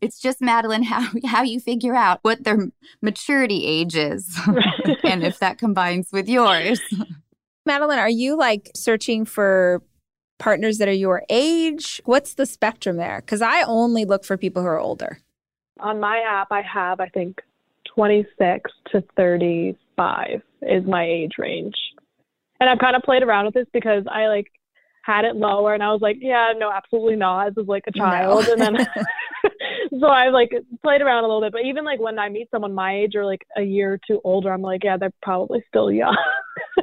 It's 0.00 0.20
just 0.20 0.40
Madeline 0.40 0.82
how 0.82 1.08
how 1.26 1.42
you 1.42 1.60
figure 1.60 1.94
out 1.94 2.18
what 2.22 2.44
their 2.44 2.68
maturity 3.02 3.66
age 3.66 3.96
is 3.96 4.38
and 5.04 5.22
if 5.24 5.38
that 5.38 5.58
combines 5.58 6.10
with 6.12 6.28
yours. 6.28 6.80
Madeline, 7.66 7.98
are 7.98 8.10
you 8.10 8.36
like 8.36 8.70
searching 8.74 9.24
for 9.24 9.82
partners 10.38 10.78
that 10.78 10.88
are 10.88 10.92
your 10.92 11.22
age? 11.30 12.00
What's 12.04 12.34
the 12.34 12.46
spectrum 12.46 12.96
there? 12.96 13.22
Cuz 13.22 13.40
I 13.40 13.62
only 13.62 14.04
look 14.04 14.24
for 14.24 14.36
people 14.36 14.62
who 14.62 14.68
are 14.68 14.80
older. 14.80 15.18
On 15.80 16.00
my 16.00 16.18
app 16.18 16.48
I 16.50 16.62
have 16.62 17.00
I 17.00 17.08
think 17.08 17.40
26 17.94 18.70
to 18.90 19.02
35 19.16 20.42
is 20.62 20.84
my 20.84 21.04
age 21.04 21.32
range. 21.38 21.76
And 22.60 22.68
I've 22.68 22.78
kind 22.78 22.96
of 22.96 23.02
played 23.02 23.22
around 23.22 23.46
with 23.46 23.54
this 23.54 23.66
because 23.72 24.04
I 24.10 24.26
like 24.28 24.50
had 25.04 25.24
it 25.24 25.36
lower 25.36 25.74
and 25.74 25.82
I 25.82 25.92
was 25.92 26.00
like, 26.00 26.16
yeah, 26.20 26.52
no, 26.56 26.70
absolutely 26.70 27.16
not. 27.16 27.48
As 27.48 27.66
like 27.66 27.84
a 27.86 27.92
child. 27.92 28.46
No. 28.46 28.52
and 28.52 28.60
then 28.60 28.86
so 30.00 30.06
I've 30.06 30.32
like 30.32 30.50
played 30.82 31.02
around 31.02 31.24
a 31.24 31.26
little 31.26 31.42
bit. 31.42 31.52
But 31.52 31.62
even 31.66 31.84
like 31.84 32.00
when 32.00 32.18
I 32.18 32.28
meet 32.28 32.48
someone 32.50 32.74
my 32.74 32.96
age 32.96 33.14
or 33.14 33.24
like 33.24 33.42
a 33.56 33.62
year 33.62 33.94
or 33.94 34.00
two 34.06 34.20
older, 34.24 34.52
I'm 34.52 34.62
like, 34.62 34.84
yeah, 34.84 34.96
they're 34.96 35.12
probably 35.22 35.62
still 35.68 35.90
young. 35.90 36.16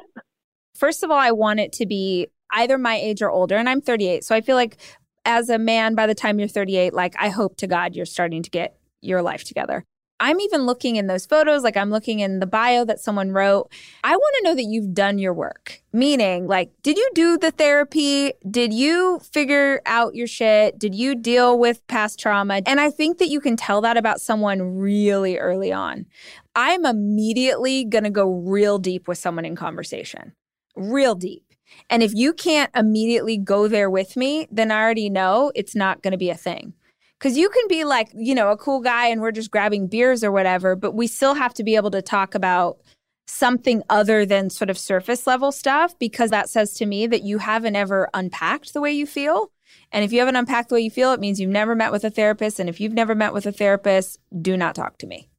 First 0.75 1.03
of 1.03 1.11
all, 1.11 1.17
I 1.17 1.31
want 1.31 1.59
it 1.59 1.73
to 1.73 1.85
be 1.85 2.27
either 2.51 2.77
my 2.77 2.95
age 2.95 3.21
or 3.21 3.29
older, 3.29 3.55
and 3.55 3.69
I'm 3.69 3.81
38. 3.81 4.23
So 4.23 4.35
I 4.35 4.41
feel 4.41 4.55
like 4.55 4.77
as 5.25 5.49
a 5.49 5.59
man, 5.59 5.95
by 5.95 6.07
the 6.07 6.15
time 6.15 6.39
you're 6.39 6.47
38, 6.47 6.93
like 6.93 7.15
I 7.19 7.29
hope 7.29 7.57
to 7.57 7.67
God 7.67 7.95
you're 7.95 8.05
starting 8.05 8.43
to 8.43 8.49
get 8.49 8.77
your 9.01 9.21
life 9.21 9.43
together. 9.43 9.85
I'm 10.21 10.39
even 10.39 10.67
looking 10.67 10.97
in 10.97 11.07
those 11.07 11.25
photos, 11.25 11.63
like 11.63 11.75
I'm 11.75 11.89
looking 11.89 12.19
in 12.19 12.39
the 12.39 12.45
bio 12.45 12.85
that 12.85 12.99
someone 12.99 13.31
wrote. 13.31 13.71
I 14.03 14.15
want 14.15 14.35
to 14.37 14.43
know 14.43 14.55
that 14.55 14.63
you've 14.63 14.93
done 14.93 15.17
your 15.17 15.33
work. 15.33 15.81
Meaning, 15.91 16.47
like, 16.47 16.71
did 16.83 16.95
you 16.95 17.09
do 17.15 17.39
the 17.39 17.49
therapy? 17.49 18.33
Did 18.49 18.71
you 18.71 19.19
figure 19.19 19.81
out 19.87 20.13
your 20.13 20.27
shit? 20.27 20.77
Did 20.77 20.93
you 20.93 21.15
deal 21.15 21.57
with 21.57 21.85
past 21.87 22.19
trauma? 22.19 22.61
And 22.67 22.79
I 22.79 22.91
think 22.91 23.17
that 23.17 23.29
you 23.29 23.41
can 23.41 23.57
tell 23.57 23.81
that 23.81 23.97
about 23.97 24.21
someone 24.21 24.77
really 24.77 25.39
early 25.39 25.73
on. 25.73 26.05
I'm 26.55 26.85
immediately 26.85 27.83
going 27.83 28.03
to 28.03 28.11
go 28.11 28.31
real 28.31 28.77
deep 28.77 29.07
with 29.07 29.17
someone 29.17 29.43
in 29.43 29.55
conversation, 29.55 30.33
real 30.75 31.15
deep. 31.15 31.43
And 31.89 32.03
if 32.03 32.13
you 32.13 32.31
can't 32.33 32.69
immediately 32.75 33.37
go 33.37 33.67
there 33.67 33.89
with 33.89 34.15
me, 34.15 34.47
then 34.51 34.71
I 34.71 34.81
already 34.81 35.09
know 35.09 35.51
it's 35.55 35.75
not 35.75 36.03
going 36.03 36.11
to 36.11 36.17
be 36.17 36.29
a 36.29 36.35
thing. 36.35 36.73
Because 37.21 37.37
you 37.37 37.49
can 37.49 37.67
be 37.69 37.83
like, 37.83 38.09
you 38.15 38.33
know, 38.33 38.49
a 38.49 38.57
cool 38.57 38.79
guy 38.79 39.05
and 39.05 39.21
we're 39.21 39.31
just 39.31 39.51
grabbing 39.51 39.85
beers 39.85 40.23
or 40.23 40.31
whatever, 40.31 40.75
but 40.75 40.95
we 40.95 41.05
still 41.05 41.35
have 41.35 41.53
to 41.53 41.63
be 41.63 41.75
able 41.75 41.91
to 41.91 42.01
talk 42.01 42.33
about 42.33 42.79
something 43.27 43.83
other 43.91 44.25
than 44.25 44.49
sort 44.49 44.71
of 44.71 44.77
surface 44.77 45.27
level 45.27 45.51
stuff 45.51 45.97
because 45.99 46.31
that 46.31 46.49
says 46.49 46.73
to 46.73 46.85
me 46.87 47.05
that 47.05 47.21
you 47.21 47.37
haven't 47.37 47.75
ever 47.75 48.09
unpacked 48.15 48.73
the 48.73 48.81
way 48.81 48.91
you 48.91 49.05
feel. 49.05 49.51
And 49.91 50.03
if 50.03 50.11
you 50.11 50.17
haven't 50.17 50.35
unpacked 50.35 50.69
the 50.69 50.75
way 50.75 50.81
you 50.81 50.89
feel, 50.89 51.13
it 51.13 51.19
means 51.19 51.39
you've 51.39 51.51
never 51.51 51.75
met 51.75 51.91
with 51.91 52.03
a 52.03 52.09
therapist. 52.09 52.59
And 52.59 52.67
if 52.67 52.81
you've 52.81 52.91
never 52.91 53.13
met 53.13 53.33
with 53.33 53.45
a 53.45 53.51
therapist, 53.51 54.17
do 54.41 54.57
not 54.57 54.73
talk 54.73 54.97
to 54.97 55.07
me. 55.07 55.29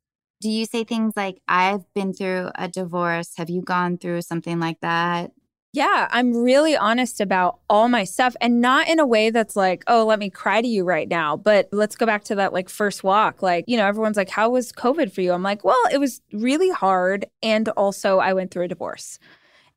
Do 0.40 0.50
you 0.50 0.66
say 0.66 0.84
things 0.84 1.14
like, 1.16 1.40
I've 1.48 1.92
been 1.94 2.12
through 2.12 2.50
a 2.54 2.68
divorce? 2.68 3.32
Have 3.38 3.50
you 3.50 3.60
gone 3.60 3.98
through 3.98 4.22
something 4.22 4.60
like 4.60 4.80
that? 4.82 5.32
Yeah, 5.74 6.06
I'm 6.10 6.36
really 6.36 6.76
honest 6.76 7.18
about 7.18 7.60
all 7.70 7.88
my 7.88 8.04
stuff 8.04 8.36
and 8.42 8.60
not 8.60 8.88
in 8.88 8.98
a 8.98 9.06
way 9.06 9.30
that's 9.30 9.56
like, 9.56 9.82
oh, 9.86 10.04
let 10.04 10.18
me 10.18 10.28
cry 10.28 10.60
to 10.60 10.68
you 10.68 10.84
right 10.84 11.08
now. 11.08 11.34
But 11.34 11.70
let's 11.72 11.96
go 11.96 12.04
back 12.04 12.24
to 12.24 12.34
that 12.34 12.52
like 12.52 12.68
first 12.68 13.02
walk. 13.02 13.40
Like, 13.40 13.64
you 13.66 13.78
know, 13.78 13.86
everyone's 13.86 14.18
like, 14.18 14.28
how 14.28 14.50
was 14.50 14.70
COVID 14.70 15.10
for 15.10 15.22
you? 15.22 15.32
I'm 15.32 15.42
like, 15.42 15.64
well, 15.64 15.82
it 15.90 15.96
was 15.96 16.20
really 16.30 16.68
hard. 16.68 17.24
And 17.42 17.70
also, 17.70 18.18
I 18.18 18.34
went 18.34 18.50
through 18.50 18.64
a 18.64 18.68
divorce. 18.68 19.18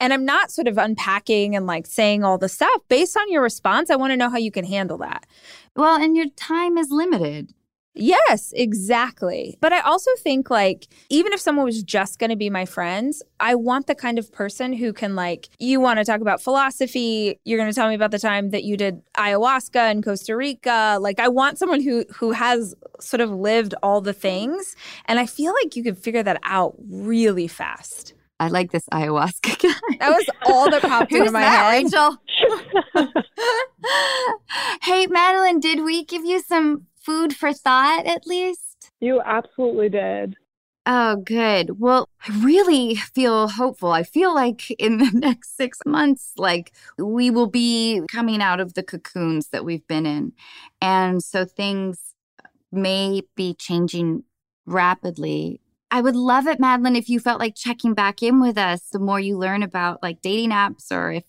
And 0.02 0.12
I'm 0.12 0.26
not 0.26 0.52
sort 0.52 0.68
of 0.68 0.78
unpacking 0.78 1.56
and 1.56 1.66
like 1.66 1.88
saying 1.88 2.26
all 2.26 2.38
the 2.38 2.50
stuff. 2.50 2.82
Based 2.90 3.16
on 3.16 3.32
your 3.32 3.42
response, 3.42 3.90
I 3.90 3.96
want 3.96 4.12
to 4.12 4.18
know 4.18 4.30
how 4.30 4.38
you 4.38 4.52
can 4.52 4.66
handle 4.66 4.98
that. 4.98 5.26
Well, 5.78 5.96
and 5.96 6.18
your 6.18 6.28
time 6.36 6.78
is 6.78 6.92
limited. 6.92 7.54
Yes, 7.96 8.54
exactly. 8.56 9.58
But 9.62 9.72
I 9.72 9.80
also 9.80 10.12
think 10.20 10.50
like 10.50 10.88
even 11.10 11.32
if 11.32 11.40
someone 11.40 11.66
was 11.66 11.82
just 11.82 12.20
going 12.20 12.30
to 12.30 12.36
be 12.36 12.50
my 12.50 12.66
friends, 12.66 13.24
I 13.40 13.56
want 13.56 13.88
the 13.88 13.96
kind 13.96 14.20
of 14.20 14.32
person 14.34 14.74
who 14.74 14.92
can 14.92 15.16
like 15.16 15.48
you 15.60 15.80
want 15.80 16.00
to 16.00 16.06
talk 16.06 16.20
about 16.20 16.42
philosophy, 16.42 17.40
you're 17.46 17.58
going 17.58 17.72
to 17.72 17.76
tell 17.76 17.88
me 17.88 17.96
about 17.96 18.12
the 18.12 18.20
time 18.20 18.50
that 18.50 18.66
you 18.66 18.76
did 18.76 19.02
ayahuasca 19.16 19.92
in 19.92 20.02
Costa 20.02 20.36
Rica. 20.36 20.98
Like 21.00 21.22
I 21.22 21.30
want 21.30 21.58
someone 21.58 21.82
who 21.82 22.04
who 22.14 22.32
has 22.32 22.76
sort 23.00 23.22
of 23.22 23.32
lived 23.32 23.74
all 23.82 24.02
the 24.02 24.14
things 24.14 24.76
and 25.06 25.18
I 25.18 25.26
feel 25.26 25.54
like 25.54 25.78
you 25.78 25.84
could 25.84 25.98
figure 25.98 26.24
that 26.24 26.42
out 26.44 26.76
really 26.90 27.48
fast. 27.48 28.14
I 28.42 28.50
like 28.50 28.72
this 28.72 28.86
ayahuasca 28.92 29.60
guy. 29.60 29.98
That 30.00 30.10
was 30.10 30.30
all 30.46 30.70
that 30.70 30.82
popped 30.82 31.14
into 31.14 31.32
my 31.32 31.40
that, 31.40 31.72
head. 31.72 31.86
Rachel? 31.86 32.18
hey, 34.84 35.08
Madeline, 35.08 35.62
did 35.62 35.84
we 35.84 36.04
give 36.04 36.26
you 36.26 36.42
some 36.42 36.88
food 37.06 37.36
for 37.36 37.53
thought 37.53 38.06
at 38.06 38.26
least? 38.26 38.91
You 38.99 39.22
absolutely 39.22 39.90
did. 39.90 40.36
Oh, 40.88 41.15
good. 41.15 41.80
Well, 41.80 42.10
I 42.27 42.44
really 42.44 42.95
feel 42.95 43.48
hopeful. 43.48 43.91
I 43.91 44.03
feel 44.03 44.36
like 44.36 44.69
in 44.72 44.98
the 44.98 45.10
next 45.14 45.57
six 45.57 45.80
months, 45.86 46.34
like 46.38 46.73
we 46.98 47.32
will 47.32 47.48
be 47.48 48.02
coming 48.11 48.41
out 48.41 48.60
of 48.60 48.76
the 48.76 48.84
cocoons 48.84 49.49
that 49.49 49.65
we've 49.65 49.88
been 49.88 50.06
in. 50.06 50.34
And 50.82 51.23
so 51.23 51.44
things 51.45 52.14
may 52.72 53.23
be 53.36 53.56
changing 53.56 54.23
rapidly. 54.65 55.60
I 55.90 56.02
would 56.02 56.15
love 56.15 56.45
it, 56.48 56.60
Madeline, 56.60 56.95
if 56.95 57.10
you 57.10 57.19
felt 57.19 57.40
like 57.40 57.56
checking 57.56 57.94
back 57.94 58.22
in 58.22 58.41
with 58.41 58.57
us 58.57 58.90
the 58.91 58.99
more 58.99 59.19
you 59.19 59.38
learn 59.38 59.64
about 59.64 60.03
like 60.03 60.22
dating 60.22 60.49
apps 60.49 60.91
or 60.91 61.11
if 61.11 61.23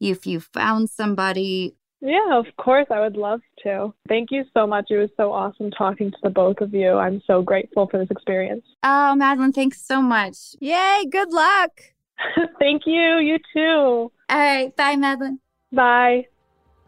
if 0.00 0.26
you 0.26 0.40
found 0.40 0.88
somebody 0.88 1.74
yeah, 2.04 2.38
of 2.38 2.46
course. 2.58 2.86
I 2.90 3.00
would 3.00 3.16
love 3.16 3.40
to. 3.62 3.94
Thank 4.08 4.30
you 4.30 4.44
so 4.52 4.66
much. 4.66 4.86
It 4.90 4.98
was 4.98 5.10
so 5.16 5.32
awesome 5.32 5.70
talking 5.70 6.10
to 6.10 6.16
the 6.22 6.30
both 6.30 6.60
of 6.60 6.74
you. 6.74 6.92
I'm 6.92 7.22
so 7.26 7.42
grateful 7.42 7.88
for 7.88 7.98
this 7.98 8.10
experience. 8.10 8.64
Oh, 8.82 9.14
Madeline, 9.16 9.52
thanks 9.52 9.80
so 9.80 10.02
much. 10.02 10.36
Yay, 10.60 11.06
good 11.10 11.32
luck. 11.32 11.70
thank 12.58 12.82
you. 12.86 13.18
You 13.18 13.38
too. 13.52 14.12
All 14.28 14.38
right. 14.38 14.74
Bye, 14.76 14.96
Madeline. 14.96 15.40
Bye. 15.72 16.26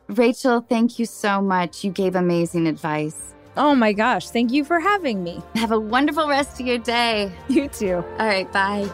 Rachel, 0.09 0.61
thank 0.61 0.99
you 0.99 1.07
so 1.07 1.41
much. 1.41 1.83
You 1.83 1.91
gave 1.91 2.15
amazing 2.15 2.67
advice. 2.67 3.35
Oh 3.57 3.75
my 3.75 3.93
gosh. 3.93 4.29
Thank 4.29 4.53
you 4.53 4.65
for 4.65 4.79
having 4.79 5.25
me. 5.25 5.43
Have 5.55 5.73
a 5.73 5.81
wonderful 5.81 6.29
rest 6.29 6.61
of 6.61 6.67
your 6.67 6.79
day. 6.79 7.33
You 7.49 7.69
too. 7.69 8.05
All 8.19 8.27
right. 8.27 8.51
Bye. 8.53 8.89